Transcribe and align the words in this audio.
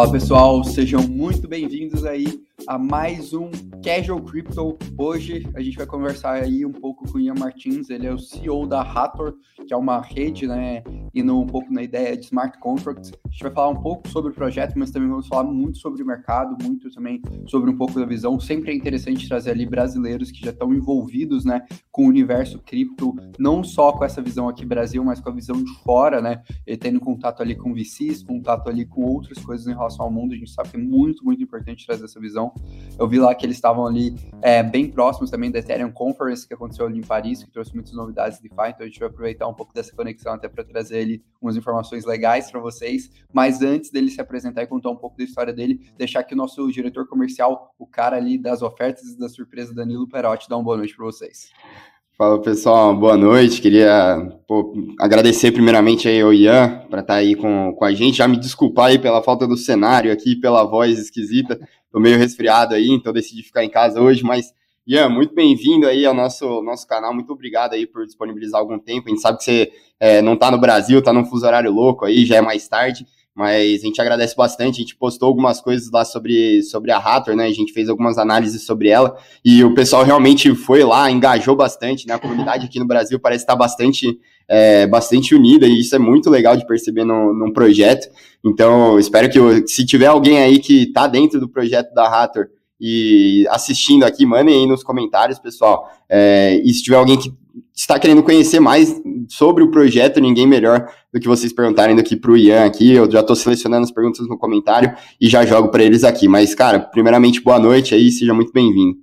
Fala 0.00 0.12
pessoal, 0.12 0.64
sejam 0.64 1.06
muito 1.06 1.46
bem-vindos 1.46 2.06
aí 2.06 2.42
a 2.66 2.78
mais 2.78 3.34
um 3.34 3.50
Casual 3.84 4.22
Crypto. 4.22 4.78
Hoje 4.96 5.46
a 5.54 5.60
gente 5.60 5.76
vai 5.76 5.86
conversar 5.86 6.42
aí 6.42 6.64
um 6.64 6.72
pouco 6.72 7.04
com 7.06 7.18
o 7.18 7.20
Ian 7.20 7.34
Martins, 7.34 7.90
ele 7.90 8.06
é 8.06 8.10
o 8.10 8.18
CEO 8.18 8.66
da 8.66 8.80
Hathor, 8.80 9.34
que 9.66 9.74
é 9.74 9.76
uma 9.76 10.00
rede, 10.00 10.46
né, 10.46 10.82
indo 11.14 11.38
um 11.38 11.46
pouco 11.46 11.70
na 11.70 11.82
ideia 11.82 12.16
de 12.16 12.24
smart 12.24 12.58
contracts. 12.58 13.12
A 13.26 13.30
gente 13.30 13.42
vai 13.42 13.52
falar 13.52 13.68
um 13.68 13.82
pouco 13.82 14.08
sobre 14.08 14.30
o 14.30 14.34
projeto, 14.34 14.72
mas 14.78 14.90
também 14.90 15.10
vamos 15.10 15.28
falar 15.28 15.44
muito 15.44 15.76
sobre 15.76 16.02
o 16.02 16.06
mercado, 16.06 16.56
muito 16.64 16.90
também 16.90 17.20
sobre 17.46 17.70
um 17.70 17.76
pouco 17.76 18.00
da 18.00 18.06
visão. 18.06 18.40
Sempre 18.40 18.72
é 18.72 18.74
interessante 18.74 19.28
trazer 19.28 19.50
ali 19.50 19.66
brasileiros 19.66 20.30
que 20.30 20.42
já 20.42 20.50
estão 20.50 20.72
envolvidos, 20.72 21.44
né, 21.44 21.66
com 22.00 22.06
o 22.06 22.08
universo 22.08 22.58
cripto, 22.60 23.14
não 23.38 23.62
só 23.62 23.92
com 23.92 24.02
essa 24.02 24.22
visão 24.22 24.48
aqui 24.48 24.64
Brasil, 24.64 25.04
mas 25.04 25.20
com 25.20 25.28
a 25.28 25.32
visão 25.32 25.62
de 25.62 25.70
fora, 25.82 26.22
né, 26.22 26.42
e 26.66 26.74
tendo 26.74 26.98
contato 26.98 27.42
ali 27.42 27.54
com 27.54 27.74
VCs, 27.74 28.22
contato 28.22 28.70
ali 28.70 28.86
com 28.86 29.02
outras 29.02 29.38
coisas 29.44 29.66
em 29.66 29.74
relação 29.74 30.06
ao 30.06 30.10
mundo. 30.10 30.32
A 30.32 30.36
gente 30.36 30.50
sabe 30.50 30.70
que 30.70 30.76
é 30.76 30.80
muito, 30.80 31.22
muito 31.22 31.42
importante 31.42 31.86
trazer 31.86 32.06
essa 32.06 32.18
visão. 32.18 32.54
Eu 32.98 33.06
vi 33.06 33.18
lá 33.18 33.34
que 33.34 33.44
eles 33.44 33.58
estavam 33.58 33.86
ali 33.86 34.14
é, 34.40 34.62
bem 34.62 34.90
próximos 34.90 35.30
também 35.30 35.50
da 35.50 35.58
Ethereum 35.58 35.92
Conference, 35.92 36.48
que 36.48 36.54
aconteceu 36.54 36.86
ali 36.86 36.98
em 36.98 37.02
Paris, 37.02 37.44
que 37.44 37.50
trouxe 37.50 37.74
muitas 37.74 37.92
novidades 37.92 38.38
de 38.40 38.48
DeFi, 38.48 38.70
então 38.70 38.86
a 38.86 38.86
gente 38.86 38.98
vai 38.98 39.08
aproveitar 39.08 39.46
um 39.46 39.54
pouco 39.54 39.74
dessa 39.74 39.94
conexão 39.94 40.32
até 40.32 40.48
para 40.48 40.64
trazer 40.64 41.00
ali 41.00 41.22
umas 41.38 41.54
informações 41.54 42.06
legais 42.06 42.50
para 42.50 42.60
vocês. 42.60 43.10
Mas 43.30 43.60
antes 43.60 43.90
dele 43.90 44.10
se 44.10 44.22
apresentar 44.22 44.62
e 44.62 44.66
contar 44.66 44.88
um 44.88 44.96
pouco 44.96 45.18
da 45.18 45.24
história 45.24 45.52
dele, 45.52 45.92
deixar 45.98 46.24
que 46.24 46.32
o 46.32 46.36
nosso 46.36 46.66
diretor 46.72 47.06
comercial, 47.06 47.74
o 47.78 47.86
cara 47.86 48.16
ali 48.16 48.38
das 48.38 48.62
ofertas 48.62 49.04
e 49.04 49.18
da 49.18 49.28
surpresa, 49.28 49.74
Danilo 49.74 50.08
Perotti, 50.08 50.48
dá 50.48 50.56
uma 50.56 50.64
boa 50.64 50.78
noite 50.78 50.96
para 50.96 51.04
vocês. 51.04 51.50
Fala 52.20 52.38
pessoal, 52.38 52.94
boa 52.94 53.16
noite. 53.16 53.62
Queria 53.62 54.30
pô, 54.46 54.74
agradecer 54.98 55.52
primeiramente 55.52 56.06
aí 56.06 56.20
ao 56.20 56.34
Ian 56.34 56.84
para 56.90 57.00
estar 57.00 57.14
tá 57.14 57.18
aí 57.18 57.34
com, 57.34 57.72
com 57.72 57.82
a 57.82 57.94
gente. 57.94 58.18
Já 58.18 58.28
me 58.28 58.36
desculpar 58.36 58.88
aí 58.88 58.98
pela 58.98 59.22
falta 59.22 59.46
do 59.46 59.56
cenário 59.56 60.12
aqui, 60.12 60.36
pela 60.36 60.62
voz 60.64 60.98
esquisita. 60.98 61.58
Tô 61.90 61.98
meio 61.98 62.18
resfriado 62.18 62.74
aí, 62.74 62.90
então 62.90 63.10
decidi 63.10 63.42
ficar 63.42 63.64
em 63.64 63.70
casa 63.70 64.02
hoje. 64.02 64.22
Mas, 64.22 64.52
Ian, 64.86 65.08
muito 65.08 65.34
bem-vindo 65.34 65.86
aí 65.86 66.04
ao 66.04 66.12
nosso, 66.12 66.60
nosso 66.60 66.86
canal. 66.86 67.14
Muito 67.14 67.32
obrigado 67.32 67.72
aí 67.72 67.86
por 67.86 68.04
disponibilizar 68.04 68.60
algum 68.60 68.78
tempo. 68.78 69.08
A 69.08 69.10
gente 69.12 69.22
sabe 69.22 69.38
que 69.38 69.44
você 69.44 69.72
é, 69.98 70.20
não 70.20 70.34
está 70.34 70.50
no 70.50 70.58
Brasil, 70.58 70.98
está 70.98 71.14
num 71.14 71.24
fuso 71.24 71.46
horário 71.46 71.72
louco 71.72 72.04
aí, 72.04 72.26
já 72.26 72.36
é 72.36 72.42
mais 72.42 72.68
tarde. 72.68 73.06
Mas 73.34 73.82
a 73.82 73.86
gente 73.86 74.00
agradece 74.00 74.34
bastante, 74.34 74.76
a 74.76 74.80
gente 74.80 74.96
postou 74.96 75.28
algumas 75.28 75.60
coisas 75.60 75.90
lá 75.90 76.04
sobre, 76.04 76.62
sobre 76.62 76.90
a 76.90 76.98
Hathor, 76.98 77.36
né? 77.36 77.46
A 77.46 77.52
gente 77.52 77.72
fez 77.72 77.88
algumas 77.88 78.18
análises 78.18 78.66
sobre 78.66 78.88
ela 78.88 79.16
e 79.44 79.62
o 79.62 79.72
pessoal 79.72 80.02
realmente 80.02 80.52
foi 80.54 80.82
lá, 80.82 81.10
engajou 81.10 81.54
bastante, 81.54 82.06
né? 82.06 82.14
A 82.14 82.18
comunidade 82.18 82.66
aqui 82.66 82.78
no 82.78 82.86
Brasil 82.86 83.20
parece 83.20 83.44
estar 83.44 83.54
bastante, 83.54 84.18
é, 84.48 84.86
bastante 84.86 85.34
unida 85.34 85.66
e 85.66 85.80
isso 85.80 85.94
é 85.94 85.98
muito 85.98 86.28
legal 86.28 86.56
de 86.56 86.66
perceber 86.66 87.04
no, 87.04 87.32
num 87.32 87.52
projeto. 87.52 88.08
Então, 88.44 88.98
espero 88.98 89.30
que 89.30 89.68
se 89.68 89.86
tiver 89.86 90.06
alguém 90.06 90.38
aí 90.38 90.58
que 90.58 90.82
está 90.82 91.06
dentro 91.06 91.38
do 91.38 91.48
projeto 91.48 91.94
da 91.94 92.06
Hathor 92.06 92.48
e 92.80 93.46
assistindo 93.50 94.04
aqui, 94.04 94.26
mandem 94.26 94.60
aí 94.60 94.66
nos 94.66 94.82
comentários, 94.82 95.38
pessoal. 95.38 95.88
É, 96.08 96.60
e 96.64 96.72
se 96.72 96.82
tiver 96.82 96.96
alguém 96.96 97.18
que 97.18 97.32
está 97.80 97.98
querendo 97.98 98.22
conhecer 98.22 98.60
mais 98.60 98.94
sobre 99.28 99.64
o 99.64 99.70
projeto, 99.70 100.20
ninguém 100.20 100.46
melhor 100.46 100.86
do 101.12 101.18
que 101.18 101.26
vocês 101.26 101.50
perguntarem 101.50 101.96
do 101.96 102.02
que 102.02 102.14
para 102.14 102.30
o 102.30 102.36
Ian 102.36 102.66
aqui. 102.66 102.92
Eu 102.92 103.10
já 103.10 103.20
estou 103.20 103.34
selecionando 103.34 103.84
as 103.84 103.90
perguntas 103.90 104.28
no 104.28 104.38
comentário 104.38 104.94
e 105.18 105.28
já 105.28 105.46
jogo 105.46 105.70
para 105.70 105.82
eles 105.82 106.04
aqui. 106.04 106.28
Mas, 106.28 106.54
cara, 106.54 106.78
primeiramente, 106.78 107.40
boa 107.40 107.58
noite 107.58 107.94
aí, 107.94 108.10
seja 108.10 108.34
muito 108.34 108.52
bem-vindo. 108.52 108.98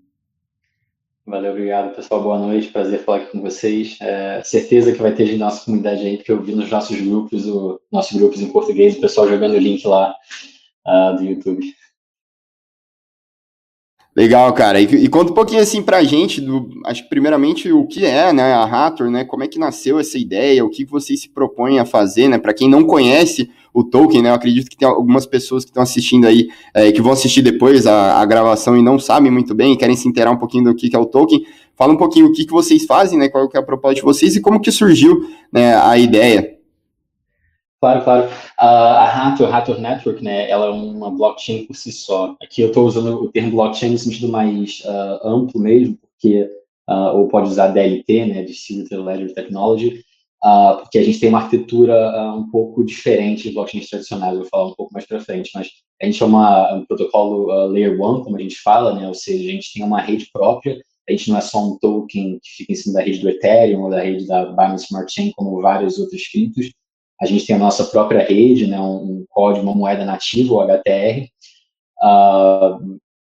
Valeu, 1.25 1.51
obrigado, 1.51 1.93
pessoal. 1.95 2.21
Boa 2.21 2.37
noite, 2.37 2.67
prazer 2.67 2.99
falar 2.99 3.17
aqui 3.17 3.31
com 3.31 3.41
vocês. 3.41 3.97
É, 3.99 4.41
certeza 4.43 4.93
que 4.93 5.01
vai 5.01 5.11
ter 5.11 5.31
da 5.31 5.45
nossa 5.45 5.65
comunidade 5.65 6.05
aí, 6.05 6.17
porque 6.17 6.31
eu 6.31 6.41
vi 6.41 6.53
nos 6.53 6.69
nossos 6.69 7.01
grupos, 7.01 7.47
o, 7.47 7.81
nossos 7.91 8.15
grupos 8.15 8.39
em 8.39 8.51
português, 8.51 8.95
o 8.95 9.01
pessoal 9.01 9.27
jogando 9.27 9.55
o 9.55 9.59
link 9.59 9.85
lá 9.85 10.13
uh, 10.85 11.17
do 11.17 11.23
YouTube. 11.23 11.65
Legal, 14.17 14.51
cara. 14.51 14.81
E, 14.81 14.85
e, 14.85 15.07
conta 15.07 15.31
um 15.31 15.35
pouquinho 15.35 15.61
assim 15.61 15.79
pra 15.79 16.03
gente, 16.03 16.41
do, 16.41 16.67
acho 16.85 17.03
que 17.03 17.09
primeiramente 17.09 17.71
o 17.71 17.85
que 17.85 18.03
é, 18.03 18.33
né, 18.33 18.51
a 18.51 18.63
Hathor, 18.63 19.11
né? 19.11 19.23
Como 19.23 19.43
é 19.43 19.47
que 19.47 19.59
nasceu 19.59 19.99
essa 19.99 20.17
ideia, 20.17 20.65
o 20.65 20.71
que 20.71 20.83
vocês 20.83 21.21
se 21.21 21.29
propõem 21.29 21.77
a 21.77 21.85
fazer, 21.85 22.27
né? 22.27 22.39
Para 22.39 22.51
quem 22.51 22.67
não 22.67 22.83
conhece 22.83 23.47
o 23.71 23.83
Tolkien, 23.83 24.23
né? 24.23 24.31
Eu 24.31 24.33
acredito 24.33 24.71
que 24.71 24.75
tem 24.75 24.87
algumas 24.87 25.27
pessoas 25.27 25.63
que 25.63 25.69
estão 25.69 25.83
assistindo 25.83 26.25
aí, 26.25 26.47
é, 26.73 26.91
que 26.91 26.99
vão 26.99 27.11
assistir 27.11 27.43
depois 27.43 27.85
a, 27.85 28.19
a, 28.19 28.25
gravação 28.25 28.75
e 28.75 28.81
não 28.81 28.97
sabem 28.97 29.31
muito 29.31 29.53
bem, 29.53 29.73
e 29.73 29.77
querem 29.77 29.95
se 29.95 30.07
inteirar 30.07 30.31
um 30.31 30.37
pouquinho 30.37 30.63
do 30.63 30.73
que, 30.73 30.89
que 30.89 30.95
é 30.95 30.99
o 30.99 31.05
Tolkien. 31.05 31.45
Fala 31.75 31.93
um 31.93 31.97
pouquinho 31.97 32.25
o 32.25 32.31
que, 32.31 32.43
que 32.43 32.51
vocês 32.51 32.85
fazem, 32.85 33.19
né? 33.19 33.29
Qual 33.29 33.47
que 33.47 33.55
é 33.55 33.59
a 33.59 33.63
proposta 33.63 33.97
de 33.97 34.01
vocês 34.01 34.35
e 34.35 34.41
como 34.41 34.59
que 34.59 34.71
surgiu 34.71 35.29
né, 35.53 35.75
a 35.75 35.95
ideia. 35.95 36.56
Claro, 37.79 38.03
claro. 38.03 38.25
Uh, 38.25 38.31
a 38.59 39.05
Hathor, 39.05 39.53
Hathor 39.53 39.79
Network, 39.79 40.23
né, 40.23 40.49
ela 40.49 40.65
é 40.65 40.69
uma 40.69 41.11
blockchain 41.11 41.67
por 41.67 41.75
si 41.75 41.91
só. 41.91 42.35
Aqui 42.41 42.61
eu 42.63 42.69
estou 42.69 42.87
usando 42.87 43.21
o 43.21 43.31
termo 43.31 43.51
blockchain 43.51 43.91
no 43.91 43.97
sentido 43.99 44.29
mais 44.29 44.81
uh, 44.83 45.27
amplo 45.27 45.61
mesmo, 45.61 45.95
porque 45.97 46.49
uh, 46.89 47.15
ou 47.15 47.27
pode 47.27 47.49
usar 47.49 47.67
DLT, 47.67 48.25
né, 48.25 48.43
Distributed 48.43 48.97
Ledger 48.97 49.33
Technology, 49.33 50.03
porque 50.81 50.97
a 50.97 51.03
gente 51.03 51.19
tem 51.19 51.29
uma 51.29 51.39
arquitetura 51.39 52.33
um 52.33 52.49
pouco 52.49 52.83
diferente 52.83 53.49
de 53.49 53.53
blockchains 53.53 53.89
tradicionais. 53.89 54.33
Eu 54.33 54.41
vou 54.41 54.49
falar 54.49 54.67
um 54.67 54.75
pouco 54.75 54.93
mais 54.93 55.05
para 55.05 55.19
frente, 55.19 55.51
mas 55.53 55.67
a 56.01 56.05
gente 56.05 56.21
é 56.21 56.25
um 56.25 56.85
protocolo 56.85 57.67
Layer 57.67 57.93
1, 57.93 58.23
como 58.23 58.37
a 58.37 58.41
gente 58.41 58.55
fala, 58.61 58.93
né, 58.95 59.07
ou 59.07 59.13
seja, 59.13 59.49
a 59.49 59.51
gente 59.51 59.73
tem 59.73 59.83
uma 59.83 60.01
rede 60.01 60.29
própria. 60.31 60.79
A 61.07 61.11
gente 61.11 61.29
não 61.29 61.37
é 61.37 61.41
só 61.41 61.63
um 61.63 61.77
token 61.77 62.39
que 62.41 62.49
fica 62.49 62.73
em 62.73 62.75
cima 62.75 62.95
da 62.95 63.01
rede 63.01 63.19
do 63.19 63.29
Ethereum 63.29 63.83
ou 63.83 63.89
da 63.89 64.01
rede 64.01 64.27
da 64.27 64.45
Binance 64.45 64.85
Smart 64.85 65.11
Chain, 65.11 65.31
como 65.35 65.61
vários 65.61 65.97
outros 65.99 66.27
criptos 66.27 66.71
a 67.21 67.25
gente 67.25 67.45
tem 67.45 67.55
a 67.55 67.59
nossa 67.59 67.85
própria 67.85 68.23
rede, 68.23 68.67
né, 68.67 68.79
um, 68.79 69.25
código, 69.29 69.63
uma 69.63 69.75
moeda 69.75 70.05
nativa, 70.05 70.53
o 70.53 70.61
HTR, 70.61 71.23
uh, 71.23 72.03
ah, 72.03 72.79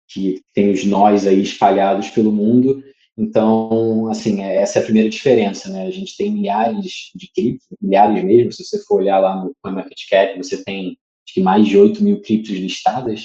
que 0.08 0.42
tem 0.54 0.72
os 0.72 0.86
nós 0.86 1.28
aí 1.28 1.42
espalhados 1.42 2.10
pelo 2.10 2.32
mundo. 2.32 2.84
Então, 3.18 4.08
assim, 4.10 4.44
é, 4.44 4.58
essa 4.58 4.80
é 4.80 4.82
a 4.82 4.86
primeira 4.86 5.10
diferença, 5.10 5.70
né? 5.70 5.88
A 5.88 5.92
gente 5.92 6.18
tem 6.18 6.32
milhares 6.32 7.12
de 7.16 7.32
criptos, 7.34 7.68
milhares 7.82 8.24
mesmo. 8.24 8.52
Se 8.52 8.64
você 8.64 8.84
for 8.84 9.00
olhar 9.00 9.20
lá 9.20 9.36
no 9.36 9.56
CoinMarketCap, 9.62 10.38
você 10.38 10.64
tem 10.64 10.98
acho 11.26 11.34
que 11.34 11.42
mais 11.42 11.66
de 11.68 11.78
8 11.78 12.04
mil 12.04 12.22
criptos 12.22 12.56
listadas. 12.56 13.22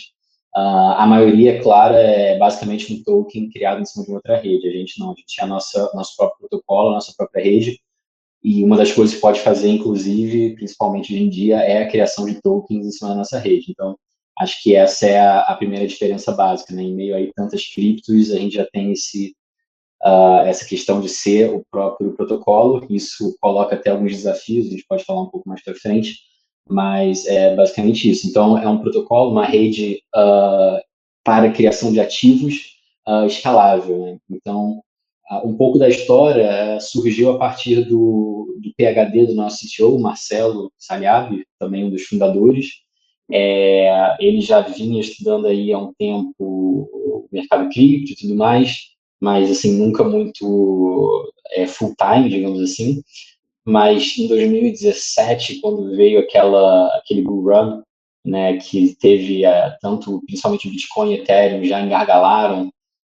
Uh, 0.57 0.95
a 0.97 1.07
maioria, 1.07 1.57
é 1.57 1.63
claro, 1.63 1.95
é 1.95 2.37
basicamente 2.39 2.93
um 2.93 3.03
token 3.05 3.51
criado 3.51 3.81
em 3.81 3.85
cima 3.85 4.05
de 4.05 4.13
outra 4.13 4.37
rede. 4.41 4.69
A 4.69 4.73
gente 4.73 4.99
não, 4.99 5.13
a 5.13 5.15
gente 5.15 5.37
tem 5.37 5.45
a 5.45 5.49
nossa, 5.49 5.91
nosso 5.95 6.17
próprio 6.17 6.49
protocolo, 6.49 6.91
a 6.91 6.95
nossa 6.95 7.13
própria 7.17 7.43
rede, 7.43 7.81
e 8.43 8.65
uma 8.65 8.77
das 8.77 8.91
coisas 8.93 9.15
que 9.15 9.21
pode 9.21 9.41
fazer, 9.41 9.69
inclusive, 9.69 10.55
principalmente 10.55 11.13
hoje 11.13 11.23
em 11.23 11.29
dia, 11.29 11.59
é 11.59 11.83
a 11.83 11.89
criação 11.89 12.25
de 12.25 12.41
tokens 12.41 12.87
em 12.87 12.91
cima 12.91 13.11
da 13.11 13.17
nossa 13.17 13.39
rede. 13.39 13.67
Então, 13.71 13.97
acho 14.39 14.63
que 14.63 14.75
essa 14.75 15.07
é 15.07 15.21
a, 15.21 15.41
a 15.41 15.55
primeira 15.57 15.87
diferença 15.87 16.33
básica. 16.33 16.75
Né? 16.75 16.83
Em 16.83 16.95
meio 16.95 17.17
a 17.17 17.33
tantas 17.35 17.67
criptos, 17.67 18.31
a 18.31 18.39
gente 18.39 18.55
já 18.55 18.67
tem 18.73 18.93
esse, 18.93 19.35
uh, 20.03 20.41
essa 20.47 20.65
questão 20.65 21.03
de 21.03 21.09
ser 21.11 21.51
o 21.51 21.63
próprio 21.71 22.15
protocolo. 22.15 22.87
Isso 22.89 23.37
coloca 23.41 23.75
até 23.75 23.91
alguns 23.91 24.13
desafios, 24.13 24.67
a 24.67 24.71
gente 24.71 24.87
pode 24.89 25.05
falar 25.05 25.23
um 25.23 25.29
pouco 25.31 25.47
mais 25.47 25.63
para 25.63 25.75
frente, 25.75 26.17
mas 26.67 27.27
é 27.27 27.55
basicamente 27.55 28.11
isso. 28.11 28.27
Então, 28.27 28.57
é 28.57 28.67
um 28.67 28.79
protocolo, 28.79 29.33
uma 29.33 29.45
rede 29.45 30.03
uh, 30.17 30.81
para 31.23 31.53
criação 31.53 31.93
de 31.93 32.01
ativos 32.01 32.77
uh, 33.07 33.27
escalável. 33.27 33.99
Né? 33.99 34.19
Então, 34.31 34.81
um 35.45 35.57
pouco 35.57 35.79
da 35.79 35.89
história 35.89 36.43
é, 36.43 36.81
surgiu 36.81 37.31
a 37.31 37.39
partir 37.39 37.85
do, 37.85 38.59
do 38.61 38.75
PhD 38.77 39.27
do 39.27 39.35
nosso 39.35 39.65
CTO, 39.65 39.99
Marcelo 39.99 40.73
Saliabi, 40.77 41.45
também 41.59 41.85
um 41.85 41.91
dos 41.91 42.03
fundadores. 42.03 42.81
É, 43.31 44.17
ele 44.19 44.41
já 44.41 44.61
vinha 44.61 45.01
estudando 45.01 45.47
aí 45.47 45.73
há 45.73 45.79
um 45.79 45.93
tempo 45.95 46.35
o 46.41 47.29
mercado 47.31 47.69
cripto 47.69 48.13
e 48.13 48.17
tudo 48.17 48.35
mais, 48.35 48.89
mas 49.21 49.51
assim 49.51 49.79
nunca 49.79 50.03
muito 50.03 51.33
é, 51.53 51.67
full 51.67 51.95
time, 51.97 52.29
digamos 52.29 52.61
assim. 52.61 53.01
Mas 53.65 54.19
em 54.19 54.27
2017, 54.27 55.61
quando 55.61 55.95
veio 55.95 56.19
aquela 56.19 56.89
aquele 56.97 57.23
bull 57.23 57.45
run, 57.45 57.83
né, 58.25 58.57
que 58.57 58.97
teve 58.97 59.45
é, 59.45 59.77
tanto 59.81 60.21
principalmente 60.27 60.67
o 60.67 60.71
Bitcoin 60.71 61.13
e 61.13 61.15
Ethereum 61.21 61.65
já 61.65 61.81
engargalaram 61.81 62.71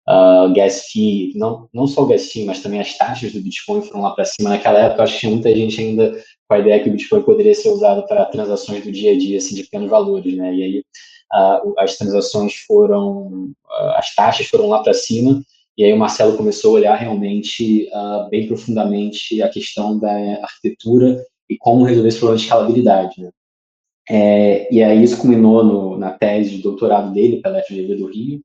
uh, 0.08 0.52
gas 0.54 0.86
fee, 0.86 1.32
não, 1.34 1.68
não 1.72 1.86
só 1.86 2.02
o 2.02 2.06
gas 2.06 2.30
fee, 2.30 2.44
mas 2.44 2.62
também 2.62 2.80
as 2.80 2.96
taxas 2.96 3.32
do 3.32 3.40
Bitcoin 3.40 3.82
foram 3.82 4.02
lá 4.02 4.10
para 4.12 4.24
cima. 4.24 4.50
Naquela 4.50 4.78
época, 4.78 5.02
acho 5.02 5.14
que 5.14 5.20
tinha 5.20 5.32
muita 5.32 5.54
gente 5.54 5.80
ainda 5.80 6.12
com 6.48 6.54
a 6.54 6.58
ideia 6.58 6.82
que 6.82 6.88
o 6.88 6.92
Bitcoin 6.92 7.22
poderia 7.22 7.54
ser 7.54 7.70
usado 7.70 8.06
para 8.06 8.24
transações 8.26 8.84
do 8.84 8.92
dia 8.92 9.12
a 9.12 9.18
dia, 9.18 9.38
assim, 9.38 9.54
de 9.54 9.64
pequenos 9.64 9.90
valores, 9.90 10.36
né? 10.36 10.54
E 10.54 10.62
aí 10.62 10.78
uh, 11.34 11.74
as 11.78 11.96
transações 11.96 12.54
foram, 12.66 13.52
uh, 13.64 13.90
as 13.96 14.14
taxas 14.14 14.46
foram 14.46 14.68
lá 14.68 14.82
para 14.82 14.94
cima, 14.94 15.42
e 15.76 15.84
aí 15.84 15.92
o 15.92 15.98
Marcelo 15.98 16.36
começou 16.36 16.70
a 16.70 16.74
olhar 16.74 16.94
realmente 16.96 17.86
bem 18.30 18.46
profundamente 18.46 19.42
a 19.42 19.48
questão 19.50 19.98
da 19.98 20.10
arquitetura 20.42 21.22
e 21.50 21.56
como 21.58 21.84
resolver 21.84 22.08
esse 22.08 22.16
problema 22.18 22.38
de 22.38 22.44
escalabilidade, 22.44 23.20
né? 23.20 23.30
É, 24.08 24.72
e 24.72 24.82
aí 24.82 25.02
isso 25.02 25.18
culminou 25.18 25.64
no, 25.64 25.98
na 25.98 26.12
tese 26.12 26.50
de 26.56 26.62
doutorado 26.62 27.12
dele 27.12 27.42
pela 27.42 27.60
FGV 27.62 27.96
do 27.96 28.06
Rio, 28.06 28.40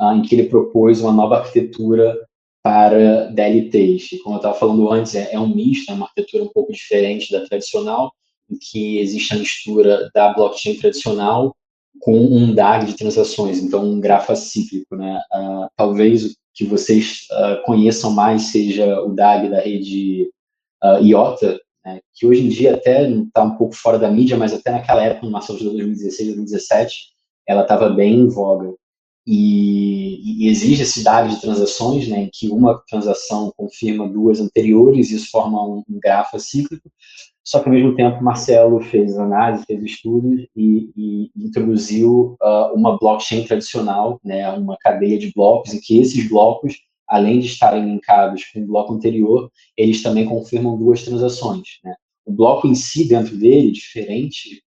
em 0.00 0.22
que 0.22 0.34
ele 0.34 0.48
propôs 0.48 1.00
uma 1.00 1.12
nova 1.12 1.38
arquitetura 1.38 2.16
para 2.62 3.26
DLTs. 3.26 4.20
Como 4.22 4.36
eu 4.36 4.38
estava 4.38 4.58
falando 4.58 4.90
antes, 4.90 5.14
é, 5.14 5.34
é, 5.34 5.38
um 5.38 5.54
misto, 5.54 5.90
é 5.90 5.94
uma 5.94 6.06
arquitetura 6.06 6.44
um 6.44 6.48
pouco 6.48 6.72
diferente 6.72 7.30
da 7.30 7.46
tradicional, 7.46 8.12
em 8.50 8.56
que 8.58 8.98
existe 8.98 9.34
a 9.34 9.38
mistura 9.38 10.10
da 10.14 10.32
blockchain 10.32 10.76
tradicional 10.76 11.54
com 12.00 12.18
um 12.18 12.54
DAG 12.54 12.86
de 12.86 12.96
transações, 12.96 13.62
então 13.62 13.84
um 13.84 14.00
grafo 14.00 14.32
acíclico, 14.32 14.96
né? 14.96 15.20
Uh, 15.32 15.68
talvez 15.76 16.24
o 16.24 16.34
que 16.52 16.64
vocês 16.64 17.26
uh, 17.30 17.64
conheçam 17.64 18.10
mais 18.10 18.42
seja 18.42 19.00
o 19.02 19.14
DAG 19.14 19.48
da 19.48 19.60
rede 19.60 20.28
uh, 20.82 21.02
IOTA, 21.02 21.60
né? 21.84 22.00
que 22.14 22.26
hoje 22.26 22.44
em 22.44 22.48
dia 22.48 22.74
até 22.74 23.08
está 23.08 23.42
um 23.42 23.56
pouco 23.56 23.74
fora 23.74 23.98
da 23.98 24.10
mídia, 24.10 24.36
mas 24.36 24.52
até 24.52 24.70
naquela 24.70 25.02
época, 25.02 25.26
no 25.26 25.32
Marçal 25.32 25.56
de 25.56 25.64
2016, 25.64 26.28
2017, 26.28 27.14
ela 27.46 27.62
estava 27.62 27.88
bem 27.90 28.20
em 28.20 28.28
voga. 28.28 28.74
E, 29.26 30.44
e, 30.44 30.48
exige 30.48 30.82
esse 30.82 31.02
DAG 31.02 31.30
de 31.30 31.40
transações, 31.40 32.06
né, 32.08 32.24
em 32.24 32.30
que 32.30 32.50
uma 32.50 32.82
transação 32.86 33.50
confirma 33.56 34.06
duas 34.06 34.38
anteriores, 34.38 35.10
e 35.10 35.16
isso 35.16 35.30
forma 35.30 35.64
um, 35.66 35.82
um 35.88 35.98
grafo 35.98 36.38
cíclico, 36.38 36.90
só 37.46 37.60
que, 37.60 37.68
ao 37.68 37.74
mesmo 37.74 37.94
tempo, 37.94 38.24
Marcelo 38.24 38.80
fez 38.80 39.18
análise, 39.18 39.66
fez 39.66 39.82
estudos 39.82 40.46
e, 40.56 40.90
e 40.96 41.30
introduziu 41.36 42.38
uh, 42.42 42.74
uma 42.74 42.98
blockchain 42.98 43.44
tradicional, 43.44 44.18
né, 44.24 44.50
uma 44.52 44.78
cadeia 44.78 45.18
de 45.18 45.30
blocos, 45.34 45.74
em 45.74 45.80
que 45.80 45.98
esses 45.98 46.26
blocos, 46.26 46.78
além 47.06 47.40
de 47.40 47.46
estarem 47.46 47.84
linkados 47.84 48.44
com 48.50 48.60
o 48.60 48.66
bloco 48.66 48.94
anterior, 48.94 49.50
eles 49.76 50.02
também 50.02 50.24
confirmam 50.24 50.78
duas 50.78 51.02
transações. 51.02 51.80
Né? 51.84 51.94
O 52.24 52.32
bloco 52.32 52.66
em 52.66 52.74
si, 52.74 53.06
dentro 53.06 53.36
dele, 53.36 53.70
diferente 53.72 54.62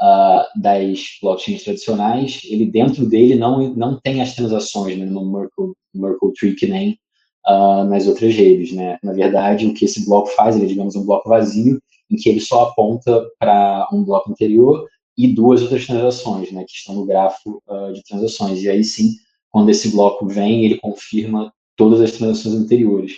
uh, 0.00 0.60
das 0.60 1.18
blockchains 1.20 1.62
tradicionais, 1.62 2.40
ele 2.44 2.66
dentro 2.66 3.06
dele 3.06 3.34
não, 3.34 3.74
não 3.74 4.00
tem 4.00 4.20
as 4.22 4.34
transações 4.34 4.98
né, 4.98 5.04
no 5.04 5.30
Merkle, 5.30 6.32
Tree, 6.38 6.54
que 6.54 6.66
nem 6.66 6.98
uh, 7.46 7.84
nas 7.84 8.06
outras 8.06 8.34
redes. 8.34 8.72
Né? 8.72 8.98
Na 9.02 9.12
verdade, 9.12 9.66
o 9.66 9.74
que 9.74 9.84
esse 9.84 10.04
bloco 10.04 10.28
faz, 10.28 10.56
ele 10.56 10.64
é, 10.64 10.68
digamos, 10.68 10.96
um 10.96 11.04
bloco 11.04 11.28
vazio, 11.28 11.80
em 12.10 12.16
que 12.16 12.28
ele 12.28 12.40
só 12.40 12.64
aponta 12.64 13.24
para 13.38 13.88
um 13.92 14.02
bloco 14.02 14.30
anterior 14.30 14.86
e 15.16 15.28
duas 15.28 15.62
outras 15.62 15.86
transações, 15.86 16.50
né, 16.50 16.64
que 16.66 16.72
estão 16.72 16.94
no 16.94 17.06
grafo 17.06 17.62
uh, 17.68 17.92
de 17.92 18.02
transações. 18.02 18.62
E 18.62 18.70
aí 18.70 18.82
sim, 18.82 19.14
quando 19.50 19.68
esse 19.68 19.90
bloco 19.90 20.26
vem, 20.26 20.64
ele 20.64 20.78
confirma 20.78 21.52
todas 21.76 22.00
as 22.00 22.12
transações 22.12 22.54
anteriores. 22.54 23.12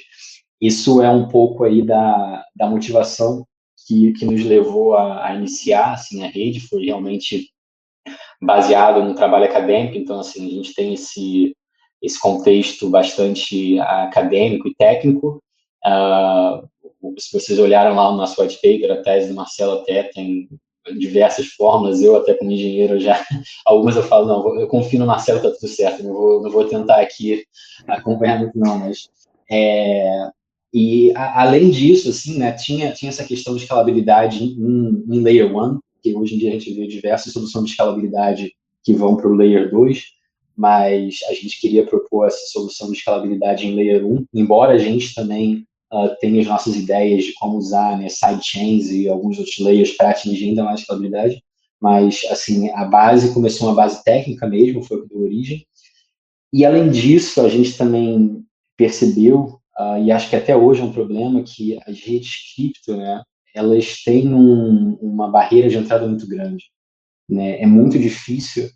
Isso 0.60 1.02
é 1.02 1.10
um 1.10 1.28
pouco 1.28 1.64
aí 1.64 1.82
da, 1.82 2.44
da 2.54 2.68
motivação 2.68 3.46
que, 3.92 4.12
que 4.12 4.24
nos 4.24 4.44
levou 4.44 4.96
a, 4.96 5.26
a 5.26 5.34
iniciar 5.34 5.92
assim, 5.92 6.24
a 6.24 6.28
rede, 6.28 6.60
foi 6.60 6.84
realmente 6.86 7.50
baseado 8.40 9.02
no 9.04 9.14
trabalho 9.14 9.44
acadêmico, 9.44 9.96
então 9.98 10.18
assim, 10.18 10.46
a 10.46 10.50
gente 10.50 10.74
tem 10.74 10.94
esse, 10.94 11.54
esse 12.00 12.18
contexto 12.18 12.88
bastante 12.88 13.78
acadêmico 13.78 14.68
e 14.68 14.74
técnico, 14.74 15.42
uh, 15.86 16.66
se 17.18 17.32
vocês 17.32 17.58
olharam 17.58 17.94
lá 17.94 18.10
no 18.10 18.16
nosso 18.16 18.40
white 18.40 18.56
paper, 18.56 18.92
a 18.92 19.02
tese 19.02 19.28
do 19.28 19.34
Marcelo 19.34 19.80
até 19.80 20.04
tem 20.04 20.48
diversas 20.98 21.46
formas, 21.48 22.02
eu 22.02 22.16
até 22.16 22.34
como 22.34 22.50
engenheiro 22.50 22.98
já, 22.98 23.24
algumas 23.64 23.94
eu 23.94 24.02
falo, 24.02 24.26
não, 24.26 24.60
eu 24.60 24.66
confio 24.66 24.98
no 24.98 25.06
Marcelo, 25.06 25.42
tá 25.42 25.50
tudo 25.50 25.68
certo, 25.68 26.02
não 26.02 26.12
vou, 26.12 26.42
não 26.42 26.50
vou 26.50 26.64
tentar 26.64 27.00
aqui 27.00 27.44
acompanhar 27.86 28.50
não, 28.54 28.78
mas 28.78 29.08
é, 29.50 30.28
e 30.72 31.12
a, 31.14 31.42
além 31.42 31.70
disso, 31.70 32.08
assim, 32.08 32.38
né, 32.38 32.52
tinha, 32.52 32.92
tinha 32.92 33.10
essa 33.10 33.24
questão 33.24 33.54
de 33.54 33.62
escalabilidade 33.62 34.42
em, 34.42 35.04
em 35.08 35.20
Layer 35.20 35.54
1, 35.54 35.78
que 36.02 36.14
hoje 36.14 36.34
em 36.34 36.38
dia 36.38 36.50
a 36.50 36.52
gente 36.52 36.72
vê 36.72 36.86
diversas 36.86 37.32
soluções 37.32 37.66
de 37.66 37.70
escalabilidade 37.72 38.52
que 38.82 38.94
vão 38.94 39.16
para 39.16 39.28
o 39.28 39.34
Layer 39.34 39.70
2, 39.70 40.02
mas 40.56 41.20
a 41.28 41.34
gente 41.34 41.60
queria 41.60 41.86
propor 41.86 42.26
essa 42.26 42.46
solução 42.46 42.90
de 42.90 42.98
escalabilidade 42.98 43.66
em 43.66 43.74
Layer 43.74 44.06
1, 44.06 44.26
embora 44.34 44.72
a 44.72 44.78
gente 44.78 45.14
também 45.14 45.66
uh, 45.92 46.08
tem 46.20 46.40
as 46.40 46.46
nossas 46.46 46.74
ideias 46.74 47.24
de 47.24 47.34
como 47.34 47.58
usar 47.58 47.98
né, 47.98 48.08
sidechains 48.08 48.90
e 48.90 49.08
alguns 49.08 49.38
outros 49.38 49.58
layers 49.58 49.92
para 49.92 50.10
atingir 50.10 50.48
ainda 50.48 50.64
mais 50.64 50.80
escalabilidade, 50.80 51.42
mas, 51.80 52.22
assim, 52.30 52.70
a 52.70 52.84
base 52.84 53.34
começou 53.34 53.68
uma 53.68 53.74
base 53.74 54.02
técnica 54.04 54.46
mesmo, 54.46 54.82
foi 54.82 55.06
deu 55.06 55.22
origem, 55.22 55.66
e, 56.52 56.64
além 56.64 56.90
disso, 56.90 57.40
a 57.40 57.48
gente 57.48 57.76
também 57.76 58.44
percebeu, 58.76 59.58
uh, 59.78 60.02
e 60.02 60.10
acho 60.10 60.28
que 60.30 60.36
até 60.36 60.56
hoje 60.56 60.80
é 60.80 60.84
um 60.84 60.92
problema, 60.92 61.42
que 61.42 61.78
as 61.86 62.00
redes 62.00 62.54
cripto, 62.54 62.96
né, 62.96 63.22
elas 63.54 64.02
têm 64.02 64.32
um, 64.32 64.98
uma 65.00 65.28
barreira 65.30 65.68
de 65.68 65.76
entrada 65.76 66.06
muito 66.06 66.26
grande. 66.26 66.64
Né? 67.28 67.60
É 67.60 67.66
muito 67.66 67.98
difícil 67.98 68.66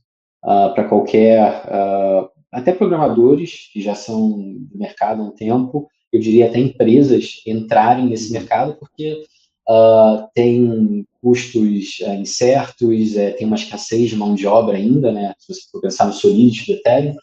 uh, 0.45 0.75
para 0.75 0.89
qualquer, 0.89 1.65
uh, 1.67 2.29
até 2.53 2.73
programadores 2.73 3.71
que 3.73 3.81
já 3.81 3.95
são 3.95 4.31
do 4.31 4.79
mercado 4.79 5.23
há 5.23 5.25
um 5.25 5.35
tempo, 5.35 5.89
eu 6.13 6.21
diria 6.21 6.47
até 6.47 6.59
empresas 6.59 7.43
entrarem 7.47 8.07
nesse 8.07 8.33
mercado, 8.33 8.77
porque 8.79 9.23
uh, 9.69 10.29
tem 10.35 11.07
custos 11.21 11.99
uh, 12.01 12.15
incertos, 12.15 13.17
é, 13.17 13.33
tem 13.33 13.47
uma 13.47 13.57
escassez 13.57 14.11
de 14.11 14.17
mão 14.17 14.35
de 14.35 14.47
obra 14.47 14.77
ainda, 14.77 15.13
né? 15.13 15.35
Se 15.39 15.53
você 15.53 15.61
for 15.71 15.81
pensar 15.81 16.07
no 16.07 16.13
Solidity 16.13 16.73
do 16.73 16.79
Ethereum. 16.79 17.15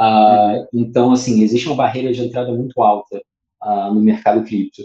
Uh, 0.00 0.66
então, 0.72 1.12
assim, 1.12 1.42
existe 1.42 1.66
uma 1.66 1.76
barreira 1.76 2.12
de 2.12 2.22
entrada 2.22 2.52
muito 2.52 2.82
alta 2.82 3.20
no 3.92 4.00
mercado 4.00 4.42
cripto. 4.44 4.82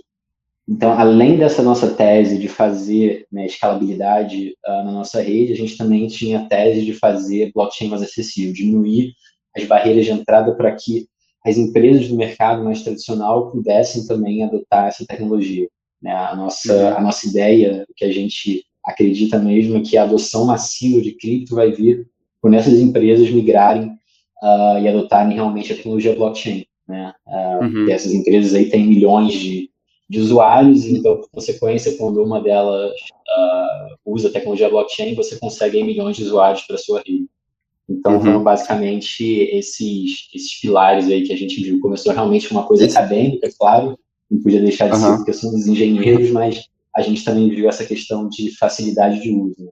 Então, 0.69 0.91
além 0.91 1.37
dessa 1.37 1.63
nossa 1.63 1.93
tese 1.93 2.37
de 2.37 2.49
fazer 2.49 3.25
né, 3.31 3.45
escalabilidade 3.45 4.53
uh, 4.67 4.83
na 4.83 4.91
nossa 4.91 5.21
rede, 5.21 5.53
a 5.53 5.55
gente 5.55 5.77
também 5.77 6.07
tinha 6.07 6.39
a 6.39 6.45
tese 6.45 6.83
de 6.83 6.93
fazer 6.93 7.51
blockchain 7.55 7.87
mais 7.87 8.01
acessível, 8.01 8.53
diminuir 8.53 9.13
as 9.55 9.63
barreiras 9.63 10.05
de 10.05 10.11
entrada 10.11 10.53
para 10.55 10.75
que 10.75 11.07
as 11.45 11.57
empresas 11.57 12.09
do 12.09 12.17
mercado 12.17 12.65
mais 12.65 12.81
tradicional 12.81 13.49
pudessem 13.49 14.05
também 14.05 14.43
adotar 14.43 14.87
essa 14.87 15.05
tecnologia. 15.07 15.69
Né? 16.01 16.11
A, 16.11 16.35
nossa, 16.35 16.73
uhum. 16.73 16.97
a 16.97 17.01
nossa 17.01 17.27
ideia, 17.27 17.85
que 17.95 18.03
a 18.03 18.11
gente 18.11 18.65
acredita 18.85 19.39
mesmo, 19.39 19.77
é 19.77 19.81
que 19.81 19.95
a 19.95 20.03
adoção 20.03 20.45
massiva 20.45 21.01
de 21.01 21.13
cripto 21.13 21.55
vai 21.55 21.71
vir 21.71 22.09
quando 22.41 22.55
essas 22.55 22.77
empresas 22.79 23.29
migrarem 23.29 23.97
uh, 24.41 24.79
e 24.79 24.87
adotarem 24.87 25.35
realmente 25.35 25.71
a 25.71 25.75
tecnologia 25.75 26.15
blockchain. 26.15 26.65
Né? 26.87 27.13
Uh, 27.27 27.63
uhum. 27.63 27.89
Essas 27.89 28.13
empresas 28.13 28.53
aí 28.53 28.69
têm 28.69 28.87
milhões 28.87 29.33
de, 29.33 29.69
de 30.09 30.19
usuários, 30.19 30.85
então, 30.85 31.17
por 31.17 31.29
consequência, 31.29 31.97
quando 31.97 32.23
uma 32.23 32.41
delas 32.41 32.91
uh, 32.91 33.95
usa 34.05 34.29
a 34.29 34.31
tecnologia 34.31 34.69
blockchain, 34.69 35.15
você 35.15 35.37
consegue 35.37 35.83
milhões 35.83 36.15
de 36.15 36.23
usuários 36.23 36.63
para 36.63 36.77
sua 36.77 37.01
rede. 37.05 37.27
Então, 37.89 38.13
uhum. 38.13 38.21
foram 38.21 38.43
basicamente 38.43 39.23
esses, 39.23 40.29
esses 40.33 40.59
pilares 40.59 41.07
aí 41.07 41.23
que 41.23 41.33
a 41.33 41.37
gente 41.37 41.61
viu. 41.63 41.79
Começou 41.79 42.13
realmente 42.13 42.51
uma 42.51 42.63
coisa 42.63 42.85
acadêmica, 42.85 43.49
claro, 43.57 43.97
não 44.29 44.41
podia 44.41 44.61
deixar 44.61 44.89
de 44.89 44.95
uhum. 44.95 45.01
ser 45.01 45.17
porque 45.17 45.33
somos 45.33 45.67
engenheiros, 45.67 46.31
mas 46.31 46.65
a 46.95 47.01
gente 47.01 47.23
também 47.23 47.49
viu 47.49 47.69
essa 47.69 47.85
questão 47.85 48.27
de 48.27 48.55
facilidade 48.57 49.21
de 49.21 49.31
uso. 49.31 49.71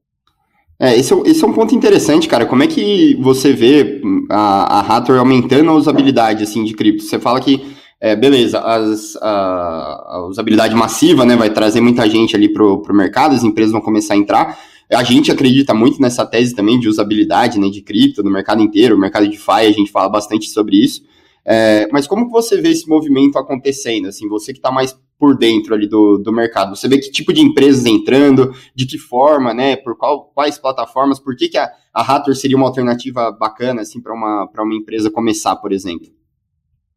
É, 0.79 0.97
esse, 0.97 1.13
é, 1.13 1.17
esse 1.25 1.43
é 1.43 1.47
um 1.47 1.53
ponto 1.53 1.73
interessante, 1.73 2.27
cara. 2.27 2.45
Como 2.45 2.63
é 2.63 2.67
que 2.67 3.15
você 3.21 3.53
vê 3.53 4.01
a, 4.29 4.79
a 4.79 4.97
Hathor 4.97 5.17
aumentando 5.17 5.69
a 5.69 5.73
usabilidade 5.73 6.43
assim, 6.43 6.63
de 6.63 6.73
cripto? 6.73 7.03
Você 7.03 7.17
fala 7.17 7.39
que, 7.39 7.65
é, 7.99 8.15
beleza, 8.15 8.59
as, 8.59 9.15
a, 9.17 10.15
a, 10.15 10.27
usabilidade 10.27 10.75
massiva 10.75 11.25
né, 11.25 11.35
vai 11.35 11.49
trazer 11.49 11.79
muita 11.79 12.09
gente 12.09 12.35
ali 12.35 12.49
para 12.49 12.63
o 12.63 12.93
mercado, 12.93 13.35
as 13.35 13.43
empresas 13.43 13.71
vão 13.71 13.81
começar 13.81 14.15
a 14.15 14.17
entrar, 14.17 14.59
a 14.91 15.03
gente 15.03 15.31
acredita 15.31 15.73
muito 15.73 16.01
nessa 16.01 16.25
tese 16.25 16.53
também 16.53 16.79
de 16.79 16.87
usabilidade 16.87 17.59
né, 17.59 17.69
de 17.69 17.81
cripto 17.81 18.21
no 18.21 18.29
mercado 18.29 18.61
inteiro, 18.61 18.95
o 18.95 18.99
mercado 18.99 19.23
de 19.23 19.31
DeFi, 19.31 19.51
a 19.51 19.71
gente 19.71 19.91
fala 19.91 20.09
bastante 20.09 20.49
sobre 20.49 20.75
isso. 20.75 21.01
É, 21.43 21.87
mas 21.91 22.07
como 22.07 22.29
você 22.29 22.59
vê 22.59 22.69
esse 22.69 22.87
movimento 22.87 23.37
acontecendo? 23.37 24.07
Assim, 24.07 24.27
você 24.27 24.51
que 24.51 24.59
está 24.59 24.71
mais 24.71 24.97
por 25.17 25.37
dentro 25.37 25.73
ali 25.73 25.87
do, 25.87 26.17
do 26.17 26.33
mercado, 26.33 26.75
você 26.75 26.87
vê 26.87 26.97
que 26.97 27.09
tipo 27.09 27.31
de 27.31 27.41
empresas 27.41 27.85
entrando, 27.85 28.53
de 28.75 28.85
que 28.85 28.97
forma, 28.97 29.53
né? 29.53 29.75
Por 29.75 29.97
qual, 29.97 30.25
quais 30.33 30.57
plataformas, 30.57 31.19
por 31.19 31.35
que, 31.35 31.49
que 31.49 31.57
a, 31.57 31.71
a 31.93 32.01
Hathor 32.01 32.35
seria 32.35 32.57
uma 32.57 32.67
alternativa 32.67 33.31
bacana 33.31 33.81
assim, 33.81 34.01
para 34.01 34.13
uma, 34.13 34.49
uma 34.57 34.75
empresa 34.75 35.09
começar, 35.09 35.55
por 35.55 35.71
exemplo? 35.71 36.07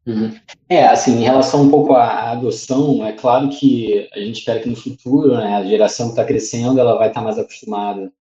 Uhum. 0.05 0.33
É, 0.67 0.87
assim, 0.87 1.19
em 1.19 1.23
relação 1.23 1.61
um 1.61 1.69
pouco 1.69 1.93
à 1.93 2.31
adoção, 2.31 3.05
é 3.05 3.11
claro 3.11 3.49
que 3.49 4.09
a 4.13 4.19
gente 4.19 4.39
espera 4.39 4.59
que 4.59 4.69
no 4.69 4.75
futuro, 4.75 5.35
né, 5.35 5.55
a 5.55 5.63
geração 5.63 6.07
que 6.07 6.13
está 6.13 6.25
crescendo, 6.25 6.79
ela 6.79 6.97
vai 6.97 7.09
estar 7.09 7.19
tá 7.19 7.25
mais 7.25 7.37
acostumada 7.37 8.11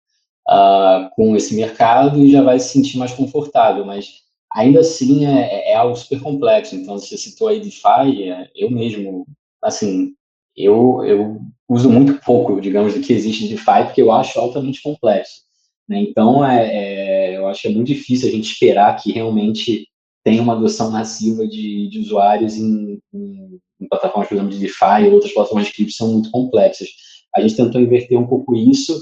uh, 0.48 1.08
com 1.14 1.34
esse 1.34 1.54
mercado 1.54 2.18
e 2.18 2.30
já 2.30 2.42
vai 2.42 2.58
se 2.58 2.70
sentir 2.70 2.98
mais 2.98 3.12
confortável, 3.12 3.84
mas 3.84 4.22
ainda 4.52 4.80
assim 4.80 5.26
é, 5.26 5.72
é 5.72 5.74
algo 5.76 5.96
super 5.96 6.20
complexo. 6.20 6.74
Então, 6.74 6.98
você 6.98 7.16
citou 7.16 7.48
aí 7.48 7.60
DeFi, 7.60 8.24
é, 8.24 8.50
eu 8.54 8.70
mesmo, 8.70 9.26
assim, 9.68 10.14
eu, 10.56 11.04
eu 11.04 11.40
uso 11.68 11.88
muito 11.88 12.20
pouco, 12.25 12.60
digamos, 12.60 12.94
do 12.94 13.00
que 13.00 13.12
existe 13.12 13.44
de 13.46 13.54
DeFi, 13.54 13.84
porque 13.84 14.02
eu 14.02 14.10
acho 14.10 14.38
altamente 14.38 14.82
complexo. 14.82 15.42
Né? 15.88 16.00
Então, 16.00 16.44
é, 16.44 16.66
é, 16.66 17.37
eu 17.37 17.46
acho 17.46 17.62
que 17.62 17.68
é 17.68 17.70
muito 17.70 17.87
difícil 17.87 18.28
a 18.28 18.32
gente 18.32 18.52
esperar 18.52 18.96
que 18.96 19.12
realmente 19.12 19.87
tem 20.25 20.40
uma 20.40 20.54
adoção 20.54 20.90
massiva 20.90 21.46
de, 21.46 21.88
de 21.88 22.00
usuários 22.00 22.56
em, 22.56 23.00
em, 23.14 23.60
em, 23.80 23.88
plataformas, 23.88 24.28
por 24.28 24.34
exemplo, 24.34 24.50
de 24.52 24.58
DeFi 24.58 25.06
ou 25.06 25.12
outras 25.14 25.32
plataformas 25.32 25.68
de 25.68 25.72
cripto 25.72 25.92
são 25.92 26.12
muito 26.12 26.30
complexas. 26.30 26.88
A 27.34 27.40
gente 27.40 27.56
tentou 27.56 27.80
inverter 27.80 28.18
um 28.18 28.26
pouco 28.26 28.54
isso, 28.56 28.94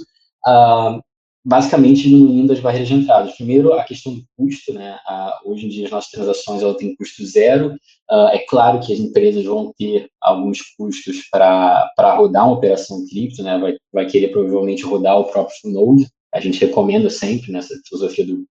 uh, 0.47 1.03
basicamente 1.47 2.09
diminuindo 2.09 2.53
as 2.53 2.61
barreiras 2.61 2.89
de 2.89 2.95
entrada. 2.95 3.33
Primeiro, 3.37 3.73
a 3.73 3.85
questão 3.85 4.15
do 4.15 4.25
custo, 4.37 4.73
né? 4.73 4.99
Hoje 5.45 5.67
em 5.67 5.69
dia 5.69 5.87
as 5.87 5.91
nossas 5.91 6.11
transações 6.11 6.63
ela 6.63 6.77
tem 6.77 6.97
custo 6.97 7.25
zero. 7.25 7.75
Uh, 8.11 8.29
é 8.33 8.39
claro 8.49 8.81
que 8.81 8.93
as 8.93 8.99
empresas 8.99 9.45
vão 9.45 9.73
ter 9.79 10.09
alguns 10.21 10.61
custos 10.77 11.29
para 11.31 12.15
rodar 12.17 12.47
uma 12.47 12.57
operação 12.57 13.05
cripto, 13.09 13.43
né? 13.43 13.59
Vai, 13.59 13.77
vai 13.93 14.07
querer 14.07 14.29
provavelmente 14.29 14.85
rodar 14.85 15.19
o 15.19 15.25
próprio 15.25 15.71
Node 15.73 16.07
a 16.37 16.41
gente 16.41 16.61
recomenda 16.61 17.09
sempre 17.09 17.51
nessa 17.51 17.75
filosofia 17.89 18.27
do, 18.27 18.45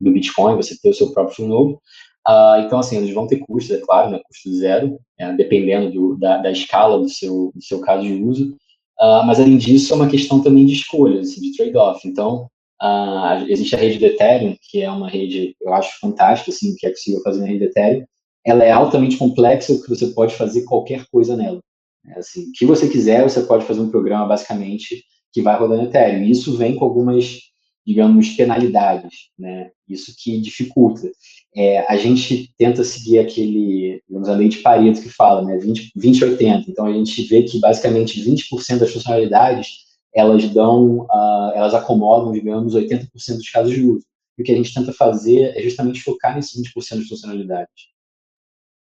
do 0.00 0.12
Bitcoin, 0.12 0.56
você 0.56 0.76
ter 0.76 0.90
o 0.90 0.94
seu 0.94 1.12
próprio 1.12 1.46
novo. 1.46 1.80
Uh, 2.26 2.60
então, 2.66 2.78
assim, 2.80 2.96
eles 2.96 3.14
vão 3.14 3.26
ter 3.26 3.38
custos, 3.38 3.76
é 3.76 3.80
claro, 3.80 4.10
né, 4.10 4.20
custo 4.26 4.52
zero, 4.54 4.98
é, 5.18 5.32
dependendo 5.32 5.90
do, 5.90 6.16
da, 6.16 6.38
da, 6.38 6.50
escala 6.50 6.98
do 6.98 7.08
seu, 7.08 7.52
do 7.54 7.62
seu 7.62 7.80
caso 7.80 8.02
de 8.02 8.14
uso. 8.14 8.56
Uh, 9.00 9.24
mas, 9.24 9.38
além 9.38 9.56
disso, 9.56 9.92
é 9.92 9.96
uma 9.96 10.08
questão 10.08 10.42
também 10.42 10.66
de 10.66 10.72
escolha, 10.72 11.20
assim, 11.20 11.40
de 11.40 11.56
trade-off. 11.56 12.06
Então, 12.06 12.48
uh, 12.82 13.44
existe 13.48 13.74
a 13.74 13.78
rede 13.78 13.98
do 13.98 14.06
Ethereum, 14.06 14.56
que 14.60 14.82
é 14.82 14.90
uma 14.90 15.08
rede, 15.08 15.54
eu 15.60 15.72
acho, 15.72 15.98
fantástica, 16.00 16.50
assim, 16.50 16.74
que 16.76 16.86
é 16.86 16.90
possível 16.90 17.22
fazer 17.22 17.40
na 17.40 17.46
rede 17.46 17.60
do 17.60 17.64
Ethereum. 17.66 18.04
Ela 18.44 18.64
é 18.64 18.70
altamente 18.72 19.16
complexa, 19.16 19.74
porque 19.74 19.94
você 19.94 20.08
pode 20.08 20.34
fazer 20.34 20.62
qualquer 20.64 21.04
coisa 21.12 21.36
nela. 21.36 21.60
É, 22.06 22.18
assim, 22.18 22.48
o 22.48 22.52
que 22.52 22.66
você 22.66 22.88
quiser, 22.88 23.22
você 23.22 23.42
pode 23.42 23.64
fazer 23.64 23.80
um 23.80 23.90
programa, 23.90 24.26
basicamente, 24.26 25.04
que 25.32 25.42
vai 25.42 25.58
rodando 25.58 25.84
Ethereum. 25.84 26.24
E 26.24 26.30
isso 26.30 26.56
vem 26.56 26.74
com 26.74 26.84
algumas, 26.84 27.38
digamos, 27.88 28.28
penalidades, 28.36 29.30
né? 29.38 29.70
Isso 29.88 30.14
que 30.14 30.38
dificulta. 30.38 31.10
É, 31.56 31.90
a 31.90 31.96
gente 31.96 32.52
tenta 32.58 32.84
seguir 32.84 33.18
aquele, 33.18 34.02
digamos, 34.06 34.28
a 34.28 34.34
lei 34.34 34.50
de 34.50 34.58
Pareto 34.58 35.00
que 35.00 35.08
fala, 35.08 35.42
né, 35.42 35.56
20, 35.56 35.92
20 35.96 36.22
80. 36.22 36.70
Então 36.70 36.84
a 36.84 36.92
gente 36.92 37.22
vê 37.22 37.44
que 37.44 37.58
basicamente 37.58 38.20
20% 38.20 38.80
das 38.80 38.92
funcionalidades 38.92 39.86
elas 40.14 40.46
dão, 40.50 41.06
uh, 41.06 41.52
elas 41.54 41.72
acomodam, 41.72 42.30
digamos, 42.30 42.74
80% 42.74 43.08
dos 43.08 43.48
casos 43.48 43.72
de 43.72 43.82
uso. 43.82 44.04
E 44.36 44.42
o 44.42 44.44
que 44.44 44.52
a 44.52 44.56
gente 44.56 44.74
tenta 44.74 44.92
fazer 44.92 45.56
é 45.56 45.62
justamente 45.62 46.02
focar 46.02 46.36
nesses 46.36 46.60
20% 46.60 47.00
de 47.00 47.08
funcionalidades. 47.08 47.88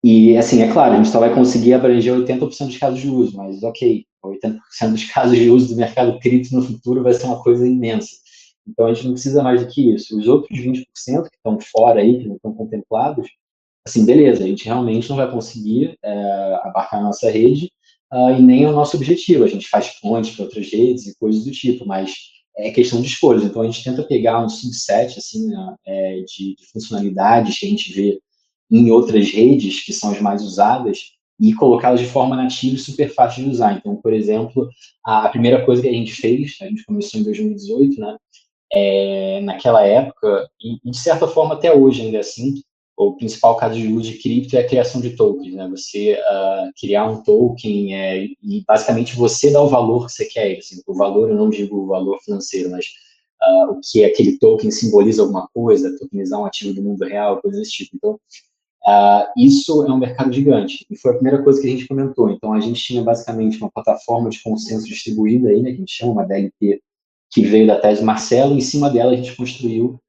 E, 0.02 0.36
assim, 0.36 0.62
é 0.62 0.72
claro, 0.72 0.94
a 0.94 0.96
gente 0.96 1.10
só 1.10 1.20
vai 1.20 1.32
conseguir 1.32 1.74
abranger 1.74 2.12
80% 2.12 2.66
dos 2.66 2.78
casos 2.78 3.00
de 3.00 3.08
uso, 3.08 3.36
mas, 3.36 3.62
ok, 3.62 4.04
80% 4.24 4.58
dos 4.90 5.04
casos 5.04 5.38
de 5.38 5.48
uso 5.48 5.68
do 5.68 5.76
mercado 5.76 6.18
cripto 6.18 6.56
no 6.56 6.62
futuro 6.62 7.04
vai 7.04 7.14
ser 7.14 7.26
uma 7.26 7.40
coisa 7.40 7.64
imensa. 7.66 8.25
Então, 8.66 8.86
a 8.86 8.94
gente 8.94 9.06
não 9.06 9.12
precisa 9.12 9.42
mais 9.42 9.64
do 9.64 9.72
que 9.72 9.92
isso. 9.92 10.18
Os 10.18 10.26
outros 10.26 10.58
20% 10.58 10.82
que 10.84 11.36
estão 11.36 11.58
fora 11.60 12.00
aí, 12.00 12.20
que 12.20 12.28
não 12.28 12.36
estão 12.36 12.52
contemplados, 12.52 13.28
assim, 13.86 14.04
beleza, 14.04 14.44
a 14.44 14.46
gente 14.46 14.64
realmente 14.64 15.08
não 15.08 15.16
vai 15.16 15.30
conseguir 15.30 15.96
é, 16.02 16.58
abarcar 16.64 17.00
a 17.00 17.04
nossa 17.04 17.30
rede 17.30 17.70
uh, 18.12 18.30
e 18.36 18.42
nem 18.42 18.64
é 18.64 18.68
o 18.68 18.72
nosso 18.72 18.96
objetivo. 18.96 19.44
A 19.44 19.48
gente 19.48 19.68
faz 19.68 20.00
pontes 20.00 20.34
para 20.34 20.44
outras 20.44 20.68
redes 20.70 21.06
e 21.06 21.16
coisas 21.18 21.44
do 21.44 21.52
tipo, 21.52 21.86
mas 21.86 22.14
é 22.56 22.70
questão 22.70 23.00
de 23.00 23.06
escolhas. 23.06 23.44
Então, 23.44 23.62
a 23.62 23.66
gente 23.66 23.84
tenta 23.84 24.02
pegar 24.02 24.44
um 24.44 24.48
subset, 24.48 25.18
assim, 25.18 25.48
né, 25.48 25.76
é, 25.86 26.16
de, 26.22 26.56
de 26.56 26.66
funcionalidades 26.72 27.58
que 27.58 27.66
a 27.66 27.68
gente 27.68 27.92
vê 27.92 28.18
em 28.70 28.90
outras 28.90 29.30
redes, 29.30 29.84
que 29.84 29.92
são 29.92 30.10
as 30.10 30.20
mais 30.20 30.42
usadas, 30.42 31.16
e 31.38 31.52
colocá-las 31.52 32.00
de 32.00 32.06
forma 32.06 32.34
nativa 32.34 32.74
e 32.74 32.78
super 32.78 33.12
fácil 33.12 33.44
de 33.44 33.50
usar. 33.50 33.76
Então, 33.76 33.96
por 33.96 34.12
exemplo, 34.12 34.68
a 35.04 35.28
primeira 35.28 35.64
coisa 35.64 35.82
que 35.82 35.88
a 35.88 35.92
gente 35.92 36.12
fez, 36.12 36.56
a 36.62 36.64
gente 36.64 36.84
começou 36.84 37.20
em 37.20 37.24
2018, 37.24 38.00
né, 38.00 38.16
é, 38.72 39.40
naquela 39.42 39.86
época, 39.86 40.48
e, 40.60 40.90
de 40.90 40.98
certa 40.98 41.26
forma 41.26 41.54
até 41.54 41.72
hoje 41.72 42.02
ainda 42.02 42.20
assim, 42.20 42.54
o 42.96 43.14
principal 43.14 43.56
caso 43.56 43.74
de 43.78 43.92
uso 43.92 44.10
de 44.10 44.18
cripto 44.18 44.56
é 44.56 44.60
a 44.60 44.66
criação 44.66 45.00
de 45.00 45.10
tokens, 45.10 45.54
né? 45.54 45.68
Você 45.68 46.14
uh, 46.14 46.72
criar 46.80 47.06
um 47.06 47.22
token 47.22 47.94
é, 47.94 48.24
e 48.24 48.64
basicamente 48.66 49.14
você 49.14 49.50
dá 49.50 49.60
o 49.60 49.68
valor 49.68 50.06
que 50.06 50.12
você 50.12 50.24
quer. 50.24 50.56
Assim, 50.56 50.80
o 50.86 50.94
valor, 50.94 51.28
eu 51.28 51.36
não 51.36 51.50
digo 51.50 51.76
o 51.76 51.86
valor 51.86 52.18
financeiro, 52.22 52.70
mas 52.70 52.86
uh, 53.42 53.72
o 53.72 53.80
que 53.82 54.02
aquele 54.02 54.38
token 54.38 54.70
simboliza 54.70 55.22
alguma 55.22 55.46
coisa, 55.52 55.96
tokenizar 55.98 56.40
um 56.40 56.46
ativo 56.46 56.72
do 56.72 56.82
mundo 56.82 57.04
real, 57.04 57.40
coisas 57.42 57.60
desse 57.60 57.72
tipo. 57.72 57.96
Então, 57.96 58.14
uh, 58.14 59.26
isso 59.36 59.84
é 59.84 59.92
um 59.92 59.98
mercado 59.98 60.32
gigante. 60.32 60.86
E 60.90 60.96
foi 60.96 61.10
a 61.10 61.14
primeira 61.14 61.42
coisa 61.42 61.60
que 61.60 61.66
a 61.66 61.70
gente 61.70 61.86
comentou. 61.86 62.30
Então, 62.30 62.54
a 62.54 62.60
gente 62.60 62.82
tinha 62.82 63.02
basicamente 63.02 63.58
uma 63.58 63.70
plataforma 63.70 64.30
de 64.30 64.42
consenso 64.42 64.86
distribuída 64.86 65.50
aí, 65.50 65.60
né, 65.60 65.70
que 65.70 65.76
a 65.76 65.80
gente 65.80 65.92
chama 65.92 66.12
uma 66.12 66.24
DLT 66.24 66.80
que 67.36 67.42
veio 67.42 67.66
da 67.66 67.78
tese 67.78 68.02
Marcelo, 68.02 68.54
em 68.54 68.62
cima 68.62 68.88
dela 68.88 69.12
a 69.12 69.14
gente 69.14 69.36
construiu 69.36 70.00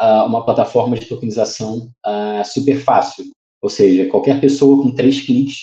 uh, 0.00 0.24
uma 0.24 0.44
plataforma 0.44 0.96
de 0.96 1.06
tokenização 1.06 1.90
uh, 2.06 2.44
super 2.44 2.78
fácil, 2.78 3.24
ou 3.60 3.68
seja, 3.68 4.08
qualquer 4.08 4.40
pessoa 4.40 4.80
com 4.80 4.94
três 4.94 5.20
cliques 5.20 5.62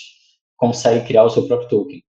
consegue 0.54 1.06
criar 1.06 1.24
o 1.24 1.30
seu 1.30 1.46
próprio 1.46 1.70
token. 1.70 2.02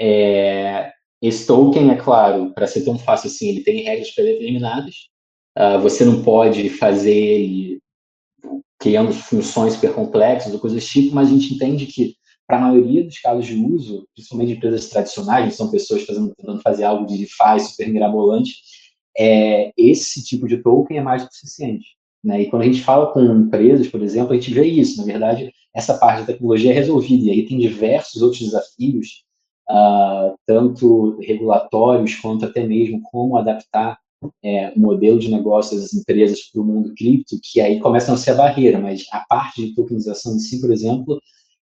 É, 0.00 0.90
esse 1.22 1.46
token, 1.46 1.92
é 1.92 1.94
claro, 1.94 2.52
para 2.52 2.66
ser 2.66 2.84
tão 2.84 2.98
fácil 2.98 3.28
assim, 3.28 3.48
ele 3.48 3.62
tem 3.62 3.84
regras 3.84 4.10
pré-determinadas, 4.10 5.06
uh, 5.56 5.80
você 5.80 6.04
não 6.04 6.24
pode 6.24 6.68
fazer 6.68 7.14
ele 7.14 7.78
criando 8.80 9.12
funções 9.12 9.74
super 9.74 9.94
complexas 9.94 10.52
ou 10.52 10.58
coisas 10.58 10.84
tipo, 10.84 11.14
mas 11.14 11.28
a 11.28 11.32
gente 11.32 11.54
entende 11.54 11.86
que 11.86 12.16
para 12.46 12.58
a 12.58 12.60
maioria 12.60 13.04
dos 13.04 13.18
casos 13.18 13.46
de 13.46 13.54
uso, 13.56 14.06
principalmente 14.14 14.48
de 14.48 14.54
empresas 14.56 14.88
tradicionais, 14.88 15.54
são 15.54 15.70
pessoas 15.70 16.04
fazendo, 16.04 16.34
tentando 16.34 16.60
fazer 16.60 16.84
algo 16.84 17.06
de 17.06 17.18
DeFi 17.18 17.60
super 17.60 17.88
mirabolante, 17.88 18.54
é, 19.18 19.72
esse 19.76 20.24
tipo 20.24 20.46
de 20.48 20.58
token 20.58 20.98
é 20.98 21.02
mais 21.02 21.22
do 21.22 21.28
que 21.28 21.36
suficiente. 21.36 21.96
Né? 22.22 22.42
E 22.42 22.50
quando 22.50 22.62
a 22.62 22.66
gente 22.66 22.82
fala 22.82 23.12
com 23.12 23.20
empresas, 23.20 23.88
por 23.88 24.02
exemplo, 24.02 24.32
a 24.32 24.34
gente 24.34 24.52
vê 24.52 24.64
isso. 24.64 24.98
Na 24.98 25.04
verdade, 25.04 25.52
essa 25.74 25.94
parte 25.98 26.20
da 26.20 26.26
tecnologia 26.26 26.70
é 26.70 26.74
resolvida. 26.74 27.24
E 27.24 27.30
aí 27.30 27.46
tem 27.46 27.58
diversos 27.58 28.22
outros 28.22 28.40
desafios, 28.40 29.24
uh, 29.68 30.36
tanto 30.46 31.18
regulatórios 31.20 32.14
quanto 32.16 32.44
até 32.44 32.64
mesmo 32.64 33.02
como 33.02 33.36
adaptar 33.36 33.98
é, 34.42 34.72
o 34.76 34.78
modelo 34.78 35.18
de 35.18 35.30
negócio 35.30 35.76
das 35.76 35.92
empresas 35.92 36.42
para 36.42 36.62
o 36.62 36.64
mundo 36.64 36.94
cripto, 36.96 37.40
que 37.42 37.60
aí 37.60 37.80
começa 37.80 38.12
a 38.12 38.16
ser 38.16 38.30
a 38.30 38.36
barreira. 38.36 38.78
Mas 38.78 39.04
a 39.10 39.20
parte 39.20 39.66
de 39.66 39.74
tokenização 39.74 40.36
em 40.36 40.38
si, 40.38 40.60
por 40.60 40.70
exemplo, 40.70 41.20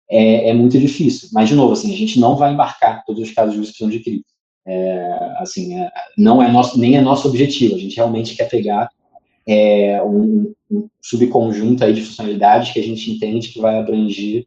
é, 0.10 0.50
é, 0.50 0.54
muito 0.54 0.80
difícil. 0.80 1.30
Mas, 1.34 1.50
de 1.50 1.56
novo, 1.56 1.74
assim, 1.74 1.94
a 1.94 1.98
gente 1.98 2.20
não 2.20 2.36
vai 2.36 2.54
embarcar 2.54 3.04
todos 3.06 3.22
os 3.22 3.32
casos 3.32 3.54
de 3.54 3.60
uso 3.60 3.92
de 3.92 4.00
cripto. 4.00 4.32
É, 4.66 5.34
assim, 5.38 5.80
é, 5.80 5.90
não 6.18 6.42
é 6.42 6.52
nosso, 6.52 6.80
nem 6.80 6.98
é 6.98 7.02
nosso 7.02 7.28
objetivo. 7.28 7.76
A 7.76 7.80
gente 7.80 7.96
realmente 7.96 8.36
quer 8.36 8.50
pegar 8.50 8.90
é, 9.48 10.02
um, 10.04 10.54
um, 10.70 10.90
subconjunto 11.02 11.84
aí 11.84 11.94
de 11.94 12.04
funcionalidades 12.04 12.74
que 12.74 12.80
a 12.80 12.84
gente 12.84 13.10
entende 13.12 13.50
que 13.50 13.62
vai 13.62 13.80
abranger 13.80 14.46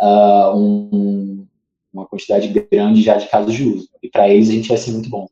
uh, 0.00 0.56
um, 0.56 1.46
uma 1.92 2.06
quantidade 2.06 2.48
grande 2.48 3.02
já 3.02 3.16
de 3.16 3.28
casos 3.28 3.54
de 3.54 3.64
uso. 3.64 3.88
E 4.02 4.08
para 4.08 4.28
eles 4.28 4.48
a 4.48 4.52
gente 4.52 4.68
vai 4.68 4.78
ser 4.78 4.92
muito 4.92 5.10
bom. 5.10 5.28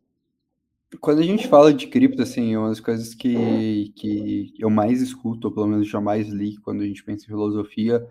Quando 1.00 1.20
a 1.20 1.24
gente 1.24 1.48
fala 1.48 1.72
de 1.72 1.86
cripto, 1.86 2.22
assim, 2.22 2.56
uma 2.56 2.68
das 2.68 2.80
coisas 2.80 3.14
que, 3.14 3.92
que 3.96 4.52
eu 4.58 4.70
mais 4.70 5.02
escuto, 5.02 5.48
ou 5.48 5.54
pelo 5.54 5.66
menos 5.66 5.88
jamais 5.88 6.28
li 6.28 6.56
quando 6.58 6.82
a 6.82 6.86
gente 6.86 7.02
pensa 7.02 7.24
em 7.24 7.28
filosofia, 7.28 8.06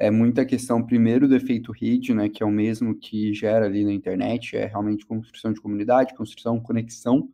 é 0.00 0.10
muita 0.10 0.46
questão, 0.46 0.82
primeiro, 0.82 1.28
do 1.28 1.36
efeito 1.36 1.72
rede, 1.72 2.14
né, 2.14 2.30
que 2.30 2.42
é 2.42 2.46
o 2.46 2.50
mesmo 2.50 2.94
que 2.94 3.34
gera 3.34 3.66
ali 3.66 3.84
na 3.84 3.92
internet, 3.92 4.56
é 4.56 4.64
realmente 4.64 5.04
construção 5.04 5.52
de 5.52 5.60
comunidade, 5.60 6.14
construção, 6.14 6.58
conexão, 6.58 7.28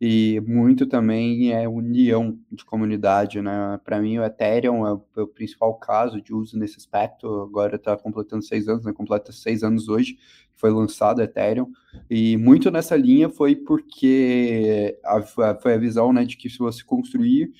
e 0.00 0.40
muito 0.40 0.86
também 0.86 1.52
é 1.52 1.68
união 1.68 2.36
de 2.50 2.64
comunidade, 2.64 3.42
né? 3.42 3.78
Para 3.84 4.00
mim, 4.00 4.18
o 4.18 4.24
Ethereum 4.24 4.86
é 4.86 4.94
o, 4.94 5.02
é 5.18 5.20
o, 5.20 5.26
principal 5.26 5.74
caso 5.74 6.22
de 6.22 6.32
uso 6.32 6.58
nesse 6.58 6.78
aspecto. 6.78 7.42
Agora 7.42 7.76
está 7.76 7.94
completando 7.98 8.42
seis 8.42 8.66
anos, 8.66 8.86
né? 8.86 8.94
Completa 8.94 9.30
seis 9.30 9.62
anos 9.62 9.90
hoje 9.90 10.14
que 10.14 10.56
foi 10.56 10.70
lançado 10.70 11.18
o 11.18 11.22
Ethereum. 11.22 11.70
E 12.08 12.38
muito 12.38 12.70
nessa 12.70 12.96
linha 12.96 13.28
foi 13.28 13.54
porque 13.54 14.98
a, 15.04 15.20
foi 15.60 15.74
a 15.74 15.78
visão, 15.78 16.14
né, 16.14 16.24
de 16.24 16.38
que 16.38 16.48
se 16.48 16.58
você 16.58 16.82
construir 16.82 17.52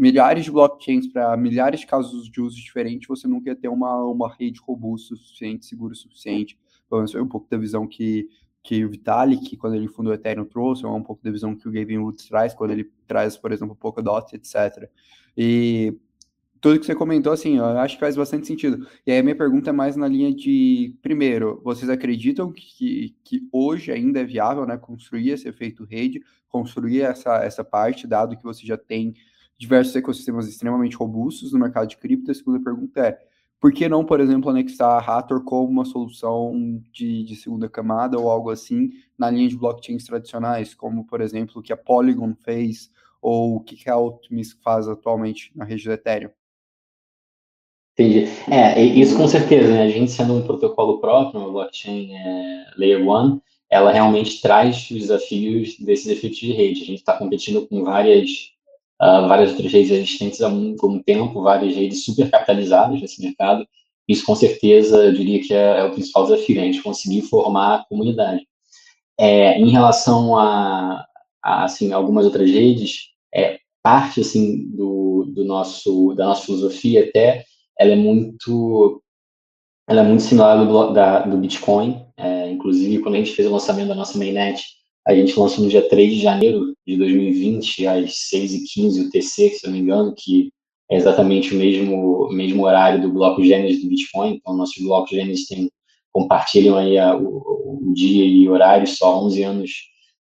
milhares 0.00 0.46
de 0.46 0.50
blockchains 0.50 1.06
para 1.06 1.36
milhares 1.36 1.80
de 1.80 1.86
casos 1.86 2.30
de 2.30 2.40
uso 2.40 2.56
diferentes, 2.56 3.06
você 3.06 3.28
nunca 3.28 3.50
ia 3.50 3.54
ter 3.54 3.68
uma, 3.68 4.02
uma 4.06 4.34
rede 4.34 4.58
robusta 4.58 5.12
o 5.12 5.16
suficiente, 5.18 5.66
segura 5.66 5.92
o 5.92 5.96
suficiente. 5.96 6.58
Então, 6.86 7.02
essa 7.02 7.18
é 7.18 7.22
um 7.22 7.28
pouco 7.28 7.46
da 7.50 7.58
visão 7.58 7.86
que, 7.86 8.26
que 8.62 8.82
o 8.82 8.88
Vitalik, 8.88 9.58
quando 9.58 9.76
ele 9.76 9.88
fundou 9.88 10.10
o 10.10 10.14
Ethereum, 10.14 10.46
trouxe, 10.46 10.86
é 10.86 10.88
um 10.88 11.02
pouco 11.02 11.22
da 11.22 11.30
visão 11.30 11.54
que 11.54 11.68
o 11.68 11.70
Gavin 11.70 11.98
Woods 11.98 12.26
traz, 12.26 12.54
quando 12.54 12.70
ele 12.70 12.90
traz, 13.06 13.36
por 13.36 13.52
exemplo, 13.52 13.74
o 13.74 13.76
Polkadot, 13.76 14.34
etc. 14.34 14.88
E 15.36 15.94
tudo 16.62 16.80
que 16.80 16.86
você 16.86 16.94
comentou, 16.94 17.34
assim, 17.34 17.58
eu 17.58 17.66
acho 17.66 17.96
que 17.96 18.00
faz 18.00 18.16
bastante 18.16 18.46
sentido. 18.46 18.86
E 19.06 19.12
aí 19.12 19.18
a 19.18 19.22
minha 19.22 19.36
pergunta 19.36 19.68
é 19.68 19.72
mais 19.72 19.96
na 19.96 20.08
linha 20.08 20.34
de, 20.34 20.96
primeiro, 21.02 21.60
vocês 21.62 21.90
acreditam 21.90 22.50
que, 22.50 23.14
que 23.22 23.46
hoje 23.52 23.92
ainda 23.92 24.20
é 24.20 24.24
viável, 24.24 24.64
né, 24.64 24.78
construir 24.78 25.32
esse 25.32 25.46
efeito 25.46 25.84
rede, 25.84 26.22
construir 26.48 27.02
essa, 27.02 27.44
essa 27.44 27.62
parte, 27.62 28.06
dado 28.06 28.34
que 28.34 28.42
você 28.42 28.66
já 28.66 28.78
tem 28.78 29.14
diversos 29.60 29.94
ecossistemas 29.94 30.48
extremamente 30.48 30.96
robustos 30.96 31.52
no 31.52 31.58
mercado 31.58 31.86
de 31.86 31.98
cripto. 31.98 32.30
A 32.30 32.34
segunda 32.34 32.58
pergunta 32.58 33.06
é, 33.06 33.18
por 33.60 33.70
que 33.70 33.90
não, 33.90 34.02
por 34.02 34.18
exemplo, 34.18 34.48
anexar 34.48 34.90
a 34.90 35.18
Hathor 35.18 35.44
como 35.44 35.68
uma 35.68 35.84
solução 35.84 36.82
de, 36.90 37.22
de, 37.24 37.36
segunda 37.36 37.68
camada 37.68 38.18
ou 38.18 38.30
algo 38.30 38.48
assim 38.48 38.90
na 39.18 39.28
linha 39.28 39.50
de 39.50 39.58
blockchains 39.58 40.04
tradicionais, 40.04 40.74
como, 40.74 41.06
por 41.06 41.20
exemplo, 41.20 41.60
o 41.60 41.62
que 41.62 41.74
a 41.74 41.76
Polygon 41.76 42.34
fez 42.42 42.90
ou 43.20 43.56
o 43.56 43.60
que 43.60 43.88
a 43.90 43.98
Optimus 43.98 44.56
faz 44.64 44.88
atualmente 44.88 45.52
na 45.54 45.66
rede 45.66 45.84
do 45.84 45.92
Ethereum? 45.92 46.30
Entendi. 47.92 48.28
É, 48.50 48.82
isso 48.82 49.14
com 49.14 49.28
certeza, 49.28 49.70
né? 49.70 49.82
A 49.82 49.90
gente 49.90 50.10
sendo 50.10 50.32
um 50.32 50.42
protocolo 50.42 51.02
próprio, 51.02 51.38
uma 51.38 51.52
blockchain 51.52 52.14
é, 52.14 52.64
Layer 52.78 53.06
1, 53.06 53.42
ela 53.68 53.92
realmente 53.92 54.40
traz 54.40 54.90
os 54.90 55.00
desafios 55.00 55.78
desses 55.78 56.06
efeitos 56.06 56.38
de 56.38 56.50
rede. 56.50 56.82
A 56.82 56.86
gente 56.86 57.00
está 57.00 57.12
competindo 57.18 57.66
com 57.66 57.84
várias 57.84 58.58
uh, 59.00 59.26
várias 59.26 59.50
outras 59.50 59.72
redes 59.72 59.90
existentes 59.90 60.40
há 60.40 60.48
um, 60.48 60.76
um 60.82 61.02
tempo, 61.02 61.42
várias 61.42 61.74
redes 61.74 62.04
super 62.04 62.30
capitalizadas 62.30 63.00
nesse 63.00 63.22
mercado. 63.22 63.66
Isso, 64.08 64.24
com 64.26 64.34
certeza, 64.34 65.04
eu 65.04 65.12
diria 65.12 65.40
que 65.40 65.54
é, 65.54 65.80
é 65.80 65.84
o 65.84 65.92
principal 65.92 66.24
desafio, 66.24 66.60
a 66.60 66.64
gente 66.64 66.82
conseguir 66.82 67.22
formar 67.22 67.74
a 67.74 67.84
comunidade. 67.84 68.46
É, 69.18 69.58
em 69.58 69.70
relação 69.70 70.36
a, 70.36 71.06
assim, 71.42 71.92
algumas 71.92 72.24
outras 72.24 72.50
redes, 72.50 73.10
é, 73.34 73.58
parte, 73.82 74.20
assim, 74.20 74.66
do, 74.70 75.30
do 75.34 75.44
nosso, 75.44 76.14
da 76.14 76.26
nossa 76.26 76.44
filosofia 76.44 77.04
até, 77.08 77.44
ela 77.78 77.92
é 77.92 77.96
muito, 77.96 79.02
ela 79.88 80.00
é 80.00 80.04
muito 80.04 80.22
similar 80.22 80.66
do, 80.66 80.92
da, 80.92 81.20
do 81.20 81.38
Bitcoin, 81.38 82.04
é, 82.16 82.50
inclusive 82.50 83.00
quando 83.00 83.14
a 83.14 83.18
gente 83.18 83.32
fez 83.32 83.46
o 83.48 83.52
lançamento 83.52 83.88
da 83.88 83.94
nossa 83.94 84.18
mainnet, 84.18 84.62
a 85.10 85.14
gente 85.14 85.38
lançou 85.38 85.64
no 85.64 85.70
dia 85.70 85.86
3 85.88 86.12
de 86.14 86.20
janeiro 86.20 86.74
de 86.86 86.96
2020, 86.96 87.86
às 87.86 88.10
6h15, 88.32 89.06
o 89.06 89.10
TC, 89.10 89.50
se 89.50 89.66
eu 89.66 89.70
não 89.70 89.72
me 89.72 89.80
engano, 89.80 90.14
que 90.16 90.52
é 90.90 90.96
exatamente 90.96 91.54
o 91.54 91.58
mesmo, 91.58 92.28
mesmo 92.32 92.64
horário 92.64 93.00
do 93.02 93.12
bloco 93.12 93.42
Gênesis 93.42 93.82
do 93.82 93.88
Bitcoin. 93.88 94.34
Então, 94.34 94.56
nossos 94.56 94.82
blocos 94.82 95.10
Gênesis 95.10 95.46
tem, 95.48 95.70
compartilham 96.12 96.76
aí 96.76 96.96
a, 96.96 97.16
o, 97.16 97.88
o, 97.88 97.92
dia 97.92 98.24
e 98.24 98.48
horário 98.48 98.86
só 98.86 99.20
11 99.24 99.42
anos 99.42 99.70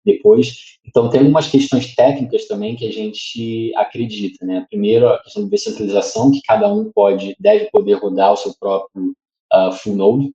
depois. 0.04 0.78
Então, 0.86 1.10
tem 1.10 1.20
algumas 1.20 1.48
questões 1.48 1.94
técnicas 1.94 2.46
também 2.46 2.74
que 2.74 2.86
a 2.86 2.92
gente 2.92 3.72
acredita, 3.76 4.44
né? 4.46 4.66
Primeiro, 4.70 5.08
a 5.08 5.22
questão 5.22 5.44
de 5.44 5.50
descentralização, 5.50 6.30
que 6.30 6.40
cada 6.46 6.72
um 6.72 6.90
pode, 6.94 7.36
deve 7.38 7.70
poder 7.70 7.94
rodar 7.94 8.32
o 8.32 8.36
seu 8.36 8.54
próprio 8.58 9.14
uh, 9.52 9.72
full 9.72 9.96
node 9.96 10.32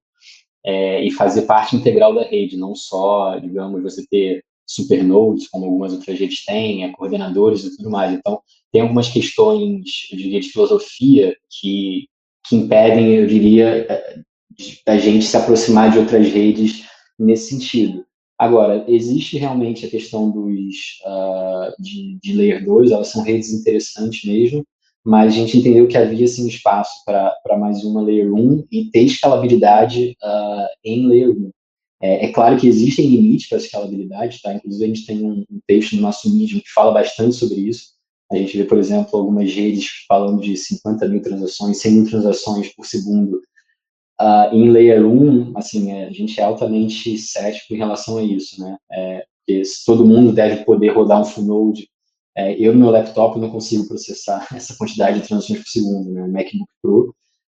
é, 0.65 1.03
e 1.03 1.12
fazer 1.12 1.43
parte 1.43 1.75
integral 1.75 2.13
da 2.13 2.24
rede, 2.24 2.58
não 2.58 2.75
só, 2.75 3.38
digamos, 3.38 3.82
você 3.82 4.05
ter 4.08 4.43
supernodes, 4.65 5.48
como 5.50 5.65
algumas 5.65 5.93
outras 5.93 6.17
redes 6.17 6.46
têm, 6.46 6.86
é, 6.86 6.91
coordenadores 6.91 7.63
e 7.63 7.75
tudo 7.75 7.89
mais. 7.89 8.13
Então, 8.13 8.41
tem 8.72 8.82
algumas 8.82 9.10
questões, 9.10 10.08
eu 10.12 10.17
diria, 10.17 10.39
de 10.39 10.50
filosofia 10.50 11.36
que, 11.50 12.08
que 12.48 12.55
impedem, 12.55 13.15
eu 13.15 13.27
diria, 13.27 13.86
é, 13.89 14.20
da 14.86 14.98
gente 14.98 15.25
se 15.25 15.36
aproximar 15.36 15.91
de 15.91 16.00
outras 16.00 16.27
redes 16.27 16.86
nesse 17.20 17.50
sentido. 17.50 18.05
Agora, 18.38 18.84
existe 18.88 19.38
realmente 19.38 19.86
a 19.86 19.89
questão 19.89 20.29
dos, 20.32 21.00
uh, 21.05 21.82
de, 21.82 22.17
de 22.22 22.34
Layer 22.34 22.65
2, 22.65 22.91
elas 22.91 23.08
são 23.08 23.24
redes 23.24 23.51
interessantes 23.51 24.24
mesmo, 24.29 24.65
mas 25.05 25.33
a 25.33 25.36
gente 25.36 25.57
entendeu 25.57 25.88
que 25.88 25.98
havia 25.98 26.27
sim 26.27 26.48
espaço 26.48 27.03
para 27.05 27.57
mais 27.57 27.83
uma 27.83 28.01
Layer 28.01 28.33
1 28.33 28.65
e 28.72 28.86
ter 28.86 29.01
escalabilidade 29.01 30.15
uh, 30.24 30.67
em 30.83 31.05
Layer 31.07 31.29
1. 31.29 31.51
É, 32.01 32.25
é, 32.25 32.31
claro 32.31 32.57
que 32.57 32.67
existem 32.67 33.07
limites 33.07 33.48
para 33.48 33.57
escalabilidade, 33.57 34.41
tá? 34.41 34.53
Inclusive, 34.53 34.83
a 34.83 34.88
gente 34.88 35.05
tem 35.05 35.24
um, 35.24 35.45
um, 35.50 35.60
texto 35.67 35.95
no 35.95 36.01
nosso 36.01 36.33
Medium 36.33 36.60
que 36.60 36.72
fala 36.74 36.91
bastante 36.91 37.36
sobre 37.36 37.55
isso. 37.55 37.93
A 38.31 38.36
gente 38.36 38.57
vê, 38.57 38.63
por 38.63 38.77
exemplo, 38.77 39.17
algumas 39.17 39.53
redes 39.53 39.88
falando 40.07 40.41
de 40.41 40.55
50 40.55 41.07
mil 41.07 41.22
transações, 41.22 41.77
100 41.77 41.91
mil 41.91 42.10
transações 42.10 42.74
por 42.74 42.86
segundo. 42.86 43.41
Uh, 44.19 44.53
em 44.53 44.69
Layer 44.69 45.05
1, 45.05 45.53
assim, 45.57 45.91
é, 45.91 46.05
a 46.05 46.12
gente 46.12 46.39
é 46.39 46.43
altamente 46.43 47.17
cético 47.17 47.74
em 47.74 47.77
relação 47.77 48.17
a 48.17 48.24
isso, 48.24 48.60
né? 48.62 48.77
É, 48.91 49.25
porque 49.45 49.62
todo 49.86 50.05
mundo 50.05 50.31
deve 50.31 50.63
poder 50.63 50.89
rodar 50.89 51.22
um 51.22 51.25
full 51.25 51.43
node 51.43 51.88
é, 52.36 52.60
eu, 52.60 52.74
no 52.74 52.80
meu 52.80 52.90
laptop, 52.90 53.40
não 53.40 53.50
consigo 53.50 53.88
processar 53.88 54.48
essa 54.54 54.75
quantidade 54.75 55.20
de 55.20 55.28
transações 55.28 55.60
por 55.60 55.68
segundo. 55.68 56.12
Né? 56.12 56.24
O 56.24 56.32
MacBook 56.32 56.72
Pro 56.82 57.16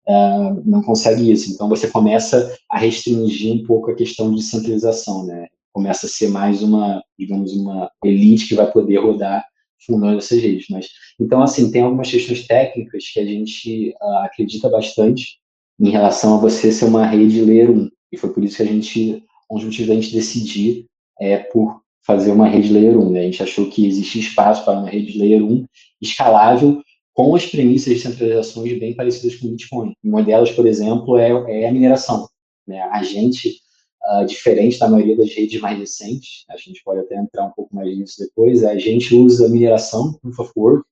uh, 0.09 0.62
não 0.64 0.83
consegue 0.83 1.30
isso. 1.30 1.52
Então, 1.52 1.68
você 1.68 1.88
começa 1.88 2.54
a 2.71 2.78
restringir 2.78 3.54
um 3.54 3.64
pouco 3.64 3.90
a 3.90 3.95
questão 3.95 4.35
de 4.35 4.42
centralização. 4.42 5.25
Né? 5.25 5.47
Começa 5.73 6.06
a 6.06 6.09
ser 6.09 6.28
mais 6.28 6.62
uma, 6.62 7.02
digamos, 7.18 7.52
uma 7.54 7.90
elite 8.04 8.49
que 8.49 8.54
vai 8.54 8.71
poder 8.71 8.99
rodar 8.99 9.45
fundando 9.85 10.18
essas 10.18 10.42
redes. 10.42 10.66
Mas, 10.71 10.88
então, 11.18 11.42
assim, 11.42 11.71
tem 11.71 11.83
algumas 11.83 12.11
questões 12.11 12.47
técnicas 12.47 13.04
que 13.12 13.21
a 13.21 13.25
gente 13.25 13.95
uh, 14.02 14.18
acredita 14.25 14.68
bastante 14.68 15.38
em 15.78 15.90
relação 15.90 16.35
a 16.35 16.38
você 16.38 16.73
ser 16.73 16.87
uma 16.87 17.06
rede 17.06 17.42
Layer 17.42 17.71
1. 17.71 17.88
E 18.12 18.16
foi 18.16 18.33
por 18.33 18.45
isso 18.45 18.56
que 18.56 18.62
a 18.62 18.66
gente, 18.66 19.25
um 19.50 19.56
dos 19.56 19.64
motivos 19.64 19.88
da 19.88 19.95
gente 19.95 20.12
decidir 20.12 20.87
é 21.21 21.38
por 21.38 21.80
fazer 22.06 22.30
uma 22.30 22.48
rede 22.48 22.72
Layer 22.72 22.96
1. 22.98 23.10
Né? 23.10 23.20
A 23.20 23.22
gente 23.24 23.42
achou 23.42 23.68
que 23.68 23.87
existia 23.87 24.20
espaço 24.20 24.64
para 24.64 24.78
uma 24.78 24.88
rede 24.88 25.18
Layer 25.18 25.44
1 25.44 25.66
escalável 26.00 26.81
com 27.12 27.35
as 27.35 27.46
premissas 27.46 27.94
de 27.94 28.00
centralizações 28.00 28.78
bem 28.78 28.94
parecidas 28.94 29.37
com 29.37 29.48
o 29.48 29.50
Bitcoin. 29.50 29.92
Uma 30.04 30.22
delas, 30.22 30.52
por 30.52 30.66
exemplo, 30.66 31.16
é, 31.16 31.31
é 31.62 31.68
a 31.68 31.72
mineração. 31.72 32.28
Né? 32.66 32.81
A 32.92 33.02
gente, 33.02 33.57
uh, 34.04 34.26
diferente 34.26 34.78
da 34.78 34.88
maioria 34.88 35.16
das 35.16 35.33
redes 35.35 35.61
mais 35.61 35.78
recentes, 35.78 36.44
a 36.48 36.57
gente 36.57 36.83
pode 36.85 37.00
até 37.00 37.16
entrar 37.16 37.46
um 37.46 37.52
pouco 37.52 37.74
mais 37.74 37.96
nisso 37.96 38.16
depois, 38.18 38.62
a 38.62 38.76
gente 38.78 39.14
usa 39.14 39.48
mineração, 39.48 40.12
Proof 40.20 40.38
of 40.38 40.52
Work, 40.57 40.85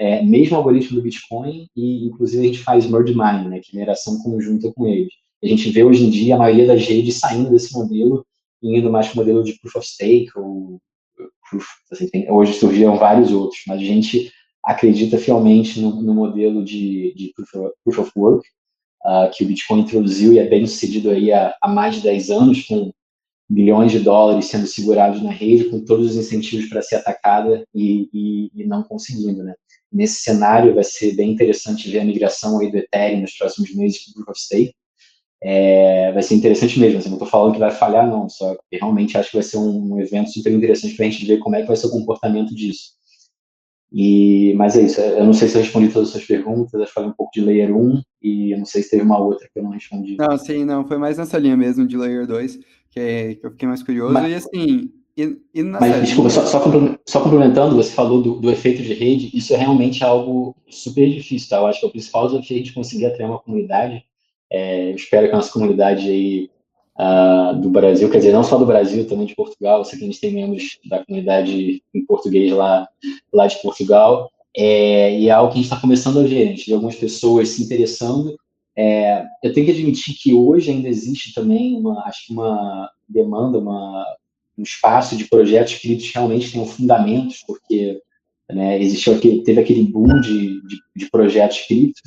é, 0.00 0.22
mesmo 0.22 0.56
algoritmo 0.56 0.96
do 0.96 1.02
Bitcoin, 1.02 1.68
e 1.76 2.06
inclusive 2.06 2.42
a 2.42 2.46
gente 2.46 2.58
faz 2.58 2.86
merge 2.86 3.14
mine, 3.14 3.48
né, 3.48 3.60
que 3.60 3.70
é 3.70 3.74
mineração 3.74 4.18
conjunta 4.22 4.72
com 4.72 4.86
eles. 4.86 5.12
A 5.42 5.46
gente 5.46 5.70
vê 5.70 5.84
hoje 5.84 6.04
em 6.04 6.10
dia 6.10 6.34
a 6.34 6.38
maioria 6.38 6.66
das 6.66 6.84
redes 6.84 7.16
saindo 7.16 7.50
desse 7.50 7.72
modelo 7.72 8.24
indo 8.62 8.90
mais 8.90 9.08
para 9.08 9.14
o 9.14 9.16
modelo 9.18 9.44
de 9.44 9.58
proof 9.60 9.76
of 9.76 9.86
stake, 9.86 10.30
ou 10.36 10.80
proof, 11.48 11.66
assim, 11.90 12.08
tem, 12.08 12.30
hoje 12.30 12.54
surgiram 12.54 12.96
vários 12.96 13.32
outros, 13.32 13.62
mas 13.66 13.80
a 13.80 13.84
gente 13.84 14.32
acredita 14.64 15.18
fielmente 15.18 15.80
no, 15.80 16.02
no 16.02 16.14
modelo 16.14 16.64
de, 16.64 17.14
de 17.14 17.32
proof, 17.34 17.54
of, 17.54 17.74
proof, 17.84 17.98
of, 17.98 18.12
work, 18.16 18.48
uh, 19.04 19.30
que 19.32 19.44
o 19.44 19.46
Bitcoin 19.46 19.80
introduziu 19.80 20.32
e 20.32 20.38
é 20.38 20.48
bem 20.48 20.66
sucedido 20.66 21.10
aí 21.10 21.32
há, 21.32 21.54
há 21.62 21.68
mais 21.68 21.96
de 21.96 22.02
10 22.02 22.30
anos, 22.30 22.62
com 22.64 22.92
bilhões 23.48 23.90
de 23.90 24.00
dólares 24.00 24.46
sendo 24.46 24.66
segurados 24.66 25.22
na 25.22 25.30
rede, 25.30 25.70
com 25.70 25.82
todos 25.84 26.10
os 26.10 26.16
incentivos 26.16 26.68
para 26.68 26.82
ser 26.82 26.96
atacada 26.96 27.64
e, 27.74 28.08
e, 28.12 28.50
e, 28.54 28.66
não 28.66 28.82
conseguindo, 28.82 29.42
né? 29.42 29.54
Nesse 29.90 30.20
cenário, 30.20 30.74
vai 30.74 30.84
ser 30.84 31.16
bem 31.16 31.32
interessante 31.32 31.90
ver 31.90 32.00
a 32.00 32.04
migração 32.04 32.60
aí 32.60 32.70
do 32.70 32.76
Ethereum 32.76 33.22
nos 33.22 33.32
próximos 33.32 33.74
meses 33.74 34.04
para 34.04 34.10
o 34.10 34.14
Proof 34.16 34.28
of 34.36 34.40
Stake, 34.40 34.74
é, 35.42 36.12
vai 36.12 36.22
ser 36.22 36.34
interessante 36.34 36.78
mesmo. 36.78 36.98
Assim, 36.98 37.08
não 37.08 37.16
estou 37.16 37.28
falando 37.28 37.54
que 37.54 37.60
vai 37.60 37.70
falhar, 37.70 38.08
não, 38.08 38.28
só 38.28 38.56
que 38.70 38.76
realmente 38.76 39.16
acho 39.16 39.30
que 39.30 39.36
vai 39.36 39.44
ser 39.44 39.58
um, 39.58 39.94
um 39.94 40.00
evento 40.00 40.30
super 40.30 40.52
interessante 40.52 40.94
para 40.94 41.06
a 41.06 41.10
gente 41.10 41.26
ver 41.26 41.38
como 41.38 41.56
é 41.56 41.62
que 41.62 41.68
vai 41.68 41.76
ser 41.76 41.86
o 41.86 41.92
comportamento 41.92 42.54
disso. 42.54 42.98
E, 43.90 44.52
mas 44.54 44.76
é 44.76 44.82
isso, 44.82 45.00
eu 45.00 45.24
não 45.24 45.32
sei 45.32 45.48
se 45.48 45.56
eu 45.56 45.62
respondi 45.62 45.88
todas 45.88 46.08
as 46.08 46.12
suas 46.12 46.26
perguntas, 46.26 46.78
eu 46.78 46.86
falei 46.86 47.08
um 47.08 47.14
pouco 47.14 47.32
de 47.32 47.40
Layer 47.40 47.74
1 47.74 48.02
e 48.22 48.52
eu 48.52 48.58
não 48.58 48.66
sei 48.66 48.82
se 48.82 48.90
teve 48.90 49.02
uma 49.02 49.18
outra 49.18 49.48
que 49.50 49.58
eu 49.58 49.62
não 49.62 49.70
respondi. 49.70 50.16
Não, 50.18 50.36
sim, 50.36 50.64
não, 50.64 50.86
foi 50.86 50.98
mais 50.98 51.16
nessa 51.16 51.38
linha 51.38 51.56
mesmo 51.56 51.86
de 51.86 51.96
Layer 51.96 52.26
2, 52.26 52.58
que, 52.90 53.00
é, 53.00 53.34
que 53.34 53.46
eu 53.46 53.50
fiquei 53.50 53.66
mais 53.66 53.82
curioso, 53.82 54.12
mas, 54.12 54.30
e 54.30 54.34
assim... 54.34 54.90
E, 55.16 55.36
e 55.52 55.62
mas, 55.64 56.00
desculpa, 56.02 56.30
só, 56.30 56.46
só, 56.46 56.60
só, 57.04 57.20
complementando, 57.20 57.74
você 57.74 57.90
falou 57.90 58.22
do, 58.22 58.34
do, 58.36 58.52
efeito 58.52 58.84
de 58.84 58.94
rede, 58.94 59.36
isso 59.36 59.52
é 59.52 59.56
realmente 59.56 60.04
algo 60.04 60.54
super 60.68 61.10
difícil, 61.10 61.48
tá? 61.48 61.56
Eu 61.56 61.66
acho 61.66 61.80
que 61.80 61.86
é 61.86 61.88
o 61.88 61.90
principal 61.90 62.28
desafio 62.28 62.54
é 62.56 62.60
a 62.60 62.62
gente 62.62 62.72
conseguir 62.72 63.06
atrair 63.06 63.26
uma 63.26 63.40
comunidade 63.40 64.04
é, 64.50 64.90
espero 64.92 65.26
que 65.26 65.32
a 65.32 65.36
nossa 65.36 65.52
comunidade 65.52 66.08
aí 66.08 66.50
uh, 66.98 67.58
do 67.60 67.70
Brasil, 67.70 68.10
quer 68.10 68.18
dizer, 68.18 68.32
não 68.32 68.42
só 68.42 68.58
do 68.58 68.66
Brasil, 68.66 69.06
também 69.06 69.26
de 69.26 69.34
Portugal, 69.34 69.78
eu 69.78 69.84
sei 69.84 69.98
que 69.98 70.04
a 70.04 70.08
gente 70.08 70.20
tem 70.20 70.32
membros 70.32 70.78
da 70.88 71.04
comunidade 71.04 71.82
em 71.94 72.06
português 72.06 72.52
lá, 72.52 72.88
lá 73.32 73.46
de 73.46 73.60
Portugal, 73.62 74.30
é, 74.56 75.18
e 75.18 75.28
é 75.28 75.30
algo 75.30 75.52
que 75.52 75.58
a 75.58 75.62
gente 75.62 75.70
está 75.70 75.80
começando 75.80 76.18
a 76.18 76.24
ver, 76.24 76.42
a 76.42 76.46
gente 76.46 76.66
vê 76.66 76.74
algumas 76.74 76.96
pessoas 76.96 77.50
se 77.50 77.62
interessando. 77.62 78.36
É, 78.76 79.24
eu 79.42 79.52
tenho 79.52 79.66
que 79.66 79.72
admitir 79.72 80.14
que 80.14 80.32
hoje 80.32 80.70
ainda 80.70 80.88
existe 80.88 81.34
também 81.34 81.76
uma, 81.76 82.04
acho 82.04 82.26
que 82.26 82.32
uma 82.32 82.90
demanda, 83.08 83.58
uma, 83.58 84.04
um 84.56 84.62
espaço 84.62 85.16
de 85.16 85.26
projetos 85.26 85.74
que 85.74 85.94
realmente 86.14 86.50
tenham 86.50 86.66
fundamentos, 86.66 87.42
porque 87.46 88.00
né, 88.50 88.80
existiu 88.80 89.14
aquele, 89.14 89.42
teve 89.42 89.60
aquele 89.60 89.82
boom 89.82 90.20
de, 90.20 90.60
de, 90.66 90.78
de 90.96 91.10
projetos 91.10 91.60
cripto, 91.66 92.00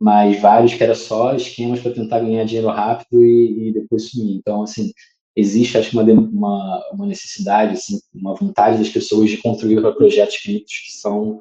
mas 0.00 0.40
vários 0.40 0.74
que 0.74 0.82
era 0.82 0.94
só 0.94 1.34
esquemas 1.34 1.80
para 1.80 1.92
tentar 1.92 2.20
ganhar 2.20 2.44
dinheiro 2.44 2.68
rápido 2.68 3.22
e, 3.22 3.68
e, 3.68 3.72
depois 3.72 4.10
sumir. 4.10 4.36
Então, 4.36 4.62
assim, 4.62 4.92
existe, 5.34 5.78
acho 5.78 5.90
que, 5.90 5.96
uma, 5.96 6.02
uma, 6.02 6.90
uma, 6.92 7.06
necessidade, 7.06 7.74
assim, 7.74 7.98
uma 8.14 8.34
vontade 8.34 8.78
das 8.78 8.88
pessoas 8.88 9.30
de 9.30 9.38
construir 9.38 9.80
para 9.80 9.92
projetos 9.92 10.36
criptos 10.38 10.74
que 10.86 10.92
são 10.92 11.40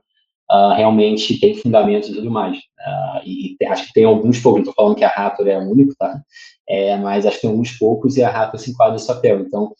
uh, 0.52 0.74
realmente, 0.76 1.39
têm 1.39 1.56
fundamentos 1.56 2.10
e 2.10 2.13
tudo 2.13 2.32
mais. 2.32 2.58
Uh, 2.58 3.22
e, 3.26 3.58
acho 3.68 3.88
que 3.88 3.94
tem 3.94 4.06
alguns 4.06 4.39
poucos, 4.39 4.63
não 4.63 4.70
estou 4.70 4.76
falando 4.76 4.98
que 4.98 5.04
a 5.04 5.10
Raptor 5.10 5.48
é 5.48 5.56
a 5.56 5.60
única, 5.60 5.94
tá? 5.98 6.22
É, 6.68 6.98
mas 6.98 7.26
acho 7.26 7.36
que 7.36 7.41
tem 7.44 7.52
alguns 7.52 7.72
poucos 7.78 8.18
e 8.18 8.24
a 8.24 8.30
Raptor 8.30 8.60
se 8.60 8.72
enquadra 8.72 8.94
nesse 8.94 9.08
papel. 9.08 9.41
Então, 9.41 9.74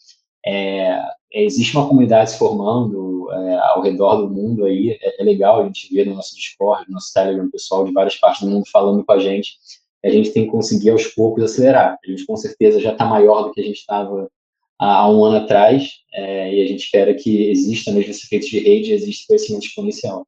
é, 0.46 1.02
existe 1.32 1.76
uma 1.76 1.88
comunidade 1.88 2.30
se 2.30 2.38
formando 2.38 3.30
é, 3.32 3.58
ao 3.58 3.82
redor 3.82 4.16
do 4.16 4.30
mundo 4.30 4.64
aí, 4.64 4.96
é, 5.02 5.20
é, 5.20 5.24
legal 5.24 5.60
a 5.60 5.64
gente 5.64 5.92
ver 5.92 6.06
no 6.06 6.14
nosso 6.14 6.36
Discord, 6.36 6.84
no 6.86 6.94
nosso 6.94 7.12
Telegram, 7.12 7.50
pessoal 7.50 7.84
de 7.84 7.92
várias 7.92 8.16
partes 8.16 8.42
do 8.42 8.50
mundo 8.50 8.64
falando 8.70 9.04
com 9.04 9.12
a 9.12 9.18
gente. 9.18 9.58
A 10.04 10.08
gente 10.08 10.30
tem 10.30 10.44
que 10.44 10.50
conseguir 10.50 10.90
aos 10.90 11.06
poucos 11.08 11.42
acelerar. 11.42 11.98
A 12.02 12.10
gente 12.10 12.24
com 12.24 12.36
certeza 12.36 12.80
já 12.80 12.92
está 12.92 13.04
maior 13.04 13.42
do 13.42 13.52
que 13.52 13.60
a 13.60 13.64
gente 13.64 13.78
estava 13.78 14.30
há 14.78 15.10
um 15.10 15.24
ano 15.24 15.38
atrás, 15.38 15.90
é, 16.12 16.54
e 16.54 16.62
a 16.62 16.66
gente 16.66 16.84
espera 16.84 17.12
que 17.14 17.50
exista 17.50 17.90
mesmo 17.90 18.10
esse 18.10 18.24
efeito 18.24 18.46
de 18.46 18.58
rede, 18.60 18.92
exista 18.92 19.26
crescimento 19.28 19.64
exponencial. 19.64 20.26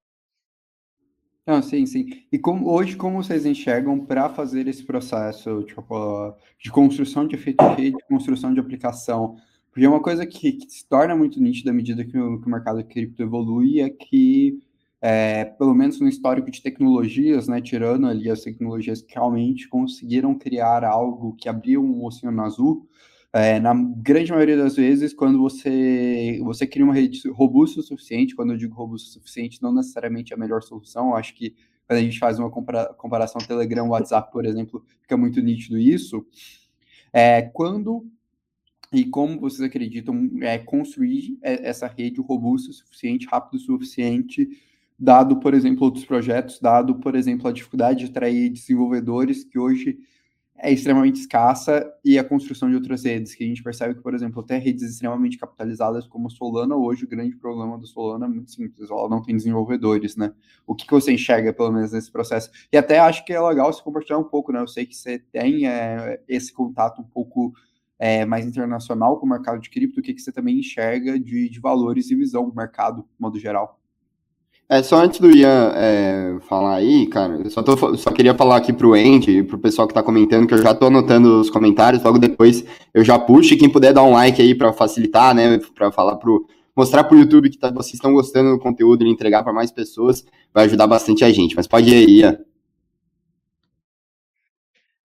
Não, 1.47 1.63
sim, 1.63 1.87
sim. 1.87 2.11
E 2.31 2.39
como, 2.39 2.71
hoje, 2.71 2.97
como 2.97 3.23
vocês 3.23 3.47
enxergam 3.47 4.05
para 4.05 4.29
fazer 4.29 4.67
esse 4.69 4.85
processo 4.85 5.63
tipo, 5.63 6.35
de 6.63 6.71
construção 6.71 7.27
de 7.27 7.37
efeito 7.37 7.65
de 7.65 7.83
rede, 7.83 7.97
construção 8.09 8.53
de 8.53 8.61
aplicação? 8.61 9.37
Porque 9.79 9.87
uma 9.87 10.03
coisa 10.03 10.27
que, 10.27 10.55
que, 10.55 10.69
se 10.69 10.85
torna 10.89 11.15
muito 11.15 11.41
nítida 11.41 11.71
à 11.71 11.73
medida 11.73 12.05
que 12.05 12.19
o, 12.19 12.41
que 12.41 12.49
o 12.49 12.51
mercado 12.51 12.83
cripto 12.83 13.23
evolui 13.23 13.81
é 13.81 13.89
que, 13.89 14.59
é, 15.01 15.45
pelo 15.45 15.73
menos 15.73 16.01
no 16.01 16.09
histórico 16.09 16.51
de 16.51 16.61
tecnologias, 16.61 17.47
né, 17.47 17.61
tirando 17.61 18.09
ali 18.09 18.29
as 18.29 18.41
tecnologias 18.41 19.01
que 19.01 19.15
realmente 19.15 19.69
conseguiram 19.69 20.37
criar 20.37 20.83
algo 20.83 21.37
que 21.37 21.49
abriu 21.49 21.81
um 21.81 22.05
oceano 22.05 22.43
azul, 22.43 22.89
é, 23.33 23.61
na 23.61 23.73
grande 23.73 24.33
maioria 24.33 24.57
das 24.57 24.75
vezes, 24.75 25.15
quando 25.15 25.39
você, 25.39 26.41
você 26.43 26.67
cria 26.67 26.85
uma 26.85 26.93
rede 26.93 27.29
robusta 27.31 27.79
o 27.79 27.83
suficiente, 27.85 28.35
quando 28.35 28.55
eu 28.55 28.57
digo 28.57 28.75
robusta 28.75 29.11
o 29.11 29.13
suficiente, 29.13 29.63
não 29.63 29.73
necessariamente 29.73 30.33
é 30.33 30.37
a 30.37 30.41
melhor 30.41 30.61
solução, 30.61 31.11
eu 31.11 31.15
acho 31.15 31.37
que 31.37 31.55
quando 31.87 32.01
a 32.01 32.03
gente 32.03 32.19
faz 32.19 32.37
uma 32.41 32.51
compara 32.51 32.87
comparação 32.95 33.41
Telegram, 33.47 33.87
WhatsApp, 33.87 34.33
por 34.33 34.45
exemplo, 34.45 34.85
fica 35.03 35.17
muito 35.17 35.41
nítido 35.41 35.79
isso, 35.79 36.27
é, 37.13 37.43
quando 37.43 38.05
e 38.93 39.05
como 39.05 39.39
vocês 39.39 39.61
acreditam 39.61 40.31
é, 40.41 40.59
construir 40.59 41.39
essa 41.43 41.87
rede 41.87 42.21
robusta 42.21 42.71
o 42.71 42.75
suficiente, 42.75 43.27
rápido 43.27 43.55
o 43.57 43.63
suficiente, 43.63 44.49
dado, 44.99 45.39
por 45.39 45.55
exemplo, 45.55 45.85
outros 45.85 46.05
projetos, 46.05 46.59
dado, 46.59 46.95
por 46.97 47.15
exemplo, 47.15 47.47
a 47.47 47.53
dificuldade 47.53 48.01
de 48.01 48.11
atrair 48.11 48.49
desenvolvedores 48.51 49.45
que 49.45 49.59
hoje 49.59 49.99
é 50.61 50.73
extremamente 50.73 51.21
escassa 51.21 51.89
e 52.05 52.19
a 52.19 52.25
construção 52.25 52.69
de 52.69 52.75
outras 52.75 53.05
redes, 53.05 53.33
que 53.33 53.45
a 53.45 53.47
gente 53.47 53.63
percebe 53.63 53.95
que, 53.95 54.03
por 54.03 54.13
exemplo, 54.13 54.41
até 54.41 54.59
redes 54.59 54.83
extremamente 54.83 55.39
capitalizadas 55.39 56.07
como 56.07 56.29
Solana, 56.29 56.75
hoje 56.75 57.05
o 57.05 57.09
grande 57.09 57.37
problema 57.37 57.79
do 57.79 57.87
Solana 57.87 58.27
é 58.27 58.29
muito 58.29 58.51
simples, 58.51 58.91
ela 58.91 59.09
não 59.09 59.23
tem 59.23 59.37
desenvolvedores, 59.37 60.17
né? 60.17 60.33
O 60.67 60.75
que, 60.75 60.85
que 60.85 60.93
você 60.93 61.13
enxerga, 61.13 61.53
pelo 61.53 61.71
menos, 61.71 61.93
nesse 61.93 62.11
processo? 62.11 62.51
E 62.73 62.77
até 62.77 62.99
acho 62.99 63.25
que 63.25 63.33
é 63.33 63.41
legal 63.41 63.73
se 63.73 63.83
compartilhar 63.83 64.19
um 64.19 64.25
pouco, 64.25 64.51
né? 64.51 64.61
Eu 64.61 64.67
sei 64.67 64.85
que 64.85 64.97
você 64.97 65.21
tem 65.21 65.69
é, 65.69 66.21
esse 66.27 66.53
contato 66.53 67.01
um 67.01 67.05
pouco 67.05 67.55
é, 67.99 68.25
mais 68.25 68.47
internacional 68.47 69.19
com 69.19 69.27
o 69.27 69.29
mercado 69.29 69.61
de 69.61 69.69
cripto, 69.69 70.01
o 70.01 70.03
que, 70.03 70.15
que 70.15 70.21
você 70.21 70.31
também 70.31 70.59
enxerga 70.59 71.19
de, 71.19 71.49
de 71.49 71.61
valores 71.61 72.11
e 72.11 72.15
visão 72.15 72.49
do 72.49 72.55
mercado, 72.55 73.03
de 73.03 73.21
modo 73.21 73.39
geral? 73.39 73.79
É, 74.71 74.83
só 74.83 75.03
antes 75.03 75.19
do 75.19 75.31
Ian 75.31 75.73
é, 75.75 76.37
falar 76.47 76.75
aí, 76.75 77.07
cara, 77.07 77.41
eu 77.43 77.51
só, 77.51 77.63
tô, 77.63 77.97
só 77.97 78.11
queria 78.11 78.35
falar 78.35 78.57
aqui 78.57 78.71
pro 78.71 78.93
Andy 78.93 79.39
e 79.39 79.43
pro 79.43 79.59
pessoal 79.59 79.89
que 79.89 79.95
tá 79.95 80.03
comentando, 80.03 80.47
que 80.47 80.53
eu 80.53 80.63
já 80.63 80.75
tô 80.75 80.87
anotando 80.89 81.41
os 81.41 81.49
comentários, 81.49 82.03
logo 82.03 82.19
depois 82.19 82.63
eu 82.93 83.03
já 83.03 83.19
puxo, 83.19 83.55
e 83.55 83.57
quem 83.57 83.71
puder 83.71 83.95
dar 83.95 84.03
um 84.03 84.13
like 84.13 84.43
aí 84.43 84.55
para 84.55 84.71
facilitar, 84.71 85.35
né, 85.35 85.59
para 85.75 85.91
falar 85.91 86.17
pro, 86.17 86.47
mostrar 86.77 87.05
pro 87.05 87.19
YouTube 87.19 87.49
que 87.49 87.57
tá, 87.57 87.71
vocês 87.71 87.95
estão 87.95 88.13
gostando 88.13 88.51
do 88.51 88.59
conteúdo 88.59 89.07
e 89.07 89.09
entregar 89.09 89.43
para 89.43 89.55
mais 89.55 89.73
pessoas, 89.73 90.23
vai 90.53 90.67
ajudar 90.67 90.87
bastante 90.87 91.25
a 91.25 91.31
gente, 91.33 91.57
mas 91.57 91.67
pode 91.67 91.89
ir 91.89 91.95
aí, 91.95 92.19
Ian. 92.19 92.39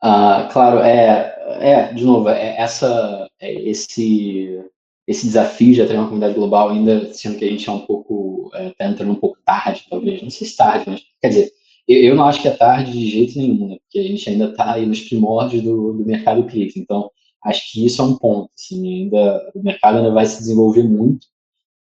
Ah, 0.05 0.49
claro, 0.51 0.79
é, 0.79 1.33
é, 1.61 1.93
de 1.93 2.03
novo, 2.03 2.27
é, 2.27 2.57
essa, 2.57 3.25
é, 3.39 3.53
esse 3.53 4.61
esse 5.07 5.25
desafio 5.27 5.73
de 5.73 5.81
atrair 5.81 5.97
uma 5.97 6.07
comunidade 6.07 6.35
global, 6.35 6.69
ainda 6.69 7.13
sendo 7.13 7.37
que 7.37 7.45
a 7.45 7.49
gente 7.49 7.69
é 7.69 7.71
um 7.71 7.79
pouco, 7.85 8.49
está 8.53 8.85
é, 8.85 8.87
entrando 8.89 9.11
um 9.13 9.15
pouco 9.15 9.37
tarde, 9.45 9.85
talvez, 9.89 10.21
não 10.21 10.29
sei 10.29 10.47
se 10.47 10.57
tarde, 10.57 10.89
mas, 10.89 11.01
quer 11.21 11.29
dizer, 11.29 11.51
eu, 11.87 11.97
eu, 12.03 12.15
não 12.15 12.25
acho 12.25 12.41
que 12.41 12.47
é 12.49 12.51
tarde 12.51 12.91
de 12.91 13.09
jeito 13.09 13.37
nenhum, 13.37 13.69
né, 13.69 13.77
porque 13.83 13.99
a 13.99 14.03
gente 14.03 14.29
ainda 14.29 14.45
está 14.45 14.73
aí 14.73 14.85
nos 14.85 15.01
primórdios 15.01 15.61
do, 15.63 15.93
do 15.93 16.05
mercado 16.05 16.43
cripto, 16.45 16.79
então, 16.79 17.09
acho 17.45 17.71
que 17.71 17.85
isso 17.85 18.01
é 18.01 18.05
um 18.05 18.17
ponto, 18.17 18.49
assim, 18.57 19.03
ainda, 19.03 19.51
o 19.55 19.63
mercado 19.63 19.97
ainda 19.99 20.11
vai 20.11 20.25
se 20.25 20.39
desenvolver 20.39 20.83
muito, 20.83 21.27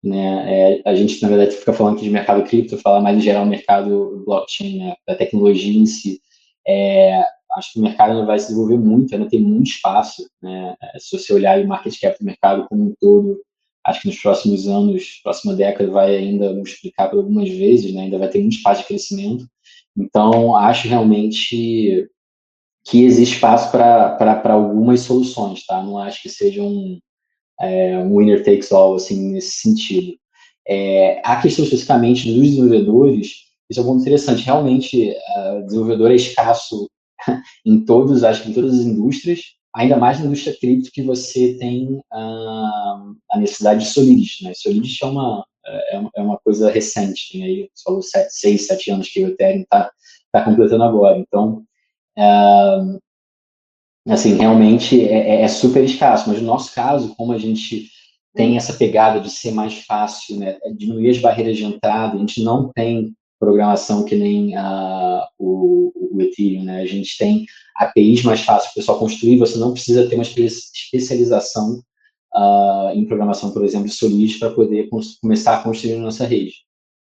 né, 0.04 0.80
é, 0.80 0.82
a 0.86 0.96
gente, 0.96 1.22
na 1.22 1.28
verdade, 1.30 1.56
fica 1.56 1.74
falando 1.74 1.96
aqui 1.96 2.06
de 2.06 2.12
mercado 2.12 2.44
cripto, 2.44 2.78
falar 2.78 3.02
mais 3.02 3.18
em 3.18 3.22
geral 3.22 3.46
mercado 3.46 4.24
blockchain, 4.26 4.80
né, 4.80 4.96
da 5.06 5.16
tecnologia 5.16 5.78
em 5.78 5.86
si, 5.86 6.22
é, 6.68 7.24
acho 7.56 7.74
que 7.74 7.80
o 7.80 7.84
mercado 7.84 8.12
ainda 8.12 8.26
vai 8.26 8.40
se 8.40 8.48
desenvolver 8.48 8.78
muito, 8.78 9.14
ainda 9.14 9.30
tem 9.30 9.42
muito 9.42 9.68
espaço. 9.68 10.28
Né? 10.42 10.76
É, 10.82 11.00
se 11.00 11.18
você 11.18 11.34
olhar 11.34 11.60
o 11.60 11.68
market 11.68 12.00
cap 12.00 12.18
do 12.20 12.26
mercado 12.26 12.66
como 12.68 12.84
um 12.84 12.94
todo, 13.00 13.40
acho 13.86 14.02
que 14.02 14.08
nos 14.08 14.20
próximos 14.20 14.68
anos, 14.68 15.20
próxima 15.24 15.56
década, 15.56 15.90
vai 15.92 16.16
ainda 16.16 16.54
multiplicar 16.54 17.10
por 17.10 17.20
algumas 17.20 17.50
vezes, 17.50 17.94
né? 17.94 18.04
ainda 18.04 18.18
vai 18.18 18.30
ter 18.30 18.40
muito 18.40 18.58
espaço 18.58 18.82
de 18.82 18.88
crescimento. 18.88 19.46
Então, 19.98 20.56
acho 20.56 20.88
realmente 20.88 22.08
que 22.86 23.04
existe 23.04 23.36
espaço 23.36 23.72
para 23.72 24.54
algumas 24.54 25.02
soluções, 25.02 25.66
tá? 25.66 25.82
Não 25.82 25.98
acho 25.98 26.22
que 26.22 26.30
seja 26.30 26.62
um, 26.62 27.00
é, 27.60 27.98
um 28.00 28.18
winner 28.18 28.44
takes 28.44 28.72
all, 28.72 28.96
assim, 28.96 29.32
nesse 29.32 29.62
sentido. 29.62 30.14
É, 30.68 31.22
a 31.24 31.42
questão 31.42 31.64
especificamente 31.64 32.32
dos 32.32 32.50
desenvolvedores, 32.50 33.46
isso 33.70 33.80
é 33.80 33.84
um 33.84 33.86
ponto 33.86 34.02
interessante. 34.02 34.44
Realmente, 34.44 35.12
uh, 35.12 35.66
desenvolvedor 35.66 36.12
é 36.12 36.16
escasso 36.16 36.88
em 37.66 37.84
todos, 37.86 38.24
acho 38.24 38.44
que 38.44 38.52
em 38.52 38.54
todas 38.54 38.80
as 38.80 38.86
indústrias, 38.86 39.42
ainda 39.76 39.98
mais 39.98 40.20
na 40.20 40.26
indústria 40.26 40.58
cripto 40.58 40.92
que 40.92 41.02
você 41.02 41.58
tem 41.60 41.96
uh, 42.14 43.16
a 43.32 43.38
necessidade 43.38 43.84
de 43.84 43.92
Solidity, 43.92 44.44
né? 44.44 44.54
Solidity 44.56 45.04
é 45.04 45.08
uma, 45.08 45.46
é, 45.66 46.02
é 46.16 46.22
uma 46.22 46.38
coisa 46.40 46.72
recente, 46.72 47.32
tem 47.32 47.44
aí 47.44 47.70
só 47.74 48.00
sete, 48.02 48.30
seis, 48.32 48.68
sete 48.68 48.92
anos 48.92 49.10
que 49.10 49.24
o 49.24 49.28
Ethereum 49.30 49.62
está 49.62 49.92
tá 50.32 50.44
completando 50.44 50.84
agora. 50.84 51.18
Então, 51.18 51.64
uh, 52.18 53.00
assim, 54.08 54.36
realmente 54.36 55.04
é, 55.04 55.36
é, 55.36 55.42
é, 55.42 55.48
super 55.48 55.84
escasso, 55.84 56.30
mas 56.30 56.40
no 56.40 56.48
nosso 56.48 56.74
caso, 56.74 57.16
como 57.16 57.34
a 57.34 57.38
gente 57.38 57.90
tem 58.34 58.58
essa 58.58 58.74
pegada 58.74 59.20
de 59.20 59.30
ser 59.30 59.52
mais 59.52 59.86
fácil, 59.86 60.38
né, 60.38 60.58
diminuir 60.76 61.10
as 61.10 61.18
barreiras 61.20 61.58
de 61.58 61.64
entrada, 61.64 62.16
a 62.16 62.20
gente 62.20 62.44
não 62.44 62.72
tem 62.74 63.16
programação 63.40 64.06
que 64.06 64.16
nem 64.16 64.58
uh, 64.58 65.22
o, 65.38 65.92
o, 65.96 66.22
Ethereum, 66.22 66.64
né? 66.64 66.82
A 66.82 66.86
gente 66.86 67.18
tem 67.18 67.46
APIs 67.76 68.24
mais 68.24 68.42
fáceis 68.42 68.72
para 68.72 68.80
o 68.80 68.82
pessoal 68.82 69.00
construir, 69.00 69.38
você 69.38 69.58
não 69.58 69.74
precisa 69.74 70.08
ter 70.08 70.16
uma 70.16 70.24
especialização 70.24 71.82
uh, 72.36 72.90
em 72.94 73.06
programação, 73.06 73.52
por 73.52 73.64
exemplo, 73.64 73.88
de 73.88 73.94
Solid 73.94 74.38
para 74.40 74.52
poder 74.52 74.90
começar 75.22 75.58
a 75.58 75.64
construir 75.64 75.96
nossa 75.98 76.26
rede. 76.26 76.66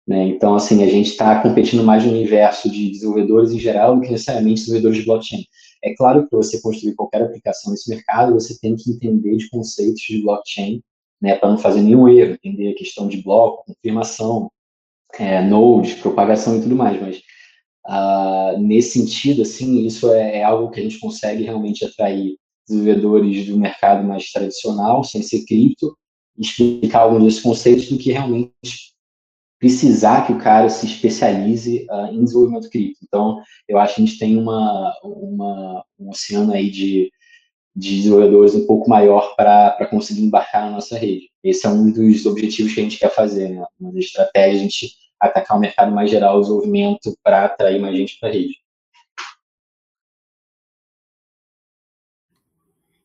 Né? 0.06 0.26
Então, 0.28 0.54
assim, 0.54 0.82
a 0.82 0.88
gente 0.88 1.10
está 1.10 1.40
competindo 1.40 1.84
mais 1.84 2.04
no 2.04 2.10
universo 2.10 2.68
de 2.68 2.90
desenvolvedores 2.90 3.52
em 3.52 3.58
geral 3.58 3.94
do 3.94 4.02
que 4.02 4.10
necessariamente 4.10 4.60
desenvolvedores 4.60 4.98
de 4.98 5.04
blockchain. 5.04 5.44
É 5.84 5.94
claro 5.94 6.24
que 6.24 6.30
para 6.30 6.38
você 6.38 6.60
construir 6.60 6.94
qualquer 6.94 7.22
aplicação 7.22 7.70
nesse 7.70 7.88
mercado, 7.88 8.34
você 8.34 8.58
tem 8.58 8.74
que 8.74 8.90
entender 8.90 9.36
de 9.36 9.48
conceitos 9.48 10.02
de 10.02 10.22
blockchain, 10.22 10.82
né, 11.20 11.36
para 11.36 11.50
não 11.50 11.58
fazer 11.58 11.82
nenhum 11.82 12.08
erro, 12.08 12.34
entender 12.34 12.72
a 12.72 12.74
questão 12.74 13.06
de 13.06 13.22
bloco, 13.22 13.64
confirmação, 13.64 14.50
é, 15.18 15.42
nodes, 15.42 15.94
propagação 15.94 16.56
e 16.58 16.62
tudo 16.62 16.74
mais, 16.74 17.00
mas 17.00 17.22
uh, 17.86 18.58
nesse 18.60 18.98
sentido, 18.98 19.42
assim, 19.42 19.86
isso 19.86 20.12
é, 20.12 20.38
é, 20.38 20.42
algo 20.42 20.70
que 20.70 20.80
a 20.80 20.82
gente 20.82 20.98
consegue 20.98 21.44
realmente 21.44 21.84
atrair 21.84 22.36
desenvolvedores 22.66 23.46
do 23.46 23.58
mercado 23.58 24.06
mais 24.06 24.30
tradicional, 24.30 25.04
sem 25.04 25.22
ser 25.22 25.44
cripto, 25.44 25.96
explicar 26.38 27.00
alguns 27.00 27.24
desses 27.24 27.40
conceitos 27.40 27.88
do 27.88 27.98
que 27.98 28.12
realmente 28.12 28.92
precisar 29.58 30.26
que 30.26 30.32
o 30.32 30.38
cara 30.38 30.68
se 30.68 30.86
especialize 30.86 31.86
uh, 31.90 32.12
em 32.12 32.24
desenvolvimento 32.24 32.68
cripto. 32.68 32.98
Então, 33.04 33.40
eu 33.68 33.78
acho 33.78 33.94
que 33.94 34.02
a 34.02 34.04
gente 34.04 34.18
tem 34.18 34.36
uma, 34.36 34.92
uma 35.04 35.84
um 35.98 36.10
oceano 36.10 36.52
aí 36.52 36.68
de, 36.68 37.12
de 37.74 37.96
desenvolvedores 37.96 38.54
um 38.54 38.66
pouco 38.66 38.90
maior 38.90 39.36
para 39.36 39.86
conseguir 39.86 40.22
embarcar 40.22 40.64
na 40.64 40.72
nossa 40.72 40.98
rede. 40.98 41.30
Esse 41.44 41.66
é 41.66 41.70
um 41.70 41.90
dos 41.92 42.26
objetivos 42.26 42.74
que 42.74 42.80
a 42.80 42.82
gente 42.82 42.98
quer 42.98 43.14
fazer, 43.14 43.50
né? 43.50 43.64
Uma 43.78 43.92
das 43.92 44.06
estratégias, 44.06 44.60
a 44.60 44.62
gente 44.64 45.01
atacar 45.22 45.56
o 45.56 45.60
mercado 45.60 45.92
mais 45.92 46.10
geral, 46.10 46.38
o 46.38 46.40
desenvolvimento 46.40 47.16
para 47.22 47.44
atrair 47.44 47.80
mais 47.80 47.96
gente 47.96 48.18
para 48.18 48.28
a 48.28 48.32
rede. 48.32 48.60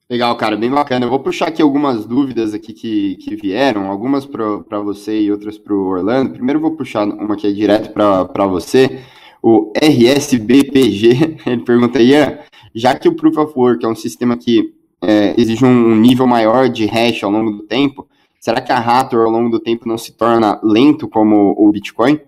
Legal, 0.10 0.36
cara, 0.38 0.56
bem 0.56 0.70
bacana. 0.70 1.06
Eu 1.06 1.10
vou 1.10 1.20
puxar 1.20 1.50
aqui 1.50 1.62
algumas 1.62 2.06
dúvidas 2.06 2.54
aqui 2.54 2.74
que, 2.74 3.16
que 3.18 3.36
vieram, 3.36 3.92
algumas 3.92 4.26
para 4.26 4.80
você 4.80 5.20
e 5.22 5.32
outras 5.32 5.58
para 5.58 5.74
o 5.74 5.86
Orlando. 5.86 6.32
Primeiro 6.32 6.62
vou 6.62 6.78
puxar 6.78 7.06
uma 7.06 7.36
que 7.36 7.46
é 7.46 7.52
direto 7.52 7.92
para 7.92 8.48
você. 8.48 9.02
O 9.44 9.74
RSBPG, 9.76 11.40
ele 11.46 11.64
pergunta, 11.64 12.02
Ian, 12.02 12.40
já 12.74 12.96
que 12.96 13.10
o 13.10 13.16
Proof 13.16 13.38
of 13.38 13.54
Work 13.56 13.86
é 13.86 13.90
um 13.90 13.96
sistema 13.96 14.38
que 14.38 14.74
é, 15.02 15.36
exige 15.38 15.66
um 15.66 15.96
nível 15.96 16.26
maior 16.26 16.70
de 16.70 16.86
hash 16.86 17.24
ao 17.24 17.32
longo 17.32 17.52
do 17.52 17.64
tempo, 17.64 18.08
Será 18.40 18.62
que 18.62 18.72
a 18.72 18.80
Raptor, 18.80 19.26
ao 19.26 19.32
longo 19.32 19.50
do 19.50 19.60
tempo, 19.60 19.88
não 19.88 19.98
se 19.98 20.14
torna 20.14 20.60
lento 20.64 21.08
como 21.08 21.56
o 21.58 21.72
Bitcoin? 21.72 22.20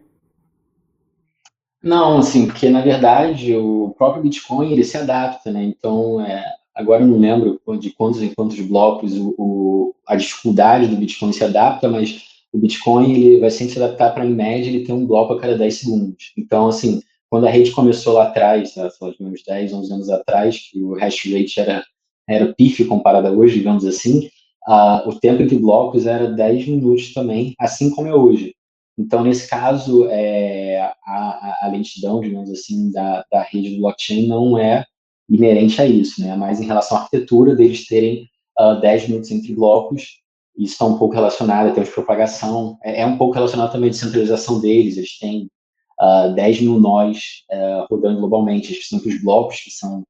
Não, 1.82 2.17
assim, 2.17 2.45
porque 2.45 2.69
na 2.69 2.82
verdade 2.82 3.56
o 3.56 3.95
próprio 3.98 4.22
Bitcoin 4.22 4.72
ele 4.72 4.84
se 4.84 4.98
adapta, 4.98 5.50
né? 5.52 5.63
Então, 5.63 6.19
é, 6.19 6.43
agora 6.76 7.04
eu 7.04 7.08
não 7.08 7.17
lembro 7.17 7.60
de 7.80 7.91
quantos 7.91 8.22
em 8.22 8.34
quantos 8.34 8.60
blocos 8.60 9.15
o, 9.15 9.34
o, 9.38 9.95
a 10.06 10.15
dificuldade 10.15 10.88
do 10.88 10.98
Bitcoin 10.98 11.32
se 11.32 11.43
adapta, 11.43 11.88
mas 11.88 12.22
o 12.52 12.58
Bitcoin 12.58 13.13
ele 13.13 13.39
vai 13.39 13.50
sempre 13.50 13.74
se 13.74 13.82
adaptar 13.82 14.13
para, 14.13 14.26
em 14.26 14.34
média, 14.34 14.69
ele 14.69 14.84
ter 14.84 14.91
um 14.91 15.06
bloco 15.06 15.34
a 15.34 15.39
cada 15.39 15.58
10 15.58 15.74
segundos. 15.74 16.34
Então, 16.38 16.67
assim, 16.67 17.02
quando 17.30 17.45
a 17.45 17.50
rede 17.50 17.72
começou 17.72 18.13
lá 18.13 18.24
atrás, 18.24 18.74
de 18.74 19.24
uns 19.24 19.43
10, 19.43 19.72
11 19.72 19.93
anos 19.93 20.10
atrás, 20.10 20.58
que 20.69 20.82
o 20.82 20.95
hash 20.95 21.26
rate 21.32 21.60
era, 21.60 21.84
era 22.28 22.54
pífio 22.54 22.88
comparado 22.88 23.28
a 23.28 23.32
hoje, 23.32 23.60
digamos 23.60 23.86
assim, 23.86 24.30
Uh, 24.67 25.10
o 25.10 25.19
tempo 25.19 25.41
entre 25.41 25.58
blocos 25.58 26.06
era 26.06 26.32
10 26.32 26.67
minutos 26.67 27.13
também, 27.13 27.56
assim 27.60 27.89
como 27.89 28.08
é 28.08 28.13
hoje. 28.13 28.54
Então, 29.00 29.24
nesse 29.24 29.50
caso, 29.50 30.08
é, 30.10 30.78
a, 31.06 31.65
a, 31.65 31.69
lentidão, 31.72 32.19
digamos 32.19 32.52
assim, 32.52 32.91
da, 32.91 33.24
da 33.32 33.41
rede 33.41 33.76
do 33.76 33.82
blockchain 33.82 34.28
não 34.28 34.58
é 34.58 34.86
inerente 35.30 35.82
a 35.82 35.86
isso, 35.86 36.22
né? 36.22 36.36
Mas 36.36 36.60
em 36.60 36.65
relação 36.65 36.98
à 36.98 37.02
arquitetura, 37.02 37.56
deles 37.56 37.88
terem 37.88 38.24
uh, 38.60 38.63
ah, 38.63 38.74
10 38.74 39.08
minutos 39.08 39.32
entre 39.32 39.54
blocos, 39.54 40.19
isso 40.58 40.74
está 40.74 40.86
um 40.86 40.98
pouco 40.98 41.15
relacionado 41.15 41.67
a 41.67 41.72
termos 41.72 41.88
de 41.88 41.95
propagação, 41.95 42.78
é, 42.84 43.02
é, 43.02 43.06
um 43.06 43.17
pouco 43.17 43.36
relacionado 43.36 43.72
também 43.72 43.88
à 43.88 43.91
descentralização 43.91 44.60
deles, 44.60 44.98
eles 44.98 45.17
têm 45.17 45.43
uh, 45.43 46.02
ah, 46.02 46.28
10 46.28 46.62
mil 46.62 46.80
nós 46.80 47.45
uh, 47.52 47.88
rodando 47.89 48.19
globalmente, 48.19 48.67
eles 48.67 48.80
precisam 48.80 49.00
que 49.00 49.15
os 49.15 49.24
blocos, 49.24 49.62
que 49.62 49.72
são 49.72 50.04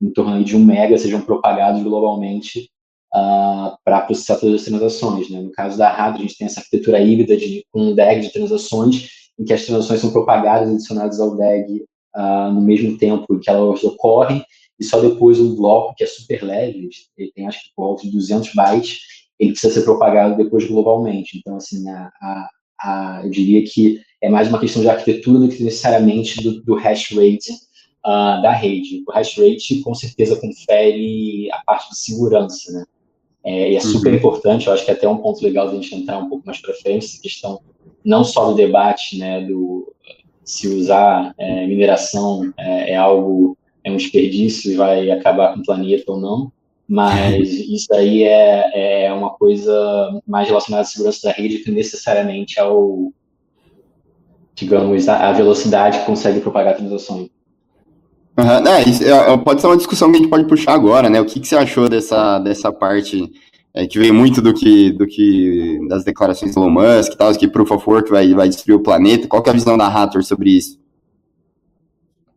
em 0.00 0.10
torno 0.10 0.42
de 0.42 0.56
um 0.56 0.64
mega, 0.64 0.96
sejam 0.96 1.20
propagados 1.20 1.82
globalmente 1.82 2.70
uh, 3.14 3.76
para 3.84 4.02
processar 4.02 4.36
todas 4.36 4.60
as 4.60 4.66
transações. 4.66 5.28
Né? 5.30 5.40
No 5.40 5.50
caso 5.52 5.76
da 5.76 5.90
Hadro, 5.90 6.20
a 6.20 6.22
gente 6.22 6.38
tem 6.38 6.46
essa 6.46 6.60
arquitetura 6.60 7.00
híbrida 7.00 7.36
de, 7.36 7.64
com 7.70 7.88
um 7.88 7.94
DAG 7.94 8.20
de 8.20 8.32
transações, 8.32 9.08
em 9.38 9.44
que 9.44 9.52
as 9.52 9.64
transações 9.64 10.00
são 10.00 10.10
propagadas 10.10 10.68
e 10.68 10.74
adicionadas 10.74 11.20
ao 11.20 11.36
DAG 11.36 11.84
uh, 12.16 12.52
no 12.52 12.60
mesmo 12.60 12.96
tempo 12.98 13.38
que 13.38 13.50
elas 13.50 13.82
ocorrem, 13.84 14.44
e 14.78 14.84
só 14.84 15.00
depois 15.00 15.38
um 15.38 15.54
bloco 15.54 15.94
que 15.94 16.04
é 16.04 16.06
super 16.06 16.42
leve, 16.42 16.88
ele 17.18 17.30
tem 17.32 17.46
acho 17.46 17.62
que 17.64 17.70
por 17.76 17.84
volta 17.84 18.02
de 18.02 18.12
200 18.12 18.54
bytes, 18.54 18.98
ele 19.38 19.52
precisa 19.52 19.74
ser 19.74 19.82
propagado 19.82 20.36
depois 20.36 20.66
globalmente. 20.66 21.38
Então, 21.38 21.56
assim, 21.56 21.88
a, 21.88 22.10
a, 22.20 22.48
a, 22.80 23.20
eu 23.24 23.30
diria 23.30 23.62
que 23.64 24.00
é 24.22 24.28
mais 24.28 24.48
uma 24.48 24.58
questão 24.58 24.80
de 24.80 24.88
arquitetura 24.88 25.38
do 25.38 25.48
que 25.48 25.62
necessariamente 25.62 26.42
do, 26.42 26.62
do 26.62 26.74
hash 26.74 27.10
rate 27.12 27.52
uh, 28.06 28.40
da 28.42 28.52
rede. 28.52 29.02
O 29.06 29.12
hash 29.12 29.36
rate, 29.36 29.80
com 29.80 29.94
certeza, 29.94 30.36
confere 30.36 31.50
a 31.52 31.62
parte 31.64 31.90
de 31.90 31.98
segurança, 31.98 32.72
né? 32.72 32.84
É, 33.42 33.72
e 33.72 33.76
é 33.76 33.80
super 33.80 34.10
uhum. 34.10 34.18
importante, 34.18 34.66
eu 34.66 34.72
acho 34.72 34.84
que 34.84 34.90
é 34.90 34.94
até 34.94 35.08
um 35.08 35.16
ponto 35.16 35.42
legal 35.42 35.68
de 35.68 35.76
a 35.76 35.80
gente 35.80 35.94
entrar 35.94 36.18
um 36.18 36.28
pouco 36.28 36.44
mais 36.46 36.60
para 36.60 36.74
frente, 36.74 37.06
essa 37.06 37.20
questão 37.20 37.60
não 38.04 38.24
só 38.24 38.50
do 38.50 38.54
debate, 38.54 39.18
né, 39.18 39.40
do 39.42 39.92
se 40.44 40.66
usar 40.68 41.32
é, 41.38 41.66
mineração 41.66 42.52
é, 42.58 42.92
é, 42.92 42.96
algo, 42.96 43.56
é 43.84 43.90
um 43.90 43.96
desperdício 43.96 44.72
e 44.72 44.76
vai 44.76 45.10
acabar 45.10 45.54
com 45.54 45.60
o 45.60 45.64
planeta 45.64 46.10
ou 46.12 46.20
não, 46.20 46.52
mas 46.88 47.48
isso 47.70 47.92
aí 47.94 48.24
é, 48.24 49.04
é 49.04 49.12
uma 49.12 49.30
coisa 49.30 50.20
mais 50.26 50.48
relacionada 50.48 50.82
à 50.82 50.84
segurança 50.84 51.28
da 51.28 51.32
rede 51.32 51.58
que 51.58 51.70
necessariamente 51.70 52.58
ao, 52.58 53.12
digamos, 54.54 55.08
a, 55.08 55.28
a 55.28 55.32
velocidade 55.32 56.00
que 56.00 56.06
consegue 56.06 56.40
propagar 56.40 56.76
transações. 56.76 57.28
Uhum. 58.40 58.66
É, 58.66 58.82
isso, 58.82 59.04
é, 59.04 59.36
pode 59.38 59.60
ser 59.60 59.66
uma 59.66 59.76
discussão 59.76 60.10
que 60.10 60.16
a 60.16 60.20
gente 60.20 60.30
pode 60.30 60.46
puxar 60.46 60.72
agora, 60.72 61.10
né? 61.10 61.20
O 61.20 61.24
que, 61.24 61.40
que 61.40 61.46
você 61.46 61.56
achou 61.56 61.88
dessa, 61.88 62.38
dessa 62.38 62.72
parte 62.72 63.30
é, 63.74 63.86
que 63.86 63.98
veio 63.98 64.14
muito 64.14 64.40
do 64.40 64.52
que, 64.52 64.90
do 64.92 65.06
que 65.06 65.78
das 65.88 66.04
declarações 66.04 66.54
do 66.54 66.60
Elon 66.60 66.70
Musk 66.70 67.12
e 67.12 67.16
tal, 67.16 67.32
que 67.34 67.48
Proof 67.48 67.70
of 67.70 67.88
Work 67.88 68.10
vai, 68.10 68.32
vai 68.34 68.48
destruir 68.48 68.76
o 68.76 68.82
planeta. 68.82 69.28
Qual 69.28 69.42
é 69.46 69.50
a 69.50 69.54
visão 69.54 69.76
da 69.76 69.86
Hathor 69.86 70.22
sobre 70.24 70.50
isso? 70.50 70.78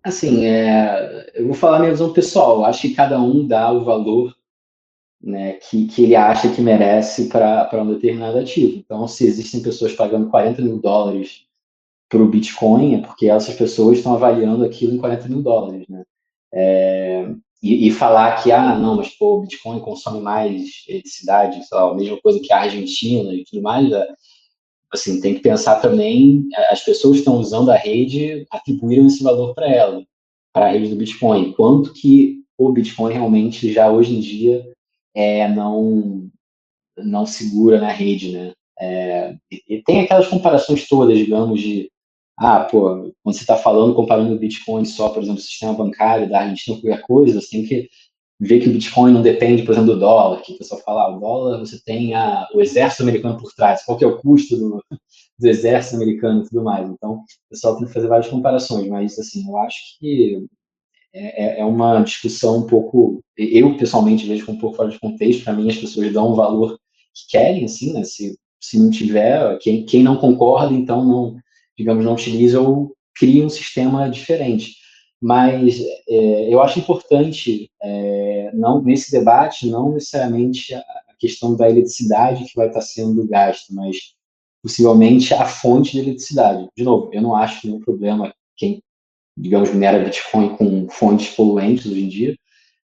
Assim, 0.03 0.45
é, 0.45 1.31
eu 1.35 1.45
vou 1.45 1.55
falar 1.55 1.79
minha 1.79 1.91
visão 1.91 2.11
pessoal. 2.11 2.57
Eu 2.57 2.65
acho 2.65 2.81
que 2.81 2.93
cada 2.93 3.19
um 3.21 3.47
dá 3.47 3.71
o 3.71 3.83
valor 3.83 4.35
né, 5.23 5.53
que, 5.53 5.85
que 5.85 6.03
ele 6.03 6.15
acha 6.15 6.49
que 6.49 6.61
merece 6.61 7.29
para 7.29 7.81
um 7.81 7.93
determinado 7.93 8.37
ativo. 8.37 8.77
Então, 8.77 9.07
se 9.07 9.25
existem 9.25 9.61
pessoas 9.61 9.93
pagando 9.93 10.29
40 10.29 10.61
mil 10.61 10.77
dólares 10.79 11.45
para 12.13 12.21
o 12.21 12.28
Bitcoin, 12.28 12.93
é 12.93 13.02
porque 13.02 13.28
essas 13.28 13.56
pessoas 13.56 13.97
estão 13.97 14.13
avaliando 14.13 14.63
aquilo 14.63 14.93
em 14.93 14.99
40 14.99 15.28
mil 15.30 15.41
dólares. 15.41 15.88
Né? 15.89 16.04
É, 16.54 17.28
e, 17.62 17.88
e, 17.88 17.91
falar 17.91 18.43
que, 18.43 18.52
ah, 18.52 18.78
não, 18.78 18.97
mas 18.97 19.10
pô, 19.10 19.38
o 19.38 19.41
Bitcoin 19.41 19.80
consome 19.80 20.21
mais 20.21 20.84
eletricidade, 20.88 21.65
sei 21.65 21.76
lá, 21.76 21.89
a 21.89 21.95
mesma 21.95 22.21
coisa 22.21 22.39
que 22.39 22.54
a 22.54 22.60
Argentina 22.60 23.34
e 23.34 23.43
tudo 23.45 23.63
mais, 23.63 23.91
é, 23.91 24.08
assim, 24.93 25.19
tem 25.19 25.34
que 25.34 25.41
pensar 25.41 25.82
também, 25.82 26.47
as 26.69 26.84
pessoas 26.84 27.13
que 27.13 27.19
estão 27.19 27.38
usando 27.38 27.71
a 27.71 27.76
rede 27.76 28.45
atribuíram 28.52 29.08
esse 29.08 29.23
valor 29.23 29.56
para 29.56 29.67
ela, 29.67 30.06
para 30.54 30.67
a 30.67 30.69
rede 30.69 30.89
do 30.89 30.95
Bitcoin. 30.95 31.54
Quanto 31.54 31.93
que 31.93 32.43
o 32.60 32.71
Bitcoin 32.71 33.12
realmente 33.12 33.73
já 33.73 33.91
hoje 33.91 34.15
em 34.15 34.19
dia 34.19 34.71
é, 35.15 35.47
não, 35.47 36.30
não 36.95 37.26
segura 37.26 37.82
na 37.82 37.89
rede, 37.89 38.34
né? 38.34 38.54
É, 38.80 39.36
e 39.67 39.82
tem 39.82 40.02
aquelas 40.02 40.28
comparações 40.28 40.88
todas, 40.88 41.17
digamos, 41.17 41.60
de 41.60 41.89
ah, 42.38 42.62
pô, 42.62 43.13
quando 43.24 43.36
você 43.36 43.41
está 43.41 43.56
falando, 43.56 43.93
comparando 43.93 44.34
o 44.34 44.39
Bitcoin 44.39 44.86
só, 44.86 45.10
por 45.10 45.22
exemplo, 45.22 45.39
o 45.39 45.43
sistema 45.43 45.74
bancário 45.74 46.30
da 46.30 46.41
Argentina, 46.41 46.80
qualquer 46.80 47.02
coisa, 47.02 47.39
você 47.39 47.50
tem 47.50 47.65
que 47.65 47.89
ver 48.39 48.60
que 48.60 48.69
o 48.69 48.74
Bitcoin 48.74 49.13
não 49.13 49.22
depende, 49.22 49.63
por 49.63 49.72
exemplo, 49.72 49.93
do 49.93 50.00
dólar, 50.00 50.41
que 50.41 50.54
o 50.54 50.58
pessoal 50.58 50.82
fala, 50.82 51.04
ah, 51.04 51.15
o 51.15 51.19
dólar 51.19 51.60
você 51.60 51.82
tem 51.84 52.13
a, 52.15 52.48
o 52.54 52.62
exército 52.62 53.04
americano 53.04 53.38
por 53.38 53.54
trás, 53.54 53.84
qual 53.86 53.98
que 53.98 54.04
é 54.04 54.08
o 54.08 54.17
custo 54.17 54.58
do, 54.58 54.84
do 55.39 55.48
exército 55.48 55.96
americano 55.96 56.41
e 56.41 56.50
tudo 56.50 56.63
mais. 56.63 56.89
Então, 56.89 57.13
o 57.13 57.50
pessoal 57.50 57.78
tem 57.78 57.88
que 57.88 57.93
fazer 57.93 58.08
várias 58.08 58.28
comparações, 58.28 58.88
mas, 58.88 59.17
assim, 59.19 59.48
eu 59.48 59.58
acho 59.58 60.00
que 60.00 60.46
é, 61.13 61.60
é, 61.60 61.60
é 61.60 61.65
uma 61.65 62.02
discussão 62.02 62.60
um 62.60 62.67
pouco, 62.67 63.24
eu 63.38 63.78
pessoalmente 63.78 64.26
vejo 64.28 64.46
com 64.46 64.54
um 64.54 64.60
pouco 64.60 64.76
fora 64.76 64.89
de 64.89 65.00
contexto, 65.00 65.43
para 65.43 65.54
mim 65.54 65.69
as 65.69 65.78
pessoas 65.78 66.12
dão 66.12 66.32
o 66.32 66.36
valor 66.36 66.80
que 67.13 67.30
querem, 67.30 67.65
assim, 67.65 67.93
né, 67.93 68.04
se, 68.04 68.38
se 68.60 68.80
não 68.80 68.89
tiver, 68.89 69.58
quem, 69.60 69.86
quem 69.86 70.02
não 70.02 70.17
concorda, 70.17 70.74
então 70.74 71.06
não, 71.06 71.36
digamos, 71.77 72.05
não 72.05 72.13
utiliza 72.13 72.59
ou 72.59 72.95
cria 73.15 73.45
um 73.45 73.49
sistema 73.49 74.09
diferente. 74.09 74.75
Mas 75.21 75.79
é, 76.09 76.53
eu 76.53 76.62
acho 76.62 76.79
importante, 76.79 77.69
é, 77.81 78.51
não 78.53 78.81
nesse 78.81 79.12
debate, 79.12 79.69
não 79.69 79.93
necessariamente 79.93 80.73
a, 80.73 80.83
questão 81.19 81.55
da 81.55 81.69
eletricidade 81.69 82.43
que 82.43 82.55
vai 82.55 82.67
estar 82.67 82.81
sendo 82.81 83.25
gasta, 83.25 83.73
mas 83.73 83.95
possivelmente 84.62 85.33
a 85.33 85.45
fonte 85.45 85.93
de 85.93 85.99
eletricidade. 85.99 86.67
De 86.75 86.83
novo, 86.83 87.09
eu 87.13 87.21
não 87.21 87.33
acho 87.33 87.65
nenhum 87.65 87.79
problema 87.79 88.33
quem 88.57 88.83
digamos, 89.38 89.71
minera 89.73 90.03
Bitcoin 90.03 90.55
com 90.55 90.88
fontes 90.89 91.36
poluentes 91.36 91.86
hoje 91.86 92.03
em 92.03 92.07
dia. 92.07 92.36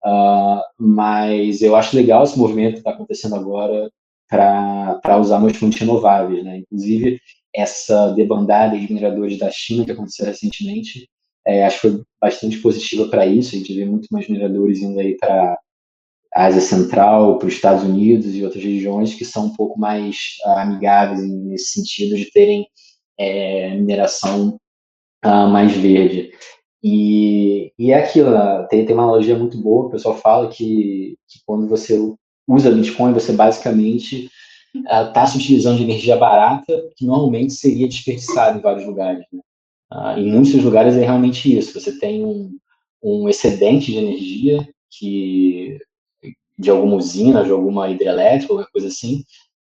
Uh, 0.06 0.62
mas 0.78 1.62
eu 1.62 1.76
acho 1.76 1.96
legal 1.96 2.24
esse 2.24 2.38
movimento 2.38 2.74
que 2.74 2.80
está 2.80 2.92
acontecendo 2.92 3.36
agora 3.36 3.90
para 4.30 5.18
usar 5.20 5.40
mais 5.40 5.56
fontes 5.56 5.80
renováveis. 5.80 6.44
Né? 6.44 6.58
Inclusive, 6.58 7.22
essa 7.56 8.10
debandada 8.14 8.78
de 8.78 8.92
mineradores 8.92 9.38
da 9.38 9.52
China 9.52 9.86
que 9.86 9.92
aconteceu 9.92 10.26
recentemente, 10.26 11.10
é, 11.46 11.66
acho 11.66 11.82
que 11.82 11.90
foi 11.90 12.04
bastante 12.22 12.58
positiva 12.58 13.08
para 13.10 13.26
isso. 13.26 13.56
A 13.56 13.58
gente 13.60 13.74
vê 13.74 13.86
muito 13.86 14.08
mais 14.12 14.28
mineradores 14.28 14.80
indo 14.80 15.00
aí 15.00 15.16
para 15.18 15.58
a 16.36 16.46
Ásia 16.46 16.62
Central, 16.62 17.38
para 17.38 17.48
os 17.48 17.54
Estados 17.54 17.84
Unidos 17.84 18.34
e 18.34 18.44
outras 18.44 18.64
regiões 18.64 19.14
que 19.14 19.26
são 19.26 19.48
um 19.48 19.56
pouco 19.56 19.80
mais 19.80 20.38
uh, 20.46 20.60
amigáveis 20.60 21.22
nesse 21.22 21.74
sentido 21.74 22.16
de 22.16 22.32
terem 22.32 22.68
é, 23.20 23.76
mineração 23.76 24.58
uh, 25.24 25.48
mais 25.48 25.74
verde. 25.74 26.32
E, 26.84 27.72
e 27.78 27.92
é 27.92 27.96
aquilo, 27.96 28.32
né? 28.32 28.68
tem, 28.70 28.86
tem 28.86 28.96
uma 28.96 29.04
analogia 29.04 29.38
muito 29.38 29.58
boa, 29.58 29.86
o 29.86 29.90
pessoal 29.90 30.18
fala 30.18 30.50
que, 30.50 31.18
que 31.30 31.40
quando 31.46 31.68
você 31.68 31.98
usa 32.48 32.72
Bitcoin, 32.72 33.14
você 33.14 33.32
basicamente 33.32 34.30
está 34.76 35.26
se 35.26 35.38
utilizando 35.38 35.78
de 35.78 35.84
energia 35.84 36.18
barata, 36.18 36.90
que 36.96 37.06
normalmente 37.06 37.54
seria 37.54 37.88
desperdiçada 37.88 38.58
em 38.58 38.62
vários 38.62 38.86
lugares. 38.86 39.26
Né? 39.32 39.40
Uh, 39.92 40.20
em 40.20 40.32
muitos 40.32 40.64
lugares 40.64 40.96
é 40.96 41.04
realmente 41.04 41.56
isso, 41.56 41.80
você 41.80 41.98
tem 42.00 42.26
um, 42.26 42.58
um 43.02 43.30
excedente 43.30 43.92
de 43.92 43.98
energia 43.98 44.68
que 44.90 45.80
de 46.58 46.70
alguma 46.70 46.96
usina, 46.96 47.44
de 47.44 47.52
alguma 47.52 47.90
hidrelétrica, 47.90 48.54
qualquer 48.54 48.72
coisa 48.72 48.88
assim, 48.88 49.24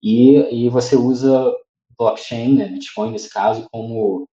e, 0.02 0.64
e 0.64 0.68
você 0.68 0.96
usa 0.96 1.52
blockchain, 1.96 2.54
né, 2.54 2.68
Bitcoin 2.68 3.12
nesse 3.12 3.30
caso, 3.30 3.66
como 3.70 4.28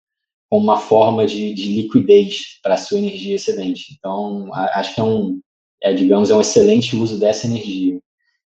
como 0.50 0.64
uma 0.64 0.80
forma 0.80 1.28
de, 1.28 1.54
de 1.54 1.76
liquidez 1.76 2.60
para 2.64 2.74
a 2.74 2.78
sua 2.78 2.98
energia 2.98 3.36
excedente. 3.36 3.96
Então, 3.98 4.50
a, 4.52 4.80
acho 4.80 4.96
que 4.96 5.00
é 5.00 5.04
um, 5.04 5.40
é, 5.82 5.94
digamos, 5.94 6.32
é 6.32 6.36
um 6.36 6.42
excelente 6.42 6.96
uso 6.96 7.20
dessa 7.20 7.46
energia. 7.46 8.00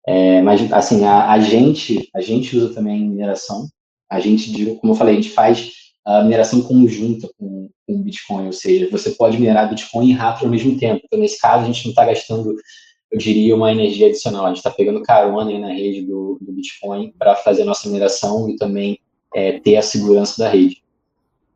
É, 0.06 0.42
mas, 0.42 0.72
assim, 0.72 1.04
a, 1.04 1.30
a, 1.30 1.38
gente, 1.40 2.08
a 2.14 2.20
gente 2.20 2.56
usa 2.56 2.74
também 2.74 3.08
mineração. 3.08 3.68
A 4.10 4.20
gente, 4.20 4.74
como 4.76 4.92
eu 4.92 4.96
falei, 4.96 5.14
a 5.14 5.20
gente 5.20 5.30
faz 5.30 5.70
a 6.04 6.22
mineração 6.22 6.60
conjunta 6.62 7.28
com, 7.38 7.70
com 7.86 8.02
Bitcoin, 8.02 8.46
ou 8.46 8.52
seja, 8.52 8.88
você 8.90 9.10
pode 9.10 9.38
minerar 9.38 9.68
Bitcoin 9.68 10.10
e 10.10 10.12
Raptor 10.12 10.46
ao 10.46 10.50
mesmo 10.50 10.76
tempo. 10.76 11.02
Então, 11.04 11.18
nesse 11.18 11.40
caso, 11.40 11.64
a 11.64 11.66
gente 11.66 11.84
não 11.84 11.90
está 11.90 12.04
gastando, 12.04 12.54
eu 13.10 13.18
diria, 13.18 13.54
uma 13.54 13.70
energia 13.70 14.08
adicional. 14.08 14.44
A 14.44 14.48
gente 14.48 14.58
está 14.58 14.70
pegando 14.70 15.02
carona 15.02 15.58
na 15.58 15.72
rede 15.72 16.02
do, 16.02 16.38
do 16.40 16.52
Bitcoin 16.52 17.12
para 17.16 17.36
fazer 17.36 17.62
a 17.62 17.66
nossa 17.66 17.88
mineração 17.88 18.50
e 18.50 18.56
também 18.56 18.98
é, 19.34 19.60
ter 19.60 19.76
a 19.76 19.82
segurança 19.82 20.42
da 20.42 20.48
rede. 20.50 20.82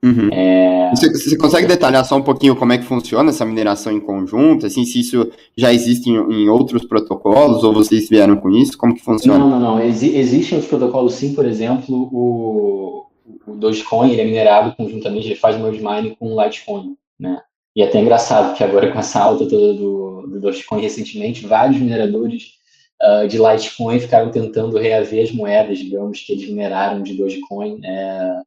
Uhum. 0.05 0.29
É... 0.33 0.91
Você, 0.95 1.11
você, 1.11 1.37
consegue 1.37 1.67
detalhar 1.67 2.05
só 2.05 2.17
um 2.17 2.23
pouquinho 2.23 2.55
como 2.55 2.73
é 2.73 2.79
que 2.79 2.85
funciona 2.85 3.31
essa 3.31 3.45
mineração 3.45 3.93
em 3.93 4.01
conjunto? 4.01 4.67
Assim, 4.67 4.85
se 4.85 5.01
isso 5.01 5.31
já 5.57 5.73
existe 5.73 6.09
em, 6.09 6.17
em 6.17 6.49
outros 6.49 6.85
protocolos 6.85 7.65
ou 7.65 7.73
vocês 7.73 8.09
vieram 8.09 8.37
com 8.37 8.51
isso? 8.51 8.77
Como 8.79 8.95
que 8.95 9.03
funciona? 9.03 9.39
Não, 9.39 9.51
não, 9.51 9.61
não. 9.61 9.81
Ex 9.81 10.03
existem 10.03 10.59
os 10.59 10.67
protocolos 10.67 11.15
sim, 11.15 11.35
por 11.35 11.45
exemplo, 11.45 12.09
o, 12.13 13.07
o 13.47 13.55
Dogecoin 13.55 14.11
ele 14.13 14.21
é 14.21 14.25
minerado 14.25 14.75
conjuntamente, 14.77 15.27
ele 15.27 15.35
faz 15.35 15.59
merge 15.59 15.83
mining 15.83 16.15
com 16.15 16.35
o 16.35 16.43
Litecoin, 16.43 16.97
né? 17.19 17.41
E 17.75 17.83
é 17.83 17.87
até 17.87 18.01
engraçado 18.01 18.57
que 18.57 18.65
agora 18.65 18.91
com 18.91 18.99
essa 18.99 19.21
alta 19.21 19.47
toda 19.47 19.75
do, 19.75 20.27
do 20.29 20.41
Dogecoin 20.41 20.81
recentemente, 20.81 21.47
vários 21.47 21.79
mineradores 21.79 22.53
uh, 23.03 23.29
de 23.29 23.39
Litecoin 23.39 23.99
ficaram 23.99 24.31
tentando 24.31 24.79
reaver 24.79 25.25
as 25.25 25.33
moedas, 25.33 25.79
digamos, 25.79 26.21
que 26.21 26.33
eles 26.33 26.49
mineraram 26.49 27.03
de 27.03 27.15
Dogecoin. 27.15 27.81
É, 27.85 28.41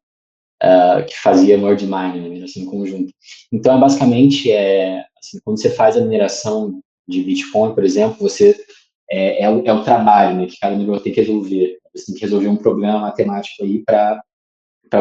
uh, 0.63 1.06
que 1.06 1.17
fazia 1.17 1.58
merge 1.58 1.86
mining, 1.86 2.39
né, 2.39 2.43
assim, 2.43 2.62
em 2.62 2.65
conjunto. 2.65 3.13
Então, 3.52 3.78
é 3.78 3.80
basicamente, 3.80 4.52
é, 4.52 5.04
assim, 5.17 5.39
quando 5.43 5.62
você 5.62 5.69
faz 5.69 5.98
a 5.98 6.02
mineração 6.02 6.80
de 7.08 7.24
Bitcoin, 7.24 7.74
por 7.74 7.84
exemplo, 7.84 8.17
você 8.19 8.56
é, 9.10 9.43
é, 9.43 9.50
o, 9.50 9.65
é 9.65 9.74
o 9.74 9.84
trabalho 9.84 10.38
né, 10.38 10.45
que 10.45 10.60
cada 10.60 10.76
minerador 10.76 11.02
tem 11.02 11.13
que 11.13 11.22
resolver. 11.22 11.80
Você 11.95 12.06
tem 12.06 12.15
que 12.15 12.22
resolver 12.22 12.48
um 12.48 12.56
problema 12.56 13.00
matemático 13.00 13.63
aí 13.63 13.84
para 13.84 14.22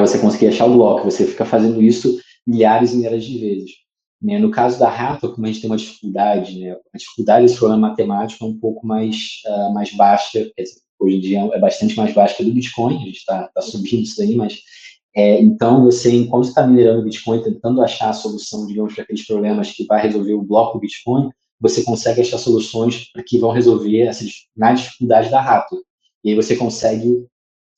você 0.01 0.19
conseguir 0.19 0.49
achar 0.49 0.67
o 0.67 0.73
bloco. 0.73 1.05
Você 1.05 1.27
fica 1.27 1.45
fazendo 1.45 1.83
isso 1.83 2.19
milhares 2.47 2.93
e 2.93 2.97
milhares 2.97 3.25
de 3.25 3.39
vezes. 3.39 3.71
Né? 4.21 4.39
No 4.39 4.51
caso 4.51 4.79
da 4.79 4.89
Rato, 4.89 5.33
como 5.33 5.47
a 5.47 5.49
gente 5.49 5.61
tem 5.61 5.71
uma 5.71 5.77
dificuldade, 5.77 6.59
né? 6.59 6.77
a 6.95 6.99
dificuldade 6.99 7.43
desse 7.43 7.59
problema 7.59 7.89
matemático 7.89 8.45
é 8.45 8.49
um 8.49 8.59
pouco 8.59 8.87
mais, 8.87 9.43
uh, 9.47 9.73
mais 9.73 9.93
baixa, 9.95 10.51
dizer, 10.59 10.75
hoje 10.99 11.17
em 11.17 11.21
dia 11.21 11.41
é 11.53 11.59
bastante 11.59 11.97
mais 11.97 12.13
baixa 12.13 12.35
que 12.35 12.45
do 12.45 12.53
Bitcoin, 12.53 12.97
a 12.97 13.07
gente 13.07 13.19
está 13.19 13.49
tá 13.49 13.61
subindo 13.61 14.03
isso 14.03 14.17
daí, 14.17 14.35
mas 14.35 14.59
é, 15.19 15.41
então 15.41 15.83
você, 15.83 16.15
enquanto 16.15 16.45
está 16.45 16.65
minerando 16.65 17.03
Bitcoin, 17.03 17.43
tentando 17.43 17.83
achar 17.83 18.11
a 18.11 18.13
solução, 18.13 18.69
digamos, 18.69 18.95
para 18.95 19.03
aqueles 19.03 19.27
problemas 19.27 19.73
que 19.73 19.85
vai 19.85 20.01
resolver 20.01 20.35
o 20.35 20.43
bloco 20.43 20.79
Bitcoin, 20.79 21.29
você 21.61 21.83
consegue 21.83 22.21
achar 22.21 22.39
soluções 22.39 23.11
que 23.27 23.37
vão 23.37 23.51
resolver 23.51 24.09
na 24.57 24.73
dificuldade 24.73 25.29
da 25.29 25.41
Rato. 25.41 25.77
E 26.23 26.31
aí 26.31 26.37
você 26.37 26.55
consegue, 26.55 27.27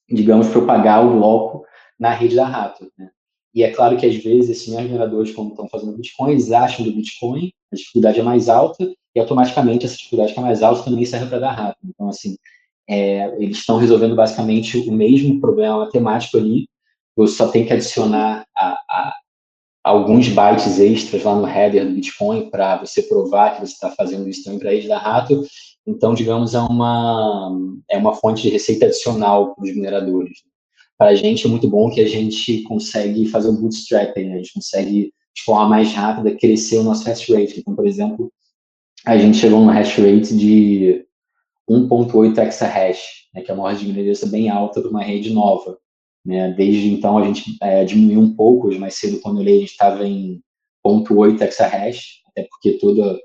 digamos, 0.07 0.49
propagar 0.49 1.03
o 1.03 1.17
bloco 1.17 1.65
na 1.99 2.11
rede 2.11 2.37
da 2.37 2.45
Rato. 2.45 2.93
Né? 2.99 3.09
E 3.55 3.63
é 3.63 3.71
claro 3.71 3.97
que 3.97 4.05
às 4.05 4.17
vezes 4.17 4.51
esses 4.51 4.69
mesmos 4.69 4.91
mineradores, 4.91 5.33
quando 5.35 5.53
estão 5.53 5.67
fazendo 5.67 5.97
Bitcoin, 5.97 6.33
eles 6.33 6.53
acham 6.53 6.85
do 6.85 6.93
Bitcoin, 6.93 7.51
a 7.73 7.77
dificuldade 7.77 8.21
é 8.21 8.23
mais 8.23 8.51
alta, 8.51 8.87
e 9.15 9.19
automaticamente 9.19 9.87
essa 9.87 9.97
dificuldade 9.97 10.35
que 10.35 10.39
é 10.39 10.43
mais 10.43 10.63
alta 10.63 10.83
também 10.83 11.07
serve 11.07 11.31
para 11.31 11.39
dar 11.39 11.53
rato. 11.53 11.79
Então, 11.87 12.07
assim, 12.07 12.37
é, 12.87 13.35
eles 13.43 13.57
estão 13.57 13.79
resolvendo 13.79 14.15
basicamente 14.15 14.77
o 14.77 14.93
mesmo 14.93 15.41
problema 15.41 15.79
matemático 15.79 16.37
ali, 16.37 16.69
você 17.17 17.35
só 17.35 17.49
tem 17.49 17.67
que 17.67 17.73
adicionar 17.73 18.47
a, 18.57 18.79
a, 18.89 19.15
alguns 19.85 20.29
bytes 20.29 20.79
extras 20.79 21.23
lá 21.23 21.35
no 21.35 21.49
header 21.49 21.87
do 21.87 21.95
Bitcoin 21.95 22.51
para 22.51 22.79
você 22.79 23.03
provar 23.03 23.55
que 23.55 23.67
você 23.67 23.73
está 23.73 23.91
fazendo 23.91 24.29
isso 24.29 24.45
também 24.45 24.59
para 24.59 24.71
a 24.71 24.73
rede 24.73 24.89
da 24.89 24.99
rato. 24.99 25.43
Então, 25.87 26.15
digamos, 26.15 26.55
é 26.55 26.61
uma, 26.61 27.51
é 27.91 27.99
uma 27.99 28.15
fonte 28.15 28.43
de 28.43 28.51
receita 28.51 28.87
adicional 28.87 29.55
para 29.55 29.65
os 29.65 29.75
mineradores 29.75 30.39
para 31.01 31.13
a 31.13 31.15
gente 31.15 31.47
é 31.47 31.49
muito 31.49 31.67
bom 31.67 31.89
que 31.89 31.99
a 31.99 32.07
gente 32.07 32.63
consegue 32.65 33.27
fazer 33.27 33.49
o 33.49 33.55
bootstrapping, 33.55 34.25
né? 34.25 34.35
a 34.35 34.37
gente 34.37 34.53
consegue, 34.53 35.15
de 35.35 35.43
forma 35.45 35.67
mais 35.67 35.91
rápida, 35.95 36.37
crescer 36.37 36.77
o 36.77 36.83
nosso 36.83 37.07
hash 37.07 37.27
rate. 37.31 37.59
Então, 37.59 37.75
por 37.75 37.87
exemplo, 37.87 38.31
a 39.07 39.17
gente 39.17 39.39
chegou 39.39 39.61
numa 39.61 39.73
hash 39.73 39.97
rate 39.97 40.37
de 40.37 41.07
1.8 41.71 42.47
exahash, 42.47 43.01
né, 43.33 43.41
que 43.41 43.51
é 43.51 43.55
uma 43.55 43.63
ordem 43.63 43.87
de 43.87 43.93
grandeza 43.95 44.27
bem 44.27 44.51
alta 44.51 44.83
para 44.83 44.91
uma 44.91 45.03
rede 45.03 45.33
nova. 45.33 45.79
Né? 46.25 46.53
Desde 46.53 46.89
então, 46.89 47.19
a 47.19 47.25
gente 47.25 47.57
é, 47.63 47.85
diminuiu 47.85 48.21
um 48.21 48.35
pouco, 48.35 48.69
hoje 48.69 48.79
mais 48.79 48.95
cedo, 48.95 49.21
quando 49.21 49.37
eu 49.37 49.43
olhei, 49.43 49.57
a 49.57 49.61
gente 49.61 49.71
estava 49.71 50.07
em 50.07 50.41
0.8 50.87 51.41
exahash, 51.43 52.21
até 52.29 52.47
porque 52.51 52.79
toda, 52.79 53.19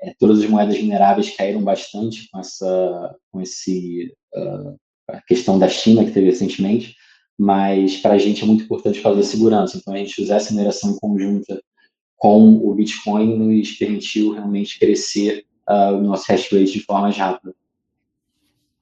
é, 0.00 0.14
todas 0.18 0.40
as 0.40 0.48
moedas 0.48 0.76
mineráveis 0.76 1.34
caíram 1.34 1.62
bastante 1.62 2.28
com 2.30 2.38
essa 2.38 3.16
com 3.30 3.40
esse 3.40 4.14
uh, 4.34 4.76
a 5.08 5.20
questão 5.22 5.58
da 5.58 5.68
China 5.68 6.04
que 6.04 6.10
teve 6.10 6.26
recentemente 6.26 6.96
mas 7.38 7.98
para 7.98 8.14
a 8.14 8.18
gente 8.18 8.42
é 8.42 8.46
muito 8.46 8.64
importante 8.64 9.00
fazer 9.00 9.22
segurança. 9.22 9.76
Então, 9.76 9.92
a 9.92 9.98
gente 9.98 10.22
usar 10.22 10.36
essa 10.36 10.52
mineração 10.52 10.96
conjunta 10.98 11.62
com 12.16 12.56
o 12.66 12.74
Bitcoin 12.74 13.36
nos 13.36 13.72
permitiu 13.72 14.32
realmente 14.32 14.78
crescer 14.78 15.44
uh, 15.68 15.94
o 15.94 16.02
nosso 16.02 16.30
hash 16.32 16.50
rate 16.50 16.72
de 16.72 16.80
forma 16.80 17.02
mais 17.02 17.16
rápida. 17.16 17.54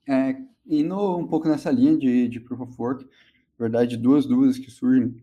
É, 0.09 0.37
indo 0.67 1.17
um 1.17 1.27
pouco 1.27 1.49
nessa 1.49 1.71
linha 1.71 1.97
de, 1.97 2.29
de 2.29 2.39
Proof 2.39 2.61
of 2.61 2.75
Work, 2.79 3.07
na 3.59 3.65
verdade, 3.65 3.97
duas 3.97 4.27
dúvidas 4.27 4.59
que 4.59 4.71
surgem. 4.71 5.15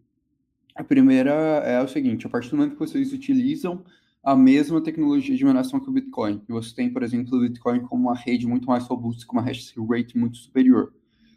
A 0.75 0.83
primeira 0.83 1.31
é 1.65 1.81
o 1.81 1.87
seguinte, 1.87 2.25
a 2.25 2.29
partir 2.29 2.49
do 2.49 2.57
momento 2.57 2.73
que 2.73 2.79
vocês 2.79 3.11
utilizam 3.11 3.83
a 4.23 4.35
mesma 4.35 4.81
tecnologia 4.81 5.35
de 5.35 5.43
mineração 5.43 5.79
que 5.79 5.89
o 5.89 5.91
Bitcoin, 5.91 6.41
e 6.47 6.51
você 6.51 6.73
tem, 6.73 6.91
por 6.91 7.03
exemplo, 7.03 7.37
o 7.37 7.41
Bitcoin 7.41 7.81
como 7.81 8.09
uma 8.09 8.15
rede 8.15 8.47
muito 8.47 8.67
mais 8.67 8.85
robusta, 8.85 9.25
com 9.25 9.37
uma 9.37 9.41
hash 9.41 9.73
rate 9.89 10.17
muito 10.17 10.37
superior, 10.37 10.93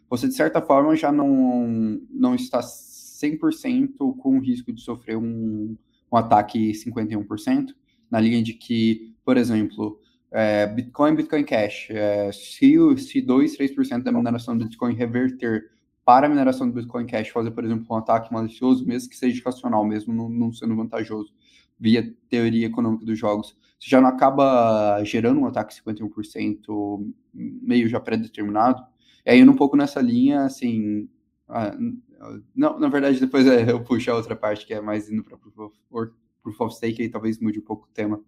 você, 0.09 0.27
de 0.27 0.35
certa 0.35 0.61
forma, 0.61 0.95
já 0.95 1.11
não, 1.11 1.99
não 2.09 2.35
está 2.35 2.59
100% 2.59 4.15
com 4.17 4.37
o 4.37 4.39
risco 4.39 4.71
de 4.71 4.81
sofrer 4.81 5.17
um, 5.17 5.75
um 6.11 6.17
ataque 6.17 6.71
51%, 6.71 7.73
na 8.09 8.19
linha 8.19 8.41
de 8.41 8.53
que, 8.53 9.15
por 9.25 9.35
exemplo, 9.35 9.99
é, 10.31 10.67
Bitcoin, 10.67 11.15
Bitcoin 11.15 11.43
Cash, 11.43 11.87
é, 11.89 12.31
se, 12.31 12.75
se 12.97 13.21
2, 13.21 13.57
3% 13.57 14.03
da 14.03 14.11
mineração 14.11 14.57
do 14.57 14.65
Bitcoin 14.65 14.93
reverter 14.93 15.71
para 16.05 16.27
a 16.27 16.29
mineração 16.29 16.67
do 16.67 16.73
Bitcoin 16.73 17.07
Cash, 17.07 17.29
fazer, 17.29 17.51
por 17.51 17.65
exemplo, 17.65 17.85
um 17.89 17.97
ataque 17.97 18.31
malicioso, 18.31 18.85
mesmo 18.85 19.09
que 19.09 19.17
seja 19.17 19.41
racional, 19.43 19.83
mesmo 19.83 20.13
não, 20.13 20.29
não 20.29 20.53
sendo 20.53 20.75
vantajoso, 20.75 21.33
via 21.79 22.13
teoria 22.29 22.67
econômica 22.67 23.05
dos 23.05 23.17
jogos, 23.17 23.57
você 23.79 23.89
já 23.89 23.99
não 23.99 24.07
acaba 24.07 25.03
gerando 25.03 25.41
um 25.41 25.47
ataque 25.47 25.75
51% 25.75 27.13
meio 27.33 27.89
já 27.89 27.99
pré-determinado, 27.99 28.85
e 29.25 29.31
aí, 29.31 29.43
um 29.43 29.55
pouco 29.55 29.75
nessa 29.75 29.99
linha, 29.99 30.43
assim. 30.43 31.09
Ah, 31.49 31.75
não, 32.55 32.79
na 32.79 32.87
verdade, 32.87 33.19
depois 33.19 33.47
é, 33.47 33.71
eu 33.71 33.83
puxo 33.83 34.11
a 34.11 34.15
outra 34.15 34.35
parte 34.35 34.65
que 34.65 34.73
é 34.73 34.79
mais 34.79 35.09
indo 35.09 35.23
para 35.23 35.37
Proof 35.37 36.61
of, 36.61 36.75
Stake, 36.75 37.01
aí 37.01 37.09
talvez 37.09 37.39
mude 37.39 37.59
um 37.59 37.63
pouco 37.63 37.87
o 37.87 37.93
tema. 37.93 38.21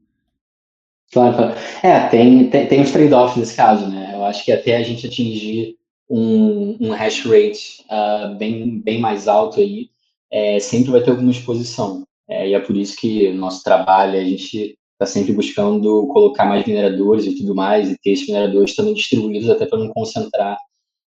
Claro, 1.12 1.38
claro. 1.38 1.56
É, 1.84 2.10
tem, 2.10 2.50
tem, 2.50 2.68
tem 2.68 2.82
os 2.82 2.92
trade-offs 2.92 3.38
nesse 3.38 3.56
caso, 3.56 3.88
né? 3.90 4.16
Eu 4.16 4.26
acho 4.26 4.44
que 4.44 4.52
até 4.52 4.76
a 4.76 4.84
gente 4.84 5.06
atingir 5.06 5.78
um, 6.10 6.78
um 6.80 6.92
hash 6.92 7.26
rate 7.26 7.84
uh, 7.90 8.36
bem, 8.36 8.80
bem 8.80 9.00
mais 9.00 9.28
alto 9.28 9.60
aí, 9.60 9.90
é, 10.32 10.60
sempre 10.60 10.92
vai 10.92 11.02
ter 11.02 11.12
alguma 11.12 11.32
exposição. 11.32 12.06
É, 12.30 12.50
e 12.50 12.54
é 12.54 12.60
por 12.60 12.76
isso 12.76 12.98
que 12.98 13.32
nosso 13.32 13.64
trabalho, 13.64 14.20
a 14.20 14.24
gente 14.24 14.78
está 14.94 15.06
sempre 15.06 15.32
buscando 15.32 16.08
colocar 16.08 16.46
mais 16.46 16.66
mineradores 16.66 17.26
e 17.26 17.36
tudo 17.38 17.56
mais, 17.56 17.90
e 17.90 17.98
ter 18.00 18.12
esses 18.12 18.28
mineradores 18.28 18.76
também 18.76 18.94
distribuídos 18.94 19.50
até 19.50 19.66
para 19.66 19.80
não 19.80 19.90
concentrar 19.90 20.58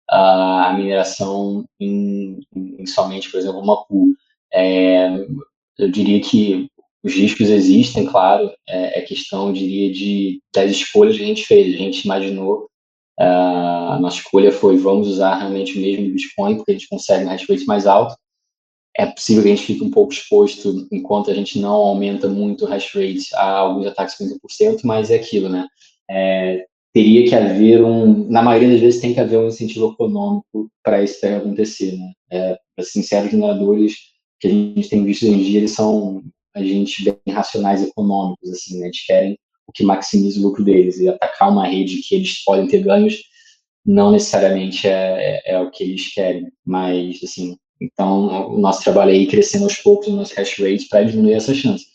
a 0.08 0.74
mineração 0.78 1.66
em, 1.80 2.40
em, 2.56 2.86
somente, 2.86 3.30
por 3.30 3.40
exemplo, 3.40 3.60
uma 3.60 3.84
pool. 3.86 4.14
É, 4.54 5.08
eu 5.78 5.90
diria 5.90 6.20
que 6.22 6.70
os 7.04 7.14
riscos 7.14 7.50
existem, 7.50 8.06
claro, 8.06 8.52
é, 8.68 9.00
é, 9.00 9.02
questão, 9.02 9.48
eu 9.48 9.54
diria, 9.54 9.92
de, 9.92 10.42
das 10.54 10.72
escolhas 10.72 11.16
que 11.16 11.24
a 11.24 11.28
gente 11.28 11.46
fez. 11.46 11.76
A 11.76 11.78
gente 11.78 12.06
imaginou, 12.06 12.64
uh, 12.64 12.68
a 13.24 13.98
nossa 14.00 14.18
escolha 14.18 14.52
foi, 14.52 14.78
vamos 14.78 15.08
usar 15.08 15.36
realmente 15.36 15.78
o 15.78 15.82
mesmo 15.82 16.12
Bitcoin, 16.12 16.58
porque 16.58 16.72
a 16.72 16.74
gente 16.74 16.90
consegue 16.90 17.26
um 17.26 17.30
hash 17.30 17.48
rate 17.48 17.66
mais 17.66 17.88
alto. 17.88 18.16
É 18.98 19.06
possível 19.06 19.44
que 19.44 19.50
a 19.50 19.56
gente 19.56 19.66
fique 19.66 19.84
um 19.84 19.92
pouco 19.92 20.14
exposto 20.14 20.88
enquanto 20.92 21.30
a 21.30 21.34
gente 21.34 21.60
não 21.60 21.74
aumenta 21.74 22.28
muito 22.28 22.66
o 22.66 22.68
hash 22.68 22.94
rate 22.94 23.34
a 23.36 23.58
alguns 23.58 23.88
ataques 23.88 24.16
50%, 24.18 24.82
mas 24.84 25.12
é 25.12 25.16
aquilo, 25.16 25.50
né? 25.50 25.68
É, 26.10 26.66
teria 26.94 27.28
que 27.28 27.36
haver 27.36 27.84
um, 27.84 28.30
na 28.30 28.42
maioria 28.42 28.70
das 28.70 28.80
vezes 28.80 29.02
tem 29.02 29.14
que 29.14 29.20
haver 29.20 29.38
um 29.38 29.48
incentivo 29.48 29.92
econômico 29.92 30.70
para 30.82 31.04
isso 31.04 31.26
acontecer, 31.26 31.98
né? 31.98 32.14
É, 32.32 32.58
assim, 32.78 33.02
certos 33.02 33.34
mineradores 33.34 33.96
que 34.40 34.48
a 34.48 34.52
gente 34.52 34.90
tem 34.90 35.04
visto 35.04 35.26
hoje 35.26 35.34
em 35.36 35.44
dia, 35.44 35.60
eles 35.60 35.72
são 35.72 36.24
a 36.56 36.64
gente 36.64 37.04
bem 37.04 37.36
racionais 37.36 37.84
econômicos, 37.84 38.50
assim, 38.50 38.80
né? 38.80 38.86
Eles 38.86 39.06
querem 39.06 39.38
o 39.68 39.72
que 39.72 39.84
maximiza 39.84 40.40
o 40.40 40.44
lucro 40.44 40.64
deles 40.64 41.00
e 41.00 41.08
atacar 41.08 41.50
uma 41.50 41.68
rede 41.68 42.02
que 42.02 42.16
eles 42.16 42.44
podem 42.44 42.68
ter 42.68 42.84
ganhos 42.84 43.22
não 43.86 44.12
necessariamente 44.12 44.88
é, 44.88 45.44
é, 45.46 45.54
é 45.54 45.60
o 45.60 45.70
que 45.70 45.84
eles 45.84 46.12
querem, 46.12 46.52
mas 46.66 47.20
assim, 47.24 47.56
então 47.80 48.54
o 48.54 48.60
nosso 48.60 48.84
trabalho 48.84 49.12
aí 49.12 49.28
crescendo 49.28 49.66
aos 49.66 49.78
poucos 49.78 50.08
o 50.08 50.16
nosso 50.16 50.34
hash 50.36 50.58
rate 50.58 50.88
para 50.90 51.04
diminuir 51.04 51.34
essa 51.34 51.54
chance. 51.54 51.86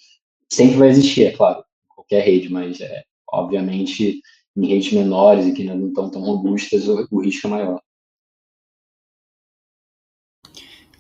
Sempre 0.49 0.77
vai 0.77 0.89
existir, 0.89 1.25
é 1.25 1.31
claro, 1.33 1.65
qualquer 1.89 2.25
rede, 2.25 2.49
mas 2.49 2.81
é, 2.81 3.03
obviamente 3.33 4.21
em 4.57 4.67
redes 4.67 4.93
menores 4.93 5.47
e 5.47 5.53
que 5.53 5.65
não 5.65 5.89
estão 5.89 6.11
tão 6.11 6.23
robustas, 6.23 6.87
o, 6.87 7.09
o 7.11 7.21
risco 7.21 7.47
é 7.49 7.51
maior. 7.51 7.81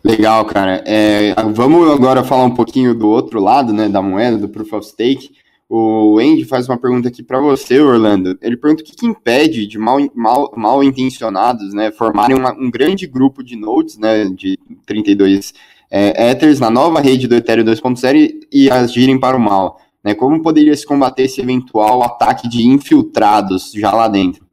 Legal, 0.02 0.44
cara. 0.46 0.83
É, 0.87 1.35
vamos 1.52 1.90
agora 1.90 2.24
falar 2.24 2.44
um 2.44 2.54
pouquinho 2.54 2.94
do 2.94 3.09
outro 3.09 3.38
lado, 3.38 3.72
né, 3.72 3.88
da 3.88 4.00
moeda, 4.00 4.38
do 4.38 4.48
Proof 4.48 4.72
of 4.72 4.87
Stake. 4.87 5.30
O 5.72 6.18
Andy 6.18 6.44
faz 6.44 6.68
uma 6.68 6.76
pergunta 6.76 7.06
aqui 7.06 7.22
para 7.22 7.40
você, 7.40 7.78
Orlando. 7.78 8.37
Ele 8.42 8.56
pergunta 8.56 8.83
o 8.83 8.85
que, 8.85 8.96
que 8.96 9.06
impede 9.06 9.68
de 9.68 9.78
mal, 9.78 9.98
mal, 10.16 10.52
mal 10.56 10.83
intencionados, 10.83 11.72
né, 11.72 11.92
formarem 11.92 12.37
uma, 12.37 12.52
um 12.52 12.68
grande 12.68 13.06
grupo 13.06 13.40
de 13.40 13.54
nodes, 13.54 13.96
né, 13.96 14.24
de 14.24 14.59
32 14.85 15.54
é, 15.88 16.33
Ethers 16.33 16.59
na 16.59 16.70
nova 16.70 16.98
rede 17.00 17.28
do 17.28 17.37
Ethereum 17.37 17.64
2.0 17.64 18.48
e 18.52 18.68
agirem 18.68 19.20
para 19.20 19.37
o 19.37 19.40
mal. 19.40 19.80
Né? 20.03 20.12
Como 20.12 20.42
poderia 20.42 20.76
se 20.76 20.84
combater 20.84 21.22
esse 21.22 21.40
eventual 21.40 22.03
ataque 22.03 22.49
de 22.49 22.66
infiltrados 22.66 23.70
já 23.70 23.92
lá 23.92 24.09
dentro? 24.09 24.44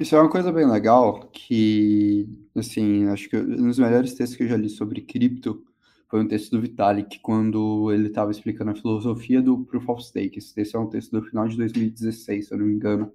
Isso 0.00 0.16
é 0.16 0.20
uma 0.20 0.30
coisa 0.30 0.50
bem 0.50 0.66
legal 0.66 1.28
que, 1.30 2.26
assim, 2.54 3.08
acho 3.08 3.28
que 3.28 3.36
um 3.36 3.68
dos 3.68 3.78
melhores 3.78 4.14
textos 4.14 4.38
que 4.38 4.44
eu 4.44 4.48
já 4.48 4.56
li 4.56 4.70
sobre 4.70 5.02
cripto 5.02 5.62
foi 6.08 6.22
um 6.22 6.28
texto 6.28 6.52
do 6.52 6.60
Vitalik, 6.60 7.18
quando 7.20 7.92
ele 7.92 8.08
estava 8.08 8.30
explicando 8.30 8.70
a 8.70 8.74
filosofia 8.74 9.42
do 9.42 9.64
Proof 9.64 9.88
of 9.88 10.04
Stake. 10.04 10.38
Esse 10.38 10.54
texto 10.54 10.76
é 10.76 10.80
um 10.80 10.86
texto 10.86 11.10
do 11.10 11.26
final 11.26 11.48
de 11.48 11.56
2016, 11.56 12.46
se 12.46 12.54
eu 12.54 12.58
não 12.58 12.66
me 12.66 12.74
engano. 12.74 13.12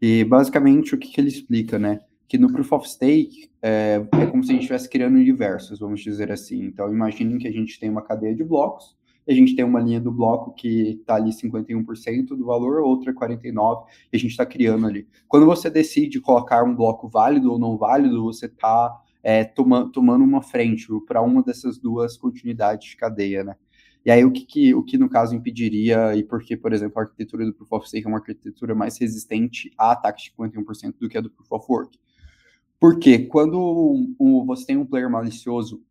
E, 0.00 0.24
basicamente, 0.24 0.94
o 0.94 0.98
que, 0.98 1.08
que 1.08 1.20
ele 1.20 1.28
explica, 1.28 1.78
né? 1.78 2.00
Que 2.28 2.38
no 2.38 2.52
Proof 2.52 2.72
of 2.72 2.88
Stake 2.88 3.50
é, 3.60 4.06
é 4.12 4.26
como 4.26 4.44
se 4.44 4.50
a 4.50 4.52
gente 4.52 4.62
estivesse 4.62 4.88
criando 4.88 5.16
universos, 5.16 5.80
vamos 5.80 6.00
dizer 6.00 6.30
assim. 6.30 6.64
Então, 6.64 6.92
imaginem 6.92 7.38
que 7.38 7.48
a 7.48 7.52
gente 7.52 7.80
tem 7.80 7.90
uma 7.90 8.02
cadeia 8.02 8.34
de 8.34 8.44
blocos, 8.44 8.96
a 9.28 9.34
gente 9.34 9.54
tem 9.54 9.64
uma 9.64 9.80
linha 9.80 10.00
do 10.00 10.10
bloco 10.10 10.54
que 10.54 10.98
está 11.00 11.16
ali 11.16 11.30
51% 11.30 12.28
do 12.28 12.46
valor, 12.46 12.80
outra 12.80 13.12
49%, 13.12 13.84
e 14.12 14.16
a 14.16 14.18
gente 14.18 14.30
está 14.30 14.46
criando 14.46 14.86
ali. 14.86 15.06
Quando 15.26 15.44
você 15.44 15.68
decide 15.68 16.20
colocar 16.20 16.64
um 16.64 16.74
bloco 16.74 17.08
válido 17.08 17.52
ou 17.52 17.58
não 17.58 17.76
válido, 17.76 18.22
você 18.22 18.46
está 18.46 18.96
é, 19.22 19.44
toma, 19.44 19.90
tomando 19.90 20.24
uma 20.24 20.42
frente 20.42 20.86
para 21.06 21.22
uma 21.22 21.42
dessas 21.42 21.78
duas 21.78 22.16
continuidades 22.16 22.90
de 22.90 22.96
cadeia, 22.96 23.44
né? 23.44 23.56
E 24.04 24.10
aí, 24.10 24.24
o 24.24 24.30
que, 24.30 24.46
que, 24.46 24.74
o 24.74 24.82
que 24.82 24.96
no 24.96 25.08
caso 25.08 25.34
impediria, 25.34 26.14
e 26.16 26.22
por 26.22 26.42
que, 26.42 26.56
por 26.56 26.72
exemplo, 26.72 26.98
a 26.98 27.02
arquitetura 27.02 27.44
do 27.44 27.52
Proof 27.52 27.72
of 27.72 27.88
Stake 27.88 28.06
é 28.06 28.08
uma 28.08 28.18
arquitetura 28.18 28.74
mais 28.74 28.96
resistente 28.98 29.70
a 29.76 29.92
ataques 29.92 30.24
de 30.24 30.30
51% 30.32 30.94
do 30.98 31.08
que 31.08 31.18
a 31.18 31.20
do 31.20 31.30
Proof 31.30 31.52
of 31.52 31.66
Work? 31.68 31.98
Porque 32.80 33.18
quando 33.18 34.14
você 34.46 34.66
tem 34.66 34.76
um 34.76 34.86
player 34.86 35.10
malicioso 35.10 35.82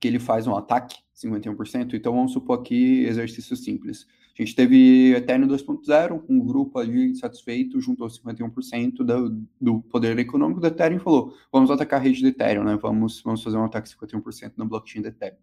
que 0.00 0.08
ele 0.08 0.18
faz 0.18 0.46
um 0.46 0.56
ataque, 0.56 0.96
51%, 1.14 1.94
então 1.94 2.14
vamos 2.14 2.32
supor 2.32 2.60
aqui 2.60 3.04
exercício 3.04 3.56
simples. 3.56 4.06
A 4.38 4.44
gente 4.44 4.54
teve 4.54 5.16
Ethereum 5.16 5.48
2.0, 5.48 6.22
um 6.28 6.38
grupo 6.38 6.78
ali 6.78 7.10
insatisfeito, 7.10 7.80
juntou 7.80 8.06
51% 8.06 8.98
do, 8.98 9.44
do 9.60 9.80
poder 9.80 10.16
econômico 10.16 10.60
do 10.60 10.68
Ethereum 10.68 10.98
e 10.98 11.00
falou, 11.00 11.34
vamos 11.50 11.72
atacar 11.72 11.98
a 11.98 12.02
rede 12.02 12.22
do 12.22 12.28
Ethereum, 12.28 12.62
né? 12.62 12.78
Vamos, 12.80 13.20
vamos 13.20 13.42
fazer 13.42 13.56
um 13.56 13.64
ataque 13.64 13.88
51% 13.88 14.52
na 14.56 14.64
blockchain 14.64 15.02
do 15.02 15.08
Ethereum. 15.08 15.38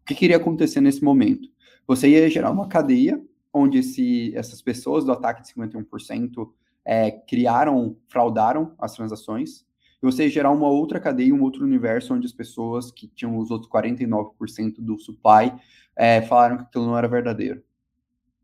O 0.00 0.04
que, 0.06 0.14
queria 0.14 0.38
acontecer 0.38 0.80
nesse 0.80 1.04
momento? 1.04 1.46
Você 1.86 2.08
ia 2.08 2.30
gerar 2.30 2.50
uma 2.50 2.66
cadeia 2.66 3.22
onde 3.52 3.78
esse, 3.78 4.34
essas 4.34 4.62
pessoas 4.62 5.04
do 5.04 5.12
ataque 5.12 5.42
de 5.42 5.48
51% 5.48 6.50
é, 6.86 7.10
criaram, 7.10 7.98
fraudaram 8.08 8.72
as 8.78 8.94
transações, 8.94 9.66
e 10.02 10.06
você 10.06 10.26
gerar 10.30 10.52
uma 10.52 10.68
outra 10.68 10.98
cadeia, 10.98 11.34
um 11.34 11.42
outro 11.42 11.64
universo 11.64 12.14
onde 12.14 12.24
as 12.24 12.32
pessoas 12.32 12.90
que 12.90 13.08
tinham 13.08 13.36
os 13.36 13.50
outros 13.50 13.70
49% 13.70 14.76
do 14.78 14.98
supply 14.98 15.52
é, 15.94 16.22
falaram 16.22 16.56
que 16.56 16.62
aquilo 16.62 16.86
não 16.86 16.96
era 16.96 17.06
verdadeiro 17.06 17.67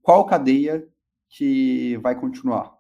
qual 0.05 0.27
cadeia 0.27 0.87
que 1.31 1.97
vai 2.03 2.15
continuar? 2.15 2.75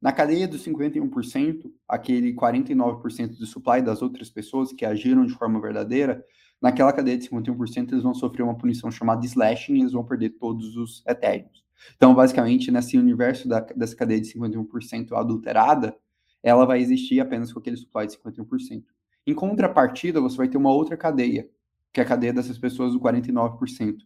Na 0.00 0.12
cadeia 0.12 0.46
dos 0.46 0.64
51%, 0.64 1.68
aquele 1.88 2.32
49% 2.32 3.36
do 3.36 3.44
supply 3.44 3.82
das 3.82 4.00
outras 4.00 4.30
pessoas 4.30 4.72
que 4.72 4.86
agiram 4.86 5.26
de 5.26 5.34
forma 5.34 5.60
verdadeira, 5.60 6.24
naquela 6.62 6.92
cadeia 6.92 7.18
de 7.18 7.28
51% 7.28 7.90
eles 7.90 8.04
vão 8.04 8.14
sofrer 8.14 8.44
uma 8.44 8.56
punição 8.56 8.88
chamada 8.88 9.26
slashing 9.26 9.74
e 9.74 9.80
eles 9.80 9.92
vão 9.92 10.04
perder 10.04 10.30
todos 10.38 10.76
os 10.76 11.02
etéreos. 11.08 11.64
Então, 11.96 12.14
basicamente, 12.14 12.70
nesse 12.70 12.96
universo 12.96 13.48
da, 13.48 13.58
dessa 13.58 13.96
cadeia 13.96 14.20
de 14.20 14.32
51% 14.32 15.12
adulterada, 15.14 15.96
ela 16.40 16.64
vai 16.64 16.80
existir 16.80 17.18
apenas 17.18 17.52
com 17.52 17.58
aquele 17.58 17.76
supply 17.76 18.06
de 18.06 18.16
51%. 18.16 18.84
Em 19.26 19.34
contrapartida, 19.34 20.20
você 20.20 20.36
vai 20.36 20.46
ter 20.46 20.56
uma 20.56 20.70
outra 20.70 20.96
cadeia, 20.96 21.50
que 21.92 21.98
é 21.98 22.04
a 22.04 22.06
cadeia 22.06 22.32
dessas 22.32 22.58
pessoas 22.58 22.92
do 22.92 23.00
49%. 23.00 23.96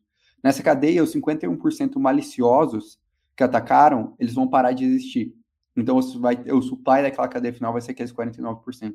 Nessa 0.43 0.63
cadeia, 0.63 1.03
os 1.03 1.15
51% 1.15 1.99
maliciosos 1.99 2.99
que 3.37 3.45
atacaram, 3.45 4.15
eles 4.19 4.35
vão 4.35 4.49
parar 4.49 4.73
de 4.73 4.85
existir. 4.85 5.35
Então, 5.77 6.01
vai, 6.19 6.37
o 6.51 6.61
supply 6.61 7.03
daquela 7.03 7.29
cadeia 7.29 7.55
final 7.55 7.73
vai 7.73 7.81
ser 7.81 7.93
aqueles 7.93 8.13
49%. 8.13 8.95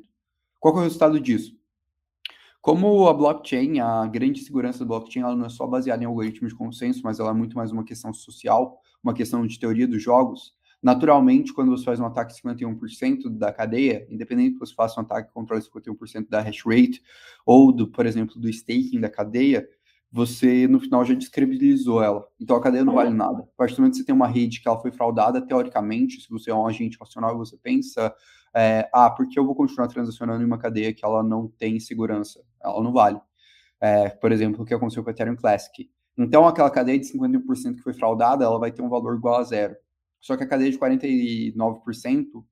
Qual 0.60 0.74
é 0.76 0.78
o 0.78 0.82
resultado 0.82 1.18
disso? 1.18 1.56
Como 2.60 3.08
a 3.08 3.14
blockchain, 3.14 3.80
a 3.80 4.06
grande 4.06 4.40
segurança 4.40 4.80
da 4.80 4.84
blockchain, 4.84 5.22
ela 5.22 5.36
não 5.36 5.46
é 5.46 5.48
só 5.48 5.66
baseada 5.66 6.02
em 6.02 6.06
algoritmos 6.06 6.52
de 6.52 6.58
consenso, 6.58 7.00
mas 7.02 7.18
ela 7.18 7.30
é 7.30 7.34
muito 7.34 7.56
mais 7.56 7.72
uma 7.72 7.84
questão 7.84 8.12
social, 8.12 8.80
uma 9.02 9.14
questão 9.14 9.46
de 9.46 9.58
teoria 9.58 9.86
dos 9.86 10.02
jogos. 10.02 10.56
Naturalmente, 10.82 11.52
quando 11.52 11.70
você 11.70 11.84
faz 11.84 11.98
um 11.98 12.04
ataque 12.04 12.34
de 12.34 12.40
51% 12.40 13.28
da 13.30 13.52
cadeia, 13.52 14.06
independente 14.10 14.54
que 14.54 14.60
você 14.60 14.74
faça 14.74 15.00
um 15.00 15.02
ataque 15.02 15.28
que 15.28 15.34
controle 15.34 15.62
51% 15.62 16.28
da 16.28 16.40
hash 16.40 16.64
rate, 16.64 17.02
ou, 17.44 17.72
do, 17.72 17.88
por 17.88 18.06
exemplo, 18.06 18.38
do 18.38 18.48
staking 18.48 19.00
da 19.00 19.10
cadeia, 19.10 19.68
você 20.10 20.66
no 20.66 20.80
final 20.80 21.04
já 21.04 21.14
descredibilizou 21.14 22.02
ela. 22.02 22.26
Então 22.40 22.56
a 22.56 22.62
cadeia 22.62 22.84
não 22.84 22.94
vale 22.94 23.10
nada. 23.10 23.42
A 23.42 23.56
partir 23.56 23.76
do 23.76 23.80
momento 23.80 23.92
que 23.92 23.98
você 23.98 24.06
tem 24.06 24.14
uma 24.14 24.26
rede 24.26 24.60
que 24.60 24.68
ela 24.68 24.80
foi 24.80 24.90
fraudada, 24.90 25.40
teoricamente, 25.40 26.20
se 26.20 26.30
você 26.30 26.50
é 26.50 26.54
um 26.54 26.66
agente 26.66 26.96
racional 26.98 27.34
e 27.34 27.38
você 27.38 27.56
pensa, 27.58 28.14
é, 28.54 28.88
ah, 28.92 29.10
por 29.10 29.28
que 29.28 29.38
eu 29.38 29.44
vou 29.44 29.54
continuar 29.54 29.88
transacionando 29.88 30.42
em 30.42 30.46
uma 30.46 30.58
cadeia 30.58 30.94
que 30.94 31.04
ela 31.04 31.22
não 31.22 31.46
tem 31.46 31.78
segurança? 31.78 32.42
Ela 32.62 32.82
não 32.82 32.92
vale. 32.92 33.20
É, 33.80 34.08
por 34.08 34.32
exemplo, 34.32 34.62
o 34.62 34.64
que 34.64 34.74
aconteceu 34.74 35.04
com 35.04 35.10
a 35.10 35.12
Ethereum 35.12 35.36
Classic. 35.36 35.90
Então 36.16 36.48
aquela 36.48 36.70
cadeia 36.70 36.98
de 36.98 37.06
51% 37.06 37.76
que 37.76 37.82
foi 37.82 37.92
fraudada, 37.92 38.44
ela 38.44 38.58
vai 38.58 38.72
ter 38.72 38.82
um 38.82 38.88
valor 38.88 39.16
igual 39.16 39.36
a 39.36 39.42
zero. 39.44 39.76
Só 40.20 40.36
que 40.36 40.42
a 40.42 40.48
cadeia 40.48 40.70
de 40.70 40.78
49%, 40.78 41.54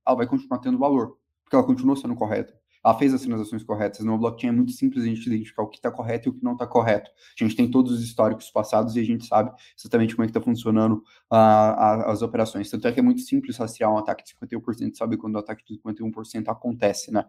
ela 0.07 0.16
vai 0.16 0.26
continuar 0.26 0.59
tendo 0.59 0.78
valor, 0.78 1.16
porque 1.42 1.57
ela 1.57 1.64
continua 1.64 1.96
sendo 1.96 2.14
correta 2.14 2.54
ela 2.87 2.97
fez 2.97 3.12
as 3.12 3.22
transações 3.22 3.64
corretas. 3.64 4.05
No 4.05 4.16
blockchain 4.16 4.51
é 4.51 4.53
muito 4.53 4.70
simples 4.70 5.03
a 5.03 5.07
gente 5.09 5.26
identificar 5.26 5.64
o 5.64 5.66
que 5.66 5.76
está 5.76 5.91
correto 5.91 6.28
e 6.28 6.30
o 6.30 6.34
que 6.34 6.45
não 6.45 6.53
está 6.53 6.68
correto. 6.68 7.11
A 7.11 7.45
gente 7.45 7.57
tem 7.57 7.68
todos 7.68 7.91
os 7.91 8.01
históricos 8.01 8.49
passados 8.49 8.95
e 8.95 9.01
a 9.01 9.05
gente 9.05 9.26
sabe 9.26 9.51
exatamente 9.76 10.14
como 10.14 10.24
é 10.24 10.28
que 10.28 10.30
está 10.30 10.41
funcionando 10.41 11.03
uh, 11.32 12.07
as 12.07 12.22
operações. 12.22 12.70
Tanto 12.70 12.87
é 12.87 12.93
que 12.93 13.01
é 13.01 13.03
muito 13.03 13.22
simples 13.22 13.57
rastrear 13.57 13.93
um 13.93 13.99
ataque 13.99 14.22
de 14.22 14.32
51%, 14.34 14.95
sabe 14.95 15.16
quando 15.16 15.34
o 15.34 15.39
ataque 15.39 15.64
de 15.66 15.80
51% 15.80 16.45
acontece, 16.47 17.12
né? 17.12 17.24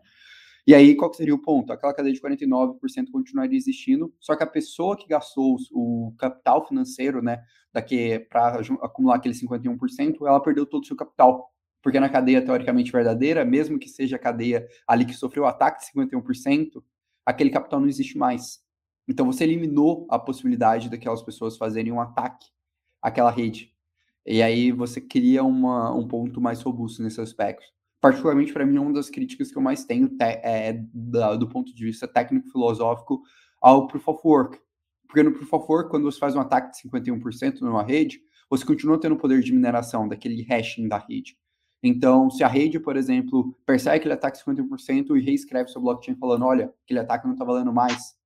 E 0.68 0.76
aí, 0.76 0.96
qual 0.96 1.12
seria 1.14 1.34
o 1.34 1.42
ponto? 1.42 1.72
Aquela 1.72 1.94
cadeia 1.94 2.14
de 2.14 2.22
49% 2.22 3.10
continuaria 3.10 3.58
existindo, 3.58 4.14
só 4.20 4.36
que 4.36 4.44
a 4.44 4.48
pessoa 4.48 4.98
que 4.98 5.08
gastou 5.08 5.56
o 5.72 6.14
capital 6.20 6.68
financeiro, 6.68 7.22
né, 7.22 7.42
para 8.30 8.60
acumular 8.82 9.16
aquele 9.16 9.34
51%, 9.34 10.28
ela 10.28 10.42
perdeu 10.42 10.66
todo 10.66 10.84
o 10.84 10.86
seu 10.86 10.98
capital 10.98 11.50
porque 11.88 12.02
na 12.02 12.10
cadeia 12.10 12.44
teoricamente 12.44 12.92
verdadeira, 12.92 13.46
mesmo 13.46 13.80
que 13.80 13.88
seja 13.88 14.18
a 14.18 14.20
cadeia 14.20 14.68
ali 14.86 15.06
que 15.06 15.14
sofreu 15.14 15.44
o 15.44 15.46
ataque 15.46 15.86
de 15.86 15.98
51%, 15.98 16.84
aquele 17.26 17.50
capital 17.50 17.80
não 17.80 17.88
existe 17.88 18.18
mais. 18.18 18.60
Então 19.08 19.26
você 19.26 19.46
eliminou 19.46 20.06
a 20.10 20.20
possibilidade 20.20 20.90
daquelas 20.90 21.22
pessoas 21.22 21.56
fazerem 21.56 21.94
um 21.94 22.02
ataque 22.02 22.46
àquela 23.02 23.32
rede. 23.32 23.74
E 24.26 24.44
aí 24.44 24.70
você 24.70 25.00
cria 25.00 25.46
uma, 25.46 25.96
um 25.96 26.06
ponto 26.06 26.42
mais 26.42 26.62
robusto 26.62 27.02
nesse 27.02 27.22
aspecto. 27.22 27.66
Particularmente 28.02 28.52
para 28.52 28.66
mim, 28.66 28.80
uma 28.80 28.92
das 28.92 29.10
críticas 29.10 29.50
que 29.50 29.58
eu 29.58 29.62
mais 29.62 29.86
tenho 29.86 30.14
é 30.20 30.84
da, 30.94 31.38
do 31.38 31.48
ponto 31.48 31.74
de 31.74 31.86
vista 31.86 32.06
técnico-filosófico 32.06 33.22
ao 33.62 33.88
Proof 33.88 34.10
of 34.10 34.22
Work. 34.26 34.60
Porque 35.08 35.24
no 35.24 35.32
Proof 35.32 35.54
of 35.54 35.66
Work, 35.70 35.90
quando 35.90 36.04
você 36.04 36.20
faz 36.20 36.36
um 36.36 36.42
ataque 36.42 36.84
de 36.84 36.90
51% 36.90 37.62
numa 37.62 37.82
rede, 37.82 38.20
você 38.50 38.66
continua 38.66 39.00
tendo 39.00 39.16
o 39.16 39.18
poder 39.18 39.42
de 39.42 39.54
mineração 39.54 40.06
daquele 40.06 40.42
hashing 40.42 40.90
da 40.90 40.98
rede. 40.98 41.38
Então, 41.82 42.30
se 42.30 42.44
a 42.44 42.48
rede, 42.48 42.80
por 42.80 42.98
exemplo, 42.98 43.56
percebe 43.66 43.98
aquele 43.98 44.14
ataque 44.14 44.40
51% 44.44 45.16
e 45.16 45.22
reescreve 45.22 45.70
seu 45.70 45.82
blockchain 45.82 46.16
falando, 46.16 46.46
olha, 46.46 46.74
aquele 46.84 47.00
ataque 47.00 47.26
não 47.26 47.34
está 47.34 47.46
valendo 47.46 47.72
mais, 47.72 48.18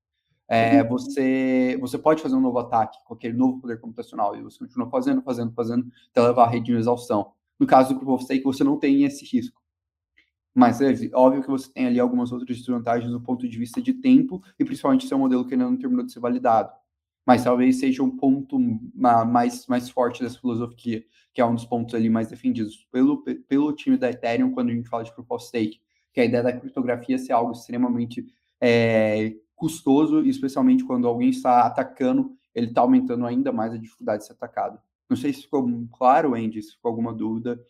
é, 0.47 0.81
uhum. 0.81 0.89
você, 0.89 1.77
você 1.79 1.97
pode 1.97 2.21
fazer 2.21 2.35
um 2.35 2.41
novo 2.41 2.59
ataque 2.59 2.97
com 3.05 3.13
aquele 3.13 3.37
novo 3.37 3.61
poder 3.61 3.79
computacional 3.79 4.35
e 4.35 4.41
você 4.41 4.59
continua 4.59 4.89
fazendo, 4.89 5.21
fazendo, 5.21 5.53
fazendo, 5.53 5.89
até 6.09 6.21
levar 6.21 6.43
a 6.43 6.49
rede 6.49 6.71
em 6.71 6.75
exaustão. 6.75 7.31
No 7.57 7.65
caso 7.65 7.93
do 7.93 7.99
Proof 7.99 8.15
of 8.15 8.23
Stake, 8.25 8.43
você 8.43 8.63
não 8.63 8.77
tem 8.77 9.03
esse 9.03 9.23
risco. 9.25 9.61
Mas 10.53 10.81
é 10.81 10.93
óbvio 11.13 11.41
que 11.41 11.49
você 11.49 11.71
tem 11.71 11.87
ali 11.87 11.99
algumas 11.99 12.31
outras 12.33 12.57
desvantagens 12.57 13.09
do 13.09 13.21
ponto 13.21 13.47
de 13.47 13.57
vista 13.57 13.81
de 13.81 13.93
tempo 13.93 14.43
e 14.59 14.65
principalmente 14.65 15.07
se 15.07 15.15
um 15.15 15.19
modelo 15.19 15.45
que 15.45 15.53
ainda 15.53 15.69
não 15.69 15.77
terminou 15.77 16.05
de 16.05 16.11
ser 16.11 16.19
validado. 16.19 16.69
Mas 17.31 17.43
talvez 17.43 17.79
seja 17.79 18.03
um 18.03 18.09
ponto 18.09 18.59
mais, 18.93 19.65
mais 19.67 19.89
forte 19.89 20.21
dessa 20.21 20.37
filosofia 20.37 21.03
que 21.33 21.39
é 21.39 21.45
um 21.45 21.55
dos 21.55 21.65
pontos 21.65 21.95
ali 21.95 22.09
mais 22.09 22.27
defendidos 22.27 22.87
pelo, 22.91 23.23
pelo 23.47 23.73
time 23.73 23.97
da 23.97 24.09
Ethereum 24.09 24.51
quando 24.51 24.69
a 24.69 24.73
gente 24.73 24.89
fala 24.89 25.03
de 25.03 25.13
Proof 25.13 25.31
of 25.31 25.45
Stake, 25.45 25.79
que 26.13 26.19
é 26.19 26.23
a 26.23 26.25
ideia 26.25 26.43
da 26.43 26.53
criptografia 26.53 27.17
ser 27.17 27.31
algo 27.31 27.53
extremamente 27.53 28.25
é, 28.59 29.33
custoso, 29.55 30.25
especialmente 30.25 30.83
quando 30.83 31.07
alguém 31.07 31.29
está 31.29 31.61
atacando, 31.61 32.35
ele 32.53 32.67
está 32.67 32.81
aumentando 32.81 33.25
ainda 33.25 33.51
mais 33.51 33.73
a 33.73 33.77
dificuldade 33.77 34.23
de 34.23 34.27
ser 34.27 34.33
atacado. 34.33 34.77
Não 35.09 35.15
sei 35.15 35.31
se 35.31 35.43
ficou 35.43 35.65
claro, 35.93 36.35
Andy, 36.35 36.61
se 36.61 36.73
ficou 36.73 36.89
alguma 36.89 37.13
dúvida, 37.13 37.63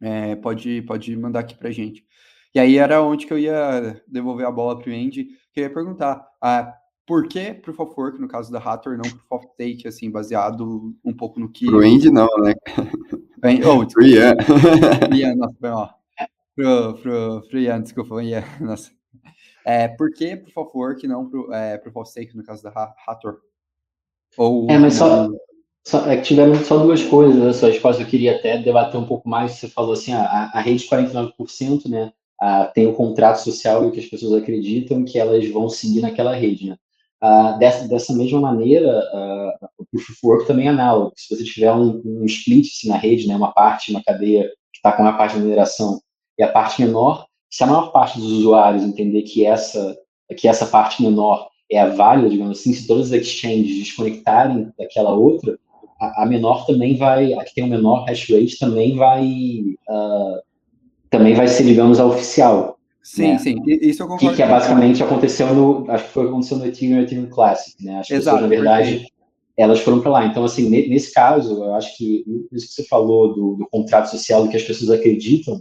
é, 0.00 0.36
pode, 0.36 0.82
pode 0.82 1.16
mandar 1.16 1.40
aqui 1.40 1.56
para 1.56 1.72
gente. 1.72 2.06
E 2.54 2.60
aí 2.60 2.78
era 2.78 3.02
onde 3.02 3.26
que 3.26 3.32
eu 3.32 3.38
ia 3.38 4.00
devolver 4.06 4.46
a 4.46 4.50
bola 4.50 4.78
para 4.78 4.90
o 4.90 4.94
Andy, 4.94 5.30
que 5.52 5.60
eu 5.60 5.64
ia 5.64 5.72
perguntar, 5.72 6.24
ah, 6.40 6.72
por 7.06 7.28
que 7.28 7.54
Proof 7.54 7.78
of 7.78 7.94
Work, 7.96 8.20
no 8.20 8.26
caso 8.26 8.50
da 8.50 8.58
Hathor, 8.58 8.96
não 8.96 9.08
Proof 9.08 9.30
of 9.30 9.46
Stake, 9.54 9.86
assim, 9.86 10.10
baseado 10.10 10.92
um 11.04 11.14
pouco 11.14 11.38
no 11.38 11.48
que... 11.48 11.66
Pro 11.66 11.78
Andy 11.78 12.10
não, 12.10 12.28
né? 12.38 12.54
Oh, 13.64 13.86
pro 13.86 14.04
Ian. 14.04 14.34
Ian, 15.14 15.36
nossa, 15.36 15.54
foi 15.60 15.70
mal. 15.70 15.94
Pro, 16.56 16.94
pro, 16.94 17.42
pro 17.48 17.58
Ian, 17.58 17.82
desculpa, 17.82 18.22
Ian, 18.24 18.42
nossa. 18.60 18.90
É, 19.64 19.86
por 19.86 20.10
que 20.12 20.36
Proof 20.36 20.56
of 20.56 20.70
Work 20.76 21.06
não 21.06 21.28
pro, 21.28 21.52
é, 21.52 21.78
Proof 21.78 21.96
of 21.96 22.10
Stake, 22.10 22.36
no 22.36 22.42
caso 22.42 22.62
da 22.62 22.94
Hathor? 23.06 23.38
Ou... 24.36 24.68
É, 24.68 24.78
mas 24.78 24.94
só... 24.94 25.28
Só, 25.86 26.04
é 26.10 26.16
que 26.16 26.24
tiveram 26.24 26.56
só 26.56 26.78
duas 26.78 27.00
coisas, 27.04 27.40
né? 27.40 27.52
Só 27.52 27.68
resposta 27.68 28.02
eu 28.02 28.08
queria 28.08 28.34
até 28.34 28.58
debater 28.58 28.98
um 28.98 29.06
pouco 29.06 29.28
mais. 29.28 29.52
Você 29.52 29.68
falou 29.68 29.92
assim, 29.92 30.12
a, 30.12 30.50
a 30.52 30.60
rede 30.60 30.82
de 30.82 30.90
49%, 30.90 31.88
né? 31.88 32.12
A, 32.40 32.64
tem 32.64 32.88
o 32.88 32.92
contrato 32.92 33.36
social 33.36 33.86
e 33.86 33.92
que 33.92 34.00
as 34.00 34.06
pessoas 34.06 34.42
acreditam 34.42 35.04
que 35.04 35.16
elas 35.16 35.48
vão 35.48 35.68
seguir 35.68 36.00
naquela 36.00 36.34
rede, 36.34 36.70
né? 36.70 36.76
Uh, 37.26 37.58
dessa, 37.58 37.88
dessa 37.88 38.14
mesma 38.14 38.40
maneira, 38.40 39.02
uh, 39.12 39.66
o 39.78 39.84
Proof 39.90 40.10
of 40.10 40.18
Work 40.22 40.46
também 40.46 40.66
é 40.66 40.70
análogo. 40.70 41.12
Se 41.16 41.34
você 41.34 41.42
tiver 41.42 41.72
um, 41.72 42.00
um 42.04 42.24
split 42.24 42.66
assim, 42.66 42.88
na 42.88 42.96
rede, 42.96 43.26
né, 43.26 43.34
uma 43.34 43.50
parte, 43.52 43.90
uma 43.90 44.00
cadeia 44.00 44.44
que 44.72 44.78
está 44.78 44.92
com 44.92 45.02
uma 45.02 45.14
parte 45.14 45.34
de 45.34 45.42
mineração 45.42 46.00
e 46.38 46.44
a 46.44 46.52
parte 46.52 46.80
menor, 46.80 47.26
se 47.50 47.64
a 47.64 47.66
maior 47.66 47.90
parte 47.90 48.20
dos 48.20 48.30
usuários 48.30 48.84
entender 48.84 49.22
que 49.22 49.44
essa, 49.44 49.96
que 50.36 50.46
essa 50.46 50.66
parte 50.66 51.02
menor 51.02 51.48
é 51.68 51.80
a 51.80 51.88
válida, 51.88 52.30
digamos 52.30 52.60
assim, 52.60 52.72
se 52.72 52.86
todas 52.86 53.12
as 53.12 53.22
exchanges 53.22 53.76
desconectarem 53.76 54.70
daquela 54.78 55.12
outra, 55.12 55.58
a, 56.00 56.22
a 56.22 56.26
menor 56.26 56.64
também 56.64 56.96
vai, 56.96 57.32
a 57.34 57.42
que 57.42 57.54
tem 57.54 57.64
o 57.64 57.68
menor 57.68 58.04
hash 58.04 58.30
rate 58.30 58.56
também 58.56 58.94
vai, 58.94 59.24
uh, 59.88 60.40
também 61.10 61.34
vai 61.34 61.48
ser, 61.48 61.64
digamos, 61.64 61.98
a 61.98 62.06
oficial. 62.06 62.75
Sim, 63.06 63.28
né? 63.28 63.38
sim, 63.38 63.62
isso 63.64 64.02
eu 64.02 64.08
concordo. 64.08 64.30
Que, 64.30 64.36
que 64.36 64.42
é 64.42 64.48
basicamente 64.48 65.00
aconteceu 65.00 65.54
no, 65.54 65.88
acho 65.88 66.06
que 66.06 66.10
foi 66.10 66.26
aconteceu 66.26 66.58
no 66.58 66.66
Ethereum 66.66 67.02
Ethereum 67.02 67.28
Classic, 67.28 67.76
né? 67.84 68.00
As 68.00 68.10
Exato, 68.10 68.38
pessoas, 68.38 68.42
na 68.42 68.48
verdade, 68.48 69.06
elas 69.56 69.78
foram 69.78 70.00
para 70.00 70.10
lá. 70.10 70.26
Então, 70.26 70.44
assim, 70.44 70.68
nesse 70.68 71.14
caso, 71.14 71.62
eu 71.62 71.74
acho 71.76 71.96
que 71.96 72.24
isso 72.50 72.66
que 72.66 72.72
você 72.74 72.84
falou 72.88 73.32
do, 73.32 73.54
do 73.54 73.68
contrato 73.68 74.10
social, 74.10 74.42
do 74.42 74.50
que 74.50 74.56
as 74.56 74.64
pessoas 74.64 74.90
acreditam, 74.90 75.54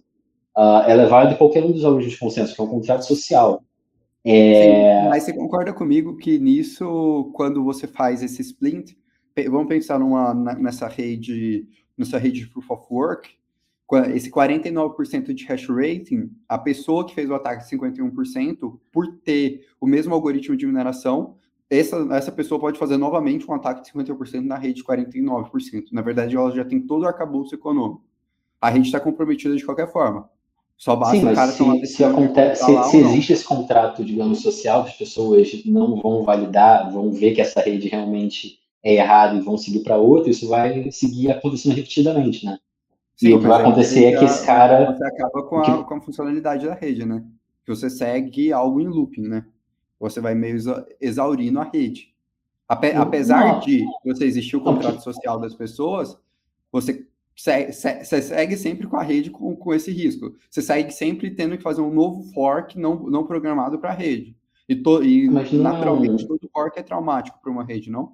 uh, 0.57 0.81
ela 0.87 1.03
é 1.03 1.05
válida 1.05 1.35
qualquer 1.35 1.63
um 1.63 1.71
dos 1.71 1.85
algoritmos 1.85 2.13
de 2.15 2.19
consenso, 2.19 2.55
que 2.55 2.59
é 2.59 2.63
um 2.63 2.67
contrato 2.67 3.05
social. 3.05 3.63
É... 4.23 5.03
Sim, 5.03 5.09
mas 5.09 5.23
você 5.23 5.33
concorda 5.33 5.71
comigo 5.71 6.17
que 6.17 6.39
nisso, 6.39 7.29
quando 7.35 7.63
você 7.63 7.85
faz 7.85 8.23
esse 8.23 8.41
splint, 8.41 8.93
vamos 9.51 9.67
pensar 9.67 9.99
numa, 9.99 10.33
nessa 10.33 10.87
rede, 10.87 11.67
nessa 11.95 12.17
rede 12.17 12.39
de 12.39 12.47
proof 12.47 12.71
of 12.71 12.83
work, 12.89 13.29
esse 14.13 14.31
49% 14.31 15.33
de 15.33 15.45
hash 15.45 15.67
rating, 15.69 16.31
a 16.49 16.57
pessoa 16.57 17.05
que 17.05 17.13
fez 17.13 17.29
o 17.29 17.35
ataque 17.35 17.69
51%, 17.69 18.79
por 18.91 19.07
ter 19.17 19.67
o 19.79 19.85
mesmo 19.85 20.13
algoritmo 20.13 20.57
de 20.57 20.65
mineração, 20.65 21.35
essa, 21.69 21.97
essa 22.11 22.31
pessoa 22.31 22.59
pode 22.59 22.79
fazer 22.79 22.97
novamente 22.97 23.49
um 23.49 23.53
ataque 23.53 23.83
de 23.83 23.91
51% 23.91 24.41
na 24.41 24.57
rede 24.57 24.81
de 24.81 24.83
49%. 24.83 25.85
Na 25.91 26.01
verdade, 26.01 26.35
ela 26.35 26.51
já 26.51 26.65
tem 26.65 26.79
todo 26.79 27.03
o 27.03 27.07
arcabouço 27.07 27.53
econômico. 27.53 28.03
A 28.59 28.69
rede 28.69 28.87
está 28.87 28.99
comprometida 28.99 29.55
de 29.55 29.65
qualquer 29.65 29.91
forma. 29.91 30.29
Só 30.77 30.95
basta 30.95 31.17
Sim, 31.17 31.31
o 31.31 31.35
cara 31.35 31.51
se, 31.51 31.57
tomar 31.57 31.85
se, 31.85 32.03
acontece, 32.03 32.65
se, 32.65 32.83
se 32.89 32.97
existe 32.97 33.33
esse 33.33 33.45
contrato, 33.45 34.03
digamos, 34.03 34.41
social, 34.41 34.81
as 34.81 34.93
pessoas 34.97 35.63
não 35.65 36.01
vão 36.01 36.23
validar, 36.23 36.91
vão 36.91 37.11
ver 37.11 37.33
que 37.33 37.41
essa 37.41 37.61
rede 37.61 37.87
realmente 37.87 38.59
é 38.83 38.95
errada 38.95 39.35
e 39.35 39.41
vão 39.41 39.57
seguir 39.57 39.79
para 39.79 39.97
outra, 39.97 40.29
isso 40.29 40.49
vai 40.49 40.91
seguir 40.91 41.31
acontecendo 41.31 41.75
repetidamente, 41.75 42.45
né? 42.45 42.59
Sim, 43.15 43.29
e 43.29 43.33
o 43.33 43.39
que 43.39 43.47
vai 43.47 43.61
acontecer 43.61 44.05
é 44.05 44.17
que 44.17 44.25
esse 44.25 44.45
cara. 44.45 44.91
Você 44.91 45.05
acaba 45.05 45.43
com 45.43 45.57
a, 45.59 45.83
com 45.83 45.95
a 45.95 46.01
funcionalidade 46.01 46.65
da 46.65 46.73
rede, 46.73 47.05
né? 47.05 47.23
Que 47.65 47.73
você 47.73 47.89
segue 47.89 48.51
algo 48.51 48.81
em 48.81 48.87
looping, 48.87 49.27
né? 49.27 49.45
Você 49.99 50.19
vai 50.19 50.35
meio 50.35 50.57
exaurindo 50.99 51.59
a 51.59 51.63
rede. 51.63 52.13
Ape, 52.67 52.91
apesar 52.91 53.53
não. 53.53 53.59
de 53.59 53.85
você 54.03 54.25
existir 54.25 54.57
o 54.57 54.61
contrato 54.61 55.01
social 55.01 55.39
das 55.39 55.53
pessoas, 55.53 56.17
você 56.71 57.07
segue, 57.35 57.71
você 57.71 58.21
segue 58.21 58.57
sempre 58.57 58.87
com 58.87 58.97
a 58.97 59.03
rede 59.03 59.29
com, 59.29 59.55
com 59.55 59.73
esse 59.73 59.91
risco. 59.91 60.35
Você 60.49 60.61
segue 60.61 60.91
sempre 60.91 61.31
tendo 61.31 61.57
que 61.57 61.63
fazer 61.63 61.81
um 61.81 61.93
novo 61.93 62.23
fork 62.33 62.77
não, 62.77 62.95
não 63.03 63.25
programado 63.25 63.79
para 63.79 63.91
a 63.91 63.95
rede. 63.95 64.35
E, 64.67 64.75
to, 64.75 65.03
e 65.03 65.29
naturalmente 65.29 66.27
todo 66.27 66.49
fork 66.51 66.79
é 66.79 66.83
traumático 66.83 67.39
para 67.41 67.51
uma 67.51 67.63
rede, 67.63 67.89
não? 67.89 68.13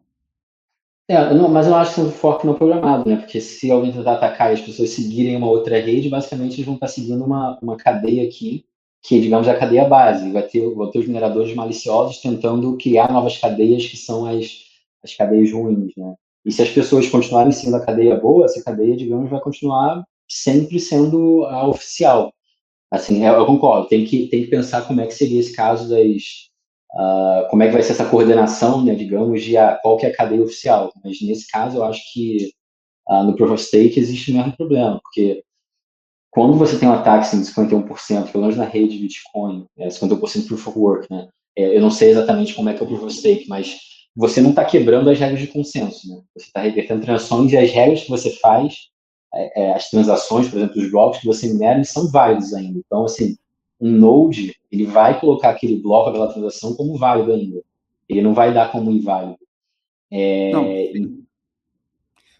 É, 1.11 1.33
não, 1.33 1.49
mas 1.49 1.67
eu 1.67 1.75
acho 1.75 2.01
um 2.01 2.09
fork 2.09 2.45
não 2.45 2.53
programado, 2.53 3.09
né? 3.09 3.17
Porque 3.17 3.41
se 3.41 3.69
alguém 3.69 3.91
tentar 3.91 4.13
atacar 4.13 4.49
e 4.49 4.53
as 4.53 4.61
pessoas 4.61 4.91
seguirem 4.91 5.35
uma 5.35 5.49
outra 5.49 5.77
rede, 5.77 6.07
basicamente 6.07 6.53
eles 6.53 6.65
vão 6.65 6.75
estar 6.75 6.87
seguindo 6.87 7.21
uma, 7.25 7.59
uma 7.61 7.75
cadeia 7.75 8.25
aqui, 8.25 8.63
que 9.03 9.19
digamos 9.19 9.45
é 9.45 9.51
a 9.51 9.59
cadeia 9.59 9.83
base. 9.83 10.31
Vai 10.31 10.43
ter, 10.43 10.61
vão 10.73 10.89
ter 10.89 10.99
os 10.99 11.07
mineradores 11.07 11.53
maliciosos 11.53 12.21
tentando 12.21 12.77
criar 12.77 13.11
novas 13.11 13.37
cadeias 13.37 13.85
que 13.85 13.97
são 13.97 14.25
as, 14.25 14.63
as 15.03 15.13
cadeias 15.13 15.51
ruins, 15.51 15.91
né? 15.97 16.15
E 16.45 16.51
se 16.51 16.61
as 16.61 16.69
pessoas 16.69 17.09
continuarem 17.09 17.51
seguindo 17.51 17.75
a 17.75 17.85
cadeia 17.85 18.15
boa, 18.15 18.45
essa 18.45 18.63
cadeia, 18.63 18.95
digamos, 18.95 19.29
vai 19.29 19.41
continuar 19.41 20.05
sempre 20.29 20.79
sendo 20.79 21.43
a 21.47 21.67
oficial. 21.67 22.33
Assim, 22.89 23.25
eu, 23.25 23.33
eu 23.33 23.45
concordo. 23.45 23.89
Tem 23.89 24.05
que, 24.05 24.27
tem 24.27 24.43
que 24.43 24.49
pensar 24.49 24.83
como 24.87 25.01
é 25.01 25.07
que 25.07 25.13
seria 25.13 25.41
esse 25.41 25.53
caso 25.53 25.89
das, 25.89 26.50
uh, 26.93 27.49
como 27.49 27.63
é 27.63 27.67
que 27.67 27.73
vai 27.73 27.83
ser 27.83 27.93
essa 27.93 28.09
coordenação, 28.09 28.83
né, 28.83 28.95
digamos, 28.95 29.43
de 29.43 29.55
uh, 29.57 29.77
qual 29.81 29.97
que 29.97 30.05
é 30.05 30.09
a 30.09 30.15
cadeia 30.15 30.41
oficial. 30.41 30.91
Mas 31.03 31.21
nesse 31.21 31.47
caso, 31.49 31.77
eu 31.77 31.83
acho 31.83 32.01
que 32.13 32.51
uh, 33.09 33.23
no 33.23 33.35
Proof 33.35 33.51
of 33.51 33.63
Stake 33.63 33.99
existe 33.99 34.31
o 34.31 34.35
mesmo 34.35 34.55
problema, 34.55 34.99
porque 35.01 35.43
quando 36.31 36.53
você 36.53 36.79
tem 36.79 36.87
um 36.87 36.93
ataque 36.93 37.35
de 37.35 37.43
51%, 37.43 38.31
pelo 38.31 38.43
menos 38.43 38.57
na 38.57 38.65
rede 38.65 38.95
de 38.95 39.03
Bitcoin, 39.03 39.65
é 39.77 39.87
51% 39.89 40.47
Proof 40.47 40.67
of 40.67 40.79
Work, 40.79 41.07
né? 41.11 41.27
É, 41.57 41.75
eu 41.75 41.81
não 41.81 41.91
sei 41.91 42.11
exatamente 42.11 42.53
como 42.53 42.69
é 42.69 42.73
que 42.73 42.81
é 42.81 42.83
o 42.85 42.87
Proof 42.87 43.03
of 43.03 43.13
Stake, 43.13 43.49
mas 43.49 43.77
você 44.15 44.39
não 44.39 44.51
está 44.51 44.63
quebrando 44.63 45.09
as 45.09 45.19
regras 45.19 45.41
de 45.41 45.47
consenso, 45.47 46.07
né? 46.07 46.21
Você 46.33 46.47
está 46.47 46.61
revertendo 46.61 47.01
transações 47.01 47.51
e 47.51 47.57
as 47.57 47.69
regras 47.71 48.03
que 48.03 48.09
você 48.09 48.29
faz, 48.37 48.75
é, 49.33 49.63
é, 49.63 49.73
as 49.73 49.89
transações, 49.89 50.47
por 50.47 50.57
exemplo, 50.57 50.81
os 50.81 50.89
blocos 50.89 51.19
que 51.19 51.25
você 51.25 51.47
minera, 51.47 51.83
são 51.83 52.09
válidos 52.09 52.53
ainda. 52.53 52.79
Então, 52.79 53.03
assim, 53.03 53.35
um 53.81 53.91
Node, 53.91 54.55
ele 54.71 54.85
vai 54.85 55.19
colocar 55.19 55.49
aquele 55.49 55.81
bloco, 55.81 56.09
aquela 56.09 56.31
transação 56.31 56.75
como 56.75 56.97
válido 56.97 57.33
ainda. 57.33 57.63
Ele 58.07 58.21
não 58.21 58.33
vai 58.33 58.53
dar 58.53 58.71
como 58.71 58.91
inválido. 58.91 59.39
É... 60.11 60.51
Não, 60.51 60.67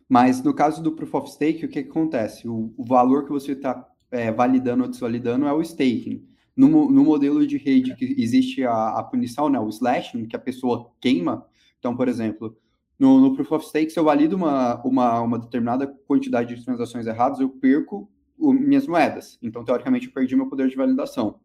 Mas 0.08 0.44
no 0.44 0.54
caso 0.54 0.84
do 0.84 0.92
Proof 0.92 1.16
of 1.16 1.32
Stake, 1.32 1.66
o 1.66 1.70
que, 1.70 1.82
que 1.84 1.90
acontece? 1.90 2.48
O, 2.48 2.74
o, 2.78 2.84
valor 2.84 3.26
que 3.26 3.32
você 3.32 3.54
está 3.54 3.88
é, 4.12 4.32
validando 4.32 4.84
ou 4.84 4.90
desvalidando 4.90 5.48
é 5.48 5.54
o 5.54 5.62
staking. 5.62 6.24
No, 6.56 6.92
no, 6.92 7.04
modelo 7.04 7.48
de 7.48 7.58
rede 7.58 7.96
que 7.96 8.06
existe 8.22 8.64
a, 8.64 9.00
a, 9.00 9.04
punição, 9.04 9.50
né, 9.50 9.60
o 9.60 9.70
slashing, 9.70 10.28
que 10.28 10.36
a 10.36 10.40
pessoa 10.40 10.92
queima. 11.00 11.46
Então, 11.80 11.96
por 11.96 12.08
exemplo, 12.08 12.56
no, 13.00 13.20
no 13.20 13.34
Proof 13.34 13.52
of 13.54 13.66
Stake, 13.66 13.90
se 13.90 13.98
eu 13.98 14.04
valido 14.04 14.36
uma, 14.36 14.80
uma, 14.84 15.22
uma 15.22 15.40
determinada 15.40 15.88
quantidade 15.88 16.54
de 16.54 16.64
transações 16.64 17.08
erradas, 17.08 17.40
eu 17.40 17.50
perco 17.50 18.12
o, 18.42 18.54
minhas 18.54 18.88
moedas. 18.88 19.38
Então, 19.42 19.64
teoricamente, 19.64 20.08
eu 20.08 20.14
perdi 20.14 20.36
meu 20.36 20.48
poder 20.48 20.68
de 20.68 20.76
validação. 20.76 21.40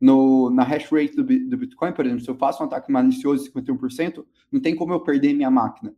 No, 0.00 0.50
na 0.50 0.64
hash 0.64 0.90
rate 0.90 1.14
do, 1.14 1.22
do 1.22 1.56
Bitcoin, 1.56 1.92
por 1.92 2.04
exemplo, 2.04 2.24
se 2.24 2.30
eu 2.30 2.34
faço 2.34 2.62
um 2.62 2.66
ataque 2.66 2.90
malicioso 2.90 3.44
de 3.44 3.50
51%, 3.52 4.24
não 4.50 4.60
tem 4.60 4.74
como 4.74 4.92
eu 4.92 5.00
perder 5.00 5.32
minha 5.32 5.50
máquina. 5.50 5.94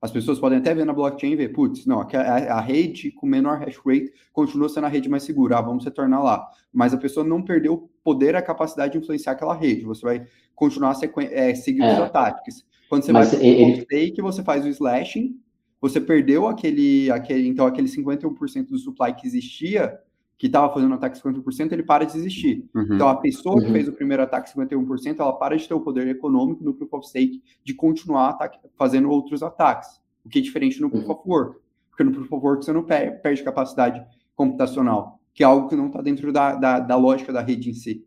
As 0.00 0.10
pessoas 0.10 0.38
podem 0.38 0.58
até 0.58 0.74
ver 0.74 0.84
na 0.84 0.92
blockchain 0.92 1.32
e 1.32 1.36
ver, 1.36 1.48
putz, 1.48 1.86
não, 1.86 2.00
a, 2.00 2.04
a, 2.04 2.60
rede 2.60 3.10
com 3.10 3.26
menor 3.26 3.58
hash 3.58 3.78
rate 3.78 4.12
continua 4.30 4.68
sendo 4.68 4.84
a 4.84 4.88
rede 4.88 5.08
mais 5.08 5.22
segura, 5.22 5.58
ah, 5.58 5.62
vamos 5.62 5.84
retornar 5.84 6.22
lá. 6.22 6.46
Mas 6.72 6.92
a 6.92 6.98
pessoa 6.98 7.26
não 7.26 7.42
perdeu 7.42 7.74
o 7.74 7.90
poder, 8.04 8.36
a 8.36 8.42
capacidade 8.42 8.92
de 8.92 8.98
influenciar 8.98 9.32
aquela 9.32 9.54
rede. 9.54 9.84
Você 9.84 10.02
vai 10.02 10.26
continuar 10.54 10.94
é, 11.30 11.54
seguindo 11.54 11.86
é. 11.86 11.94
os 11.94 12.00
ataques. 12.00 12.64
Quando 12.88 13.04
você 13.04 13.12
Mas 13.12 13.32
vai 13.32 13.40
para 13.40 13.48
o 13.48 13.80
stake, 13.80 14.22
você 14.22 14.42
faz 14.42 14.64
o 14.64 14.68
slashing, 14.68 15.40
você 15.80 16.00
perdeu 16.00 16.46
aquele, 16.46 17.10
aquele 17.10 17.48
então 17.48 17.66
aquele 17.66 17.88
51% 17.88 18.68
do 18.68 18.78
supply 18.78 19.14
que 19.14 19.26
existia, 19.26 19.98
que 20.38 20.46
estava 20.46 20.72
fazendo 20.72 20.90
um 20.90 20.94
ataque 20.94 21.18
50%, 21.20 21.72
ele 21.72 21.82
para 21.82 22.04
de 22.04 22.16
existir. 22.16 22.68
Uhum. 22.74 22.94
Então 22.94 23.08
a 23.08 23.16
pessoa 23.16 23.60
que 23.60 23.66
uhum. 23.66 23.72
fez 23.72 23.88
o 23.88 23.92
primeiro 23.92 24.22
ataque 24.22 24.52
51%, 24.54 25.18
ela 25.18 25.32
para 25.32 25.56
de 25.56 25.66
ter 25.66 25.74
o 25.74 25.80
poder 25.80 26.06
econômico 26.08 26.62
no 26.62 26.74
Proof 26.74 26.92
of 26.94 27.08
Stake 27.08 27.42
de 27.64 27.74
continuar 27.74 28.30
ataque, 28.30 28.58
fazendo 28.76 29.10
outros 29.10 29.42
ataques. 29.42 30.00
O 30.24 30.28
que 30.28 30.38
é 30.38 30.42
diferente 30.42 30.80
no 30.80 30.90
Proof 30.90 31.04
uhum. 31.04 31.12
of 31.12 31.22
Work. 31.26 31.60
Porque 31.90 32.04
no 32.04 32.12
Proof 32.12 32.32
of 32.32 32.44
Work 32.44 32.64
você 32.64 32.72
não 32.72 32.82
perde, 32.82 33.22
perde 33.22 33.42
capacidade 33.42 34.02
computacional, 34.34 35.18
que 35.32 35.42
é 35.42 35.46
algo 35.46 35.68
que 35.68 35.76
não 35.76 35.86
está 35.86 36.02
dentro 36.02 36.30
da, 36.32 36.54
da, 36.54 36.80
da, 36.80 36.96
lógica 36.96 37.32
da 37.32 37.40
rede 37.40 37.70
em 37.70 37.74
si. 37.74 38.04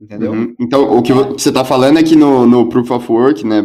Entendeu? 0.00 0.32
Uhum. 0.32 0.54
Então, 0.58 0.96
o 0.96 1.02
que 1.02 1.12
você 1.12 1.50
está 1.50 1.64
falando 1.64 1.98
é 1.98 2.02
que 2.02 2.16
no, 2.16 2.46
no 2.46 2.68
Proof 2.68 2.90
of 2.90 3.12
Work, 3.12 3.46
né, 3.46 3.62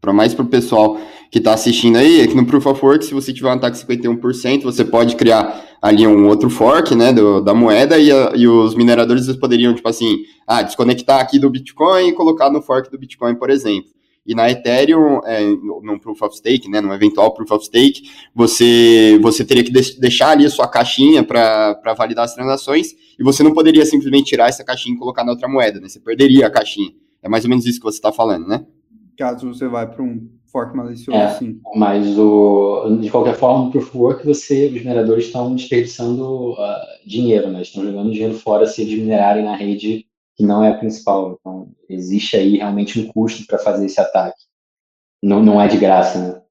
para 0.00 0.12
mais 0.12 0.34
para 0.34 0.44
o 0.44 0.48
pessoal 0.48 0.98
que 1.30 1.38
está 1.38 1.54
assistindo 1.54 1.96
aí, 1.96 2.20
é 2.20 2.26
que 2.26 2.34
no 2.34 2.46
Proof 2.46 2.66
of 2.66 2.84
Work, 2.84 3.04
se 3.04 3.14
você 3.14 3.32
tiver 3.32 3.48
um 3.48 3.52
ataque 3.52 3.76
51%, 3.76 4.62
você 4.62 4.84
pode 4.84 5.16
criar 5.16 5.64
ali 5.82 6.06
um 6.06 6.28
outro 6.28 6.48
fork, 6.48 6.94
né, 6.94 7.12
do, 7.12 7.40
da 7.40 7.52
moeda, 7.52 7.98
e, 7.98 8.10
a, 8.10 8.32
e 8.34 8.46
os 8.46 8.74
mineradores 8.74 9.26
eles 9.26 9.38
poderiam, 9.38 9.74
tipo 9.74 9.88
assim, 9.88 10.18
ah, 10.46 10.62
desconectar 10.62 11.20
aqui 11.20 11.38
do 11.38 11.50
Bitcoin 11.50 12.08
e 12.08 12.12
colocar 12.12 12.50
no 12.50 12.62
fork 12.62 12.90
do 12.90 12.98
Bitcoin, 12.98 13.34
por 13.34 13.50
exemplo. 13.50 13.90
E 14.24 14.34
na 14.34 14.50
Ethereum, 14.50 15.20
é, 15.24 15.44
no 15.82 16.00
Proof 16.00 16.20
of 16.22 16.36
Stake, 16.36 16.68
né, 16.68 16.80
no 16.80 16.92
eventual 16.92 17.32
Proof 17.32 17.50
of 17.52 17.64
Stake, 17.64 18.10
você, 18.34 19.18
você 19.22 19.44
teria 19.44 19.62
que 19.62 19.70
deixar 19.70 20.30
ali 20.30 20.44
a 20.46 20.50
sua 20.50 20.66
caixinha 20.66 21.22
para 21.22 21.94
validar 21.96 22.24
as 22.24 22.34
transações, 22.34 22.88
e 23.18 23.22
você 23.22 23.42
não 23.42 23.52
poderia 23.52 23.84
simplesmente 23.86 24.26
tirar 24.26 24.48
essa 24.48 24.64
caixinha 24.64 24.94
e 24.94 24.98
colocar 24.98 25.24
na 25.24 25.32
outra 25.32 25.48
moeda, 25.48 25.80
né, 25.80 25.88
você 25.88 26.00
perderia 26.00 26.46
a 26.46 26.50
caixinha. 26.50 26.92
É 27.22 27.28
mais 27.28 27.44
ou 27.44 27.50
menos 27.50 27.66
isso 27.66 27.78
que 27.78 27.84
você 27.84 27.98
está 27.98 28.12
falando, 28.12 28.46
né? 28.46 28.64
Caso 29.16 29.52
você 29.52 29.66
vai 29.66 29.90
para 29.90 30.02
um 30.02 30.28
fork 30.46 30.76
malicioso, 30.76 31.18
é, 31.18 31.28
sim. 31.34 31.60
Mas 31.74 32.18
o, 32.18 32.98
de 33.00 33.10
qualquer 33.10 33.34
forma, 33.34 33.64
no 33.64 33.70
Proof 33.70 33.88
of 33.88 33.98
Work, 33.98 34.26
você, 34.26 34.66
os 34.66 34.74
mineradores 34.74 35.26
estão 35.26 35.54
desperdiçando 35.54 36.52
uh, 36.52 36.56
dinheiro, 37.04 37.50
né? 37.50 37.62
Estão 37.62 37.84
jogando 37.84 38.10
dinheiro 38.10 38.34
fora 38.34 38.66
se 38.66 38.82
eles 38.82 38.98
minerarem 38.98 39.44
na 39.44 39.56
rede 39.56 40.06
que 40.34 40.44
não 40.44 40.62
é 40.62 40.70
a 40.70 40.78
principal. 40.78 41.36
Então, 41.40 41.68
existe 41.88 42.36
aí 42.36 42.56
realmente 42.58 43.00
um 43.00 43.06
custo 43.08 43.46
para 43.46 43.58
fazer 43.58 43.86
esse 43.86 44.00
ataque. 44.00 44.38
Não, 45.22 45.42
não 45.42 45.60
é 45.60 45.66
de 45.68 45.76
graça, 45.76 46.18
né? 46.18 46.42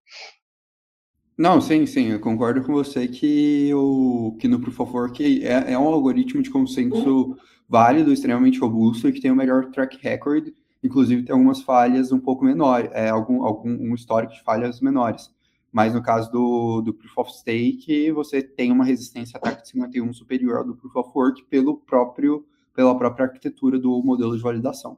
Não, 1.37 1.59
sim, 1.59 1.85
sim, 1.85 2.11
eu 2.11 2.19
concordo 2.19 2.63
com 2.63 2.71
você 2.71 3.07
que, 3.07 3.73
o, 3.73 4.37
que 4.39 4.47
no 4.47 4.59
Proof 4.59 4.79
of 4.79 4.93
Work 4.93 5.45
é, 5.45 5.73
é 5.73 5.77
um 5.77 5.87
algoritmo 5.87 6.41
de 6.41 6.49
consenso 6.49 7.35
válido, 7.67 8.13
extremamente 8.13 8.59
robusto 8.59 9.09
e 9.09 9.11
que 9.11 9.19
tem 9.19 9.31
o 9.31 9.35
melhor 9.35 9.65
track 9.71 9.97
record 10.01 10.49
inclusive 10.85 11.23
tem 11.23 11.33
algumas 11.33 11.61
falhas 11.61 12.11
um 12.11 12.19
pouco 12.19 12.45
menores, 12.45 12.89
é, 12.93 13.09
algum, 13.09 13.43
algum 13.43 13.69
um 13.69 13.95
histórico 13.95 14.33
de 14.33 14.43
falhas 14.43 14.79
menores. 14.79 15.33
Mas 15.71 15.93
no 15.93 16.01
caso 16.01 16.31
do, 16.31 16.81
do 16.81 16.93
Proof 16.93 17.17
of 17.17 17.33
Stake, 17.33 18.11
você 18.11 18.41
tem 18.41 18.71
uma 18.71 18.85
resistência 18.85 19.37
a 19.37 19.39
ataque 19.39 19.63
de 19.63 19.69
51 19.69 20.13
superior 20.13 20.57
ao 20.57 20.63
do 20.63 20.75
Proof 20.75 20.95
of 20.95 21.09
Work 21.13 21.43
pelo 21.49 21.77
próprio, 21.77 22.45
pela 22.73 22.97
própria 22.97 23.25
arquitetura 23.25 23.77
do 23.77 24.01
modelo 24.01 24.37
de 24.37 24.41
validação. 24.41 24.97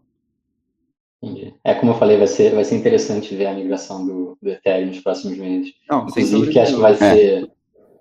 Entendi. 1.24 1.56
É 1.64 1.74
como 1.74 1.94
eu 1.94 1.98
falei, 1.98 2.18
vai 2.18 2.28
ser, 2.28 2.54
vai 2.54 2.64
ser 2.64 2.76
interessante 2.76 3.36
ver 3.36 3.48
a 3.48 3.54
migração 3.54 4.06
do, 4.06 4.38
do 4.40 4.50
Ethereum 4.50 4.88
nos 4.88 5.00
próximos 5.00 5.36
meses. 5.38 5.74
Não, 5.90 6.06
Inclusive, 6.06 6.52
que 6.52 6.60
acho 6.60 6.76
que 6.76 6.82
vai 6.82 6.94
ser, 6.94 7.52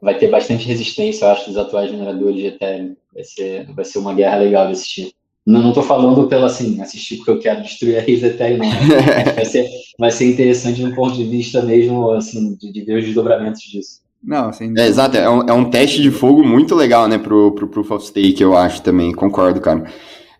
vai 0.03 0.19
ter 0.19 0.31
bastante 0.31 0.67
resistência, 0.67 1.25
eu 1.25 1.31
acho, 1.31 1.47
dos 1.47 1.57
atuais 1.57 1.91
mineradores 1.91 2.37
de 2.37 2.47
Ethereum. 2.49 2.95
Vai 3.15 3.25
ser, 3.25 3.73
vai 3.73 3.85
ser 3.87 3.99
uma 4.01 4.13
guerra 4.13 4.37
legal 4.37 4.67
de 4.67 4.73
assistir. 4.73 5.16
Não 5.47 5.69
estou 5.69 5.83
falando 5.83 6.27
pelo 6.27 6.45
assim, 6.45 6.81
assistir 6.81 7.19
porque 7.19 7.31
eu 7.31 7.39
quero 7.39 7.63
destruir 7.63 7.99
a 7.99 8.01
rede 8.01 8.27
Ethereum, 8.27 8.59
não. 8.59 9.35
vai, 9.35 9.45
ser, 9.45 9.69
vai 9.97 10.11
ser 10.11 10.33
interessante 10.33 10.77
de 10.77 10.85
um 10.85 10.93
ponto 10.93 11.15
de 11.15 11.23
vista 11.23 11.63
mesmo, 11.63 12.11
assim, 12.11 12.57
de, 12.57 12.73
de 12.73 12.81
ver 12.83 12.99
os 12.99 13.05
desdobramentos 13.05 13.63
disso. 13.63 14.01
Não, 14.21 14.53
sem 14.53 14.75
é, 14.77 14.87
exato, 14.89 15.17
é 15.17 15.31
um, 15.31 15.43
é 15.43 15.53
um 15.53 15.71
teste 15.71 16.03
de 16.03 16.11
fogo 16.11 16.43
muito 16.43 16.75
legal, 16.75 17.07
né, 17.07 17.17
pro, 17.17 17.53
pro 17.53 17.69
Proof 17.69 17.93
of 17.93 18.07
Stake, 18.07 18.43
eu 18.43 18.57
acho 18.57 18.83
também, 18.83 19.13
concordo, 19.13 19.61
cara. 19.61 19.85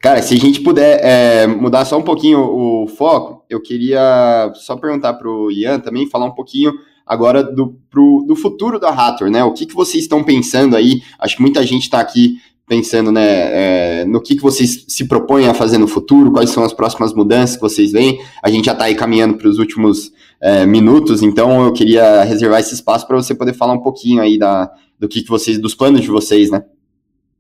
Cara, 0.03 0.21
se 0.23 0.35
a 0.35 0.39
gente 0.39 0.61
puder 0.61 1.01
é, 1.03 1.47
mudar 1.47 1.85
só 1.85 1.97
um 1.97 2.03
pouquinho 2.03 2.41
o 2.41 2.87
foco, 2.89 3.45
eu 3.49 3.63
queria 3.63 4.51
só 4.55 4.77
perguntar 4.77 5.15
pro 5.15 5.51
Ian 5.53 5.79
também, 5.79 6.11
falar 6.11 6.27
um 6.27 6.35
pouquinho 6.35 6.73
agora 7.07 7.45
do, 7.45 7.79
pro, 7.89 8.25
do 8.27 8.35
futuro 8.35 8.81
da 8.81 8.91
Hathor, 8.91 9.31
né? 9.31 9.45
O 9.45 9.53
que, 9.53 9.67
que 9.67 9.75
vocês 9.75 10.03
estão 10.03 10.25
pensando 10.25 10.75
aí? 10.75 11.01
Acho 11.19 11.37
que 11.37 11.43
muita 11.43 11.65
gente 11.65 11.83
está 11.83 12.01
aqui 12.01 12.39
pensando 12.67 13.13
né, 13.13 14.01
é, 14.01 14.05
no 14.05 14.21
que, 14.21 14.35
que 14.35 14.43
vocês 14.43 14.85
se 14.89 15.07
propõem 15.07 15.47
a 15.47 15.55
fazer 15.55 15.79
no 15.79 15.87
futuro, 15.87 16.33
quais 16.33 16.51
são 16.51 16.65
as 16.65 16.73
próximas 16.73 17.15
mudanças 17.15 17.57
que 17.57 17.63
vocês 17.63 17.93
veem. 17.93 18.21
A 18.43 18.51
gente 18.51 18.67
já 18.67 18.73
está 18.73 18.85
aí 18.85 18.95
caminhando 18.95 19.37
para 19.37 19.49
os 19.49 19.59
últimos 19.59 20.13
é, 20.41 20.67
minutos, 20.67 21.23
então 21.23 21.65
eu 21.65 21.73
queria 21.73 22.25
reservar 22.25 22.61
esse 22.61 22.75
espaço 22.75 23.07
para 23.07 23.17
você 23.17 23.35
poder 23.35 23.55
falar 23.55 23.73
um 23.73 23.83
pouquinho 23.83 24.21
aí 24.21 24.37
da, 24.37 24.71
do 24.99 25.09
que, 25.09 25.23
que 25.23 25.29
vocês, 25.29 25.59
dos 25.59 25.75
planos 25.75 26.01
de 26.01 26.09
vocês, 26.09 26.51
né? 26.51 26.65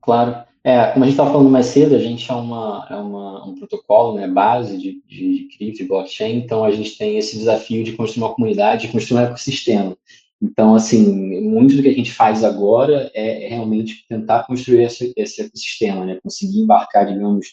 Claro. 0.00 0.36
É, 0.62 0.86
como 0.86 1.04
a 1.04 1.06
gente 1.06 1.14
estava 1.14 1.30
falando 1.30 1.48
mais 1.48 1.66
cedo, 1.66 1.94
a 1.94 1.98
gente 1.98 2.28
é, 2.28 2.34
uma, 2.34 2.86
é 2.90 2.96
uma, 2.96 3.46
um 3.46 3.54
protocolo, 3.54 4.16
né, 4.16 4.26
base 4.26 4.76
de, 4.76 5.00
de, 5.06 5.48
cripto 5.56 5.82
e 5.82 5.86
blockchain, 5.86 6.38
então 6.38 6.64
a 6.64 6.72
gente 6.72 6.98
tem 6.98 7.16
esse 7.16 7.38
desafio 7.38 7.84
de 7.84 7.92
construir 7.92 8.24
uma 8.24 8.34
comunidade, 8.34 8.86
de 8.86 8.92
construir 8.92 9.20
um 9.20 9.24
ecossistema. 9.26 9.96
Então, 10.41 10.74
assim, 10.74 11.41
muito 11.41 11.74
do 11.76 11.82
que 11.82 11.89
a 11.89 11.95
gente 11.95 12.12
faz 12.12 12.45
agora 12.45 13.11
é, 13.14 13.49
realmente 13.49 14.05
tentar 14.09 14.47
construir 14.47 14.84
esse, 14.84 15.12
esse 15.16 15.43
ecossistema, 15.43 16.05
né? 16.05 16.18
Conseguir 16.22 16.61
embarcar, 16.61 17.07
digamos, 17.07 17.47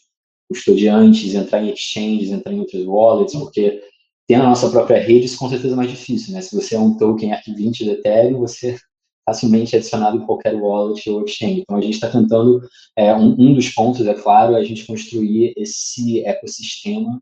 custodiantes, 0.50 1.34
entrar 1.34 1.64
em 1.64 1.72
exchanges, 1.72 2.32
entrar 2.32 2.54
em 2.54 2.60
outras 2.60 2.86
wallets, 2.86 3.36
porque 3.36 3.82
ter 4.28 4.36
a 4.36 4.44
nossa 4.44 4.70
própria 4.70 5.00
rede, 5.00 5.26
isso 5.26 5.38
com 5.38 5.50
certeza 5.50 5.74
é 5.74 5.78
mais 5.78 5.90
difícil, 5.90 6.34
né? 6.34 6.42
Se 6.42 6.56
você 6.56 6.76
é 6.76 6.80
um 6.80 6.98
token 6.98 7.32
ARC20 7.32 7.72
de 7.72 7.90
Ethereum, 7.92 8.40
você 8.40 8.78
facilmente 9.26 9.76
é 9.76 9.80
adicionado 9.80 10.18
em 10.18 10.26
qualquer 10.26 10.54
wallet 10.54 11.10
ou 11.10 11.24
exchange. 11.24 11.62
Então, 11.62 11.78
a 11.78 11.82
gente 11.82 11.94
está 11.94 12.10
tentando, 12.10 12.62
é, 12.98 13.14
um, 13.16 13.32
um, 13.40 13.54
dos 13.54 13.70
pontos, 13.70 14.06
é 14.06 14.14
claro, 14.14 14.56
é 14.56 14.60
a 14.60 14.64
gente 14.64 14.86
construir 14.86 15.54
esse 15.58 16.24
ecossistema 16.26 17.22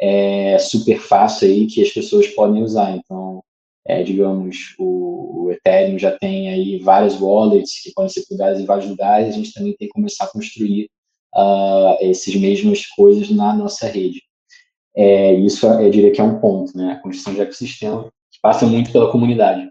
é, 0.00 0.58
super 0.58 0.98
fácil 1.00 1.48
aí 1.48 1.66
que 1.66 1.82
as 1.82 1.90
pessoas 1.90 2.26
podem 2.28 2.62
usar. 2.62 2.96
Então, 2.96 3.42
é, 3.88 4.02
digamos, 4.02 4.74
o, 4.78 5.44
o, 5.44 5.50
Ethereum 5.52 5.98
já 5.98 6.16
tem 6.18 6.48
aí 6.48 6.78
várias 6.78 7.20
wallets 7.20 7.82
que 7.82 7.92
podem 7.92 8.10
ser 8.10 8.26
plugadas 8.26 8.60
em 8.60 8.66
vários 8.66 8.88
lugares, 8.88 9.28
a 9.28 9.32
gente 9.32 9.52
também 9.52 9.76
tem 9.76 9.86
que 9.88 9.94
começar 9.94 10.24
a 10.24 10.28
construir 10.28 10.90
uh, 11.34 11.96
essas 12.00 12.34
mesmas 12.34 12.86
coisas 12.86 13.30
na 13.30 13.54
nossa 13.54 13.86
rede. 13.86 14.22
É, 14.96 15.34
isso, 15.34 15.66
eu 15.66 15.90
diria 15.90 16.10
que 16.10 16.20
é 16.20 16.24
um 16.24 16.40
ponto, 16.40 16.76
né, 16.76 16.92
a 16.92 17.02
construção 17.02 17.34
de 17.34 17.40
ecossistema, 17.40 18.04
que 18.32 18.38
passa 18.42 18.66
muito 18.66 18.90
pela 18.90 19.10
comunidade. 19.12 19.68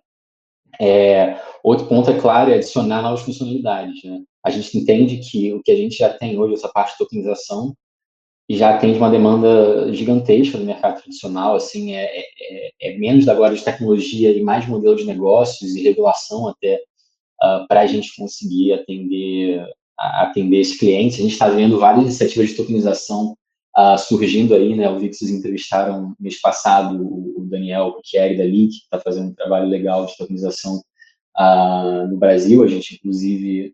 É, 0.79 1.39
outro 1.63 1.87
ponto, 1.87 2.09
é 2.09 2.19
claro, 2.19 2.51
é 2.51 2.55
adicionar 2.55 3.01
novas 3.01 3.21
funcionalidades. 3.21 4.03
Né? 4.03 4.21
A 4.45 4.49
gente 4.49 4.77
entende 4.77 5.17
que 5.17 5.53
o 5.53 5.61
que 5.63 5.71
a 5.71 5.75
gente 5.75 5.97
já 5.97 6.13
tem 6.13 6.37
hoje, 6.37 6.53
essa 6.53 6.69
parte 6.69 6.91
de 6.91 6.99
tokenização, 6.99 7.73
já 8.49 8.75
atende 8.75 8.97
uma 8.99 9.09
demanda 9.09 9.91
gigantesca 9.91 10.57
do 10.57 10.65
mercado 10.65 11.01
tradicional, 11.01 11.55
assim, 11.55 11.93
é, 11.95 12.19
é, 12.19 12.71
é 12.79 12.97
menos 12.97 13.27
agora 13.27 13.55
de 13.55 13.63
tecnologia 13.63 14.31
e 14.31 14.43
mais 14.43 14.67
modelo 14.67 14.95
de 14.95 15.05
negócios 15.05 15.75
e 15.75 15.81
regulação 15.81 16.47
até 16.47 16.75
uh, 17.41 17.67
para 17.67 17.81
a 17.81 17.87
gente 17.87 18.15
conseguir 18.15 18.73
atender 18.73 19.65
atender 19.97 20.59
esses 20.59 20.77
clientes. 20.77 21.17
A 21.17 21.21
gente 21.21 21.31
está 21.31 21.47
vendo 21.47 21.79
várias 21.79 22.03
iniciativas 22.03 22.49
de 22.49 22.55
tokenização 22.55 23.35
uh, 23.77 23.97
surgindo 23.97 24.53
aí, 24.53 24.75
né? 24.75 24.85
Eu 24.87 24.99
vi 24.99 25.07
que 25.07 25.15
vocês 25.15 25.31
entrevistaram 25.31 26.13
mês 26.19 26.39
passado 26.41 27.01
o, 27.01 27.41
o 27.41 27.45
Daniel 27.45 27.97
Chieri 28.03 28.37
da 28.37 28.43
Link, 28.43 28.71
que 28.71 28.83
está 28.83 28.99
fazendo 28.99 29.29
um 29.29 29.33
trabalho 29.33 29.69
legal 29.69 30.05
de 30.05 30.17
tokenização 30.17 30.83
uh, 31.39 32.07
no 32.09 32.17
Brasil. 32.17 32.61
A 32.61 32.67
gente, 32.67 32.95
inclusive, 32.95 33.73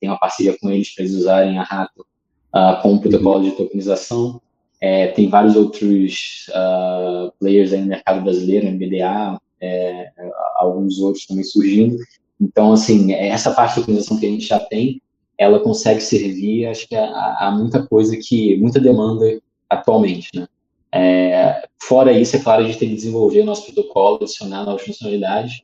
tem 0.00 0.08
uma 0.08 0.18
parceria 0.18 0.56
com 0.58 0.70
eles 0.70 0.94
para 0.94 1.04
eles 1.04 1.14
usarem 1.14 1.58
a 1.58 1.62
Rato 1.62 2.06
uh, 2.54 2.80
com 2.82 2.94
o 2.94 3.00
protocolo 3.00 3.44
de 3.44 3.52
tokenização. 3.52 4.40
É, 4.80 5.08
tem 5.08 5.28
vários 5.28 5.56
outros 5.56 6.46
uh, 6.50 7.32
players 7.38 7.72
aí 7.72 7.80
no 7.80 7.86
mercado 7.86 8.22
brasileiro, 8.22 8.66
MBDA, 8.66 9.38
é, 9.60 10.10
alguns 10.56 10.98
outros 11.00 11.26
também 11.26 11.44
surgindo. 11.44 11.96
Então, 12.40 12.72
assim, 12.72 13.12
essa 13.12 13.52
parte 13.52 13.74
de 13.74 13.80
tokenização 13.80 14.18
que 14.18 14.26
a 14.26 14.30
gente 14.30 14.46
já 14.46 14.58
tem, 14.58 15.02
ela 15.36 15.60
consegue 15.60 16.00
servir, 16.00 16.66
acho 16.66 16.88
que 16.88 16.96
há, 16.96 17.54
muita 17.56 17.86
coisa 17.86 18.16
que, 18.16 18.56
muita 18.56 18.80
demanda 18.80 19.40
atualmente, 19.68 20.28
né? 20.34 20.46
É, 20.92 21.68
fora 21.80 22.12
isso, 22.12 22.36
é 22.36 22.40
claro, 22.40 22.62
a 22.62 22.66
gente 22.66 22.78
tem 22.78 22.88
que 22.88 22.96
desenvolver 22.96 23.42
o 23.42 23.44
nosso 23.44 23.64
protocolo, 23.64 24.16
adicionar 24.16 24.64
novas 24.64 24.82
funcionalidades. 24.82 25.62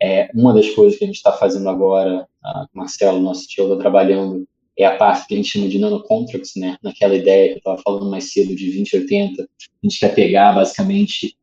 É, 0.00 0.30
uma 0.34 0.54
das 0.54 0.70
coisas 0.70 0.98
que 0.98 1.04
a 1.04 1.06
gente 1.06 1.16
está 1.16 1.32
fazendo 1.32 1.68
agora, 1.68 2.26
uh, 2.44 2.66
Marcelo, 2.72 3.20
nosso 3.20 3.46
tio, 3.46 3.64
está 3.64 3.76
trabalhando 3.76 4.46
é 4.82 4.86
a 4.86 4.96
parte 4.96 5.26
que 5.26 5.34
a 5.34 5.36
gente 5.36 5.50
chama 5.50 5.68
de 5.68 5.78
nanocontracts, 5.78 6.52
né? 6.56 6.76
Naquela 6.82 7.14
ideia 7.14 7.48
que 7.48 7.54
eu 7.54 7.58
estava 7.58 7.82
falando 7.82 8.10
mais 8.10 8.32
cedo 8.32 8.54
de 8.54 8.66
2080, 8.66 9.42
a 9.42 9.46
gente 9.82 10.00
quer 10.00 10.14
pegar 10.14 10.52
basicamente 10.52 11.36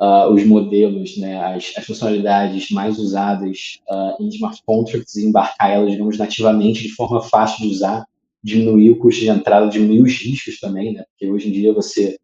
uh, 0.00 0.32
os 0.32 0.44
modelos, 0.44 1.16
né? 1.16 1.36
As, 1.38 1.72
as 1.76 1.84
funcionalidades 1.84 2.70
mais 2.70 2.98
usadas 2.98 3.80
uh, 3.90 4.22
em 4.22 4.28
smart 4.28 4.62
contracts 4.64 5.16
e 5.16 5.26
embarcar 5.26 5.70
elas, 5.70 5.92
digamos, 5.92 6.18
nativamente 6.18 6.82
de 6.82 6.90
forma 6.90 7.20
fácil 7.22 7.66
de 7.66 7.74
usar, 7.74 8.04
diminuir 8.42 8.90
o 8.90 8.98
custo 8.98 9.22
de 9.22 9.28
entrada, 9.28 9.68
diminuir 9.68 10.02
os 10.02 10.12
riscos 10.22 10.60
também, 10.60 10.92
né? 10.92 11.04
Porque 11.10 11.30
hoje 11.30 11.48
em 11.48 11.52
dia 11.52 11.72
você, 11.72 12.18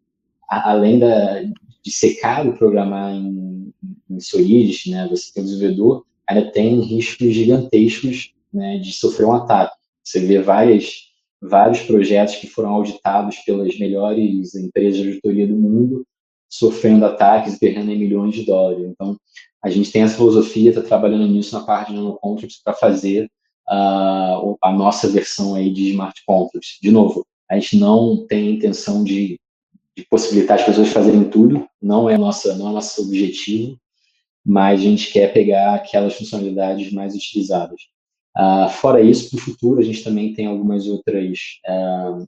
a, 0.49 0.71
além 0.71 0.99
da, 0.99 1.43
de 1.43 1.91
ser 1.91 2.15
caro 2.21 2.57
programar 2.57 3.13
em, 3.15 3.73
em 4.09 4.21
Solidity, 4.21 4.91
né? 4.91 5.09
Você 5.11 5.33
tem 5.33 5.43
o 5.43 5.47
desenvolvedor, 5.47 6.05
ainda 6.29 6.51
tem 6.53 6.81
riscos 6.81 7.35
gigantescos 7.35 8.33
né, 8.53 8.79
de 8.79 8.93
sofrer 8.93 9.27
um 9.27 9.33
ataque. 9.33 9.80
Você 10.05 10.21
vê 10.21 10.41
várias, 10.41 11.09
vários 11.41 11.81
projetos 11.81 12.37
que 12.37 12.47
foram 12.47 12.71
auditados 12.71 13.37
pelas 13.39 13.79
melhores 13.79 14.55
empresas 14.55 15.01
de 15.01 15.09
auditoria 15.09 15.47
do 15.47 15.57
mundo, 15.57 16.07
sofrendo 16.49 17.05
ataques 17.05 17.55
e 17.55 17.61
perdendo 17.61 17.87
milhões 17.87 18.35
de 18.35 18.45
dólares. 18.45 18.85
Então, 18.85 19.17
a 19.63 19.71
gente 19.71 19.93
tem 19.93 20.03
essa 20.03 20.17
filosofia, 20.17 20.71
está 20.71 20.83
trabalhando 20.83 21.27
nisso 21.27 21.57
na 21.57 21.65
parte 21.65 21.91
de 21.91 21.97
nanocontracts 21.97 22.61
para 22.63 22.75
fazer 22.75 23.31
uh, 23.69 24.57
a 24.63 24.73
nossa 24.73 25.09
versão 25.09 25.55
aí 25.55 25.73
de 25.73 25.91
smart 25.91 26.21
contracts. 26.27 26.79
De 26.83 26.91
novo, 26.91 27.27
a 27.49 27.55
gente 27.59 27.79
não 27.79 28.27
tem 28.27 28.55
intenção 28.55 29.05
de, 29.05 29.39
de 29.97 30.05
possibilitar 30.09 30.59
as 30.59 30.65
pessoas 30.65 30.89
fazerem 30.89 31.29
tudo, 31.29 31.67
não 31.81 32.09
é 32.09 32.17
nossa, 32.17 32.57
não 32.57 32.71
é 32.71 32.73
nosso 32.73 33.03
objetivo, 33.03 33.79
mas 34.45 34.81
a 34.81 34.85
gente 34.85 35.13
quer 35.13 35.33
pegar 35.33 35.75
aquelas 35.75 36.15
funcionalidades 36.15 36.93
mais 36.93 37.15
utilizadas. 37.15 37.81
Uh, 38.37 38.69
fora 38.69 39.01
isso, 39.01 39.31
para 39.31 39.39
o 39.39 39.41
futuro, 39.41 39.81
a 39.81 39.85
gente 39.85 40.05
também 40.05 40.33
tem 40.33 40.47
algumas 40.47 40.87
outras. 40.87 41.39
Uh, 41.69 42.27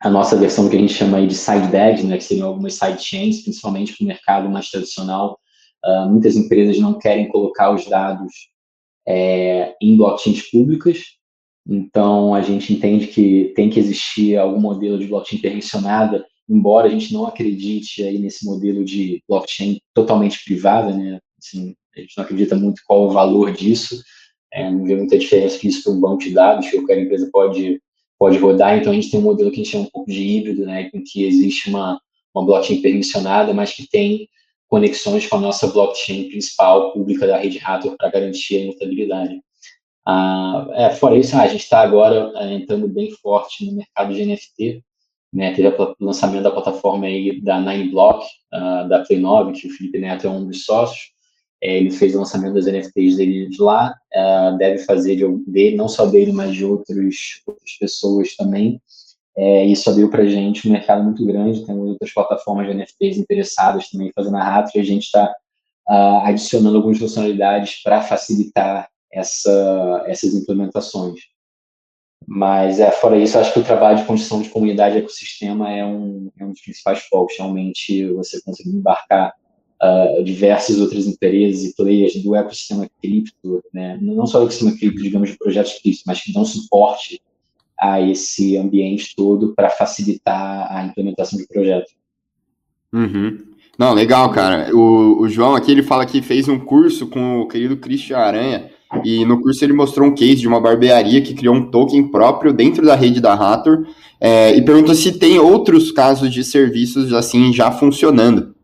a 0.00 0.10
nossa 0.10 0.36
versão 0.36 0.68
que 0.68 0.76
a 0.76 0.78
gente 0.78 0.92
chama 0.92 1.18
aí 1.18 1.26
de 1.26 1.34
side 1.34 1.68
bags, 1.68 2.04
né, 2.04 2.18
que 2.18 2.24
seriam 2.24 2.48
algumas 2.48 2.74
side 2.74 3.02
chains, 3.02 3.42
principalmente 3.42 3.96
para 3.96 4.04
o 4.04 4.06
mercado 4.06 4.48
mais 4.48 4.70
tradicional. 4.70 5.38
Uh, 5.84 6.08
muitas 6.10 6.36
empresas 6.36 6.78
não 6.78 6.98
querem 6.98 7.28
colocar 7.28 7.72
os 7.72 7.86
dados 7.86 8.32
é, 9.06 9.74
em 9.80 9.96
blockchains 9.96 10.50
públicas, 10.50 10.98
então 11.68 12.34
a 12.34 12.42
gente 12.42 12.72
entende 12.72 13.06
que 13.06 13.52
tem 13.54 13.70
que 13.70 13.78
existir 13.78 14.36
algum 14.36 14.60
modelo 14.60 14.98
de 14.98 15.06
blockchain 15.06 15.40
permissionada, 15.40 16.24
embora 16.48 16.86
a 16.86 16.90
gente 16.90 17.12
não 17.12 17.26
acredite 17.26 18.02
aí 18.02 18.18
nesse 18.18 18.44
modelo 18.44 18.84
de 18.84 19.22
blockchain 19.28 19.80
totalmente 19.94 20.44
privada, 20.44 20.92
né? 20.92 21.18
Assim, 21.38 21.74
a 21.96 22.00
gente 22.00 22.14
não 22.16 22.24
acredita 22.24 22.56
muito 22.56 22.82
qual 22.86 23.06
o 23.06 23.10
valor 23.10 23.52
disso, 23.52 24.00
é, 24.52 24.70
não 24.70 24.84
vê 24.84 24.96
muita 24.96 25.18
diferença 25.18 25.58
disso 25.58 25.84
para 25.84 25.92
um 25.92 26.00
banco 26.00 26.22
de 26.22 26.30
dados 26.30 26.68
que 26.68 26.76
qualquer 26.76 27.00
empresa 27.00 27.28
pode, 27.32 27.80
pode 28.18 28.38
rodar. 28.38 28.76
Então, 28.78 28.92
a 28.92 28.94
gente 28.94 29.10
tem 29.10 29.20
um 29.20 29.24
modelo 29.24 29.50
que 29.50 29.60
a 29.60 29.64
gente 29.64 29.72
chama 29.72 29.84
um 29.84 29.90
pouco 29.90 30.10
de 30.10 30.22
híbrido, 30.22 30.64
né, 30.64 30.90
em 30.92 31.02
que 31.02 31.24
existe 31.24 31.68
uma, 31.68 32.00
uma 32.34 32.44
blockchain 32.44 32.80
permissionada, 32.80 33.52
mas 33.52 33.72
que 33.72 33.88
tem 33.88 34.28
conexões 34.68 35.26
com 35.26 35.36
a 35.36 35.40
nossa 35.40 35.66
blockchain 35.68 36.28
principal 36.28 36.92
pública 36.92 37.26
da 37.26 37.38
rede 37.38 37.60
Hathor 37.64 37.96
para 37.96 38.10
garantir 38.10 38.56
a 38.56 38.60
imutabilidade. 38.60 39.40
Ah, 40.06 40.68
é, 40.74 40.90
fora 40.90 41.16
isso, 41.16 41.36
ah, 41.36 41.42
a 41.42 41.48
gente 41.48 41.62
está 41.62 41.80
agora 41.80 42.32
é, 42.36 42.54
entrando 42.54 42.88
bem 42.88 43.10
forte 43.10 43.66
no 43.66 43.76
mercado 43.76 44.14
de 44.14 44.24
NFT, 44.24 44.82
né, 45.32 45.52
teve 45.52 45.68
o 45.68 45.96
lançamento 46.00 46.44
da 46.44 46.50
plataforma 46.50 47.06
aí 47.06 47.40
da 47.40 47.60
Nine 47.60 47.90
Block, 47.90 48.24
uh, 48.54 48.88
da 48.88 49.00
Play 49.04 49.18
9, 49.18 49.52
que 49.52 49.66
o 49.66 49.70
Felipe 49.70 49.98
Neto 49.98 50.26
é 50.26 50.30
um 50.30 50.46
dos 50.46 50.64
sócios, 50.64 51.10
ele 51.60 51.90
fez 51.90 52.14
o 52.14 52.18
lançamento 52.18 52.54
das 52.54 52.66
NFTs 52.66 53.16
dele 53.16 53.48
de 53.48 53.60
lá, 53.60 53.94
uh, 54.14 54.56
deve 54.58 54.78
fazer 54.84 55.16
de, 55.16 55.24
dele, 55.50 55.76
não 55.76 55.88
só 55.88 56.06
dele, 56.06 56.32
mas 56.32 56.54
de 56.54 56.64
outros, 56.64 57.42
outras 57.46 57.72
pessoas 57.78 58.36
também. 58.36 58.80
É, 59.38 59.66
isso 59.66 59.90
abriu 59.90 60.08
para 60.08 60.22
a 60.22 60.26
gente 60.26 60.66
um 60.66 60.72
mercado 60.72 61.04
muito 61.04 61.24
grande, 61.26 61.64
temos 61.66 61.90
outras 61.90 62.12
plataformas 62.12 62.66
de 62.66 62.74
NFTs 62.74 63.18
interessadas 63.18 63.90
também 63.90 64.10
fazendo 64.14 64.36
a 64.36 64.42
rato, 64.42 64.70
e 64.74 64.80
a 64.80 64.84
gente 64.84 65.04
está 65.04 65.24
uh, 65.26 65.92
ah, 65.92 66.28
adicionando 66.28 66.76
algumas 66.76 66.98
funcionalidades 66.98 67.82
para 67.82 68.00
facilitar 68.00 68.88
essa, 69.12 70.04
essas 70.06 70.34
implementações. 70.34 71.20
Mas, 72.26 72.80
é, 72.80 72.90
fora 72.90 73.18
isso, 73.18 73.38
acho 73.38 73.52
que 73.52 73.60
o 73.60 73.64
trabalho 73.64 73.98
de 73.98 74.04
construção 74.04 74.42
de 74.42 74.48
comunidade 74.48 74.96
e 74.96 74.98
ecossistema 74.98 75.70
é 75.70 75.84
um, 75.84 76.30
é 76.38 76.44
um 76.44 76.50
dos 76.50 76.60
principais 76.60 77.00
focos. 77.02 77.36
Realmente, 77.36 78.10
você 78.14 78.40
conseguir 78.42 78.70
embarcar 78.70 79.32
uh, 79.82 80.24
diversas 80.24 80.80
outras 80.80 81.06
empresas 81.06 81.64
e 81.64 81.74
players 81.74 82.22
do 82.22 82.34
ecossistema 82.34 82.88
cripto, 83.02 83.62
né? 83.72 83.98
não 84.00 84.26
só 84.26 84.40
o 84.40 84.42
ecossistema 84.42 84.76
cripto, 84.76 85.02
digamos, 85.02 85.30
de 85.30 85.38
projetos 85.38 85.78
cripto, 85.80 86.02
mas 86.06 86.22
que 86.22 86.32
dão 86.32 86.44
suporte 86.44 87.20
a 87.78 88.00
esse 88.00 88.56
ambiente 88.56 89.14
todo 89.14 89.54
para 89.54 89.68
facilitar 89.68 90.66
a 90.70 90.84
implementação 90.84 91.38
de 91.38 91.46
projetos. 91.46 91.92
Uhum. 92.92 93.38
Não, 93.78 93.92
legal, 93.92 94.30
cara. 94.30 94.74
O, 94.74 95.20
o 95.20 95.28
João 95.28 95.54
aqui, 95.54 95.70
ele 95.70 95.82
fala 95.82 96.06
que 96.06 96.22
fez 96.22 96.48
um 96.48 96.58
curso 96.58 97.06
com 97.08 97.40
o 97.40 97.48
querido 97.48 97.76
Christian 97.76 98.16
Aranha, 98.16 98.70
e 99.04 99.24
no 99.24 99.40
curso 99.42 99.62
ele 99.64 99.74
mostrou 99.74 100.08
um 100.08 100.14
case 100.14 100.36
de 100.36 100.48
uma 100.48 100.60
barbearia 100.60 101.20
que 101.20 101.34
criou 101.34 101.54
um 101.54 101.70
token 101.70 102.10
próprio 102.10 102.54
dentro 102.54 102.86
da 102.86 102.94
rede 102.94 103.20
da 103.20 103.34
Rator, 103.34 103.86
é, 104.18 104.56
e 104.56 104.64
perguntou 104.64 104.94
se 104.94 105.18
tem 105.18 105.38
outros 105.38 105.92
casos 105.92 106.32
de 106.32 106.42
serviços 106.42 107.12
assim 107.12 107.52
já 107.52 107.70
funcionando. 107.70 108.55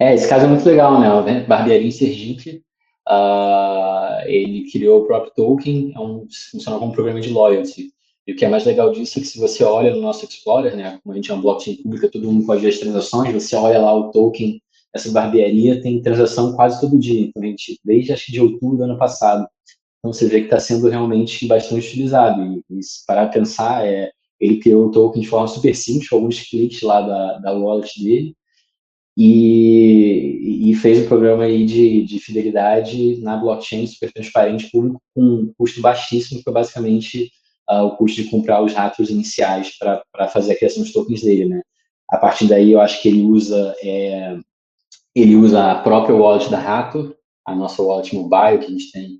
É, 0.00 0.14
esse 0.14 0.28
caso 0.28 0.44
é 0.44 0.48
muito 0.48 0.64
legal, 0.64 1.00
né? 1.00 1.44
Barbearia 1.44 1.86
em 1.86 1.90
Sergipe, 1.90 2.62
uh, 3.08 4.26
ele 4.26 4.70
criou 4.70 5.02
o 5.02 5.06
próprio 5.06 5.32
token, 5.34 5.92
é 5.94 5.98
um, 5.98 6.26
funciona 6.52 6.78
como 6.78 6.92
um 6.92 6.94
programa 6.94 7.20
de 7.20 7.30
loyalty. 7.30 7.90
E 8.26 8.32
o 8.32 8.36
que 8.36 8.44
é 8.44 8.48
mais 8.48 8.64
legal 8.64 8.92
disso 8.92 9.18
é 9.18 9.22
que 9.22 9.28
se 9.28 9.38
você 9.38 9.64
olha 9.64 9.94
no 9.94 10.02
nosso 10.02 10.24
Explorer, 10.24 10.76
né, 10.76 11.00
como 11.02 11.12
a 11.12 11.16
gente 11.16 11.30
é 11.30 11.34
uma 11.34 11.42
blockchain 11.42 11.76
pública, 11.82 12.10
todo 12.10 12.30
mundo 12.30 12.46
pode 12.46 12.60
ver 12.60 12.68
as 12.68 12.78
transações, 12.78 13.32
você 13.32 13.56
olha 13.56 13.80
lá 13.80 13.94
o 13.94 14.10
token, 14.10 14.60
essa 14.94 15.10
barbearia 15.10 15.80
tem 15.80 16.00
transação 16.02 16.54
quase 16.54 16.80
todo 16.80 16.98
dia, 16.98 17.20
então 17.20 17.42
a 17.42 17.46
gente, 17.46 17.78
desde 17.84 18.12
acho 18.12 18.26
que 18.26 18.32
de 18.32 18.40
outubro 18.40 18.76
do 18.76 18.84
ano 18.84 18.98
passado. 18.98 19.48
Então 19.98 20.12
você 20.12 20.28
vê 20.28 20.40
que 20.40 20.46
está 20.46 20.60
sendo 20.60 20.88
realmente 20.88 21.46
bastante 21.46 21.86
utilizado. 21.86 22.44
E, 22.44 22.62
e 22.70 22.80
para 23.06 23.26
pensar, 23.28 23.86
é, 23.86 24.10
ele 24.38 24.58
criou 24.58 24.86
o 24.86 24.90
token 24.90 25.20
de 25.20 25.28
forma 25.28 25.48
super 25.48 25.74
simples, 25.74 26.08
com 26.08 26.16
alguns 26.16 26.40
cliques 26.40 26.82
lá 26.82 27.00
da, 27.00 27.38
da 27.38 27.52
wallet 27.52 28.02
dele, 28.02 28.34
e, 29.20 30.70
e, 30.70 30.74
fez 30.76 31.00
um 31.00 31.08
programa 31.08 31.42
aí 31.42 31.66
de, 31.66 32.04
de 32.04 32.20
fidelidade 32.20 33.20
na 33.20 33.36
blockchain 33.36 33.84
super 33.84 34.12
transparente, 34.12 34.70
público, 34.70 35.02
com 35.12 35.20
um 35.20 35.52
custo 35.58 35.80
baixíssimo, 35.80 36.38
que 36.38 36.44
foi 36.44 36.52
basicamente 36.52 37.28
uh, 37.68 37.82
o 37.82 37.96
custo 37.96 38.22
de 38.22 38.30
comprar 38.30 38.62
os 38.62 38.72
ratos 38.72 39.10
iniciais 39.10 39.76
para 39.76 40.28
fazer 40.28 40.52
a 40.52 40.56
criação 40.56 40.84
dos 40.84 40.92
tokens 40.92 41.22
dele, 41.22 41.46
né? 41.46 41.62
A 42.08 42.16
partir 42.16 42.46
daí, 42.46 42.70
eu 42.70 42.80
acho 42.80 43.02
que 43.02 43.08
ele 43.08 43.22
usa 43.22 43.74
é, 43.82 44.38
ele 45.12 45.34
usa 45.34 45.72
a 45.72 45.82
própria 45.82 46.14
wallet 46.14 46.48
da 46.48 46.60
Rato, 46.60 47.12
a 47.44 47.56
nossa 47.56 47.82
wallet 47.82 48.14
mobile 48.14 48.58
que 48.60 48.66
a 48.66 48.70
gente 48.70 48.92
tem 48.92 49.14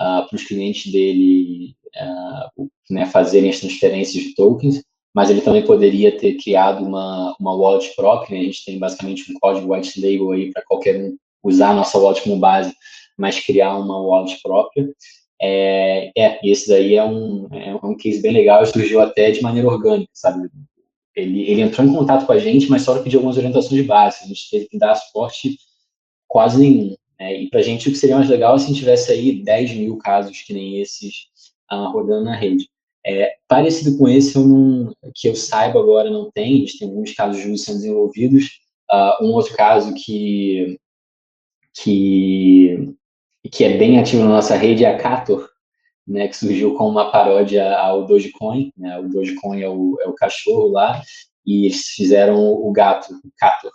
uh, 0.00 0.26
para 0.26 0.34
os 0.34 0.42
clientes 0.42 0.90
dele 0.90 1.76
uh, 1.96 2.68
né, 2.90 3.06
fazerem 3.06 3.48
as 3.48 3.60
transferências 3.60 4.24
de 4.24 4.34
tokens 4.34 4.82
mas 5.16 5.30
ele 5.30 5.40
também 5.40 5.64
poderia 5.64 6.14
ter 6.14 6.34
criado 6.34 6.84
uma, 6.84 7.34
uma 7.40 7.54
wallet 7.54 7.96
própria, 7.96 8.36
né? 8.36 8.42
a 8.42 8.44
gente 8.44 8.66
tem 8.66 8.78
basicamente 8.78 9.32
um 9.32 9.38
código 9.40 9.72
white 9.72 9.98
label 9.98 10.32
aí 10.32 10.52
para 10.52 10.62
qualquer 10.66 11.02
um 11.02 11.16
usar 11.42 11.70
a 11.70 11.74
nossa 11.74 11.96
wallet 11.96 12.22
como 12.22 12.38
base, 12.38 12.74
mas 13.16 13.40
criar 13.40 13.78
uma 13.78 13.98
wallet 13.98 14.38
própria. 14.42 14.86
É, 15.40 16.10
é 16.14 16.38
esse 16.44 16.68
daí 16.68 16.96
é 16.96 17.04
um, 17.04 17.48
é 17.50 17.74
um 17.82 17.96
case 17.96 18.20
bem 18.20 18.32
legal 18.32 18.66
surgiu 18.66 19.00
até 19.00 19.30
de 19.30 19.40
maneira 19.40 19.66
orgânica, 19.66 20.10
sabe? 20.12 20.50
Ele, 21.14 21.50
ele 21.50 21.62
entrou 21.62 21.86
em 21.86 21.94
contato 21.94 22.26
com 22.26 22.32
a 22.32 22.38
gente, 22.38 22.68
mas 22.68 22.82
só 22.82 23.02
pediu 23.02 23.20
algumas 23.20 23.38
orientações 23.38 23.86
básicas, 23.86 24.26
a 24.26 24.28
gente 24.28 24.50
teve 24.50 24.68
que 24.68 24.78
dar 24.78 24.96
suporte 24.96 25.56
quase 26.28 26.60
nenhum. 26.60 26.94
Né? 27.18 27.40
E 27.40 27.48
para 27.48 27.60
a 27.60 27.62
gente 27.62 27.88
o 27.88 27.90
que 27.90 27.96
seria 27.96 28.16
mais 28.16 28.28
legal 28.28 28.54
é 28.54 28.58
se 28.58 28.64
a 28.64 28.68
gente 28.68 28.80
tivesse 28.80 29.10
aí 29.10 29.42
10 29.42 29.76
mil 29.76 29.96
casos 29.96 30.42
que 30.42 30.52
nem 30.52 30.78
esses 30.78 31.28
uh, 31.72 31.90
rodando 31.90 32.24
na 32.24 32.36
rede. 32.36 32.68
É, 33.08 33.36
parecido 33.46 33.96
com 33.96 34.08
esse, 34.08 34.34
eu 34.34 34.44
não, 34.44 34.92
que 35.14 35.28
eu 35.28 35.36
saiba 35.36 35.78
agora 35.78 36.10
não 36.10 36.28
tem, 36.32 36.54
a 36.54 36.58
gente 36.58 36.78
tem 36.78 36.88
alguns 36.88 37.14
casos 37.14 37.40
de 37.40 37.48
uso 37.48 37.62
sendo 37.62 37.76
desenvolvidos. 37.76 38.58
Uh, 38.90 39.24
um 39.24 39.32
outro 39.32 39.54
caso 39.54 39.94
que, 39.94 40.76
que, 41.72 42.92
que 43.52 43.64
é 43.64 43.76
bem 43.76 44.00
ativo 44.00 44.24
na 44.24 44.30
nossa 44.30 44.56
rede 44.56 44.84
é 44.84 44.92
a 44.92 44.98
Cator, 44.98 45.48
né, 46.04 46.26
que 46.26 46.36
surgiu 46.36 46.74
com 46.74 46.88
uma 46.88 47.12
paródia 47.12 47.76
ao 47.78 48.04
Dogecoin. 48.06 48.72
Né, 48.76 48.98
o 48.98 49.08
Dogecoin 49.08 49.60
é 49.60 49.68
o, 49.68 49.96
é 50.00 50.08
o 50.08 50.14
cachorro 50.14 50.72
lá, 50.72 51.00
e 51.46 51.66
eles 51.66 51.90
fizeram 51.90 52.36
o 52.36 52.72
gato, 52.72 53.14
o 53.24 53.30
Cator, 53.38 53.70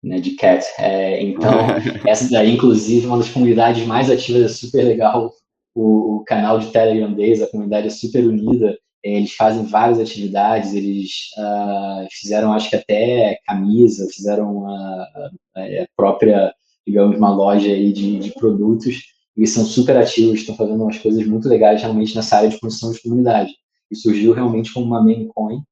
né, 0.00 0.20
de 0.20 0.36
cat. 0.36 0.64
É, 0.78 1.20
então, 1.20 1.50
essa 2.06 2.30
daí, 2.30 2.52
inclusive, 2.52 3.06
é 3.06 3.08
uma 3.08 3.18
das 3.18 3.28
comunidades 3.28 3.84
mais 3.84 4.08
ativas, 4.08 4.44
é 4.44 4.48
super 4.48 4.84
legal 4.84 5.32
o, 5.74 6.16
o 6.16 6.24
canal 6.24 6.58
de 6.58 6.70
Telegram 6.70 7.12
deles, 7.12 7.42
a 7.42 7.46
comunidade 7.46 7.86
é 7.86 7.90
super 7.90 8.24
unida, 8.26 8.76
é, 9.04 9.16
eles 9.16 9.32
fazem 9.32 9.64
várias 9.64 9.98
atividades, 9.98 10.74
eles 10.74 11.30
uh, 11.36 12.06
fizeram, 12.10 12.52
acho 12.52 12.70
que 12.70 12.76
até 12.76 13.38
camisa, 13.46 14.08
fizeram 14.12 14.68
a, 14.68 15.30
a, 15.56 15.86
própria, 15.96 16.54
digamos, 16.86 17.16
uma 17.16 17.34
loja 17.34 17.68
aí 17.68 17.92
de, 17.92 18.18
de 18.18 18.30
produtos, 18.32 19.02
eles 19.36 19.50
são 19.50 19.64
super 19.64 19.96
ativos, 19.96 20.40
estão 20.40 20.54
fazendo 20.54 20.82
umas 20.82 20.98
coisas 20.98 21.26
muito 21.26 21.48
legais 21.48 21.80
realmente 21.80 22.14
nessa 22.14 22.36
área 22.36 22.48
de 22.48 22.60
construção 22.60 22.92
de 22.92 23.02
comunidade. 23.02 23.52
E 23.90 23.96
surgiu 23.96 24.32
realmente 24.32 24.72
como 24.72 24.86
uma 24.86 25.02
meme 25.02 25.28
coin. 25.34 25.62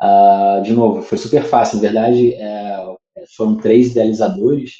Uh, 0.00 0.62
de 0.62 0.72
novo, 0.72 1.02
foi 1.02 1.18
super 1.18 1.44
fácil, 1.44 1.76
na 1.76 1.82
verdade, 1.82 2.34
é, 2.34 2.84
foram 3.36 3.56
três 3.56 3.90
idealizadores, 3.90 4.72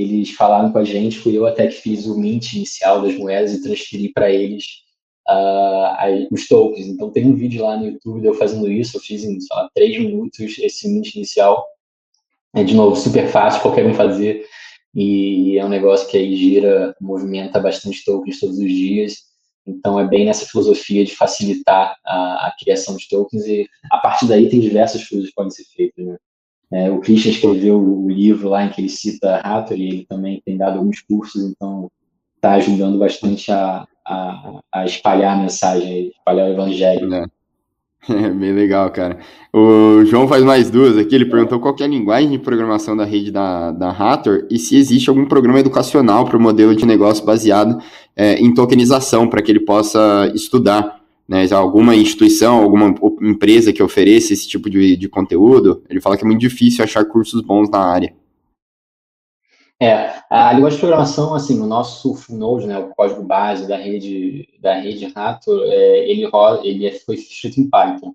eles 0.00 0.30
falaram 0.30 0.72
com 0.72 0.78
a 0.78 0.84
gente, 0.84 1.18
fui 1.18 1.36
eu 1.36 1.46
até 1.46 1.68
que 1.68 1.74
fiz 1.74 2.06
o 2.06 2.18
mint 2.18 2.54
inicial 2.54 3.02
das 3.02 3.16
moedas 3.16 3.52
e 3.52 3.62
transferi 3.62 4.12
para 4.12 4.30
eles 4.30 4.64
uh, 5.28 6.28
os 6.32 6.46
tokens. 6.48 6.86
Então 6.86 7.10
tem 7.10 7.26
um 7.26 7.34
vídeo 7.34 7.64
lá 7.64 7.76
no 7.76 7.86
YouTube 7.86 8.20
de 8.20 8.26
eu 8.26 8.34
fazendo 8.34 8.70
isso, 8.70 8.96
eu 8.96 9.00
fiz 9.00 9.24
em, 9.24 9.40
sei 9.40 9.56
lá, 9.56 9.68
três 9.74 9.98
minutos 9.98 10.58
esse 10.58 10.88
mint 10.88 11.14
inicial. 11.14 11.64
É, 12.54 12.62
de 12.62 12.74
novo, 12.74 12.96
super 12.96 13.28
fácil, 13.28 13.62
qualquer 13.62 13.86
um 13.86 13.94
fazer. 13.94 14.46
E 14.94 15.58
é 15.58 15.64
um 15.64 15.68
negócio 15.68 16.08
que 16.08 16.16
aí 16.16 16.36
gira, 16.36 16.94
movimenta 17.00 17.58
bastante 17.58 18.04
tokens 18.04 18.38
todos 18.38 18.58
os 18.58 18.70
dias. 18.70 19.16
Então 19.66 19.98
é 19.98 20.06
bem 20.06 20.26
nessa 20.26 20.46
filosofia 20.46 21.04
de 21.04 21.16
facilitar 21.16 21.96
a, 22.04 22.48
a 22.48 22.54
criação 22.58 22.96
de 22.96 23.08
tokens 23.08 23.46
e 23.46 23.66
a 23.90 23.98
partir 23.98 24.26
daí 24.26 24.48
tem 24.48 24.60
diversas 24.60 25.08
coisas 25.08 25.28
que 25.28 25.34
podem 25.34 25.50
ser 25.50 25.64
feitas, 25.64 26.06
né? 26.06 26.16
É, 26.74 26.90
o 26.90 26.98
Christian 26.98 27.30
escreveu 27.30 27.78
o 27.78 28.10
livro 28.10 28.48
lá 28.48 28.64
em 28.64 28.68
que 28.68 28.80
ele 28.80 28.88
cita 28.88 29.36
Hathor 29.36 29.76
e 29.76 29.86
ele 29.86 30.06
também 30.08 30.42
tem 30.44 30.56
dado 30.56 30.78
alguns 30.78 31.00
cursos, 31.00 31.40
então 31.44 31.88
está 32.34 32.54
ajudando 32.54 32.98
bastante 32.98 33.52
a, 33.52 33.86
a, 34.04 34.60
a, 34.72 34.84
espalhar 34.84 35.38
a 35.38 35.40
mensagem, 35.40 36.08
espalhar 36.08 36.48
o 36.48 36.52
evangelho. 36.52 37.14
É. 37.14 37.26
é. 38.10 38.28
bem 38.34 38.52
legal, 38.52 38.90
cara. 38.90 39.18
O 39.52 40.04
João 40.04 40.26
faz 40.26 40.42
mais 40.42 40.68
duas 40.68 40.98
aqui, 40.98 41.14
ele 41.14 41.26
perguntou 41.26 41.60
qual 41.60 41.76
é 41.78 41.84
a 41.84 41.86
linguagem 41.86 42.32
de 42.32 42.40
programação 42.40 42.96
da 42.96 43.04
rede 43.04 43.30
da, 43.30 43.70
da 43.70 43.90
Hathor 43.90 44.44
e 44.50 44.58
se 44.58 44.76
existe 44.76 45.08
algum 45.08 45.26
programa 45.26 45.60
educacional 45.60 46.24
para 46.24 46.36
o 46.36 46.42
modelo 46.42 46.74
de 46.74 46.84
negócio 46.84 47.24
baseado 47.24 47.78
é, 48.16 48.34
em 48.34 48.52
tokenização, 48.52 49.28
para 49.28 49.40
que 49.40 49.52
ele 49.52 49.60
possa 49.60 50.28
estudar 50.34 51.03
né, 51.28 51.46
alguma 51.52 51.96
instituição, 51.96 52.62
alguma 52.62 52.94
empresa 53.22 53.72
que 53.72 53.82
ofereça 53.82 54.32
esse 54.32 54.46
tipo 54.48 54.68
de, 54.68 54.96
de 54.96 55.08
conteúdo, 55.08 55.82
ele 55.88 56.00
fala 56.00 56.16
que 56.16 56.24
é 56.24 56.26
muito 56.26 56.40
difícil 56.40 56.84
achar 56.84 57.04
cursos 57.04 57.40
bons 57.40 57.70
na 57.70 57.78
área. 57.78 58.14
É, 59.80 60.14
a 60.30 60.52
linguagem 60.52 60.76
de 60.76 60.80
programação, 60.80 61.34
assim, 61.34 61.60
o 61.60 61.66
nosso 61.66 62.16
Node, 62.30 62.66
né, 62.66 62.78
o 62.78 62.94
código 62.94 63.22
base 63.22 63.66
da 63.66 63.76
rede 63.76 64.48
da 64.60 64.74
rede 64.74 65.06
Rato, 65.06 65.50
é, 65.64 66.08
ele, 66.08 66.28
ele 66.62 66.90
foi 66.92 67.16
escrito 67.16 67.60
em 67.60 67.68
Python. 67.68 68.14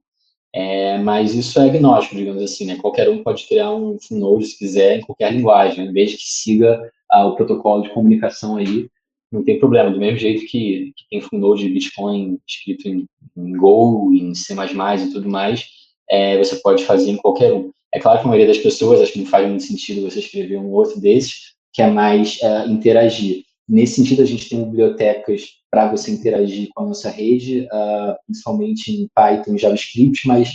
É, 0.51 0.97
mas 0.97 1.35
isso 1.35 1.59
é 1.59 1.65
agnóstico, 1.65 2.15
digamos 2.15 2.41
assim, 2.41 2.65
né? 2.65 2.75
Qualquer 2.77 3.07
um 3.07 3.21
pode 3.21 3.45
criar 3.45 3.71
um 3.71 3.97
Node 4.09 4.47
se 4.47 4.57
quiser 4.57 4.97
em 4.97 5.01
qualquer 5.01 5.31
linguagem, 5.31 5.93
desde 5.93 6.17
que 6.17 6.27
siga 6.27 6.91
ah, 7.09 7.27
o 7.27 7.35
protocolo 7.35 7.83
de 7.83 7.89
comunicação 7.89 8.57
aí 8.57 8.89
não 9.31 9.43
tem 9.43 9.59
problema. 9.59 9.91
Do 9.91 9.99
mesmo 9.99 10.17
jeito 10.17 10.45
que, 10.47 10.93
que 10.95 11.09
tem 11.09 11.21
full 11.21 11.55
de 11.55 11.69
Bitcoin 11.69 12.39
escrito 12.47 12.87
em, 12.87 13.05
em 13.37 13.57
Go, 13.57 14.11
em 14.13 14.33
C++ 14.33 14.53
e 14.53 15.11
tudo 15.11 15.29
mais, 15.29 15.65
é, 16.09 16.37
você 16.37 16.55
pode 16.57 16.83
fazer 16.83 17.11
em 17.11 17.17
qualquer 17.17 17.53
um. 17.53 17.71
É 17.93 17.99
claro 17.99 18.19
que 18.19 18.25
a 18.25 18.27
maioria 18.27 18.47
das 18.47 18.61
pessoas, 18.61 19.01
acho 19.01 19.13
que 19.13 19.19
não 19.19 19.25
faz 19.25 19.47
muito 19.47 19.63
sentido 19.63 20.09
você 20.09 20.19
escrever 20.19 20.57
um 20.57 20.71
outro 20.71 20.99
desses, 20.99 21.53
que 21.73 21.81
é 21.81 21.89
mais 21.89 22.39
uh, 22.41 22.69
interagir. 22.69 23.43
Nesse 23.67 23.95
sentido, 23.95 24.21
a 24.21 24.25
gente 24.25 24.49
tem 24.49 24.63
bibliotecas 24.63 25.47
para 25.71 25.89
você 25.89 26.11
interagir 26.11 26.69
com 26.73 26.83
a 26.83 26.87
nossa 26.87 27.09
rede, 27.09 27.67
uh, 27.71 28.15
principalmente 28.25 28.91
em 28.91 29.07
Python 29.13 29.55
e 29.55 29.57
JavaScript, 29.57 30.27
mas 30.27 30.53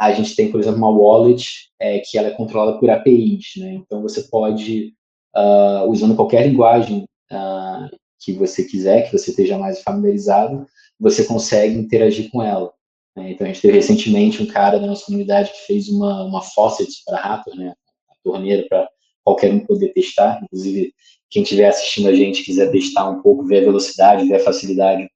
a 0.00 0.12
gente 0.12 0.34
tem, 0.34 0.50
por 0.50 0.60
exemplo, 0.60 0.78
uma 0.78 0.90
wallet 0.90 1.70
é, 1.80 2.00
que 2.00 2.18
ela 2.18 2.28
é 2.28 2.32
controlada 2.32 2.78
por 2.78 2.90
APIs, 2.90 3.52
né? 3.56 3.74
Então, 3.74 4.02
você 4.02 4.22
pode, 4.22 4.92
uh, 5.36 5.88
usando 5.88 6.16
qualquer 6.16 6.46
linguagem 6.46 7.04
uh, 7.32 7.96
que 8.20 8.32
você 8.32 8.64
quiser, 8.64 9.02
que 9.02 9.16
você 9.16 9.30
esteja 9.30 9.58
mais 9.58 9.82
familiarizado, 9.82 10.66
você 10.98 11.24
consegue 11.24 11.74
interagir 11.76 12.30
com 12.30 12.42
ela. 12.42 12.72
Né? 13.16 13.32
Então, 13.32 13.46
a 13.46 13.48
gente 13.48 13.62
teve 13.62 13.74
recentemente 13.74 14.42
um 14.42 14.46
cara 14.46 14.78
da 14.78 14.86
nossa 14.86 15.06
comunidade 15.06 15.52
que 15.52 15.66
fez 15.66 15.88
uma, 15.88 16.24
uma 16.24 16.42
faucet 16.42 16.90
para 17.04 17.18
Raptor, 17.18 17.56
né? 17.56 17.74
a 18.10 18.14
torneira 18.22 18.66
para 18.68 18.88
qualquer 19.24 19.52
um 19.52 19.60
poder 19.60 19.92
testar. 19.92 20.40
Inclusive, 20.42 20.92
quem 21.30 21.42
estiver 21.42 21.68
assistindo 21.68 22.08
a 22.08 22.14
gente 22.14 22.44
quiser 22.44 22.70
testar 22.70 23.08
um 23.10 23.20
pouco, 23.22 23.44
ver 23.44 23.62
a 23.62 23.66
velocidade, 23.66 24.28
ver 24.28 24.36
a 24.36 24.44
facilidade, 24.44 25.08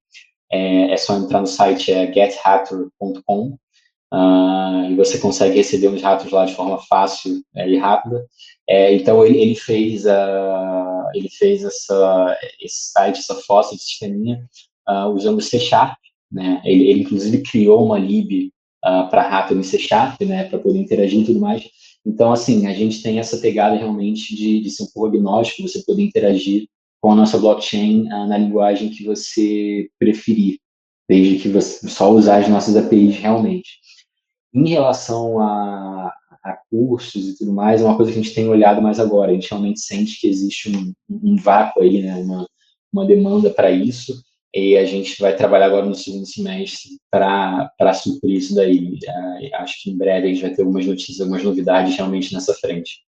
é, 0.51 0.91
é 0.91 0.97
só 0.97 1.17
entrar 1.17 1.39
no 1.39 1.47
site 1.47 1.91
é 1.91 2.11
gethatter.com 2.11 3.57
uh, 4.13 4.91
e 4.91 4.95
você 4.95 5.17
consegue 5.17 5.55
receber 5.55 5.87
uns 5.87 6.01
ratos 6.01 6.29
lá 6.31 6.45
de 6.45 6.53
forma 6.53 6.77
fácil 6.79 7.41
é, 7.55 7.69
e 7.69 7.77
rápida. 7.77 8.25
É, 8.71 8.95
então 8.95 9.25
ele, 9.25 9.37
ele 9.37 9.55
fez 9.55 10.07
a, 10.07 11.11
ele 11.13 11.27
fez 11.29 11.61
essa 11.61 12.37
esse 12.57 12.91
site, 12.93 13.19
essa 13.19 13.35
fossa, 13.35 13.75
esse 13.75 13.83
sisteminha 13.83 14.47
uh, 14.87 15.09
usando 15.09 15.41
C 15.41 15.59
Sharp, 15.59 15.97
né? 16.31 16.61
Ele, 16.63 16.89
ele 16.89 17.01
inclusive 17.01 17.43
criou 17.43 17.85
uma 17.85 17.99
lib 17.99 18.47
uh, 18.85 19.09
para 19.09 19.27
rato 19.27 19.53
no 19.53 19.61
C 19.61 19.77
Sharp, 19.77 20.21
né? 20.21 20.45
Para 20.45 20.57
poder 20.57 20.79
interagir 20.79 21.19
e 21.19 21.25
tudo 21.25 21.41
mais. 21.41 21.65
Então 22.05 22.31
assim 22.31 22.65
a 22.65 22.73
gente 22.73 23.03
tem 23.03 23.19
essa 23.19 23.39
pegada 23.39 23.75
realmente 23.75 24.33
de, 24.33 24.61
de 24.61 24.69
ser 24.69 24.83
um 24.83 24.87
pouco 24.93 25.09
agnóstico, 25.09 25.67
você 25.67 25.83
poder 25.83 26.03
interagir 26.03 26.65
com 27.01 27.11
a 27.11 27.15
nossa 27.15 27.37
blockchain 27.37 28.03
uh, 28.05 28.25
na 28.25 28.37
linguagem 28.37 28.89
que 28.89 29.03
você 29.03 29.89
preferir, 29.99 30.59
desde 31.09 31.39
que 31.39 31.49
você 31.49 31.89
só 31.89 32.09
usar 32.09 32.37
as 32.37 32.47
nossas 32.47 32.77
APIs 32.77 33.17
realmente. 33.17 33.81
Em 34.53 34.69
relação 34.69 35.41
a, 35.41 36.13
a 36.43 36.57
cursos 36.69 37.27
e 37.27 37.37
tudo 37.37 37.53
mais, 37.53 37.81
é 37.81 37.85
uma 37.85 37.95
coisa 37.95 38.11
que 38.11 38.19
a 38.19 38.21
gente 38.21 38.33
tem 38.33 38.47
olhado 38.47 38.81
mais 38.81 38.99
agora. 38.99 39.31
A 39.31 39.33
gente 39.33 39.49
realmente 39.49 39.79
sente 39.79 40.19
que 40.19 40.27
existe 40.27 40.69
um, 40.69 40.93
um 41.09 41.35
vácuo 41.35 41.81
aí, 41.81 42.01
né, 42.01 42.15
uma, 42.15 42.47
uma 42.91 43.05
demanda 43.05 43.49
para 43.49 43.71
isso, 43.71 44.21
e 44.53 44.75
a 44.77 44.85
gente 44.85 45.19
vai 45.21 45.35
trabalhar 45.35 45.67
agora 45.67 45.85
no 45.85 45.95
segundo 45.95 46.25
semestre 46.25 46.99
para 47.09 47.93
suprir 47.93 48.37
isso 48.37 48.53
daí. 48.53 48.79
Uh, 48.79 49.55
acho 49.55 49.81
que 49.81 49.89
em 49.89 49.97
breve 49.97 50.27
a 50.27 50.29
gente 50.29 50.41
vai 50.41 50.53
ter 50.53 50.61
algumas 50.61 50.85
notícias, 50.85 51.21
algumas 51.21 51.43
novidades 51.43 51.95
realmente 51.95 52.33
nessa 52.33 52.53
frente. 52.55 53.01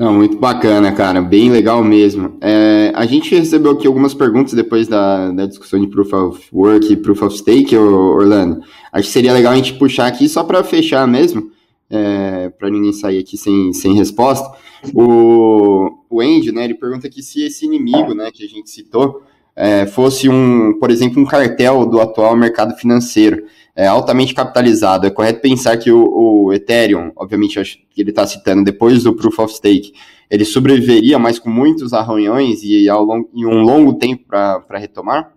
Não, 0.00 0.14
muito 0.14 0.38
bacana, 0.38 0.90
cara, 0.92 1.20
bem 1.20 1.50
legal 1.50 1.84
mesmo. 1.84 2.38
É, 2.40 2.90
a 2.94 3.04
gente 3.04 3.34
recebeu 3.34 3.72
aqui 3.72 3.86
algumas 3.86 4.14
perguntas 4.14 4.54
depois 4.54 4.88
da, 4.88 5.30
da 5.30 5.44
discussão 5.44 5.78
de 5.78 5.88
Proof 5.88 6.10
of 6.14 6.48
Work 6.50 6.90
e 6.90 6.96
Proof 6.96 7.20
of 7.20 7.36
Stake, 7.36 7.76
Orlando. 7.76 8.62
Acho 8.90 9.08
que 9.08 9.12
seria 9.12 9.34
legal 9.34 9.52
a 9.52 9.56
gente 9.56 9.74
puxar 9.74 10.06
aqui 10.06 10.26
só 10.26 10.42
para 10.42 10.64
fechar 10.64 11.06
mesmo, 11.06 11.50
é, 11.90 12.48
para 12.48 12.70
ninguém 12.70 12.94
sair 12.94 13.18
aqui 13.18 13.36
sem, 13.36 13.74
sem 13.74 13.92
resposta. 13.92 14.50
O, 14.94 15.90
o 16.08 16.22
Andy, 16.22 16.50
né, 16.50 16.64
ele 16.64 16.74
pergunta 16.76 17.06
aqui 17.06 17.22
se 17.22 17.42
esse 17.42 17.66
inimigo, 17.66 18.14
né, 18.14 18.30
que 18.32 18.42
a 18.42 18.48
gente 18.48 18.70
citou, 18.70 19.22
é, 19.54 19.84
fosse 19.84 20.30
um, 20.30 20.78
por 20.80 20.90
exemplo, 20.90 21.20
um 21.20 21.26
cartel 21.26 21.84
do 21.84 22.00
atual 22.00 22.34
mercado 22.34 22.74
financeiro 22.74 23.44
é, 23.74 23.86
altamente 23.86 24.34
capitalizado. 24.34 25.06
É 25.06 25.10
correto 25.10 25.40
pensar 25.40 25.76
que 25.76 25.90
o, 25.90 26.46
o 26.46 26.52
Ethereum, 26.52 27.12
obviamente, 27.16 27.58
acho 27.58 27.78
que 27.90 28.00
ele 28.00 28.10
está 28.10 28.26
citando, 28.26 28.64
depois 28.64 29.02
do 29.04 29.14
Proof 29.14 29.38
of 29.38 29.54
Stake, 29.54 29.92
ele 30.30 30.44
sobreviveria, 30.44 31.18
mas 31.18 31.38
com 31.38 31.50
muitos 31.50 31.92
arranhões 31.92 32.62
e, 32.62 32.88
ao 32.88 33.04
long, 33.04 33.28
e 33.34 33.44
um 33.44 33.62
longo 33.62 33.94
tempo 33.94 34.24
para 34.26 34.78
retomar? 34.78 35.34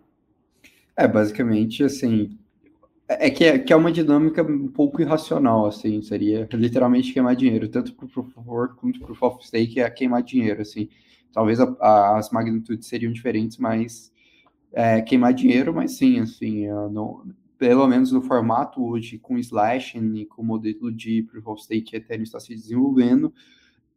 É, 0.95 1.07
basicamente, 1.07 1.83
assim, 1.83 2.37
é, 3.07 3.27
é 3.27 3.29
que, 3.29 3.43
é 3.43 3.57
que 3.57 3.73
é 3.73 3.75
uma 3.75 3.91
dinâmica 3.91 4.43
um 4.43 4.67
pouco 4.67 5.01
irracional, 5.01 5.65
assim, 5.65 6.01
seria 6.01 6.47
literalmente 6.53 7.11
queimar 7.11 7.35
dinheiro, 7.35 7.67
tanto 7.67 7.93
para 7.93 8.05
o 8.05 8.09
Proof 8.09 8.37
of 8.37 8.47
Work 8.47 8.75
quanto 8.75 8.99
para 8.99 9.11
o 9.11 9.15
Proof 9.15 9.35
of 9.35 9.47
Stake 9.47 9.79
é 9.79 9.89
queimar 9.89 10.21
dinheiro, 10.21 10.61
assim. 10.61 10.87
Talvez 11.31 11.59
a, 11.59 11.75
a, 11.79 12.17
as 12.19 12.29
magnitudes 12.29 12.87
seriam 12.87 13.11
diferentes, 13.11 13.57
mas 13.57 14.11
é, 14.71 15.01
queimar 15.01 15.33
dinheiro, 15.33 15.73
mas 15.73 15.93
sim, 15.93 16.19
assim, 16.19 16.67
não, 16.91 17.23
pelo 17.63 17.87
menos 17.87 18.11
no 18.11 18.21
formato 18.21 18.83
hoje, 18.85 19.17
com 19.17 19.37
Slash 19.37 19.97
e 19.97 20.25
com 20.25 20.41
o 20.41 20.45
modelo 20.45 20.91
de 20.91 21.23
Proof 21.23 21.47
of 21.47 21.63
Stake 21.63 21.83
que 21.83 21.95
a 21.95 21.99
Ethereum 21.99 22.23
está 22.23 22.37
se 22.37 22.53
desenvolvendo, 22.53 23.33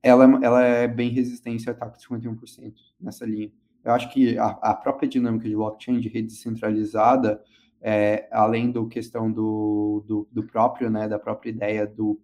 ela, 0.01 0.25
ela 0.41 0.63
é 0.63 0.87
bem 0.87 1.11
resistente 1.11 1.69
a 1.69 1.73
ataque 1.73 1.99
de 1.99 2.07
51% 2.07 2.73
nessa 3.01 3.27
linha. 3.27 3.51
Eu 3.83 3.91
acho 3.91 4.09
que 4.13 4.39
a, 4.39 4.47
a, 4.47 4.73
própria 4.73 5.09
dinâmica 5.09 5.49
de 5.49 5.57
blockchain, 5.57 5.99
de 5.99 6.09
rede 6.09 6.29
descentralizada, 6.29 7.43
é, 7.83 8.29
além 8.31 8.71
da 8.71 8.87
questão 8.87 9.33
do, 9.33 10.05
do, 10.07 10.29
do, 10.31 10.45
próprio, 10.45 10.89
né, 10.89 11.09
da 11.09 11.19
própria 11.19 11.51
ideia 11.51 11.85
do, 11.89 12.21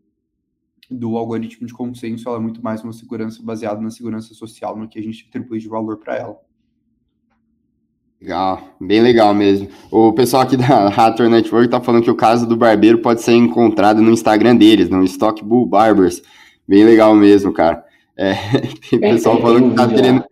do 0.89 1.17
algoritmo 1.17 1.67
de 1.67 1.75
consenso, 1.75 2.29
ela 2.29 2.39
é 2.39 2.41
muito 2.41 2.63
mais 2.63 2.85
uma 2.85 2.93
segurança 2.93 3.43
baseada 3.43 3.81
na 3.81 3.91
segurança 3.91 4.33
social, 4.33 4.77
no 4.77 4.87
que 4.87 4.97
a 5.01 5.03
gente 5.03 5.27
atribui 5.29 5.59
de 5.59 5.67
valor 5.67 5.97
para 5.99 6.15
ela. 6.15 6.41
Legal, 8.23 8.63
bem 8.81 9.01
legal 9.01 9.35
mesmo. 9.35 9.69
O 9.91 10.13
pessoal 10.13 10.45
aqui 10.45 10.57
da 10.57 10.87
Hathor 10.95 11.29
Network 11.29 11.69
tá 11.69 11.81
falando 11.81 12.05
que 12.05 12.11
o 12.11 12.15
caso 12.15 12.47
do 12.47 12.57
barbeiro 12.57 12.99
pode 12.99 13.21
ser 13.21 13.33
encontrado 13.33 14.01
no 14.01 14.13
Instagram 14.13 14.55
deles, 14.55 14.89
no 14.89 15.03
Stock 15.03 15.45
Bull 15.45 15.67
Barbers. 15.67 16.23
Bem 16.67 16.85
legal 16.85 17.17
mesmo, 17.17 17.53
cara. 17.53 17.85
É, 18.17 18.35
tem 18.89 19.01
pessoal 19.01 19.41
falando 19.41 19.71
que 19.71 19.77
tá 19.77 19.89
querendo. 19.89 20.25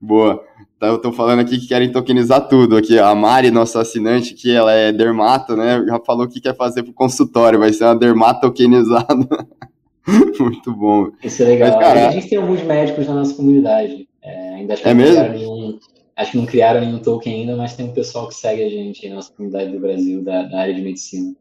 Boa. 0.00 0.40
Tá, 0.78 0.86
eu 0.86 0.98
tô 0.98 1.10
falando 1.10 1.40
aqui 1.40 1.58
que 1.58 1.66
querem 1.66 1.90
tokenizar 1.90 2.46
tudo. 2.46 2.76
Aqui, 2.76 2.96
a 2.96 3.12
Mari, 3.12 3.50
nossa 3.50 3.80
assinante, 3.80 4.32
que 4.32 4.52
ela 4.52 4.72
é 4.72 4.92
dermato, 4.92 5.56
né? 5.56 5.84
Já 5.84 5.98
falou 5.98 6.28
que 6.28 6.40
quer 6.40 6.56
fazer 6.56 6.84
pro 6.84 6.92
consultório, 6.92 7.58
vai 7.58 7.72
ser 7.72 7.86
uma 7.86 7.96
dermato 7.96 8.42
tokenizada. 8.42 9.26
Muito 10.38 10.72
bom. 10.72 11.08
Isso 11.24 11.42
é 11.42 11.46
legal. 11.46 11.72
Mas, 11.72 11.80
cara, 11.80 12.08
a 12.08 12.12
gente 12.12 12.28
tem 12.28 12.38
alguns 12.38 12.62
médicos 12.62 13.08
na 13.08 13.14
nossa 13.14 13.34
comunidade. 13.34 14.08
É, 14.22 14.54
ainda 14.54 14.74
é 14.74 14.94
mesmo? 14.94 15.22
Acho 16.20 16.32
que 16.32 16.36
não 16.36 16.44
criaram 16.44 16.82
nenhum 16.82 16.98
token 16.98 17.32
ainda, 17.32 17.56
mas 17.56 17.74
tem 17.74 17.86
um 17.86 17.94
pessoal 17.94 18.28
que 18.28 18.34
segue 18.34 18.62
a 18.62 18.68
gente 18.68 19.02
aí 19.02 19.08
na 19.08 19.16
nossa 19.16 19.32
comunidade 19.32 19.72
do 19.72 19.80
Brasil, 19.80 20.22
da, 20.22 20.42
da 20.42 20.60
área 20.60 20.74
de 20.74 20.82
medicina. 20.82 21.34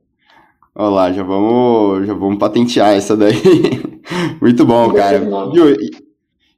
Olha 0.74 0.90
lá, 0.90 1.12
já 1.12 1.22
vamos, 1.22 2.08
já 2.08 2.14
vamos 2.14 2.38
patentear 2.38 2.94
essa 2.94 3.18
daí. 3.18 3.34
Muito 4.42 4.66
bom, 4.66 4.94
cara. 4.94 5.20
Viu? 5.52 5.76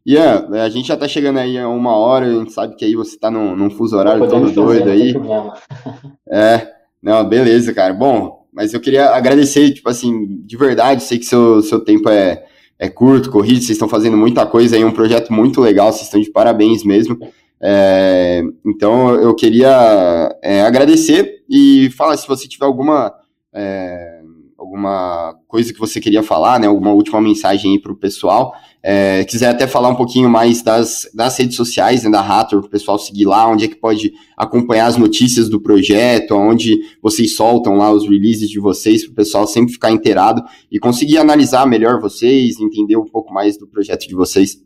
Ian, 0.05 0.49
a 0.51 0.69
gente 0.69 0.89
já 0.89 0.95
tá 0.95 1.07
chegando 1.07 1.39
aí 1.39 1.57
a 1.57 1.67
uma 1.67 1.95
hora, 1.95 2.27
a 2.27 2.31
gente 2.31 2.51
sabe 2.51 2.75
que 2.75 2.85
aí 2.85 2.95
você 2.95 3.17
tá 3.17 3.31
num, 3.31 3.55
num 3.55 3.71
fuso 3.71 3.97
horário 3.97 4.29
todo 4.29 4.51
doido 4.51 4.91
aí. 4.91 5.15
É, 6.29 6.67
não, 7.01 7.27
beleza, 7.27 7.73
cara. 7.73 7.91
Bom, 7.91 8.45
mas 8.53 8.71
eu 8.71 8.79
queria 8.79 9.09
agradecer, 9.09 9.71
tipo 9.71 9.89
assim, 9.89 10.43
de 10.45 10.55
verdade, 10.55 11.01
sei 11.01 11.17
que 11.17 11.25
seu, 11.25 11.61
seu 11.63 11.83
tempo 11.83 12.07
é, 12.07 12.45
é 12.77 12.87
curto, 12.87 13.31
corrido, 13.31 13.57
vocês 13.57 13.71
estão 13.71 13.89
fazendo 13.89 14.15
muita 14.15 14.45
coisa 14.45 14.75
aí, 14.75 14.85
um 14.85 14.93
projeto 14.93 15.33
muito 15.33 15.59
legal, 15.59 15.91
vocês 15.91 16.03
estão 16.03 16.21
de 16.21 16.31
parabéns 16.31 16.83
mesmo. 16.83 17.17
É, 17.63 18.41
então 18.65 19.13
eu 19.15 19.35
queria 19.35 20.35
é, 20.41 20.61
agradecer 20.61 21.43
e 21.49 21.89
falar 21.91 22.17
se 22.17 22.27
você 22.27 22.47
tiver 22.47 22.65
alguma 22.65 23.13
é, 23.53 24.21
alguma 24.61 25.35
coisa 25.47 25.73
que 25.73 25.79
você 25.79 25.99
queria 25.99 26.23
falar, 26.23 26.59
né? 26.59 26.67
Alguma 26.67 26.91
última 26.91 27.19
mensagem 27.19 27.73
aí 27.73 27.79
para 27.79 27.91
o 27.91 27.97
pessoal. 27.97 28.53
É, 28.83 29.23
quiser 29.25 29.49
até 29.49 29.67
falar 29.67 29.89
um 29.89 29.95
pouquinho 29.95 30.29
mais 30.29 30.61
das, 30.63 31.09
das 31.13 31.37
redes 31.37 31.55
sociais 31.55 32.03
né, 32.03 32.09
da 32.09 32.21
Rator, 32.21 32.61
para 32.61 32.67
o 32.67 32.71
pessoal 32.71 32.97
seguir 32.97 33.25
lá, 33.25 33.47
onde 33.47 33.65
é 33.65 33.67
que 33.67 33.75
pode 33.75 34.13
acompanhar 34.37 34.85
as 34.85 34.97
notícias 34.97 35.49
do 35.49 35.61
projeto, 35.61 36.35
onde 36.35 36.79
vocês 37.01 37.35
soltam 37.35 37.75
lá 37.75 37.91
os 37.91 38.07
releases 38.07 38.49
de 38.49 38.59
vocês, 38.59 39.03
para 39.03 39.11
o 39.11 39.15
pessoal 39.15 39.45
sempre 39.45 39.73
ficar 39.73 39.91
inteirado 39.91 40.41
e 40.71 40.79
conseguir 40.79 41.17
analisar 41.17 41.67
melhor 41.67 41.99
vocês, 41.99 42.59
entender 42.59 42.97
um 42.97 43.05
pouco 43.05 43.33
mais 43.33 43.57
do 43.57 43.67
projeto 43.67 44.07
de 44.07 44.15
vocês. 44.15 44.57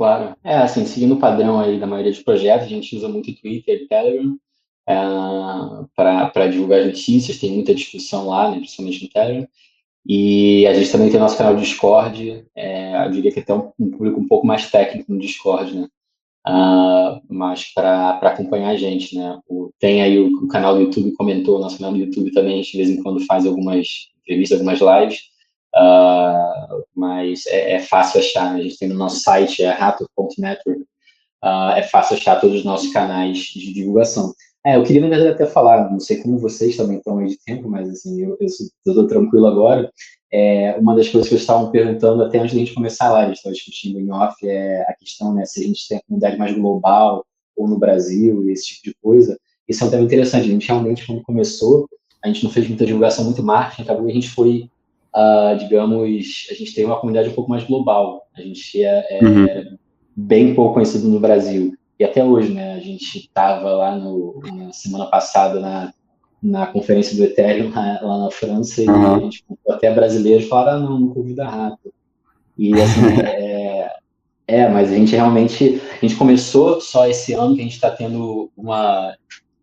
Claro. 0.00 0.34
É, 0.42 0.56
assim, 0.56 0.86
seguindo 0.86 1.12
o 1.12 1.18
padrão 1.18 1.60
aí 1.60 1.78
da 1.78 1.86
maioria 1.86 2.10
dos 2.10 2.22
projetos, 2.22 2.64
a 2.64 2.70
gente 2.70 2.96
usa 2.96 3.06
muito 3.06 3.38
Twitter 3.38 3.82
e 3.82 3.86
Telegram 3.86 4.34
é, 4.88 4.94
para 5.94 6.46
divulgar 6.46 6.86
notícias, 6.86 7.36
tem 7.36 7.52
muita 7.52 7.74
discussão 7.74 8.28
lá, 8.28 8.50
né, 8.50 8.56
principalmente 8.56 9.04
no 9.04 9.10
Telegram. 9.10 9.46
E 10.06 10.66
a 10.66 10.72
gente 10.72 10.90
também 10.90 11.10
tem 11.10 11.20
nosso 11.20 11.36
canal 11.36 11.54
Discord, 11.54 12.46
é, 12.56 13.04
eu 13.04 13.10
diria 13.10 13.30
que 13.30 13.40
até 13.40 13.52
um, 13.52 13.72
um, 13.78 13.90
público 13.90 14.18
um 14.18 14.26
pouco 14.26 14.46
mais 14.46 14.70
técnico 14.70 15.12
no 15.12 15.18
Discord, 15.20 15.76
né? 15.76 15.86
Uh, 16.48 17.20
mas 17.28 17.66
para 17.74 18.16
acompanhar 18.22 18.70
a 18.70 18.76
gente, 18.76 19.14
né? 19.14 19.38
O, 19.46 19.70
tem 19.78 20.00
aí 20.00 20.18
o, 20.18 20.28
o, 20.28 20.48
canal 20.48 20.76
do 20.76 20.80
YouTube, 20.80 21.12
comentou, 21.12 21.60
nosso 21.60 21.76
canal 21.76 21.92
do 21.92 21.98
YouTube 21.98 22.32
também, 22.32 22.54
a 22.54 22.56
gente 22.56 22.72
de 22.72 22.78
vez 22.78 22.88
em 22.88 23.02
quando 23.02 23.20
faz 23.26 23.44
algumas 23.44 23.86
entrevistas, 24.22 24.58
algumas 24.58 24.80
lives. 24.80 25.24
Uh, 25.76 26.69
mas 27.00 27.46
é, 27.46 27.76
é, 27.76 27.78
fácil 27.80 28.20
achar, 28.20 28.52
né? 28.52 28.60
a 28.60 28.62
gente 28.62 28.78
tem 28.78 28.88
no 28.88 28.94
nosso 28.94 29.20
site, 29.20 29.62
é 29.62 29.70
rato.network, 29.70 30.82
uh, 31.42 31.72
é 31.74 31.82
fácil 31.82 32.16
achar 32.16 32.38
todos 32.38 32.58
os 32.58 32.64
nossos 32.64 32.92
canais 32.92 33.38
de 33.38 33.72
divulgação. 33.72 34.34
É, 34.64 34.76
eu 34.76 34.82
queria, 34.84 35.00
na 35.00 35.08
verdade, 35.08 35.32
até 35.32 35.46
falar, 35.46 35.90
não 35.90 35.98
sei 35.98 36.18
como 36.18 36.38
vocês 36.38 36.76
também 36.76 36.98
estão 36.98 37.18
aí 37.18 37.28
de 37.28 37.38
tempo, 37.42 37.68
mas 37.68 37.88
assim, 37.88 38.22
eu 38.22 38.36
estou 38.38 39.06
tranquilo 39.06 39.46
agora. 39.46 39.90
É, 40.30 40.76
uma 40.78 40.94
das 40.94 41.08
coisas 41.08 41.28
que 41.28 41.34
eu 41.34 41.38
estava 41.38 41.70
perguntando 41.70 42.22
até 42.22 42.38
antes 42.38 42.52
de 42.52 42.58
a 42.58 42.60
gente 42.60 42.74
começar 42.74 43.06
a 43.06 43.12
live, 43.12 43.32
estava 43.32 43.54
discutindo 43.54 43.98
em 43.98 44.12
off, 44.12 44.36
é 44.46 44.82
a 44.82 44.94
questão, 44.94 45.34
né, 45.34 45.46
se 45.46 45.64
a 45.64 45.66
gente 45.66 45.88
tem 45.88 45.96
a 45.96 46.02
comunidade 46.02 46.36
mais 46.36 46.54
global 46.54 47.24
ou 47.56 47.66
no 47.66 47.78
Brasil, 47.78 48.48
esse 48.50 48.66
tipo 48.66 48.84
de 48.84 48.94
coisa. 49.02 49.38
Isso 49.66 49.82
é 49.82 49.86
um 49.86 49.90
tema 49.90 50.02
interessante. 50.02 50.44
A 50.48 50.52
gente 50.52 50.68
realmente, 50.68 51.06
quando 51.06 51.22
começou, 51.22 51.88
a 52.22 52.28
gente 52.28 52.44
não 52.44 52.50
fez 52.50 52.68
muita 52.68 52.84
divulgação, 52.84 53.24
muito 53.24 53.42
marketing, 53.42 53.82
acabou 53.82 54.06
a 54.06 54.12
gente 54.12 54.28
foi 54.28 54.68
uh, 55.14 55.56
digamos, 55.58 56.46
a 56.50 56.54
gente 56.54 56.74
tem 56.74 56.84
uma 56.84 56.98
comunidade 56.98 57.28
um 57.28 57.34
pouco 57.34 57.50
mais 57.50 57.64
global. 57.64 58.26
A 58.36 58.40
gente 58.40 58.82
é, 58.82 59.18
é 59.18 59.24
uhum. 59.24 59.78
bem 60.16 60.54
pouco 60.54 60.74
conhecido 60.74 61.08
no 61.08 61.20
Brasil. 61.20 61.74
E 61.98 62.04
até 62.04 62.24
hoje, 62.24 62.52
né? 62.52 62.74
A 62.74 62.80
gente 62.80 63.18
estava 63.18 63.72
lá 63.72 63.96
no, 63.96 64.40
na 64.54 64.72
semana 64.72 65.06
passada 65.06 65.60
na, 65.60 65.92
na 66.42 66.66
conferência 66.66 67.16
do 67.16 67.24
Ethereum 67.24 67.70
lá, 67.74 68.00
lá 68.02 68.18
na 68.24 68.30
França 68.30 68.80
uhum. 68.82 68.86
e 68.86 69.06
a 69.06 69.18
gente 69.20 69.44
até 69.68 69.92
brasileiros 69.92 70.48
falaram, 70.48 70.78
ah, 70.78 70.80
não, 70.80 71.00
não 71.00 71.08
convida 71.08 71.46
rato. 71.46 71.92
E 72.56 72.72
assim, 72.74 73.20
é, 73.22 73.90
É, 74.46 74.68
mas 74.68 74.90
a 74.90 74.96
gente 74.96 75.14
realmente, 75.14 75.80
a 75.92 76.04
gente 76.04 76.16
começou 76.16 76.80
só 76.80 77.06
esse 77.06 77.32
ano 77.34 77.54
que 77.54 77.60
a 77.60 77.64
gente 77.64 77.74
está 77.74 77.90
tendo 77.90 78.50
uma, 78.56 79.14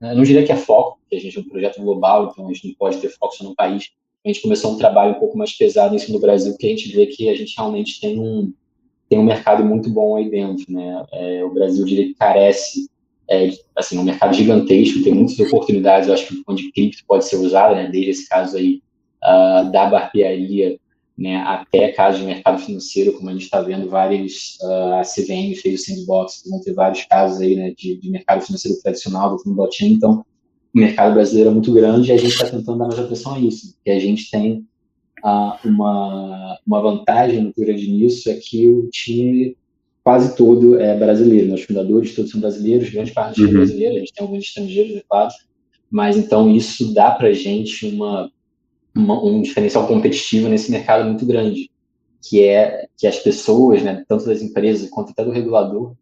eu 0.02 0.16
não 0.16 0.24
diria 0.24 0.46
que 0.46 0.52
é 0.52 0.56
foco, 0.56 0.98
porque 1.02 1.16
a 1.16 1.20
gente 1.20 1.38
é 1.38 1.42
um 1.42 1.50
projeto 1.50 1.82
global, 1.82 2.30
então 2.32 2.46
a 2.48 2.54
gente 2.54 2.68
não 2.68 2.76
pode 2.76 2.98
ter 2.98 3.10
foco 3.10 3.36
só 3.36 3.44
no 3.44 3.56
país. 3.56 3.92
A 4.28 4.30
gente 4.30 4.42
começou 4.42 4.74
um 4.74 4.78
trabalho 4.78 5.16
um 5.16 5.20
pouco 5.20 5.38
mais 5.38 5.54
pesado 5.54 5.94
nisso 5.94 6.12
no 6.12 6.20
Brasil, 6.20 6.52
porque 6.52 6.68
a 6.68 6.70
gente 6.72 6.90
vê 6.90 7.06
que 7.06 7.30
a 7.30 7.34
gente 7.34 7.56
realmente 7.56 8.02
tem 8.02 8.20
um, 8.20 8.52
tem 9.08 9.18
um 9.18 9.24
mercado 9.24 9.64
muito 9.64 9.90
bom 9.90 10.18
aí 10.18 10.30
dentro, 10.30 10.66
né? 10.68 11.06
É, 11.14 11.46
o 11.46 11.54
Brasil, 11.54 11.88
eu 11.88 11.88
que 11.88 12.14
carece, 12.14 12.90
é, 13.30 13.52
assim, 13.74 13.98
um 13.98 14.04
mercado 14.04 14.34
gigantesco, 14.34 15.02
tem 15.02 15.14
muitas 15.14 15.40
oportunidades, 15.40 16.10
eu 16.10 16.14
acho 16.14 16.28
que 16.28 16.44
onde 16.46 16.70
cripto 16.74 17.06
pode 17.08 17.24
ser 17.24 17.38
usada, 17.38 17.74
né? 17.74 17.90
Desde 17.90 18.12
esse 18.12 18.28
caso 18.28 18.58
aí 18.58 18.82
uh, 19.24 19.72
da 19.72 19.86
barbearia, 19.86 20.78
né, 21.18 21.38
até 21.38 21.94
casos 21.94 22.20
de 22.20 22.26
mercado 22.28 22.60
financeiro, 22.60 23.14
como 23.14 23.30
a 23.30 23.34
gente 23.34 23.44
está 23.46 23.62
vendo 23.62 23.90
vários, 23.90 24.58
uh, 24.62 24.96
a 24.96 25.02
CVM 25.04 25.56
fez 25.56 25.82
o 25.82 25.84
sandbox, 25.86 26.44
vão 26.48 26.60
ter 26.60 26.74
vários 26.74 27.06
casos 27.06 27.40
aí, 27.40 27.56
né, 27.56 27.74
de, 27.76 27.96
de 27.96 28.12
mercado 28.12 28.42
financeiro 28.42 28.78
tradicional 28.84 29.38
do 29.38 29.56
blockchain, 29.56 29.94
então 29.94 30.24
o 30.78 30.80
mercado 30.80 31.16
brasileiro 31.16 31.50
é 31.50 31.54
muito 31.54 31.74
grande 31.74 32.10
e 32.10 32.14
a 32.14 32.18
gente 32.18 32.34
está 32.34 32.46
tentando 32.46 32.78
dar 32.78 32.88
mais 32.88 33.00
atenção 33.00 33.34
a 33.34 33.40
isso, 33.40 33.76
que 33.84 33.90
a 33.90 34.00
gente 34.00 34.30
tem 34.30 34.64
uma, 35.66 36.60
uma 36.66 36.82
vantagem 36.82 37.42
muito 37.42 37.60
grande 37.60 37.90
nisso, 37.90 38.30
é 38.30 38.36
que 38.36 38.68
o 38.70 38.88
time 38.90 39.58
quase 40.04 40.38
todo 40.38 40.80
é 40.80 40.96
brasileiro, 40.96 41.48
né, 41.48 41.56
os 41.56 41.64
fundadores 41.64 42.16
todos 42.16 42.30
são 42.30 42.40
brasileiros, 42.40 42.92
grande 42.92 43.12
parte 43.12 43.30
do 43.30 43.36
time 43.36 43.48
uhum. 43.48 43.56
é 43.56 43.58
brasileiro, 43.58 43.96
a 43.96 44.00
gente 44.00 44.14
tem 44.14 44.24
alguns 44.24 44.44
estrangeiros, 44.44 44.96
é 44.96 45.04
claro, 45.10 45.34
mas 45.90 46.16
então 46.16 46.56
isso 46.56 46.94
dá 46.94 47.10
para 47.12 47.30
a 47.30 47.34
gente 47.34 47.88
uma 47.88 48.32
uma, 48.96 49.24
um 49.24 49.42
diferencial 49.42 49.88
competitivo 49.88 50.48
nesse 50.48 50.72
mercado 50.72 51.06
muito 51.06 51.26
grande, 51.26 51.70
que 52.22 52.44
é 52.44 52.88
que 52.98 53.06
as 53.06 53.20
pessoas, 53.20 53.84
né, 53.84 54.04
tanto 54.08 54.26
das 54.26 54.42
empresas 54.42 54.90
quanto 54.90 55.12
até 55.12 55.24
do 55.24 55.32
regulador, 55.32 55.94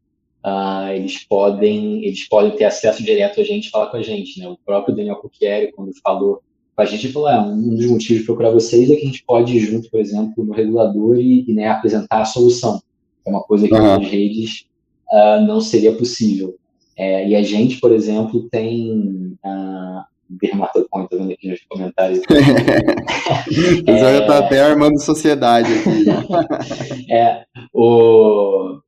uh, 0.45 0.89
eles 0.93 1.25
podem 1.27 2.05
eles 2.05 2.27
podem 2.27 2.51
ter 2.51 2.65
acesso 2.65 3.03
direto 3.03 3.41
a 3.41 3.43
gente 3.43 3.69
falar 3.69 3.87
com 3.87 3.97
a 3.97 4.01
gente, 4.01 4.39
né? 4.39 4.47
O 4.47 4.57
próprio 4.63 4.95
Daniel 4.95 5.17
Cucchieri, 5.17 5.71
quando 5.71 5.91
falou 6.01 6.41
com 6.75 6.81
a 6.81 6.85
gente, 6.85 7.11
falou, 7.11 7.29
é, 7.29 7.39
um 7.39 7.75
dos 7.75 7.85
motivos 7.85 8.19
de 8.19 8.25
procurar 8.25 8.51
vocês 8.51 8.91
é 8.91 8.95
que 8.95 9.01
a 9.01 9.05
gente 9.05 9.23
pode 9.25 9.55
ir 9.55 9.61
junto, 9.61 9.89
por 9.89 9.99
exemplo, 9.99 10.43
no 10.43 10.53
regulador 10.53 11.17
e, 11.17 11.45
e 11.47 11.53
né, 11.53 11.69
apresentar 11.69 12.21
a 12.21 12.25
solução. 12.25 12.81
É 13.25 13.29
uma 13.29 13.41
coisa 13.41 13.65
que 13.65 13.73
uhum. 13.73 13.81
nas 13.81 14.05
redes 14.05 14.65
uh, 15.09 15.41
não 15.47 15.61
seria 15.61 15.95
possível. 15.95 16.55
É, 16.97 17.27
e 17.29 17.35
a 17.35 17.41
gente, 17.41 17.79
por 17.79 17.93
exemplo, 17.93 18.49
tem 18.49 19.37
uh, 19.43 20.03
dermatocon, 20.29 21.07
tô 21.07 21.17
vendo 21.17 21.31
aqui 21.31 21.47
nos 21.47 21.61
comentários. 21.63 22.21
é... 23.87 23.97
já 23.97 24.27
tá 24.27 24.39
até 24.39 24.61
armando 24.61 25.01
sociedade 25.01 25.69
aqui. 25.71 26.05
é, 27.11 27.45
o... 27.73 28.79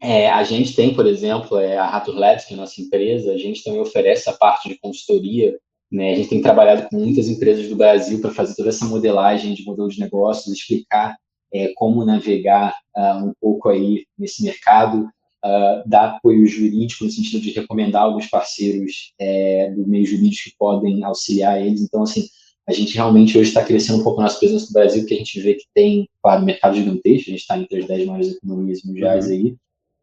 É, 0.00 0.30
a 0.30 0.44
gente 0.44 0.74
tem, 0.74 0.94
por 0.94 1.06
exemplo, 1.06 1.58
é, 1.58 1.76
a 1.76 1.86
Ratur 1.86 2.14
Labs, 2.14 2.44
que 2.44 2.54
é 2.54 2.56
a 2.56 2.60
nossa 2.60 2.80
empresa, 2.80 3.32
a 3.32 3.38
gente 3.38 3.64
também 3.64 3.80
oferece 3.80 4.30
a 4.30 4.32
parte 4.32 4.68
de 4.68 4.78
consultoria. 4.78 5.58
Né? 5.90 6.12
A 6.12 6.16
gente 6.16 6.28
tem 6.28 6.42
trabalhado 6.42 6.88
com 6.88 6.96
muitas 6.96 7.28
empresas 7.28 7.68
do 7.68 7.76
Brasil 7.76 8.20
para 8.20 8.30
fazer 8.30 8.54
toda 8.54 8.68
essa 8.68 8.84
modelagem 8.84 9.54
de 9.54 9.64
modelo 9.64 9.88
de 9.88 9.98
negócios, 9.98 10.54
explicar 10.54 11.16
é, 11.52 11.72
como 11.74 12.04
navegar 12.04 12.74
uh, 12.96 13.26
um 13.26 13.32
pouco 13.40 13.68
aí 13.70 14.04
nesse 14.18 14.42
mercado, 14.42 15.08
uh, 15.44 15.88
dar 15.88 16.16
apoio 16.16 16.46
jurídico 16.46 17.04
no 17.04 17.10
sentido 17.10 17.40
de 17.40 17.50
recomendar 17.50 18.02
alguns 18.02 18.26
parceiros 18.26 19.14
é, 19.18 19.70
do 19.70 19.86
meio 19.86 20.06
jurídico 20.06 20.50
que 20.50 20.56
podem 20.58 21.02
auxiliar 21.04 21.60
eles. 21.60 21.80
Então, 21.80 22.02
assim, 22.02 22.26
a 22.68 22.72
gente 22.72 22.94
realmente 22.94 23.38
hoje 23.38 23.48
está 23.48 23.64
crescendo 23.64 24.00
um 24.00 24.04
pouco 24.04 24.20
nas 24.20 24.38
presença 24.38 24.66
do 24.66 24.72
Brasil, 24.72 25.00
porque 25.00 25.14
a 25.14 25.18
gente 25.18 25.40
vê 25.40 25.54
que 25.54 25.64
tem, 25.74 26.06
claro, 26.22 26.42
um 26.42 26.46
mercado 26.46 26.76
gigantesco, 26.76 27.30
a 27.30 27.32
gente 27.32 27.40
está 27.40 27.58
entre 27.58 27.80
as 27.80 27.86
10 27.86 28.06
maiores 28.06 28.36
economias 28.36 28.82
mundiais 28.84 29.26
uhum. 29.26 29.32
aí, 29.32 29.56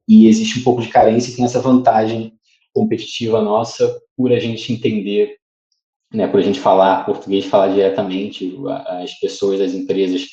e 0.07 0.27
existe 0.27 0.59
um 0.59 0.63
pouco 0.63 0.81
de 0.81 0.89
carência 0.89 1.31
e 1.31 1.35
tem 1.35 1.45
essa 1.45 1.61
vantagem 1.61 2.33
competitiva 2.73 3.41
nossa 3.41 4.01
por 4.15 4.31
a 4.31 4.39
gente 4.39 4.71
entender, 4.71 5.37
né, 6.13 6.27
por 6.27 6.39
a 6.39 6.43
gente 6.43 6.59
falar 6.59 7.05
português, 7.05 7.45
falar 7.45 7.69
diretamente, 7.69 8.55
as 8.87 9.13
pessoas, 9.19 9.61
as 9.61 9.73
empresas 9.73 10.27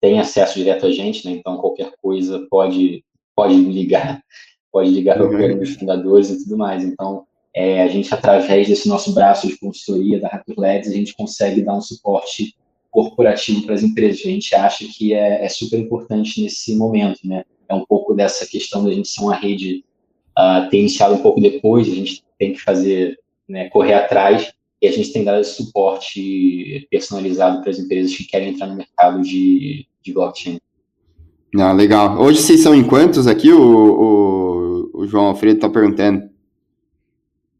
têm 0.00 0.18
acesso 0.18 0.58
direto 0.58 0.86
a 0.86 0.90
gente, 0.90 1.26
né, 1.26 1.32
então 1.32 1.58
qualquer 1.58 1.92
coisa 2.00 2.46
pode, 2.50 3.04
pode 3.34 3.54
ligar 3.54 4.22
pode 4.72 4.90
ligar 4.90 5.16
para 5.16 5.28
qualquer 5.28 5.54
um 5.54 5.58
dos 5.58 5.74
fundadores 5.74 6.30
e 6.30 6.44
tudo 6.44 6.56
mais. 6.56 6.84
Então, 6.84 7.24
é, 7.54 7.82
a 7.82 7.88
gente, 7.88 8.12
através 8.12 8.68
desse 8.68 8.88
nosso 8.88 9.12
braço 9.12 9.48
de 9.48 9.58
consultoria 9.58 10.20
da 10.20 10.28
Rapid 10.28 10.56
Labs, 10.56 10.88
a 10.88 10.94
gente 10.94 11.14
consegue 11.14 11.62
dar 11.62 11.74
um 11.74 11.80
suporte 11.80 12.54
corporativo 12.90 13.62
para 13.64 13.74
as 13.74 13.82
empresas. 13.82 14.20
A 14.20 14.28
gente 14.28 14.54
acha 14.54 14.84
que 14.86 15.12
é, 15.14 15.44
é, 15.44 15.48
super 15.48 15.78
importante 15.78 16.42
nesse 16.42 16.76
momento, 16.76 17.20
né? 17.24 17.44
É 17.68 17.74
um 17.74 17.84
pouco 17.84 18.14
dessa 18.14 18.46
questão 18.46 18.84
da 18.84 18.92
gente 18.92 19.08
ser 19.08 19.20
uma 19.20 19.34
rede 19.34 19.84
uh, 20.38 20.68
ter 20.70 20.78
iniciado 20.78 21.14
um 21.14 21.22
pouco 21.22 21.40
depois, 21.40 21.86
a 21.86 21.94
gente 21.94 22.24
tem 22.38 22.52
que 22.52 22.60
fazer, 22.60 23.18
né, 23.48 23.68
correr 23.68 23.94
atrás, 23.94 24.52
e 24.80 24.86
a 24.86 24.92
gente 24.92 25.12
tem 25.12 25.24
dado 25.24 25.40
esse 25.40 25.56
suporte 25.56 26.86
personalizado 26.90 27.60
para 27.60 27.70
as 27.70 27.78
empresas 27.78 28.16
que 28.16 28.24
querem 28.24 28.50
entrar 28.50 28.68
no 28.68 28.76
mercado 28.76 29.20
de, 29.22 29.86
de 30.02 30.12
blockchain. 30.12 30.58
Ah, 31.56 31.72
legal. 31.72 32.20
Hoje 32.20 32.40
vocês 32.40 32.60
são 32.60 32.74
em 32.74 32.86
quantos 32.86 33.26
aqui? 33.26 33.50
O, 33.52 34.90
o, 34.94 35.00
o 35.00 35.06
João 35.06 35.26
Alfredo 35.26 35.56
está 35.56 35.68
perguntando. 35.68 36.28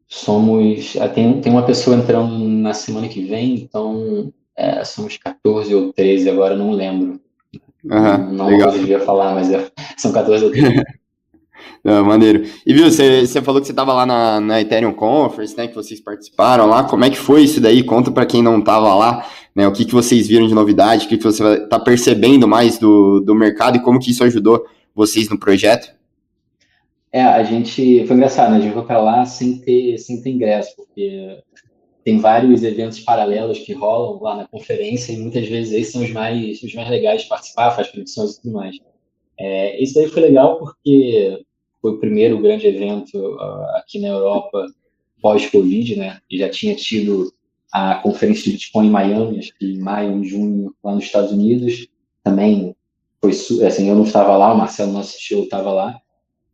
Somos. 0.06 0.96
Ah, 1.00 1.08
tem, 1.08 1.40
tem 1.40 1.52
uma 1.52 1.66
pessoa 1.66 1.96
entrando 1.96 2.38
na 2.38 2.72
semana 2.72 3.08
que 3.08 3.24
vem, 3.24 3.54
então 3.54 4.32
é, 4.56 4.84
somos 4.84 5.16
14 5.16 5.74
ou 5.74 5.92
13, 5.92 6.30
agora 6.30 6.56
não 6.56 6.70
lembro. 6.70 7.20
Uhum, 7.90 8.32
não 8.32 8.46
legal. 8.48 8.70
devia 8.70 9.00
falar, 9.00 9.34
mas 9.34 9.50
é, 9.50 9.66
são 9.96 10.12
14 10.12 10.44
ou 10.44 10.50
13. 10.50 10.82
Não, 11.82 12.04
maneiro. 12.04 12.44
E 12.66 12.74
viu, 12.74 12.90
você, 12.90 13.26
você 13.26 13.40
falou 13.40 13.60
que 13.60 13.66
você 13.66 13.72
estava 13.72 13.92
lá 13.92 14.04
na, 14.04 14.40
na 14.40 14.60
Ethereum 14.60 14.92
Conference, 14.92 15.56
né? 15.56 15.68
Que 15.68 15.74
vocês 15.74 16.00
participaram 16.00 16.66
lá. 16.66 16.84
Como 16.84 17.04
é 17.04 17.10
que 17.10 17.16
foi 17.16 17.42
isso 17.42 17.60
daí? 17.60 17.82
Conta 17.82 18.10
para 18.10 18.26
quem 18.26 18.42
não 18.42 18.58
estava 18.58 18.94
lá, 18.94 19.26
né? 19.54 19.66
O 19.66 19.72
que, 19.72 19.84
que 19.84 19.94
vocês 19.94 20.26
viram 20.26 20.46
de 20.46 20.54
novidade, 20.54 21.06
o 21.06 21.08
que, 21.08 21.16
que 21.16 21.24
você 21.24 21.42
está 21.54 21.78
percebendo 21.78 22.48
mais 22.48 22.78
do, 22.78 23.20
do 23.20 23.34
mercado 23.34 23.76
e 23.76 23.82
como 23.82 24.00
que 24.00 24.10
isso 24.10 24.24
ajudou 24.24 24.64
vocês 24.94 25.28
no 25.28 25.38
projeto? 25.38 25.96
É, 27.12 27.22
a 27.22 27.42
gente. 27.42 28.04
Foi 28.06 28.16
engraçado, 28.16 28.50
né? 28.50 28.58
A 28.58 28.60
gente 28.60 28.74
foi 28.74 28.84
para 28.84 29.00
lá 29.00 29.24
sem 29.24 29.58
ter, 29.58 29.98
sem 29.98 30.20
ter 30.20 30.30
ingresso, 30.30 30.74
porque 30.76 31.38
tem 32.08 32.18
vários 32.18 32.62
eventos 32.62 33.00
paralelos 33.00 33.58
que 33.58 33.74
rolam 33.74 34.22
lá 34.22 34.34
na 34.34 34.48
conferência 34.48 35.12
e 35.12 35.18
muitas 35.18 35.46
vezes 35.46 35.74
esses 35.74 35.92
são 35.92 36.02
os 36.02 36.10
mais, 36.10 36.62
os 36.62 36.74
mais 36.74 36.88
legais 36.88 37.20
de 37.20 37.28
participar, 37.28 37.72
faz 37.72 37.90
conexões 37.90 38.30
e 38.30 38.40
tudo 38.40 38.54
mais. 38.54 38.78
É, 39.38 39.82
isso 39.82 39.94
daí 39.94 40.08
foi 40.08 40.22
legal 40.22 40.58
porque 40.58 41.44
foi 41.82 41.90
o 41.90 41.98
primeiro 41.98 42.40
grande 42.40 42.66
evento 42.66 43.14
uh, 43.14 43.76
aqui 43.76 43.98
na 43.98 44.08
Europa 44.08 44.64
pós-Covid, 45.20 45.96
né? 45.96 46.18
E 46.30 46.38
já 46.38 46.48
tinha 46.48 46.74
tido 46.74 47.30
a 47.70 47.96
conferência 47.96 48.44
de 48.44 48.52
Bitcoin 48.52 48.86
em 48.86 48.90
Miami, 48.90 49.38
acho 49.40 49.58
que 49.58 49.66
em 49.66 49.78
maio, 49.78 50.12
em 50.12 50.24
junho, 50.24 50.74
lá 50.82 50.94
nos 50.94 51.04
Estados 51.04 51.30
Unidos. 51.30 51.88
Também 52.24 52.74
foi, 53.20 53.32
assim, 53.66 53.86
eu 53.86 53.94
não 53.94 54.04
estava 54.04 54.34
lá, 54.34 54.54
o 54.54 54.56
Marcelo, 54.56 55.04
CEO, 55.04 55.44
estava 55.44 55.70
lá, 55.70 56.00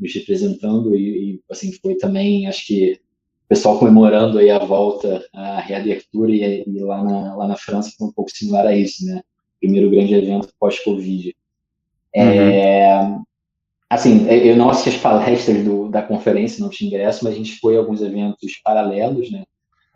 me 0.01 0.11
representando 0.11 0.97
e, 0.97 1.35
e, 1.35 1.41
assim, 1.49 1.71
foi 1.81 1.95
também, 1.95 2.49
acho 2.49 2.67
que 2.67 3.01
pessoal 3.49 3.78
comemorando 3.78 4.38
aí 4.38 4.51
a 4.51 4.59
volta, 4.59 5.24
a 5.32 5.61
reabertura 5.61 6.30
e, 6.30 6.64
e 6.66 6.80
lá, 6.80 7.03
na, 7.03 7.36
lá 7.36 7.49
na 7.49 7.57
França 7.57 7.92
foi 7.97 8.09
um 8.09 8.12
pouco 8.12 8.30
similar 8.30 8.66
a 8.66 8.76
isso, 8.76 9.05
né? 9.07 9.22
Primeiro 9.61 9.90
grande 9.90 10.14
evento 10.14 10.53
pós-Covid. 10.59 11.34
Uhum. 12.14 12.22
É, 12.22 13.18
Assim, 13.95 14.26
eu 14.28 14.57
não 14.57 14.70
assisti 14.70 14.88
as 14.88 14.97
palestras 14.97 15.64
do, 15.64 15.88
da 15.88 16.03
conferência, 16.03 16.61
não 16.61 16.68
tinha 16.68 16.88
ingresso, 16.88 17.22
mas 17.22 17.34
a 17.34 17.36
gente 17.36 17.59
foi 17.61 17.76
a 17.76 17.78
alguns 17.78 18.03
eventos 18.03 18.61
paralelos, 18.64 19.30
né? 19.30 19.45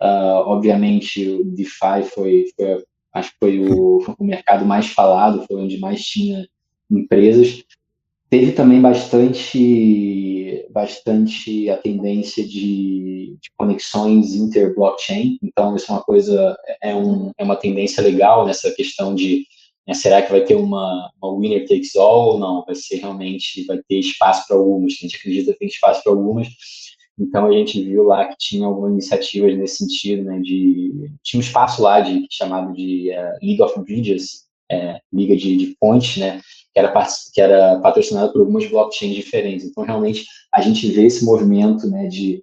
Uh, 0.00 0.46
obviamente, 0.46 1.28
o 1.28 1.44
DeFi 1.44 2.04
foi, 2.14 2.44
foi, 2.54 2.84
acho 3.12 3.30
que 3.32 3.36
foi 3.40 3.58
o, 3.58 3.98
o 4.16 4.24
mercado 4.24 4.64
mais 4.64 4.86
falado, 4.86 5.44
foi 5.48 5.60
onde 5.60 5.78
mais 5.78 6.00
tinha 6.04 6.46
empresas. 6.88 7.64
Teve 8.30 8.52
também 8.52 8.80
bastante, 8.80 10.66
bastante 10.70 11.70
a 11.70 11.76
tendência 11.78 12.44
de, 12.44 13.36
de 13.40 13.50
conexões 13.56 14.34
inter-blockchain, 14.34 15.38
então 15.42 15.74
isso 15.74 15.90
é 15.90 15.94
uma 15.94 16.02
coisa, 16.02 16.56
é, 16.82 16.94
um, 16.94 17.30
é 17.38 17.44
uma 17.44 17.56
tendência 17.56 18.02
legal 18.02 18.44
nessa 18.46 18.70
questão 18.70 19.14
de 19.14 19.46
né? 19.88 19.94
Será 19.94 20.20
que 20.20 20.30
vai 20.30 20.44
ter 20.44 20.54
uma, 20.54 21.10
uma 21.20 21.34
winner 21.34 21.66
takes 21.66 21.96
all 21.96 22.34
ou 22.34 22.38
não? 22.38 22.62
Vai 22.66 22.74
ser 22.74 22.96
realmente, 22.96 23.64
vai 23.64 23.80
ter 23.88 23.98
espaço 23.98 24.46
para 24.46 24.56
algumas? 24.56 24.92
A 24.92 24.96
gente 24.96 25.16
acredita 25.16 25.52
que 25.54 25.58
tem 25.60 25.68
espaço 25.68 26.02
para 26.02 26.12
algumas. 26.12 26.46
Então 27.18 27.46
a 27.46 27.52
gente 27.52 27.82
viu 27.82 28.04
lá 28.04 28.26
que 28.26 28.36
tinha 28.38 28.66
algumas 28.66 28.92
iniciativas 28.92 29.56
nesse 29.56 29.78
sentido, 29.78 30.24
né? 30.24 30.38
De 30.40 31.10
tinha 31.24 31.38
um 31.38 31.42
espaço 31.42 31.82
lá 31.82 32.00
de 32.00 32.26
chamado 32.30 32.72
de 32.74 33.10
uh, 33.10 33.44
League 33.44 33.62
of 33.62 33.80
Bridges, 33.80 34.46
é, 34.70 35.00
liga 35.12 35.36
de, 35.36 35.56
de 35.56 35.76
pontes, 35.80 36.16
né? 36.18 36.40
Que 36.72 36.80
era, 36.80 37.06
que 37.34 37.40
era 37.40 37.80
patrocinado 37.80 38.32
por 38.32 38.40
algumas 38.40 38.66
blockchains 38.68 39.14
diferentes. 39.14 39.66
Então 39.66 39.84
realmente 39.84 40.24
a 40.52 40.60
gente 40.60 40.86
vê 40.88 41.06
esse 41.06 41.24
movimento, 41.24 41.88
né? 41.88 42.06
De 42.06 42.42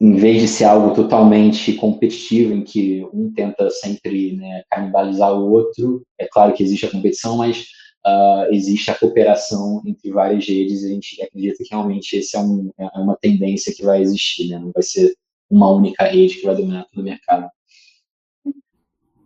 em 0.00 0.14
vez 0.14 0.40
de 0.40 0.48
ser 0.48 0.64
algo 0.64 0.94
totalmente 0.94 1.74
competitivo, 1.74 2.54
em 2.54 2.64
que 2.64 3.06
um 3.12 3.30
tenta 3.30 3.68
sempre 3.68 4.34
né, 4.34 4.62
canibalizar 4.70 5.30
o 5.34 5.50
outro, 5.50 6.02
é 6.18 6.26
claro 6.26 6.54
que 6.54 6.62
existe 6.62 6.86
a 6.86 6.90
competição, 6.90 7.36
mas 7.36 7.66
uh, 8.06 8.50
existe 8.50 8.90
a 8.90 8.94
cooperação 8.94 9.82
entre 9.84 10.10
várias 10.10 10.46
redes, 10.46 10.82
e 10.82 10.86
a 10.86 10.94
gente 10.94 11.22
acredita 11.22 11.62
que 11.62 11.70
realmente 11.70 12.16
esse 12.16 12.34
é, 12.34 12.40
um, 12.40 12.70
é 12.78 12.98
uma 12.98 13.14
tendência 13.20 13.74
que 13.74 13.82
vai 13.82 14.00
existir, 14.00 14.48
né? 14.48 14.58
não 14.58 14.70
vai 14.72 14.82
ser 14.82 15.14
uma 15.50 15.70
única 15.70 16.04
rede 16.04 16.36
que 16.36 16.46
vai 16.46 16.56
dominar 16.56 16.86
todo 16.90 17.02
o 17.02 17.04
mercado. 17.04 17.50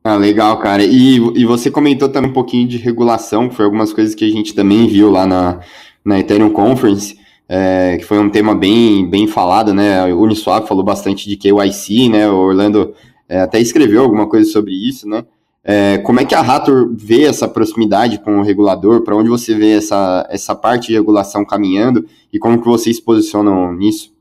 Ah, 0.06 0.16
legal, 0.16 0.58
cara. 0.58 0.84
E, 0.84 1.16
e 1.16 1.46
você 1.46 1.70
comentou 1.70 2.10
também 2.10 2.28
um 2.28 2.34
pouquinho 2.34 2.68
de 2.68 2.76
regulação, 2.76 3.48
que 3.48 3.54
foi 3.54 3.64
algumas 3.64 3.90
coisas 3.90 4.14
que 4.14 4.22
a 4.22 4.30
gente 4.30 4.54
também 4.54 4.86
viu 4.86 5.10
lá 5.10 5.26
na, 5.26 5.60
na 6.04 6.20
Ethereum 6.20 6.50
Conference, 6.50 7.18
é, 7.48 7.96
que 7.98 8.04
foi 8.04 8.18
um 8.18 8.28
tema 8.28 8.54
bem, 8.54 9.08
bem 9.08 9.26
falado, 9.26 9.72
né? 9.72 10.04
O 10.12 10.20
Uniswap 10.20 10.68
falou 10.68 10.84
bastante 10.84 11.26
de 11.26 11.38
KYC, 11.38 12.10
né? 12.10 12.28
O 12.28 12.36
Orlando 12.36 12.94
é, 13.26 13.40
até 13.40 13.58
escreveu 13.58 14.02
alguma 14.02 14.28
coisa 14.28 14.50
sobre 14.50 14.72
isso, 14.74 15.08
né? 15.08 15.24
É, 15.64 15.96
como 15.96 16.20
é 16.20 16.26
que 16.26 16.34
a 16.34 16.42
Rator 16.42 16.92
vê 16.94 17.22
essa 17.22 17.48
proximidade 17.48 18.18
com 18.18 18.40
o 18.40 18.42
regulador? 18.42 19.00
Para 19.00 19.16
onde 19.16 19.30
você 19.30 19.54
vê 19.54 19.70
essa, 19.70 20.26
essa 20.28 20.54
parte 20.54 20.88
de 20.88 20.92
regulação 20.92 21.46
caminhando 21.46 22.06
e 22.30 22.38
como 22.38 22.60
que 22.60 22.68
vocês 22.68 22.96
se 22.96 23.02
posicionam 23.02 23.72
nisso? 23.72 24.12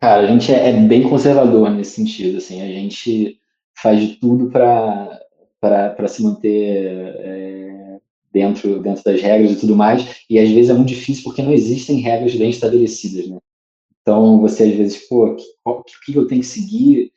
Cara, 0.00 0.22
a 0.22 0.26
gente 0.28 0.52
é, 0.52 0.68
é 0.68 0.72
bem 0.72 1.02
conservador 1.02 1.68
nesse 1.70 1.96
sentido. 1.96 2.38
Assim, 2.38 2.62
a 2.62 2.66
gente 2.66 3.41
faz 3.82 4.00
de 4.00 4.16
tudo 4.16 4.50
para 4.50 6.08
se 6.08 6.22
manter 6.22 6.86
é, 7.18 7.98
dentro, 8.32 8.80
dentro 8.80 9.02
das 9.04 9.20
regras 9.20 9.52
e 9.52 9.56
tudo 9.56 9.74
mais. 9.74 10.22
E 10.30 10.38
às 10.38 10.48
vezes 10.48 10.70
é 10.70 10.74
muito 10.74 10.88
difícil 10.88 11.24
porque 11.24 11.42
não 11.42 11.52
existem 11.52 11.98
regras 11.98 12.34
bem 12.34 12.50
estabelecidas. 12.50 13.28
Né? 13.28 13.38
Então 14.00 14.40
você 14.40 14.64
às 14.64 14.74
vezes, 14.74 15.08
pô, 15.08 15.36
o 15.64 15.82
que, 15.82 16.12
que 16.12 16.18
eu 16.18 16.26
tenho 16.26 16.40
que 16.40 16.46
seguir? 16.46 17.12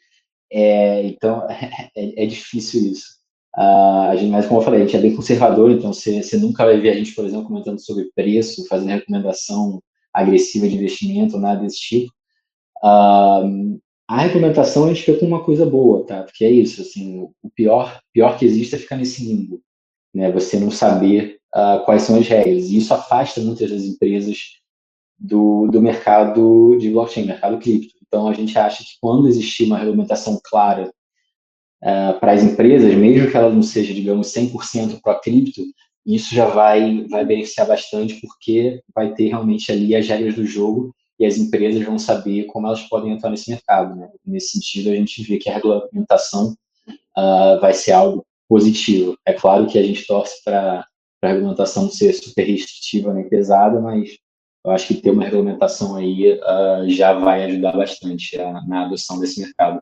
É, 0.51 1.03
então, 1.03 1.47
é, 1.95 2.23
é, 2.23 2.25
difícil 2.25 2.91
isso. 2.91 3.15
Uh, 3.57 4.09
a 4.09 4.15
gente, 4.17 4.31
mas, 4.31 4.45
como 4.47 4.59
eu 4.59 4.63
falei, 4.65 4.81
a 4.81 4.85
gente 4.85 4.97
é 4.97 5.01
bem 5.01 5.15
conservador, 5.15 5.71
então 5.71 5.93
você, 5.93 6.21
você 6.21 6.37
nunca 6.37 6.65
vai 6.65 6.77
ver 6.79 6.89
a 6.89 6.93
gente, 6.93 7.13
por 7.13 7.25
exemplo, 7.25 7.47
comentando 7.47 7.79
sobre 7.79 8.11
preço, 8.13 8.67
fazendo 8.67 8.89
recomendação 8.89 9.81
agressiva 10.13 10.67
de 10.67 10.75
investimento, 10.75 11.37
nada 11.37 11.61
desse 11.61 11.79
tipo. 11.79 12.11
Uh, 12.83 13.79
a 14.07 14.21
regulamentação 14.21 14.85
a 14.85 14.87
gente 14.89 15.03
fica 15.03 15.19
com 15.19 15.25
uma 15.25 15.43
coisa 15.43 15.65
boa, 15.65 16.05
tá? 16.05 16.23
Porque 16.23 16.45
é 16.45 16.49
isso, 16.49 16.81
assim, 16.81 17.27
o 17.41 17.49
pior, 17.49 17.99
pior 18.13 18.37
que 18.37 18.45
existe 18.45 18.75
é 18.75 18.77
ficar 18.77 18.97
nesse 18.97 19.23
limbo, 19.25 19.61
né? 20.13 20.31
Você 20.31 20.59
não 20.59 20.69
saber 20.69 21.39
uh, 21.55 21.83
quais 21.85 22.03
são 22.03 22.19
as 22.19 22.27
regras. 22.27 22.69
E 22.69 22.77
isso 22.77 22.93
afasta 22.93 23.41
muitas 23.41 23.71
das 23.71 23.83
empresas 23.83 24.37
do, 25.17 25.67
do 25.67 25.81
mercado 25.81 26.77
de 26.77 26.91
blockchain, 26.91 27.25
mercado 27.25 27.57
cripto. 27.57 27.95
Então, 28.05 28.27
a 28.27 28.33
gente 28.33 28.57
acha 28.57 28.83
que 28.83 28.91
quando 29.01 29.27
existir 29.27 29.65
uma 29.65 29.77
regulamentação 29.77 30.39
clara 30.43 30.91
uh, 31.83 32.19
para 32.19 32.33
as 32.33 32.43
empresas, 32.43 32.93
mesmo 32.93 33.31
que 33.31 33.37
ela 33.37 33.49
não 33.49 33.63
seja, 33.63 33.93
digamos, 33.93 34.27
100% 34.27 34.99
para 35.01 35.19
cripto, 35.19 35.63
isso 36.05 36.35
já 36.35 36.45
vai, 36.45 37.05
vai 37.09 37.25
beneficiar 37.25 37.67
bastante, 37.67 38.21
porque 38.21 38.81
vai 38.93 39.15
ter 39.15 39.29
realmente 39.29 39.71
ali 39.71 39.95
as 39.95 40.07
regras 40.07 40.35
do 40.35 40.45
jogo 40.45 40.93
e 41.19 41.25
as 41.25 41.37
empresas 41.37 41.83
vão 41.83 41.97
saber 41.97 42.45
como 42.45 42.67
elas 42.67 42.81
podem 42.83 43.13
entrar 43.13 43.29
nesse 43.29 43.49
mercado. 43.49 43.95
Né? 43.95 44.09
Nesse 44.25 44.49
sentido, 44.49 44.89
a 44.89 44.95
gente 44.95 45.23
vê 45.23 45.37
que 45.37 45.49
a 45.49 45.53
regulamentação 45.53 46.55
uh, 47.17 47.59
vai 47.61 47.73
ser 47.73 47.93
algo 47.93 48.25
positivo. 48.47 49.17
É 49.25 49.33
claro 49.33 49.67
que 49.67 49.77
a 49.77 49.83
gente 49.83 50.05
torce 50.05 50.43
para 50.43 50.85
a 51.21 51.27
regulamentação 51.27 51.89
ser 51.89 52.13
super 52.13 52.43
restritiva 52.43 53.13
né, 53.13 53.21
e 53.21 53.29
pesada, 53.29 53.79
mas 53.79 54.17
eu 54.63 54.71
acho 54.71 54.87
que 54.87 54.95
ter 54.95 55.11
uma 55.11 55.23
regulamentação 55.23 55.95
aí 55.95 56.33
uh, 56.33 56.89
já 56.89 57.13
vai 57.13 57.43
ajudar 57.45 57.71
bastante 57.73 58.39
a, 58.39 58.61
na 58.67 58.85
adoção 58.85 59.19
desse 59.19 59.39
mercado. 59.39 59.81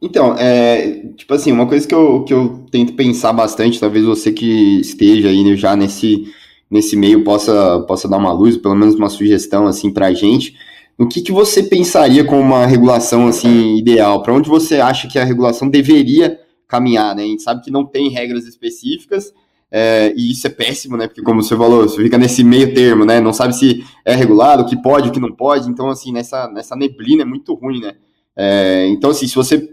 Então, 0.00 0.36
é, 0.36 1.06
tipo 1.16 1.32
assim, 1.32 1.52
uma 1.52 1.66
coisa 1.66 1.86
que 1.86 1.94
eu, 1.94 2.24
que 2.24 2.34
eu 2.34 2.66
tento 2.72 2.94
pensar 2.94 3.32
bastante, 3.32 3.78
talvez 3.78 4.04
você 4.04 4.32
que 4.32 4.80
esteja 4.80 5.28
aí 5.28 5.56
já 5.56 5.76
nesse, 5.76 6.24
nesse 6.72 6.96
meio 6.96 7.22
possa, 7.22 7.80
possa 7.86 8.08
dar 8.08 8.16
uma 8.16 8.32
luz, 8.32 8.56
pelo 8.56 8.74
menos 8.74 8.94
uma 8.94 9.10
sugestão 9.10 9.66
assim 9.66 9.92
para 9.92 10.06
a 10.06 10.14
gente. 10.14 10.56
O 10.98 11.06
que, 11.06 11.20
que 11.20 11.30
você 11.30 11.62
pensaria 11.62 12.24
como 12.24 12.40
uma 12.40 12.66
regulação 12.66 13.28
assim 13.28 13.76
ideal? 13.76 14.22
Para 14.22 14.34
onde 14.34 14.48
você 14.48 14.80
acha 14.80 15.06
que 15.06 15.18
a 15.18 15.24
regulação 15.24 15.68
deveria 15.68 16.40
caminhar? 16.66 17.14
Né? 17.14 17.24
A 17.24 17.26
gente 17.26 17.42
sabe 17.42 17.62
que 17.62 17.70
não 17.70 17.84
tem 17.84 18.08
regras 18.08 18.46
específicas, 18.46 19.32
é, 19.70 20.12
e 20.16 20.30
isso 20.30 20.46
é 20.46 20.50
péssimo, 20.50 20.98
né? 20.98 21.06
Porque, 21.06 21.22
como 21.22 21.42
você 21.42 21.56
falou, 21.56 21.88
você 21.88 22.02
fica 22.02 22.18
nesse 22.18 22.44
meio 22.44 22.74
termo, 22.74 23.06
né? 23.06 23.20
Não 23.20 23.32
sabe 23.32 23.54
se 23.54 23.82
é 24.04 24.14
regulado, 24.14 24.64
o 24.64 24.66
que 24.66 24.76
pode, 24.76 25.08
o 25.08 25.12
que 25.12 25.18
não 25.18 25.32
pode. 25.32 25.68
Então, 25.70 25.88
assim, 25.88 26.12
nessa, 26.12 26.46
nessa 26.48 26.76
neblina 26.76 27.22
é 27.22 27.24
muito 27.24 27.54
ruim, 27.54 27.80
né? 27.80 27.94
É, 28.36 28.86
então, 28.88 29.10
assim, 29.10 29.26
se 29.26 29.34
você 29.34 29.66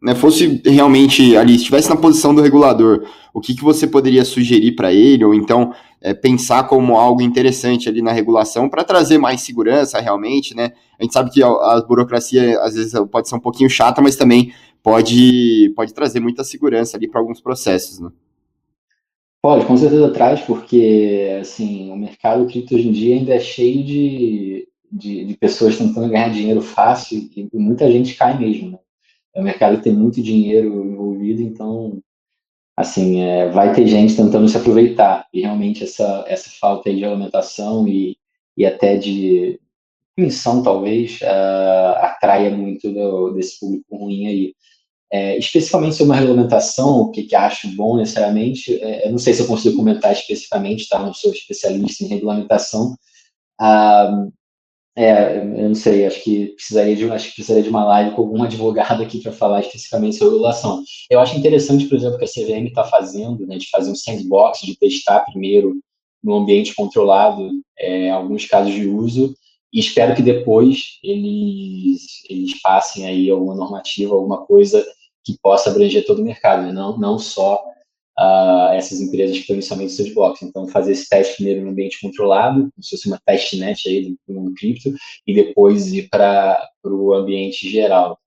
né, 0.00 0.14
fosse 0.14 0.62
realmente 0.64 1.36
ali, 1.36 1.56
estivesse 1.56 1.88
na 1.90 1.96
posição 1.96 2.34
do 2.34 2.40
regulador, 2.42 3.04
o 3.34 3.40
que, 3.40 3.54
que 3.54 3.62
você 3.62 3.86
poderia 3.86 4.24
sugerir 4.24 4.72
para 4.72 4.92
ele? 4.92 5.24
Ou 5.24 5.34
então 5.34 5.72
é, 6.00 6.14
pensar 6.14 6.64
como 6.64 6.96
algo 6.96 7.20
interessante 7.20 7.88
ali 7.88 8.00
na 8.00 8.12
regulação 8.12 8.68
para 8.68 8.84
trazer 8.84 9.18
mais 9.18 9.40
segurança 9.40 10.00
realmente, 10.00 10.54
né? 10.54 10.72
A 10.98 11.02
gente 11.02 11.12
sabe 11.12 11.30
que 11.30 11.42
a, 11.42 11.48
a 11.48 11.84
burocracia 11.86 12.60
às 12.60 12.74
vezes 12.74 12.92
pode 13.10 13.28
ser 13.28 13.34
um 13.34 13.40
pouquinho 13.40 13.68
chata, 13.68 14.00
mas 14.00 14.16
também 14.16 14.52
pode, 14.82 15.72
pode 15.74 15.92
trazer 15.92 16.20
muita 16.20 16.44
segurança 16.44 16.96
ali 16.96 17.08
para 17.08 17.20
alguns 17.20 17.40
processos, 17.40 17.98
né? 17.98 18.10
Pode, 19.40 19.66
com 19.66 19.76
certeza 19.76 20.10
traz, 20.10 20.40
porque 20.40 21.38
assim, 21.40 21.92
o 21.92 21.96
mercado 21.96 22.46
cripto 22.46 22.74
hoje 22.74 22.88
em 22.88 22.92
dia 22.92 23.16
ainda 23.16 23.34
é 23.34 23.40
cheio 23.40 23.84
de, 23.84 24.68
de, 24.90 25.24
de 25.24 25.36
pessoas 25.36 25.76
tentando 25.76 26.08
ganhar 26.08 26.28
dinheiro 26.28 26.60
fácil 26.60 27.30
e 27.36 27.48
muita 27.54 27.90
gente 27.90 28.14
cai 28.14 28.36
mesmo. 28.36 28.72
Né? 28.72 28.78
O 29.36 29.42
mercado 29.42 29.80
tem 29.82 29.92
muito 29.92 30.22
dinheiro 30.22 30.84
envolvido, 30.84 31.42
então 31.42 32.00
assim, 32.78 33.20
é, 33.22 33.48
vai 33.50 33.74
ter 33.74 33.88
gente 33.88 34.14
tentando 34.14 34.48
se 34.48 34.56
aproveitar. 34.56 35.26
E 35.32 35.40
realmente 35.40 35.82
essa, 35.82 36.24
essa 36.28 36.48
falta 36.60 36.94
de 36.94 37.04
alimentação 37.04 37.88
e, 37.88 38.16
e 38.56 38.64
até 38.64 38.96
de 38.96 39.58
punição, 40.16 40.62
talvez, 40.62 41.20
uh, 41.22 41.98
atraia 42.00 42.50
muito 42.50 42.92
do, 42.92 43.30
desse 43.30 43.58
público 43.58 43.96
ruim 43.96 44.26
aí. 44.28 44.54
É, 45.10 45.38
especificamente 45.38 45.96
sobre 45.96 46.12
uma 46.12 46.20
regulamentação, 46.20 47.00
o 47.00 47.10
que, 47.10 47.22
que 47.22 47.34
acho 47.34 47.74
bom 47.74 47.96
necessariamente, 47.96 48.74
é, 48.80 49.06
eu 49.06 49.10
não 49.10 49.18
sei 49.18 49.32
se 49.32 49.40
eu 49.40 49.46
consigo 49.46 49.76
comentar 49.76 50.12
especificamente, 50.12 50.88
tá? 50.88 50.98
Não 50.98 51.14
sou 51.14 51.32
especialista 51.32 52.04
em 52.04 52.08
regulamentação. 52.08 52.94
Ah, 53.58 54.26
é, 54.98 55.38
eu 55.38 55.68
não 55.68 55.76
sei, 55.76 56.04
acho 56.04 56.24
que 56.24 56.46
precisaria 56.56 56.96
de, 56.96 57.08
acho 57.08 57.28
que 57.28 57.34
precisaria 57.36 57.62
de 57.62 57.68
uma 57.68 57.84
live 57.84 58.16
com 58.16 58.22
algum 58.22 58.42
advogado 58.44 59.00
aqui 59.00 59.22
para 59.22 59.30
falar 59.30 59.60
especificamente 59.60 60.16
sobre 60.16 60.34
regulação. 60.34 60.82
Eu 61.08 61.20
acho 61.20 61.38
interessante, 61.38 61.86
por 61.86 61.96
exemplo, 61.96 62.18
que 62.18 62.24
a 62.24 62.28
CVM 62.28 62.66
está 62.66 62.82
fazendo, 62.82 63.46
né, 63.46 63.58
de 63.58 63.70
fazer 63.70 63.92
um 63.92 63.94
sandbox, 63.94 64.60
de 64.62 64.76
testar 64.76 65.20
primeiro 65.20 65.76
no 66.20 66.34
ambiente 66.34 66.74
controlado 66.74 67.48
é, 67.78 68.10
alguns 68.10 68.44
casos 68.46 68.74
de 68.74 68.88
uso, 68.88 69.32
e 69.72 69.78
espero 69.78 70.16
que 70.16 70.22
depois 70.22 70.98
eles, 71.04 72.24
eles 72.28 72.60
passem 72.60 73.06
aí 73.06 73.30
alguma 73.30 73.54
normativa, 73.54 74.16
alguma 74.16 74.44
coisa 74.46 74.84
que 75.24 75.38
possa 75.40 75.70
abranger 75.70 76.04
todo 76.04 76.22
o 76.22 76.24
mercado, 76.24 76.62
né? 76.62 76.72
não, 76.72 76.98
não 76.98 77.20
só 77.20 77.62
uh, 78.18 78.72
essas 78.74 79.00
empresas 79.00 79.36
estão 79.36 79.54
inicialmente 79.54 79.92
no 79.92 79.96
sandbox. 79.96 80.42
Então, 80.42 80.68
fazer 80.68 80.92
esse 80.92 81.08
teste 81.08 81.36
primeiro 81.36 81.62
no 81.62 81.70
ambiente 81.70 82.00
controlado, 82.00 82.62
como 82.72 82.82
se 82.82 82.90
fosse 82.90 83.06
uma 83.06 83.20
testnet 83.24 83.88
aí 83.88 84.16
do 84.26 84.34
mundo 84.34 84.54
cripto, 84.54 84.92
e 85.26 85.34
depois 85.34 85.92
ir 85.92 86.08
para 86.08 86.60
o 86.84 87.14
ambiente 87.14 87.70
geral. 87.70 88.18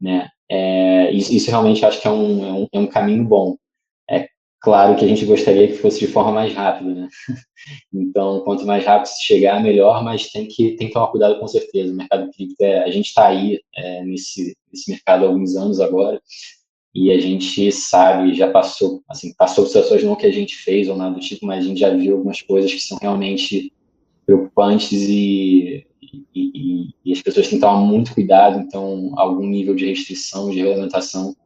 Né? 0.00 0.28
É, 0.50 1.10
isso, 1.12 1.32
isso, 1.32 1.50
realmente 1.50 1.84
acho 1.84 2.00
que 2.00 2.08
é 2.08 2.10
um, 2.10 2.44
é 2.44 2.52
um, 2.52 2.68
é 2.72 2.78
um 2.78 2.86
caminho 2.86 3.24
bom. 3.24 3.56
É 4.10 4.28
claro 4.60 4.96
que 4.96 5.04
a 5.04 5.08
gente 5.08 5.24
gostaria 5.24 5.68
que 5.68 5.74
fosse 5.74 6.00
de 6.00 6.08
forma 6.08 6.32
mais 6.32 6.52
rápida, 6.54 6.92
né? 6.94 7.08
Então, 7.92 8.40
quanto 8.44 8.64
mais 8.64 8.84
rápido 8.84 9.08
se 9.08 9.26
chegar, 9.26 9.60
melhor, 9.60 10.02
mas 10.02 10.30
tem 10.30 10.46
que, 10.46 10.76
tem 10.76 10.86
que 10.86 10.92
tomar 10.94 11.08
cuidado 11.08 11.38
com 11.40 11.48
certeza. 11.48 11.92
O 11.92 11.96
mercado 11.96 12.30
cripto, 12.30 12.54
é, 12.62 12.84
a 12.84 12.90
gente 12.90 13.06
está 13.06 13.26
aí 13.26 13.60
é, 13.74 14.04
nesse, 14.04 14.56
nesse 14.72 14.90
mercado 14.90 15.24
há 15.24 15.28
alguns 15.28 15.56
anos 15.56 15.80
agora, 15.80 16.22
e 16.98 17.12
a 17.12 17.20
gente 17.20 17.70
sabe, 17.70 18.34
já 18.34 18.50
passou, 18.50 19.02
assim, 19.08 19.32
passou 19.34 19.66
situações 19.66 20.02
não 20.02 20.16
que 20.16 20.26
a 20.26 20.32
gente 20.32 20.56
fez 20.56 20.88
ou 20.88 20.96
nada 20.96 21.14
do 21.14 21.20
tipo, 21.20 21.46
mas 21.46 21.64
a 21.64 21.68
gente 21.68 21.78
já 21.78 21.90
viu 21.94 22.14
algumas 22.14 22.42
coisas 22.42 22.72
que 22.72 22.80
são 22.80 22.98
realmente 23.00 23.72
preocupantes 24.26 25.08
e, 25.08 25.86
e, 26.02 26.24
e, 26.34 26.88
e 27.04 27.12
as 27.12 27.22
pessoas 27.22 27.46
têm 27.48 27.58
que 27.58 27.64
tomar 27.64 27.80
muito 27.80 28.12
cuidado, 28.12 28.58
então 28.58 29.12
algum 29.16 29.46
nível 29.46 29.76
de 29.76 29.86
restrição, 29.86 30.50
de 30.50 30.58
regulamentação, 30.58 31.36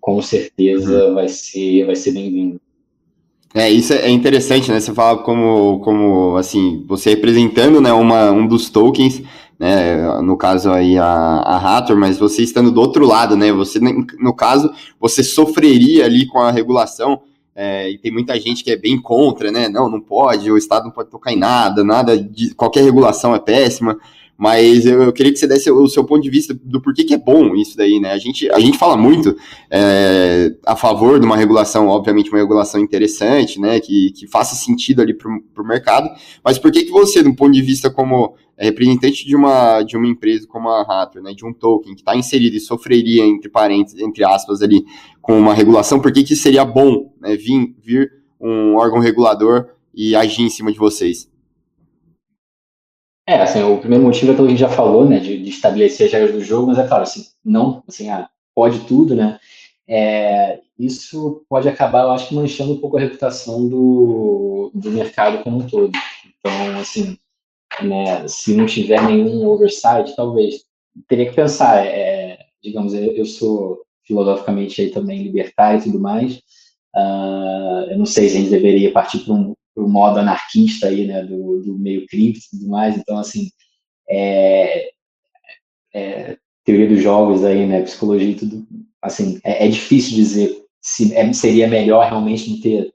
com 0.00 0.22
certeza 0.22 1.08
uhum. 1.08 1.14
vai 1.14 1.28
ser, 1.28 1.86
vai 1.86 1.96
ser 1.96 2.12
bem-vindo. 2.12 2.60
É, 3.52 3.68
isso 3.68 3.92
é 3.92 4.08
interessante, 4.08 4.70
né? 4.70 4.78
Você 4.78 4.94
fala 4.94 5.18
como, 5.24 5.80
como 5.80 6.36
assim, 6.36 6.84
você 6.86 7.10
representando 7.10 7.80
né, 7.80 7.92
uma, 7.92 8.30
um 8.30 8.46
dos 8.46 8.70
tokens, 8.70 9.22
né? 9.60 10.22
No 10.22 10.38
caso 10.38 10.70
aí 10.70 10.96
a, 10.96 11.04
a 11.04 11.56
Hathor, 11.58 11.94
mas 11.94 12.18
você 12.18 12.42
estando 12.42 12.70
do 12.70 12.80
outro 12.80 13.06
lado, 13.06 13.36
né? 13.36 13.52
Você, 13.52 13.78
no 13.78 14.34
caso, 14.34 14.72
você 14.98 15.22
sofreria 15.22 16.06
ali 16.06 16.26
com 16.26 16.40
a 16.40 16.50
regulação, 16.50 17.20
é, 17.54 17.90
e 17.90 17.98
tem 17.98 18.10
muita 18.10 18.40
gente 18.40 18.64
que 18.64 18.70
é 18.70 18.76
bem 18.76 18.98
contra, 18.98 19.52
né? 19.52 19.68
Não, 19.68 19.90
não 19.90 20.00
pode, 20.00 20.50
o 20.50 20.56
Estado 20.56 20.84
não 20.84 20.90
pode 20.90 21.10
tocar 21.10 21.30
em 21.30 21.36
nada, 21.36 21.84
nada 21.84 22.16
de 22.16 22.54
qualquer 22.54 22.82
regulação 22.82 23.34
é 23.34 23.38
péssima. 23.38 23.98
Mas 24.40 24.86
eu, 24.86 25.02
eu, 25.02 25.12
queria 25.12 25.30
que 25.30 25.38
você 25.38 25.46
desse 25.46 25.70
o 25.70 25.86
seu 25.86 26.02
ponto 26.02 26.22
de 26.22 26.30
vista 26.30 26.58
do 26.64 26.80
porquê 26.80 27.04
que 27.04 27.12
é 27.12 27.18
bom 27.18 27.54
isso 27.54 27.76
daí, 27.76 28.00
né? 28.00 28.12
A 28.12 28.16
gente, 28.16 28.50
a 28.50 28.58
gente 28.58 28.78
fala 28.78 28.96
muito 28.96 29.36
é, 29.70 30.56
a 30.64 30.74
favor 30.74 31.20
de 31.20 31.26
uma 31.26 31.36
regulação, 31.36 31.88
obviamente 31.88 32.30
uma 32.30 32.38
regulação 32.38 32.80
interessante, 32.80 33.60
né, 33.60 33.78
que, 33.80 34.10
que 34.12 34.26
faça 34.26 34.56
sentido 34.56 35.02
ali 35.02 35.12
para 35.12 35.28
o 35.30 35.66
mercado, 35.66 36.08
mas 36.42 36.58
por 36.58 36.72
que 36.72 36.84
que 36.84 36.90
você, 36.90 37.22
do 37.22 37.34
ponto 37.34 37.52
de 37.52 37.60
vista 37.60 37.90
como 37.90 38.34
representante 38.58 39.26
de 39.26 39.36
uma, 39.36 39.82
de 39.82 39.98
uma 39.98 40.08
empresa 40.08 40.46
como 40.48 40.70
a 40.70 40.84
Raptor, 40.84 41.20
né, 41.20 41.34
de 41.34 41.44
um 41.44 41.52
token 41.52 41.94
que 41.94 42.00
está 42.00 42.16
inserido 42.16 42.56
e 42.56 42.60
sofreria, 42.60 43.26
entre 43.26 43.50
parênteses, 43.50 44.00
entre 44.00 44.24
aspas 44.24 44.62
ali, 44.62 44.86
com 45.20 45.38
uma 45.38 45.52
regulação, 45.52 46.00
por 46.00 46.10
que 46.10 46.24
que 46.24 46.34
seria 46.34 46.64
bom 46.64 47.12
né, 47.20 47.36
vir, 47.36 47.74
vir 47.78 48.10
um 48.40 48.76
órgão 48.76 49.00
regulador 49.00 49.66
e 49.94 50.16
agir 50.16 50.44
em 50.44 50.50
cima 50.50 50.72
de 50.72 50.78
vocês? 50.78 51.28
É, 53.26 53.42
assim, 53.42 53.62
o 53.62 53.78
primeiro 53.78 54.04
motivo 54.04 54.32
é 54.32 54.34
que 54.34 54.42
a 54.42 54.48
gente 54.48 54.58
já 54.58 54.68
falou, 54.68 55.08
né, 55.08 55.20
de, 55.20 55.42
de, 55.42 55.50
estabelecer 55.50 56.06
as 56.06 56.12
regras 56.12 56.32
do 56.32 56.42
jogo, 56.42 56.68
mas 56.68 56.78
é 56.78 56.86
claro, 56.86 57.02
assim, 57.02 57.26
não, 57.44 57.82
assim, 57.86 58.08
ah, 58.08 58.28
pode 58.54 58.80
tudo, 58.80 59.14
né, 59.14 59.38
é, 59.92 60.60
isso 60.78 61.44
pode 61.48 61.68
acabar, 61.68 62.04
eu 62.04 62.12
acho 62.12 62.32
manchando 62.34 62.72
um 62.72 62.80
pouco 62.80 62.96
a 62.96 63.00
reputação 63.00 63.68
do, 63.68 64.70
do 64.72 64.90
mercado 64.90 65.42
como 65.42 65.58
um 65.58 65.66
todo. 65.66 65.90
Então, 66.38 66.80
assim, 66.80 67.18
né, 67.82 68.26
se 68.28 68.54
não 68.54 68.66
tiver 68.66 69.02
nenhum 69.02 69.46
oversight, 69.48 70.14
talvez, 70.14 70.64
teria 71.08 71.28
que 71.28 71.34
pensar, 71.34 71.84
é, 71.84 72.38
digamos, 72.62 72.94
eu, 72.94 73.12
eu 73.16 73.26
sou 73.26 73.80
filosoficamente 74.04 74.80
aí 74.80 74.90
também 74.90 75.22
libertário 75.22 75.80
e 75.80 75.82
tudo 75.82 75.98
mais, 75.98 76.36
uh, 76.96 77.90
eu 77.90 77.98
não 77.98 78.06
sei 78.06 78.28
se 78.28 78.36
a 78.36 78.40
gente 78.40 78.50
deveria 78.50 78.92
partir 78.92 79.20
para 79.20 79.34
um, 79.34 79.54
o 79.76 79.88
modo 79.88 80.18
anarquista 80.18 80.88
aí, 80.88 81.06
né, 81.06 81.22
do, 81.24 81.60
do 81.60 81.78
meio 81.78 82.06
cripto 82.06 82.40
e 82.40 82.58
tudo 82.58 82.68
mais. 82.68 82.96
Então, 82.96 83.18
assim, 83.18 83.50
é, 84.08 84.90
é, 85.94 86.36
teoria 86.64 86.88
dos 86.88 87.02
jogos 87.02 87.44
aí, 87.44 87.66
né, 87.66 87.82
psicologia 87.82 88.30
e 88.30 88.34
tudo, 88.34 88.66
assim, 89.02 89.40
é, 89.44 89.66
é 89.66 89.68
difícil 89.68 90.14
dizer 90.14 90.60
se 90.80 91.14
é, 91.14 91.32
seria 91.32 91.68
melhor 91.68 92.08
realmente 92.08 92.50
não 92.50 92.60
ter 92.60 92.92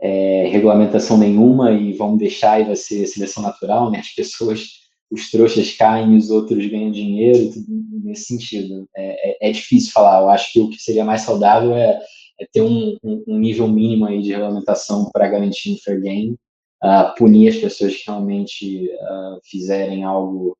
é, 0.00 0.48
regulamentação 0.48 1.16
nenhuma 1.16 1.72
e 1.72 1.92
vamos 1.92 2.18
deixar 2.18 2.60
e 2.60 2.64
vai 2.64 2.76
ser 2.76 3.06
seleção 3.06 3.42
natural, 3.42 3.90
né, 3.90 3.98
as 4.00 4.10
pessoas, 4.10 4.66
os 5.10 5.30
trouxas 5.30 5.72
caem 5.76 6.16
os 6.16 6.30
outros 6.30 6.66
ganham 6.66 6.90
dinheiro, 6.90 7.52
tudo 7.52 7.66
nesse 8.02 8.24
sentido. 8.24 8.86
É, 8.96 9.30
é, 9.30 9.48
é 9.48 9.52
difícil 9.52 9.92
falar, 9.92 10.20
eu 10.20 10.28
acho 10.28 10.52
que 10.52 10.60
o 10.60 10.68
que 10.68 10.78
seria 10.78 11.04
mais 11.04 11.22
saudável 11.22 11.74
é 11.74 12.00
é 12.40 12.46
ter 12.50 12.62
um, 12.62 12.96
um, 13.02 13.38
nível 13.38 13.68
mínimo 13.68 14.06
aí 14.06 14.20
de 14.22 14.32
regulamentação 14.32 15.10
para 15.12 15.28
garantir 15.28 15.72
um 15.72 15.78
fair 15.78 16.00
game, 16.00 16.36
uh, 16.82 17.14
punir 17.16 17.48
as 17.48 17.56
pessoas 17.56 17.96
que 17.96 18.04
realmente 18.06 18.88
uh, 18.88 19.40
fizerem 19.44 20.04
algo 20.04 20.56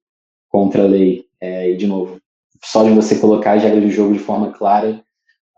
contra 0.48 0.84
a 0.84 0.86
lei. 0.86 1.26
É, 1.40 1.70
e, 1.70 1.76
de 1.76 1.86
novo, 1.86 2.20
só 2.62 2.84
de 2.84 2.90
você 2.90 3.18
colocar 3.18 3.54
as 3.54 3.62
regras 3.62 3.82
do 3.82 3.90
jogo 3.90 4.14
de 4.14 4.20
forma 4.20 4.52
clara 4.52 5.04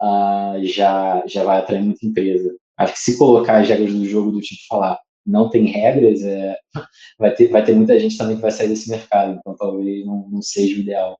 uh, 0.00 0.64
já, 0.64 1.22
já 1.26 1.44
vai 1.44 1.58
atrair 1.58 1.82
muita 1.82 2.06
empresa. 2.06 2.54
Acho 2.76 2.94
que 2.94 2.98
se 2.98 3.18
colocar 3.18 3.60
as 3.60 3.68
regras 3.68 3.92
do 3.92 4.04
jogo 4.04 4.30
do 4.30 4.40
tipo 4.40 4.60
falar 4.68 4.98
não 5.26 5.50
tem 5.50 5.66
regras, 5.66 6.22
é, 6.22 6.56
vai, 7.18 7.34
ter, 7.34 7.48
vai 7.48 7.64
ter 7.64 7.74
muita 7.74 7.98
gente 7.98 8.16
também 8.16 8.36
que 8.36 8.42
vai 8.42 8.50
sair 8.50 8.68
desse 8.68 8.88
mercado, 8.88 9.36
então 9.38 9.56
talvez 9.56 10.06
não, 10.06 10.28
não 10.30 10.40
seja 10.40 10.76
o 10.76 10.80
ideal. 10.80 11.18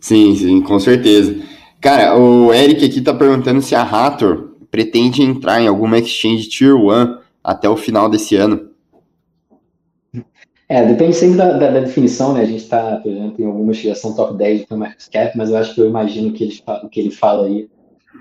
Sim, 0.00 0.34
sim, 0.34 0.62
com 0.62 0.80
certeza. 0.80 1.34
Cara, 1.80 2.18
o 2.18 2.52
Eric 2.52 2.84
aqui 2.84 3.00
tá 3.00 3.14
perguntando 3.14 3.62
se 3.62 3.74
a 3.74 3.82
Raptor 3.82 4.50
pretende 4.70 5.22
entrar 5.22 5.60
em 5.60 5.66
alguma 5.66 5.98
exchange 5.98 6.48
Tier 6.48 6.76
1 6.76 7.18
até 7.42 7.68
o 7.68 7.76
final 7.76 8.08
desse 8.08 8.36
ano. 8.36 8.70
É, 10.68 10.84
depende 10.84 11.16
sempre 11.16 11.36
da, 11.36 11.52
da, 11.52 11.70
da 11.70 11.80
definição, 11.80 12.32
né? 12.32 12.42
A 12.42 12.44
gente 12.44 12.62
está, 12.62 12.96
por 12.98 13.10
exemplo, 13.10 13.42
em 13.42 13.46
alguma 13.46 13.64
investigação 13.64 14.14
top 14.14 14.36
10 14.36 14.66
do 14.66 14.76
Market 14.76 15.08
Cap, 15.10 15.36
mas 15.36 15.50
eu 15.50 15.56
acho 15.56 15.74
que 15.74 15.80
eu 15.80 15.88
imagino 15.88 16.32
que 16.32 16.44
ele, 16.44 16.62
que 16.92 17.00
ele 17.00 17.10
fala 17.10 17.46
aí 17.46 17.68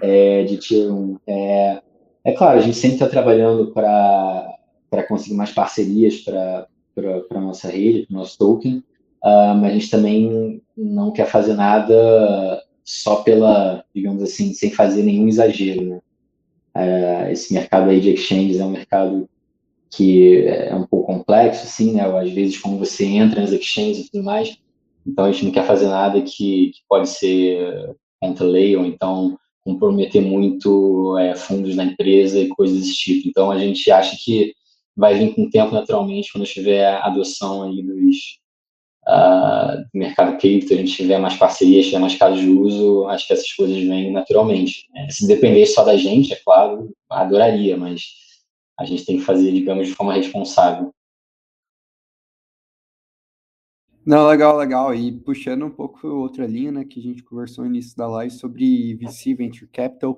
é, 0.02 0.44
de 0.46 0.58
Tier 0.58 0.92
1. 0.92 1.18
É, 1.28 1.82
é 2.24 2.32
claro, 2.32 2.58
a 2.58 2.62
gente 2.62 2.78
sempre 2.78 2.96
está 2.96 3.08
trabalhando 3.08 3.72
para 3.72 5.04
conseguir 5.08 5.36
mais 5.36 5.52
parcerias 5.52 6.18
para 6.22 6.68
a 7.32 7.42
nossa 7.42 7.68
rede, 7.68 8.08
para 8.08 8.16
o 8.16 8.18
nosso 8.18 8.38
token, 8.38 8.78
uh, 9.24 9.56
mas 9.56 9.72
a 9.72 9.74
gente 9.74 9.90
também 9.92 10.62
não 10.76 11.12
quer 11.12 11.26
fazer 11.26 11.54
nada 11.54 12.59
só 12.90 13.18
pela, 13.18 13.86
digamos 13.94 14.24
assim, 14.24 14.52
sem 14.52 14.72
fazer 14.72 15.04
nenhum 15.04 15.28
exagero, 15.28 15.86
né? 15.86 16.02
É, 16.74 17.32
esse 17.32 17.54
mercado 17.54 17.88
aí 17.88 18.02
de 18.02 18.10
exchanges 18.10 18.60
é 18.60 18.66
um 18.66 18.72
mercado 18.72 19.30
que 19.92 20.48
é 20.48 20.74
um 20.74 20.88
pouco 20.88 21.06
complexo, 21.14 21.66
assim, 21.66 21.94
né? 21.94 22.02
Às 22.02 22.32
vezes, 22.32 22.58
como 22.58 22.80
você 22.80 23.06
entra 23.06 23.42
nas 23.42 23.52
exchanges 23.52 24.08
e 24.08 24.12
tudo 24.12 24.24
mais, 24.24 24.58
então 25.06 25.26
a 25.26 25.32
gente 25.32 25.46
não 25.46 25.52
quer 25.52 25.68
fazer 25.68 25.86
nada 25.86 26.20
que, 26.24 26.72
que 26.72 26.80
pode 26.90 27.10
ser 27.10 27.96
contra 28.20 28.44
lei 28.44 28.76
ou 28.76 28.84
então 28.84 29.38
comprometer 29.64 30.24
muito 30.24 31.16
é, 31.20 31.36
fundos 31.36 31.76
da 31.76 31.84
empresa 31.84 32.40
e 32.40 32.50
coisas 32.50 32.80
desse 32.80 32.96
tipo. 32.96 33.30
Então 33.30 33.52
a 33.52 33.60
gente 33.60 33.92
acha 33.92 34.18
que 34.20 34.56
vai 34.98 35.14
vir 35.14 35.36
com 35.36 35.44
o 35.44 35.50
tempo 35.52 35.76
naturalmente 35.76 36.32
quando 36.32 36.48
tiver 36.48 36.88
a 36.88 37.06
adoção 37.06 37.62
aí 37.62 37.84
dos, 37.84 38.40
uh, 39.10 39.78
do 39.92 40.00
mercado 40.00 40.38
cripto, 40.38 40.74
a 40.74 40.78
gente 40.78 40.94
tiver 40.94 41.18
mais 41.20 41.36
parcerias, 41.36 41.88
tiver 41.88 42.00
mais 42.00 42.16
casos 42.16 42.40
de 42.40 42.50
uso, 42.50 43.08
acho 43.08 43.28
que 43.28 43.34
essas 43.34 43.52
coisas 43.54 43.78
vêm 43.78 44.12
naturalmente. 44.12 44.88
É, 44.96 45.10
se 45.10 45.28
dependesse 45.28 45.74
só 45.74 45.84
da 45.84 45.98
gente, 45.98 46.34
é 46.34 46.36
claro, 46.38 46.94
adoraria, 47.10 47.76
mas 47.76 48.02
a 48.80 48.86
gente 48.86 49.06
tem 49.06 49.18
que 49.18 49.24
fazer, 49.24 49.52
digamos, 49.52 49.88
de 49.88 49.94
forma 49.94 50.14
responsável. 50.14 50.94
Não, 54.06 54.28
legal, 54.28 54.58
legal. 54.58 54.96
E 54.96 55.12
puxando 55.12 55.66
um 55.66 55.70
pouco 55.70 56.08
outra 56.08 56.48
linha, 56.48 56.72
né, 56.72 56.86
que 56.86 57.00
a 57.00 57.04
gente 57.04 57.22
conversou 57.22 57.64
no 57.64 57.70
início 57.70 57.96
da 57.96 58.08
live 58.08 58.34
sobre 58.34 58.96
VC 58.96 59.36
Venture 59.36 59.70
Capital, 59.72 60.18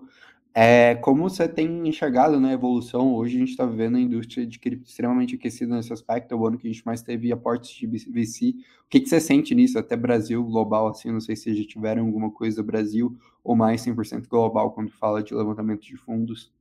é, 0.53 0.95
como 0.95 1.29
você 1.29 1.47
tem 1.47 1.87
enxergado 1.87 2.39
né, 2.39 2.49
a 2.49 2.53
evolução? 2.53 3.15
Hoje 3.15 3.37
a 3.37 3.39
gente 3.39 3.51
está 3.51 3.65
vivendo 3.65 3.95
a 3.95 3.99
indústria 3.99 4.45
de 4.45 4.59
cripto 4.59 4.89
extremamente 4.89 5.35
aquecida 5.35 5.75
nesse 5.75 5.93
aspecto, 5.93 6.33
é 6.33 6.35
o 6.35 6.45
ano 6.45 6.57
que 6.57 6.67
a 6.67 6.71
gente 6.71 6.85
mais 6.85 7.01
teve 7.01 7.31
aportes 7.31 7.71
de 7.71 7.87
VC. 7.87 8.55
O 8.85 8.89
que, 8.89 8.99
que 8.99 9.07
você 9.07 9.21
sente 9.21 9.55
nisso, 9.55 9.79
até 9.79 9.95
Brasil, 9.95 10.43
global, 10.43 10.87
assim, 10.87 11.09
não 11.09 11.21
sei 11.21 11.37
se 11.37 11.55
já 11.55 11.65
tiveram 11.65 12.05
alguma 12.05 12.29
coisa 12.29 12.61
Brasil 12.61 13.17
ou 13.43 13.55
mais 13.55 13.81
100% 13.85 14.27
global 14.27 14.71
quando 14.71 14.91
fala 14.91 15.23
de 15.23 15.33
levantamento 15.33 15.83
de 15.83 15.95
fundos? 15.95 16.51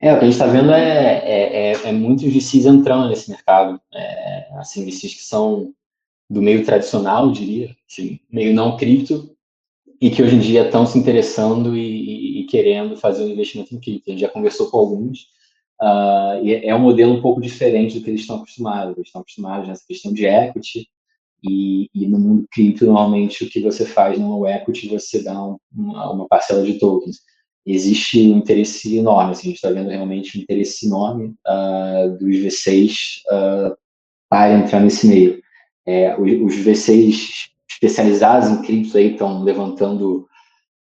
É, 0.00 0.12
o 0.12 0.18
que 0.18 0.24
a 0.24 0.28
gente 0.28 0.34
está 0.34 0.46
vendo 0.46 0.72
é, 0.72 1.18
é, 1.18 1.72
é, 1.72 1.88
é, 1.88 1.92
muitos 1.92 2.24
VCs 2.24 2.66
entrando 2.66 3.08
nesse 3.08 3.30
mercado, 3.30 3.80
é, 3.92 4.48
assim, 4.58 4.84
VCs 4.84 5.14
que 5.14 5.22
são 5.22 5.72
do 6.28 6.42
meio 6.42 6.64
tradicional, 6.64 7.30
diria, 7.30 7.74
assim, 7.88 8.18
meio 8.30 8.52
não 8.52 8.76
cripto, 8.76 9.33
e 10.04 10.10
que 10.10 10.22
hoje 10.22 10.36
em 10.36 10.38
dia 10.38 10.66
estão 10.66 10.84
se 10.84 10.98
interessando 10.98 11.74
e, 11.74 12.42
e, 12.42 12.44
querendo 12.44 12.94
fazer 12.94 13.24
um 13.24 13.28
investimento 13.30 13.74
em 13.74 13.80
cripto. 13.80 14.10
A 14.10 14.10
gente 14.10 14.20
já 14.20 14.28
conversou 14.28 14.70
com 14.70 14.76
alguns, 14.76 15.20
uh, 15.80 16.44
e 16.44 16.56
é 16.56 16.74
um 16.74 16.80
modelo 16.80 17.14
um 17.14 17.22
pouco 17.22 17.40
diferente 17.40 17.98
do 17.98 18.04
que 18.04 18.10
eles 18.10 18.20
estão 18.20 18.36
acostumados. 18.36 18.98
Eles 18.98 19.08
estão 19.08 19.22
acostumados 19.22 19.66
nessa 19.66 19.82
questão 19.88 20.12
de 20.12 20.26
equity, 20.26 20.86
e, 21.42 21.88
e 21.94 22.06
no 22.06 22.18
mundo 22.18 22.46
cripto, 22.52 22.84
normalmente, 22.84 23.44
o 23.44 23.48
que 23.48 23.62
você 23.62 23.86
faz 23.86 24.18
no 24.18 24.46
equity, 24.46 24.88
você 24.88 25.22
dá 25.22 25.42
um, 25.42 25.56
uma, 25.74 26.12
uma, 26.12 26.28
parcela 26.28 26.62
de 26.62 26.78
tokens. 26.78 27.20
Existe 27.64 28.28
um 28.28 28.36
interesse 28.36 28.94
enorme, 28.98 29.30
assim, 29.30 29.40
a 29.40 29.50
gente 29.52 29.56
está 29.56 29.70
vendo 29.70 29.88
realmente 29.88 30.36
um 30.36 30.42
interesse 30.42 30.84
enorme 30.84 31.34
uh, 31.48 32.18
dos 32.18 32.36
V6 32.36 32.92
uh, 32.92 33.32
ah, 33.32 33.76
para 34.28 34.58
entrar 34.58 34.80
nesse 34.80 35.06
meio. 35.06 35.40
É, 35.86 36.14
os, 36.20 36.30
os 36.42 36.62
V6 36.62 37.53
especializados 37.84 38.48
em 38.48 38.62
cripto 38.62 38.96
aí 38.96 39.12
estão 39.12 39.42
levantando 39.42 40.26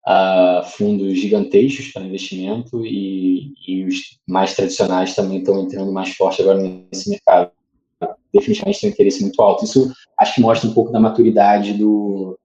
uh, 0.06 0.64
fundos 0.64 1.18
gigantescos 1.18 1.92
para 1.92 2.02
investimento 2.02 2.84
e, 2.86 3.52
e, 3.66 3.84
os 3.84 4.18
mais 4.26 4.54
tradicionais 4.54 5.14
também 5.14 5.38
estão 5.38 5.60
entrando 5.60 5.92
mais 5.92 6.14
forte 6.14 6.40
agora 6.40 6.58
nesse 6.58 7.10
mercado. 7.10 7.50
Definitivamente 8.32 8.80
tem 8.80 8.90
um 8.90 8.92
interesse 8.92 9.22
muito 9.22 9.40
alto. 9.40 9.64
Isso 9.64 9.92
acho 10.18 10.34
que 10.34 10.40
mostra 10.40 10.68
um 10.68 10.74
pouco 10.74 10.92
da 10.92 11.00
maturidade 11.00 11.74
do, 11.74 12.38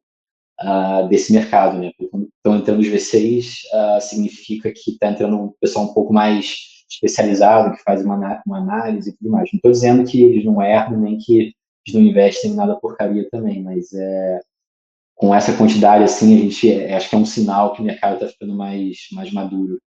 uh, 0.61 1.07
desse 1.07 1.32
mercado, 1.32 1.78
né? 1.78 1.91
quando 2.10 2.30
estão 2.36 2.56
entrando 2.57 2.80
os 2.80 2.88
V6, 2.88 3.64
uh, 3.73 3.98
ah, 3.98 4.02
significa 4.02 4.72
que 4.72 4.91
está 4.91 5.10
entrando 5.10 5.38
um 5.38 5.53
pessoal 5.60 5.86
um 5.86 5.94
pouco 5.94 6.14
mais 6.14 6.56
especializado, 6.90 7.76
que 7.76 7.84
faz 7.84 8.03
uma, 8.03 8.41
uma 8.45 8.57
análise 8.57 9.10
e 9.10 9.14
tudo 9.14 9.32
mais. 9.32 9.49
Não 9.52 9.57
estou 9.57 9.72
dizendo 9.72 10.03
que 10.03 10.22
eles 10.22 10.44
não 10.44 10.61
erram, 10.61 10.99
nem 10.99 11.18
que 11.18 11.53
eles 11.86 11.99
não 11.99 12.08
investem 12.08 12.52
em 12.52 12.56
nada 12.56 12.80
porcaria 12.80 13.28
também, 13.30 13.62
mas 13.64 13.91
é, 13.94 14.40
com 15.16 15.34
essa 15.34 15.56
quantidade 15.56 16.03
assim, 16.03 16.36
a 16.36 16.41
gente 16.41 16.72
é, 16.72 16.95
acho 16.95 17.10
que 17.10 17.16
é 17.16 17.20
um 17.20 17.26
sinal 17.26 17.74
que 17.74 17.82
o 17.82 17.86
mercado 17.86 18.16
está 18.16 18.28
ficando 18.28 18.56
mais, 18.56 19.08
mais 19.12 19.32
maduro. 19.32 19.80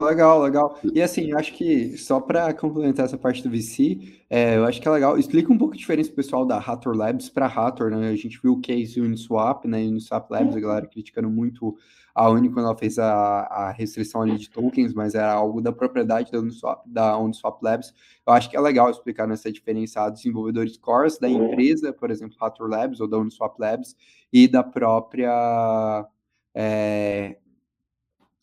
Legal, 0.00 0.40
legal. 0.40 0.78
E 0.94 1.02
assim, 1.02 1.32
acho 1.32 1.52
que 1.54 1.98
só 1.98 2.20
para 2.20 2.54
complementar 2.54 3.04
essa 3.04 3.18
parte 3.18 3.42
do 3.42 3.50
VC, 3.50 4.20
é, 4.30 4.56
eu 4.56 4.64
acho 4.64 4.80
que 4.80 4.86
é 4.86 4.90
legal. 4.92 5.18
Explica 5.18 5.52
um 5.52 5.58
pouco 5.58 5.74
a 5.74 5.76
diferença 5.76 6.12
pessoal 6.12 6.46
da 6.46 6.56
Hathor 6.56 6.96
Labs 6.96 7.28
para 7.28 7.46
Hathor, 7.46 7.90
né? 7.90 8.08
A 8.08 8.14
gente 8.14 8.40
viu 8.40 8.52
o 8.52 8.60
case 8.60 9.00
Uniswap, 9.00 9.64
né? 9.66 9.78
Uniswap 9.82 10.30
Labs, 10.30 10.54
a 10.54 10.60
galera 10.60 10.86
criticando 10.86 11.28
muito 11.28 11.76
a 12.14 12.30
Uni 12.30 12.48
quando 12.48 12.66
ela 12.66 12.76
fez 12.76 12.96
a, 12.96 13.10
a 13.10 13.72
restrição 13.72 14.22
ali 14.22 14.38
de 14.38 14.48
tokens, 14.48 14.94
mas 14.94 15.16
era 15.16 15.32
algo 15.32 15.60
da 15.60 15.72
propriedade 15.72 16.30
da 16.30 16.38
Uniswap, 16.38 16.82
da 16.86 17.18
Uniswap 17.18 17.60
Labs. 17.60 17.92
Eu 18.24 18.32
acho 18.32 18.48
que 18.48 18.56
é 18.56 18.60
legal 18.60 18.88
explicar 18.90 19.26
nessa 19.26 19.50
diferença 19.50 20.02
a 20.02 20.10
desenvolvedores 20.10 20.76
cores 20.76 21.18
da 21.18 21.28
empresa, 21.28 21.92
por 21.92 22.12
exemplo, 22.12 22.36
Hathor 22.40 22.68
Labs 22.68 23.00
ou 23.00 23.08
da 23.08 23.18
Uniswap 23.18 23.58
Labs, 23.58 23.96
e 24.32 24.46
da 24.46 24.62
própria. 24.62 26.06
É, 26.54 27.36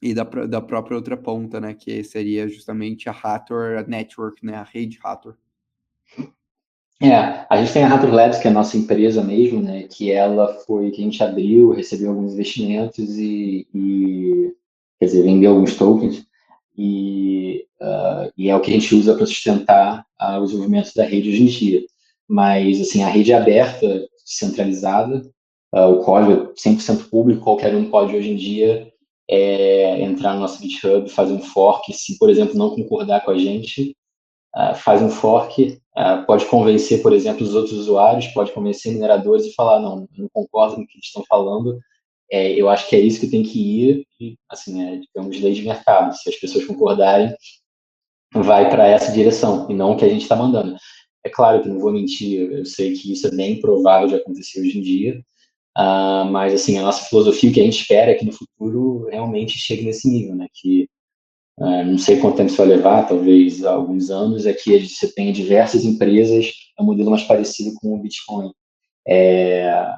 e 0.05 0.13
da, 0.13 0.23
da 0.23 0.61
própria 0.61 0.95
outra 0.95 1.17
ponta, 1.17 1.59
né, 1.59 1.73
que 1.73 2.03
seria 2.03 2.47
justamente 2.47 3.09
a 3.09 3.11
Hathor 3.11 3.83
Network, 3.87 4.45
né, 4.45 4.53
a 4.53 4.63
rede 4.63 4.99
Hathor. 5.03 5.35
É, 7.01 7.45
a 7.49 7.57
gente 7.57 7.73
tem 7.73 7.83
a 7.83 7.91
Hathor 7.91 8.13
Labs, 8.13 8.37
que 8.37 8.47
é 8.47 8.51
a 8.51 8.53
nossa 8.53 8.77
empresa 8.77 9.23
mesmo, 9.23 9.63
né, 9.63 9.87
que 9.89 10.11
ela 10.11 10.53
foi, 10.59 10.91
que 10.91 11.01
a 11.01 11.03
gente 11.03 11.23
abriu, 11.23 11.71
recebeu 11.71 12.09
alguns 12.09 12.33
investimentos 12.33 13.17
e, 13.17 13.67
e 13.73 14.53
quer 14.99 15.05
dizer, 15.07 15.23
vendeu 15.23 15.53
alguns 15.53 15.75
tokens, 15.75 16.23
e, 16.77 17.65
uh, 17.81 18.31
e 18.37 18.47
é 18.47 18.55
o 18.55 18.61
que 18.61 18.69
a 18.69 18.73
gente 18.75 18.93
usa 18.93 19.15
para 19.15 19.25
sustentar 19.25 20.05
uh, 20.21 20.37
o 20.39 20.45
desenvolvimento 20.45 20.93
da 20.95 21.03
rede 21.03 21.29
hoje 21.29 21.41
em 21.41 21.47
dia. 21.47 21.81
Mas, 22.27 22.79
assim, 22.79 23.01
a 23.01 23.07
rede 23.07 23.31
é 23.31 23.37
aberta, 23.37 24.07
descentralizada, 24.23 25.25
uh, 25.73 25.89
o 25.89 26.03
código 26.03 26.51
é 26.51 26.53
100% 26.53 27.09
público, 27.09 27.41
qualquer 27.41 27.73
um 27.75 27.89
pode 27.89 28.15
hoje 28.15 28.29
em 28.29 28.35
dia 28.35 28.93
é 29.29 30.01
entrar 30.01 30.33
no 30.33 30.41
nosso 30.41 30.61
GitHub, 30.61 31.09
fazer 31.09 31.33
um 31.33 31.41
fork, 31.41 31.91
se, 31.93 32.17
por 32.17 32.29
exemplo, 32.29 32.55
não 32.55 32.75
concordar 32.75 33.23
com 33.23 33.31
a 33.31 33.37
gente, 33.37 33.95
uh, 34.55 34.75
faz 34.75 35.01
um 35.01 35.09
fork, 35.09 35.79
uh, 35.97 36.25
pode 36.25 36.45
convencer, 36.45 37.01
por 37.01 37.13
exemplo, 37.13 37.43
os 37.43 37.55
outros 37.55 37.73
usuários, 37.73 38.27
pode 38.27 38.51
convencer 38.51 38.93
mineradores 38.93 39.45
e 39.45 39.53
falar, 39.53 39.79
não, 39.79 40.07
não 40.17 40.29
concordo 40.31 40.75
com 40.75 40.81
o 40.81 40.87
que 40.87 40.97
eles 40.97 41.07
estão 41.07 41.23
falando, 41.27 41.79
é, 42.31 42.53
eu 42.53 42.69
acho 42.69 42.89
que 42.89 42.95
é 42.95 42.99
isso 42.99 43.19
que 43.19 43.27
tem 43.27 43.43
que 43.43 43.59
ir, 43.59 44.07
e, 44.19 44.35
assim, 44.49 44.81
é, 44.83 44.97
digamos, 44.97 45.39
lei 45.39 45.53
de 45.53 45.63
mercado, 45.63 46.15
se 46.15 46.29
as 46.29 46.35
pessoas 46.35 46.65
concordarem, 46.65 47.33
vai 48.33 48.69
para 48.69 48.87
essa 48.87 49.11
direção, 49.11 49.67
e 49.69 49.73
não 49.73 49.91
o 49.91 49.97
que 49.97 50.05
a 50.05 50.09
gente 50.09 50.23
está 50.23 50.35
mandando. 50.35 50.75
É 51.23 51.29
claro 51.29 51.61
que 51.61 51.69
não 51.69 51.79
vou 51.79 51.91
mentir, 51.91 52.51
eu 52.51 52.65
sei 52.65 52.93
que 52.93 53.11
isso 53.11 53.27
é 53.27 53.31
bem 53.31 53.59
provável 53.59 54.07
de 54.07 54.15
acontecer 54.15 54.61
hoje 54.61 54.77
em 54.77 54.81
dia, 54.81 55.21
Uh, 55.77 56.25
mas, 56.31 56.53
assim, 56.53 56.77
a 56.77 56.83
nossa 56.83 57.05
filosofia, 57.05 57.49
o 57.49 57.53
que 57.53 57.59
a 57.59 57.63
gente 57.63 57.81
espera 57.81 58.11
é 58.11 58.15
que 58.15 58.25
no 58.25 58.31
futuro 58.31 59.07
realmente 59.09 59.57
chegue 59.57 59.83
nesse 59.83 60.07
nível, 60.07 60.35
né? 60.35 60.47
Que 60.53 60.87
uh, 61.59 61.83
não 61.85 61.97
sei 61.97 62.17
quanto 62.17 62.37
tempo 62.37 62.49
isso 62.49 62.57
vai 62.57 62.67
levar, 62.67 63.07
talvez 63.07 63.63
alguns 63.65 64.09
anos, 64.09 64.45
é 64.45 64.53
que 64.53 64.87
você 64.87 65.11
tenha 65.13 65.33
diversas 65.33 65.83
empresas, 65.83 66.51
é 66.79 66.81
um 66.81 66.85
modelo 66.85 67.11
mais 67.11 67.23
parecido 67.23 67.73
com 67.75 67.93
o 67.93 67.99
Bitcoin. 67.99 68.51
É, 69.07 69.93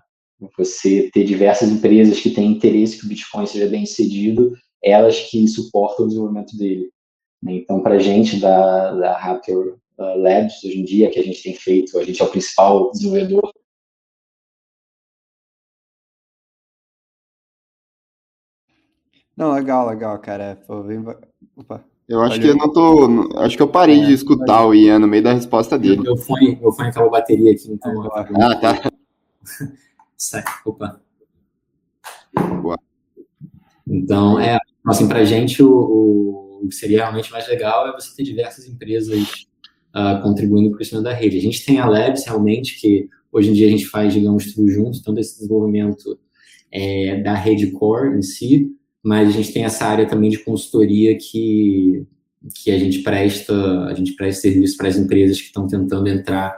você 0.57 1.09
ter 1.13 1.23
diversas 1.23 1.69
empresas 1.69 2.19
que 2.19 2.31
têm 2.31 2.51
interesse 2.51 2.99
que 2.99 3.05
o 3.05 3.09
Bitcoin 3.09 3.45
seja 3.45 3.67
bem 3.67 3.85
cedido, 3.85 4.53
elas 4.83 5.19
que 5.29 5.47
suportam 5.47 6.05
o 6.05 6.07
desenvolvimento 6.07 6.57
dele. 6.57 6.89
Né? 7.41 7.53
Então, 7.53 7.81
para 7.81 7.95
a 7.95 7.99
gente 7.99 8.39
da, 8.39 8.93
da 8.93 9.17
Raptor 9.17 9.77
uh, 9.97 10.17
Labs, 10.17 10.63
hoje 10.63 10.79
em 10.79 10.83
dia, 10.83 11.09
que 11.09 11.19
a 11.19 11.23
gente 11.23 11.41
tem 11.41 11.53
feito, 11.53 11.97
a 11.97 12.03
gente 12.03 12.21
é 12.21 12.25
o 12.25 12.29
principal 12.29 12.91
desenvolvedor 12.91 13.51
Não, 19.37 19.53
legal, 19.53 19.87
legal, 19.87 20.17
cara. 20.17 20.59
Bem... 20.87 21.05
Opa. 21.55 21.85
Eu 22.09 22.21
acho 22.21 22.37
Valeu. 22.37 22.41
que 22.41 22.47
eu 22.47 22.55
não 22.57 22.73
tô. 22.73 23.37
Acho 23.39 23.55
que 23.55 23.61
eu 23.61 23.67
parei 23.67 24.01
é, 24.01 24.05
de 24.05 24.13
escutar 24.13 24.65
o 24.65 24.73
Ian 24.73 24.97
no 24.97 25.07
meio 25.07 25.21
da 25.21 25.33
resposta 25.33 25.77
dele. 25.77 26.01
Meu 26.01 26.17
fone, 26.17 26.57
meu 26.59 26.71
fone 26.71 26.89
acabou 26.89 27.09
a 27.09 27.19
bateria 27.19 27.51
aqui, 27.51 27.71
então. 27.71 28.09
Ah, 28.15 28.55
tá. 28.55 28.91
Sai, 30.17 30.43
opa. 30.65 30.99
Boa. 32.61 32.79
Então, 33.85 34.39
é, 34.39 34.57
assim, 34.85 35.07
pra 35.07 35.23
gente 35.25 35.61
o, 35.61 36.59
o 36.63 36.67
que 36.67 36.75
seria 36.75 36.99
realmente 36.99 37.31
mais 37.31 37.47
legal 37.47 37.87
é 37.87 37.91
você 37.91 38.15
ter 38.15 38.23
diversas 38.23 38.65
empresas 38.67 39.47
uh, 39.95 40.21
contribuindo 40.23 40.69
para 40.69 40.75
o 40.75 40.77
crescimento 40.77 41.03
da 41.03 41.13
rede. 41.13 41.37
A 41.37 41.41
gente 41.41 41.65
tem 41.65 41.79
a 41.79 41.87
Labs, 41.87 42.25
realmente, 42.25 42.79
que 42.79 43.09
hoje 43.31 43.49
em 43.49 43.53
dia 43.53 43.67
a 43.67 43.69
gente 43.69 43.85
faz, 43.85 44.13
digamos, 44.13 44.53
tudo 44.53 44.69
junto, 44.69 45.03
tanto 45.03 45.19
esse 45.19 45.35
desenvolvimento 45.35 46.17
é, 46.71 47.21
da 47.21 47.33
rede 47.33 47.71
core 47.71 48.17
em 48.17 48.21
si, 48.21 48.71
mas 49.07 49.29
a 49.29 49.31
gente 49.31 49.53
tem 49.53 49.63
essa 49.63 49.85
área 49.85 50.05
também 50.05 50.29
de 50.29 50.39
consultoria 50.39 51.17
que, 51.17 52.05
que 52.53 52.69
a 52.69 52.77
gente 52.77 52.99
presta, 52.99 53.85
a 53.85 53.93
gente 53.93 54.13
presta 54.17 54.41
serviço 54.41 54.75
para 54.75 54.89
as 54.89 54.97
empresas 54.97 55.39
que 55.39 55.45
estão 55.45 55.65
tentando 55.65 56.09
entrar 56.09 56.53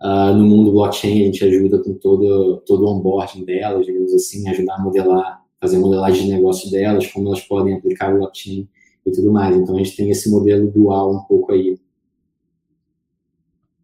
uh, 0.00 0.34
no 0.34 0.46
mundo 0.46 0.72
blockchain, 0.72 1.20
a 1.20 1.24
gente 1.26 1.44
ajuda 1.44 1.78
com 1.78 1.92
todo, 1.92 2.62
todo 2.66 2.86
o 2.86 2.96
onboarding 2.96 3.44
delas, 3.44 3.84
digamos 3.84 4.14
assim, 4.14 4.48
ajudar 4.48 4.76
a 4.76 4.82
modelar, 4.82 5.42
fazer 5.60 5.78
modelagem 5.78 6.24
de 6.24 6.32
negócio 6.32 6.70
delas, 6.70 7.06
como 7.08 7.28
elas 7.28 7.42
podem 7.42 7.74
aplicar 7.74 8.14
o 8.14 8.16
blockchain 8.16 8.66
e 9.04 9.12
tudo 9.12 9.30
mais. 9.30 9.54
Então 9.54 9.76
a 9.76 9.78
gente 9.78 9.94
tem 9.94 10.08
esse 10.08 10.30
modelo 10.30 10.70
dual 10.70 11.14
um 11.14 11.20
pouco 11.24 11.52
aí. 11.52 11.78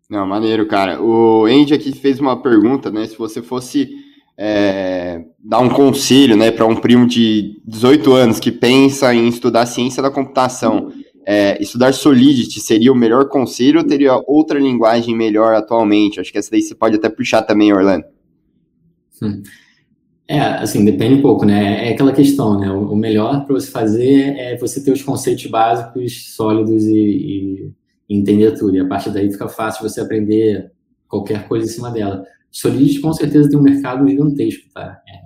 Não, 0.09 0.27
maneiro, 0.27 0.67
cara. 0.67 1.03
O 1.03 1.45
Andy 1.45 1.75
aqui 1.75 1.93
fez 1.93 2.19
uma 2.19 2.41
pergunta, 2.41 2.91
né? 2.91 3.07
Se 3.07 3.19
você 3.19 3.43
fosse 3.43 3.91
é, 4.39 5.23
dar 5.49 5.61
um 5.61 5.69
conselho 5.69 6.37
né, 6.37 6.51
para 6.51 6.67
um 6.67 6.75
primo 6.75 7.07
de 7.07 7.61
18 7.65 8.13
anos 8.13 8.41
que 8.41 8.51
pensa 8.51 9.15
em 9.15 9.29
estudar 9.29 9.65
ciência 9.67 10.03
da 10.03 10.11
computação, 10.11 10.93
é, 11.25 11.61
estudar 11.63 11.95
Solidity 11.95 12.61
seria 12.61 12.93
o 12.93 12.97
melhor 12.97 13.29
conselho 13.29 13.79
ou 13.79 13.87
teria 13.87 14.21
outra 14.27 14.59
linguagem 14.59 15.15
melhor 15.15 15.55
atualmente? 15.55 16.19
Acho 16.19 16.33
que 16.33 16.39
essa 16.39 16.51
daí 16.51 16.63
você 16.63 16.75
pode 16.75 16.97
até 16.97 17.09
puxar 17.09 17.43
também, 17.43 17.73
Orlando. 17.73 18.05
É, 20.29 20.41
assim, 20.41 20.85
depende 20.85 21.15
um 21.15 21.23
pouco, 21.23 21.45
né? 21.45 21.89
É 21.89 21.93
aquela 21.93 22.13
questão, 22.13 22.59
né? 22.59 22.71
O 22.71 22.97
melhor 22.97 23.45
para 23.45 23.55
você 23.55 23.71
fazer 23.71 24.37
é 24.37 24.57
você 24.57 24.83
ter 24.83 24.91
os 24.91 25.03
conceitos 25.03 25.47
básicos 25.47 26.35
sólidos 26.35 26.85
e, 26.85 27.71
e, 28.09 28.17
entender 28.17 28.53
tudo. 28.53 28.77
E 28.77 28.81
a 28.81 28.87
partir 28.87 29.11
daí 29.11 29.31
fica 29.31 29.49
fácil 29.49 29.89
você 29.89 30.01
aprender 30.01 30.73
qualquer 31.07 31.47
coisa 31.47 31.67
em 31.67 31.71
cima 31.71 31.91
dela. 31.91 32.25
Solidity 32.51 33.01
com 33.01 33.13
certeza 33.13 33.49
tem 33.49 33.59
um 33.59 33.63
mercado 33.63 34.09
gigantesco, 34.09 34.69
tá? 34.73 35.01
É, 35.09 35.26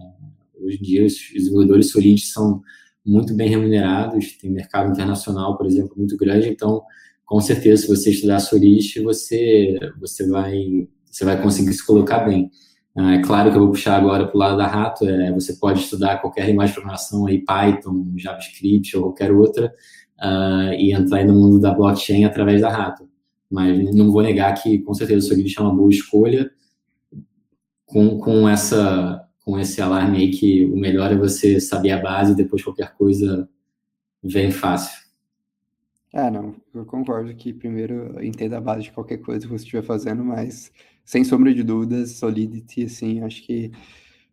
hoje 0.62 0.78
em 0.78 0.82
dia 0.82 1.04
os 1.04 1.14
desenvolvedores 1.34 1.90
Solidity 1.90 2.26
são 2.26 2.60
muito 3.04 3.34
bem 3.34 3.48
remunerados, 3.48 4.36
tem 4.38 4.50
mercado 4.50 4.90
internacional, 4.90 5.56
por 5.56 5.66
exemplo, 5.66 5.94
muito 5.96 6.16
grande, 6.16 6.48
então 6.48 6.82
com 7.24 7.40
certeza 7.40 7.82
se 7.82 7.88
você 7.88 8.10
estudar 8.10 8.40
Solidity, 8.40 9.00
você 9.00 9.78
você 9.98 10.26
vai 10.28 10.88
você 11.10 11.24
vai 11.24 11.40
conseguir 11.42 11.72
se 11.72 11.84
colocar 11.84 12.20
bem. 12.20 12.50
Ah, 12.96 13.14
é 13.14 13.22
claro 13.22 13.50
que 13.50 13.56
eu 13.56 13.62
vou 13.62 13.70
puxar 13.70 13.96
agora 13.96 14.26
para 14.26 14.36
o 14.36 14.38
lado 14.38 14.56
da 14.56 14.66
Rato, 14.66 15.06
é, 15.06 15.32
você 15.32 15.54
pode 15.54 15.80
estudar 15.80 16.20
qualquer 16.20 16.46
linguagem 16.46 16.74
de 16.74 16.80
programação, 16.80 17.26
aí, 17.26 17.38
Python, 17.38 18.12
JavaScript 18.16 18.96
ou 18.96 19.04
qualquer 19.04 19.30
outra, 19.32 19.72
uh, 20.20 20.72
e 20.74 20.92
entrar 20.92 21.24
no 21.24 21.34
mundo 21.34 21.60
da 21.60 21.72
blockchain 21.72 22.24
através 22.24 22.60
da 22.60 22.68
Rato. 22.68 23.08
Mas 23.50 23.94
não 23.94 24.10
vou 24.10 24.22
negar 24.22 24.54
que, 24.60 24.78
com 24.80 24.92
certeza, 24.94 25.24
o 25.24 25.28
Solidity 25.28 25.58
é 25.58 25.62
uma 25.62 25.74
boa 25.74 25.90
escolha, 25.90 26.50
com, 27.86 28.18
com, 28.18 28.48
essa, 28.48 29.24
com 29.50 29.58
esse 29.58 29.82
alarme 29.82 30.18
aí 30.18 30.30
que 30.30 30.64
o 30.66 30.76
melhor 30.76 31.10
é 31.10 31.16
você 31.16 31.60
saber 31.60 31.90
a 31.90 32.00
base 32.00 32.32
e 32.32 32.36
depois 32.36 32.62
qualquer 32.62 32.94
coisa 32.94 33.48
vem 34.22 34.52
fácil. 34.52 35.00
É, 36.12 36.30
não, 36.30 36.54
eu 36.72 36.84
concordo 36.84 37.34
que 37.34 37.52
primeiro 37.52 38.24
entenda 38.24 38.58
a 38.58 38.60
base 38.60 38.84
de 38.84 38.92
qualquer 38.92 39.18
coisa 39.18 39.46
que 39.46 39.52
você 39.52 39.64
estiver 39.64 39.82
fazendo, 39.82 40.24
mas 40.24 40.70
sem 41.04 41.24
sombra 41.24 41.52
de 41.52 41.64
dúvidas, 41.64 42.12
Solidity, 42.12 42.84
assim, 42.84 43.22
acho 43.22 43.42
que 43.42 43.72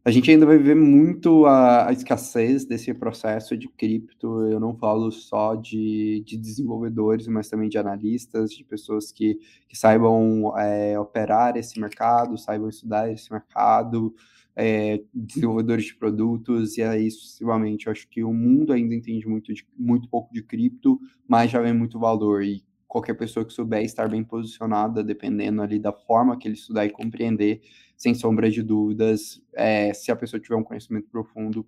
a 0.06 0.12
gente 0.12 0.30
ainda 0.30 0.46
vai 0.46 0.58
ver 0.60 0.76
muito 0.76 1.48
a, 1.48 1.90
a, 1.90 1.92
escassez 1.92 2.64
desse 2.64 2.94
processo 2.94 3.58
de 3.58 3.68
cripto. 3.68 4.48
Eu 4.48 4.60
não 4.60 4.76
falo 4.76 5.12
só 5.12 5.56
de, 5.56 6.24
de 6.26 6.38
desenvolvedores, 6.38 7.28
mas 7.28 7.50
também 7.50 7.68
de 7.68 7.78
analistas, 7.78 8.52
de 8.52 8.64
pessoas 8.64 9.12
que, 9.12 9.40
que 9.68 9.78
saibam 9.78 10.58
é, 10.58 10.98
operar 10.98 11.58
esse 11.58 11.80
mercado, 11.80 12.38
saibam 12.38 12.70
estudar 12.70 13.12
esse 13.12 13.32
mercado, 13.32 14.16
é, 14.60 15.04
desenvolvedores 15.14 15.86
de 15.86 15.96
produtos, 15.96 16.78
e 16.78 16.82
aí 16.82 17.12
sucessivamente. 17.12 17.86
Eu 17.86 17.92
acho 17.92 18.08
que 18.10 18.24
o 18.24 18.34
mundo 18.34 18.74
ainda 18.74 18.96
entende 18.96 19.28
muito, 19.28 19.54
de, 19.54 19.64
muito 19.78 20.10
pouco 20.10 20.34
de 20.34 20.42
cripto, 20.42 21.00
mas 21.28 21.52
já 21.52 21.62
vem 21.62 21.74
muito 21.74 22.00
valor. 22.00 22.44
E 22.44 22.64
qualquer 22.88 23.14
pessoa 23.14 23.46
que 23.46 23.54
souber 23.54 23.84
estar 23.84 24.10
bem 24.10 24.24
posicionada, 24.24 25.04
dependendo 25.04 25.62
ali 25.62 25.78
da 25.78 25.94
forma 25.94 26.36
que 26.36 26.48
ele 26.48 26.56
estudar 26.56 26.88
e 26.88 26.90
compreender, 26.90 27.62
sem 27.96 28.16
sombra 28.16 28.50
de 28.50 28.64
dúvidas, 28.64 29.40
é, 29.54 29.94
se 29.94 30.12
a 30.12 30.16
pessoa 30.16 30.40
tiver 30.40 30.56
um 30.56 30.64
conhecimento 30.64 31.08
profundo, 31.08 31.64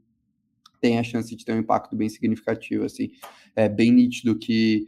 tem 0.82 0.98
a 0.98 1.03
chance 1.03 1.36
de 1.36 1.45
ter 1.45 1.53
um 1.53 1.60
impacto 1.60 1.95
bem 1.95 2.10
significativo, 2.10 2.86
assim, 2.86 3.11
é 3.56 3.70
bem 3.70 3.91
nítido 3.91 4.36
que 4.36 4.88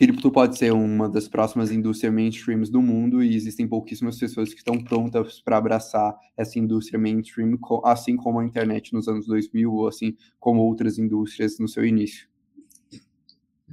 cripto 0.00 0.30
pode 0.30 0.56
ser 0.56 0.72
uma 0.72 1.10
das 1.10 1.28
próximas 1.28 1.70
indústrias 1.70 2.10
mainstreams 2.10 2.70
do 2.70 2.80
mundo 2.80 3.22
e 3.22 3.36
existem 3.36 3.68
pouquíssimas 3.68 4.18
pessoas 4.18 4.48
que 4.48 4.56
estão 4.56 4.82
prontas 4.82 5.42
para 5.42 5.58
abraçar 5.58 6.16
essa 6.38 6.58
indústria 6.58 6.98
mainstream, 6.98 7.58
assim 7.84 8.16
como 8.16 8.40
a 8.40 8.44
internet 8.46 8.94
nos 8.94 9.06
anos 9.08 9.26
2000 9.26 9.70
ou 9.70 9.86
assim 9.86 10.14
como 10.38 10.62
outras 10.62 10.98
indústrias 10.98 11.58
no 11.58 11.68
seu 11.68 11.84
início. 11.84 12.26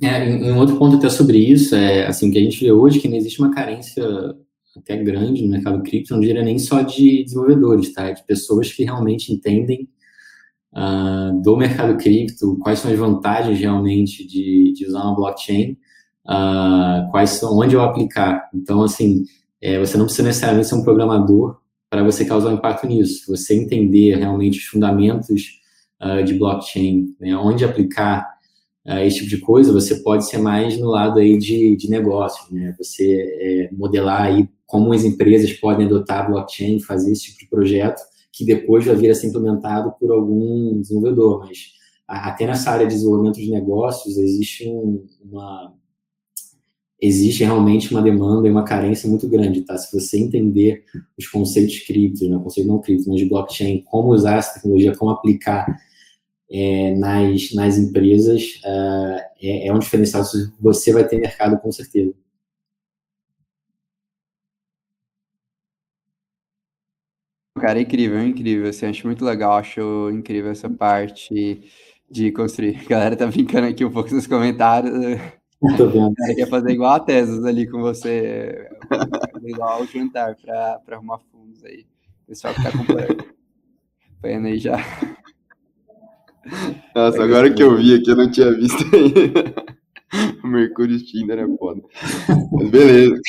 É, 0.02 0.52
um 0.52 0.58
outro 0.58 0.78
ponto 0.78 0.98
até 0.98 1.10
sobre 1.10 1.38
isso 1.38 1.74
é 1.74 2.06
assim 2.06 2.30
que 2.30 2.38
a 2.38 2.42
gente 2.42 2.60
vê 2.60 2.74
hoje 2.74 3.00
que 3.00 3.08
não 3.08 3.16
existe 3.16 3.40
uma 3.40 3.54
carência 3.54 4.04
até 4.76 5.02
grande 5.02 5.42
no 5.44 5.50
mercado 5.50 5.82
cripto, 5.82 6.14
não 6.14 6.20
diria 6.20 6.44
nem 6.44 6.60
só 6.60 6.82
de 6.82 7.24
desenvolvedores, 7.24 7.94
tá? 7.94 8.12
De 8.12 8.26
pessoas 8.26 8.74
que 8.74 8.84
realmente 8.84 9.32
entendem 9.32 9.88
uh, 10.74 11.42
do 11.42 11.56
mercado 11.56 11.98
cripto, 11.98 12.58
quais 12.60 12.80
são 12.80 12.92
as 12.92 13.00
vantagens 13.00 13.58
realmente 13.58 14.28
de, 14.28 14.74
de 14.74 14.86
usar 14.86 15.04
uma 15.04 15.16
blockchain, 15.16 15.78
uh, 16.28 17.10
quais 17.12 17.32
são, 17.32 17.58
onde 17.58 17.76
eu 17.76 17.82
aplicar. 17.82 18.50
Então, 18.54 18.84
assim, 18.84 19.24
é, 19.62 19.80
você 19.80 19.98
não 19.98 20.06
precisa 20.06 20.28
necessariamente 20.28 20.68
ser 20.68 20.76
um 20.76 20.84
programador 20.84 21.58
para 21.90 22.04
você 22.04 22.26
causar 22.26 22.50
um 22.50 22.56
impacto 22.56 22.86
nisso. 22.86 23.26
Você 23.28 23.56
entender 23.56 24.16
realmente 24.16 24.60
os 24.60 24.66
fundamentos 24.66 25.60
uh, 26.02 26.24
de 26.24 26.34
blockchain, 26.34 27.16
né, 27.20 27.36
onde 27.36 27.64
aplicar 27.64 28.28
uh, 28.86 29.00
esse 29.00 29.18
tipo 29.18 29.30
de 29.30 29.38
coisa, 29.40 29.72
você 29.72 29.96
pode 29.96 30.28
ser 30.28 30.38
mais 30.38 30.78
no 30.78 30.90
lado 30.90 31.20
aí 31.20 31.38
de, 31.38 31.76
de 31.78 31.90
negócio, 31.90 32.54
né? 32.54 32.76
Você 32.78 33.06
é, 33.40 33.70
modelar 33.74 34.24
aí 34.24 34.50
como 34.66 34.92
as 34.92 35.06
empresas 35.06 35.54
podem 35.54 35.86
adotar 35.86 36.30
blockchain, 36.30 36.82
fazer 36.82 37.14
esse 37.14 37.24
tipo 37.28 37.40
de 37.40 37.50
projeto, 37.50 38.02
que 38.34 38.46
depois 38.46 38.86
vai 38.86 38.96
vir 38.96 39.10
a 39.10 39.16
ser 39.16 39.28
implementado 39.28 39.94
por 39.98 40.12
algum 40.12 40.80
desenvolvedor, 40.82 41.40
mas 41.40 41.72
até 42.06 42.46
nessa 42.46 42.72
área 42.72 42.86
de 42.86 42.94
desenvolvimento 42.94 43.38
de 43.38 43.50
negócios 43.50 44.18
existe 44.18 44.70
um, 44.70 45.06
uma 45.24 45.74
existe 47.00 47.44
realmente 47.44 47.92
uma 47.92 48.02
demanda 48.02 48.48
e 48.48 48.52
uma 48.52 48.64
carência 48.64 49.10
muito 49.10 49.28
grande, 49.30 49.62
tá? 49.62 49.78
Se 49.78 49.92
você 49.94 50.18
entender 50.20 50.84
os 51.18 51.28
conceitos 51.28 51.80
criptos, 51.80 52.28
né, 52.28 52.40
conceito 52.44 52.68
não 52.68 52.82
cripto, 52.82 53.10
mas 53.10 53.20
de 53.20 53.30
blockchain, 53.30 53.84
como 53.84 54.10
usar 54.10 54.38
essa 54.38 54.56
tecnologia, 54.56 54.96
como 54.96 55.12
aplicar 55.12 55.66
é, 56.52 56.96
nas, 56.96 57.54
nas 57.54 57.78
empresas, 57.78 58.44
uh, 58.66 59.20
é, 59.42 59.68
é 59.68 59.74
um 59.74 59.80
diferencial. 59.80 60.24
Você 60.60 60.94
vai 60.94 61.08
ter 61.08 61.20
mercado 61.20 61.60
com 61.60 61.72
certeza. 61.72 62.14
Cara, 67.60 67.80
é 67.80 67.82
incrível, 67.82 68.20
é 68.20 68.26
incrível. 68.28 68.70
Assim, 68.70 68.86
acho 68.86 69.06
muito 69.08 69.26
legal, 69.26 69.54
acho 69.54 70.10
incrível 70.12 70.52
essa 70.52 70.70
parte 70.70 71.62
de 72.10 72.32
construir. 72.32 72.78
A 72.86 72.90
galera 72.90 73.16
tá 73.16 73.26
brincando 73.28 73.68
aqui 73.68 73.84
um 73.84 73.92
pouco 73.92 74.14
nos 74.14 74.28
comentários. 74.28 74.94
Tô 75.76 75.88
vendo. 75.88 76.14
Cara, 76.14 76.36
quer 76.36 76.48
fazer 76.48 76.72
igual 76.72 76.94
a 76.94 77.00
Tesas 77.00 77.44
ali 77.44 77.68
com 77.68 77.82
você, 77.82 78.70
igual 79.44 79.80
ao 79.80 79.86
jantar 79.86 80.36
para 80.36 80.82
arrumar 80.92 81.20
fundos 81.32 81.64
aí. 81.66 81.86
O 82.24 82.28
pessoal 82.28 82.54
que 82.54 82.64
tá 82.64 82.70
acompanhando, 82.70 83.26
acompanhando 84.06 84.48
aí 84.48 84.60
já. 84.60 84.78
Nossa, 86.96 87.24
agora 87.24 87.54
que 87.54 87.62
eu 87.62 87.76
vi 87.76 87.96
aqui, 87.96 88.12
eu 88.12 88.16
não 88.16 88.32
tinha 88.32 88.54
visto 88.54 88.84
ainda. 88.96 89.78
O 90.42 90.48
Mercúrio 90.48 90.98
Tinder 91.04 91.38
é 91.38 91.58
foda. 91.58 91.82
Mas 92.54 92.70
beleza. 92.70 93.22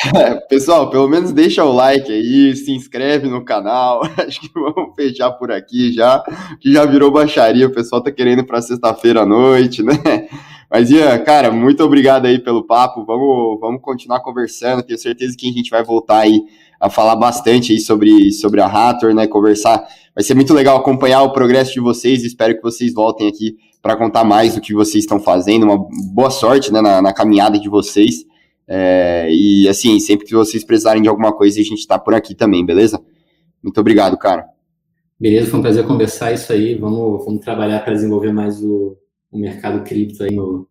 Pessoal, 0.49 0.89
pelo 0.91 1.09
menos 1.09 1.33
deixa 1.33 1.65
o 1.65 1.73
like 1.73 2.11
aí, 2.11 2.55
se 2.55 2.71
inscreve 2.71 3.29
no 3.29 3.45
canal. 3.45 4.03
Acho 4.17 4.41
que 4.41 4.49
vamos 4.55 4.95
fechar 4.95 5.33
por 5.33 5.51
aqui 5.51 5.93
já. 5.93 6.23
Que 6.61 6.73
já 6.73 6.85
virou 6.87 7.11
baixaria, 7.11 7.67
o 7.67 7.73
pessoal 7.73 8.01
tá 8.01 8.13
querendo 8.13 8.45
para 8.45 8.63
sexta-feira 8.63 9.23
à 9.23 9.27
noite, 9.27 9.83
né? 9.83 9.95
Mas, 10.71 10.91
Ian, 10.91 11.19
cara, 11.21 11.51
muito 11.51 11.83
obrigado 11.83 12.27
aí 12.27 12.39
pelo 12.39 12.63
papo. 12.63 13.05
Vamos, 13.05 13.59
vamos 13.59 13.81
continuar 13.81 14.21
conversando. 14.21 14.83
Tenho 14.83 14.99
certeza 14.99 15.35
que 15.37 15.49
a 15.49 15.53
gente 15.53 15.71
vai 15.71 15.83
voltar 15.83 16.19
aí 16.19 16.43
a 16.79 16.91
falar 16.91 17.17
bastante 17.17 17.73
aí 17.73 17.81
sobre, 17.81 18.31
sobre 18.33 18.61
a 18.61 18.67
Rator, 18.67 19.15
né? 19.15 19.27
Conversar. 19.27 19.83
Vai 20.15 20.23
ser 20.23 20.35
muito 20.35 20.53
legal 20.53 20.77
acompanhar 20.77 21.23
o 21.23 21.33
progresso 21.33 21.73
de 21.73 21.81
vocês. 21.81 22.23
Espero 22.23 22.55
que 22.55 22.63
vocês 22.63 22.93
voltem 22.93 23.27
aqui 23.27 23.57
para 23.81 23.97
contar 23.97 24.25
mais 24.25 24.55
do 24.55 24.61
que 24.61 24.75
vocês 24.75 25.05
estão 25.05 25.19
fazendo. 25.19 25.65
Uma 25.65 25.79
boa 26.13 26.31
sorte 26.31 26.71
né, 26.71 26.83
na, 26.83 27.01
na 27.01 27.15
caminhada 27.15 27.59
de 27.59 27.69
vocês. 27.69 28.27
É, 28.67 29.27
e 29.31 29.67
assim, 29.67 29.99
sempre 29.99 30.27
que 30.27 30.35
vocês 30.35 30.63
precisarem 30.63 31.01
de 31.01 31.09
alguma 31.09 31.33
coisa, 31.33 31.59
a 31.59 31.65
gente 31.65 31.79
está 31.79 31.99
por 31.99 32.15
aqui 32.15 32.35
também, 32.35 32.67
beleza? 32.67 33.01
Muito 33.63 33.81
obrigado, 33.81 34.19
cara. 34.19 34.45
Beleza, 35.19 35.51
foi 35.51 35.59
um 35.59 35.63
prazer 35.63 35.87
conversar 35.87 36.33
isso 36.33 36.53
aí. 36.53 36.75
Vamos, 36.75 37.25
vamos 37.25 37.41
trabalhar 37.41 37.81
para 37.81 37.95
desenvolver 37.95 38.33
mais 38.33 38.63
o, 38.63 38.97
o 39.31 39.39
mercado 39.39 39.85
cripto 39.85 40.23
aí 40.23 40.35
no, 40.35 40.69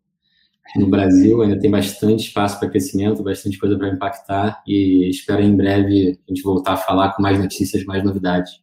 no 0.75 0.89
Brasil. 0.89 1.41
Ainda 1.41 1.59
tem 1.59 1.69
bastante 1.69 2.27
espaço 2.27 2.59
para 2.59 2.69
crescimento, 2.69 3.23
bastante 3.23 3.57
coisa 3.57 3.77
para 3.77 3.89
impactar 3.89 4.61
e 4.67 5.09
espero 5.09 5.41
em 5.41 5.55
breve 5.55 6.19
a 6.27 6.31
gente 6.31 6.43
voltar 6.43 6.73
a 6.73 6.77
falar 6.77 7.13
com 7.13 7.21
mais 7.21 7.39
notícias, 7.39 7.83
mais 7.85 8.03
novidades. 8.03 8.61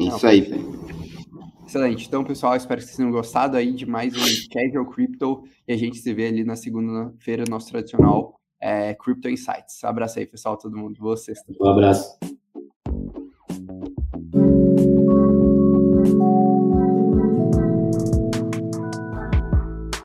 Isso 0.00 0.26
aí. 0.26 0.52
Excelente. 1.66 2.06
Então, 2.06 2.22
pessoal, 2.24 2.56
espero 2.56 2.80
que 2.80 2.86
vocês 2.86 2.96
tenham 2.96 3.10
gostado 3.10 3.56
aí 3.56 3.72
de 3.72 3.86
mais 3.86 4.14
um 4.14 4.48
Casual 4.52 4.86
Crypto 4.86 5.44
e 5.66 5.72
a 5.72 5.76
gente 5.76 5.98
se 5.98 6.12
vê 6.12 6.26
ali 6.26 6.44
na 6.44 6.56
segunda-feira, 6.56 7.44
nosso 7.48 7.70
tradicional 7.70 8.38
é, 8.60 8.94
Crypto 8.94 9.28
Insights. 9.28 9.82
Abraço 9.82 10.18
aí, 10.18 10.26
pessoal, 10.26 10.56
todo 10.56 10.76
mundo. 10.76 10.98
Boa 11.00 11.16
sexta. 11.16 11.52
Um 11.60 11.68
abraço. 11.68 12.18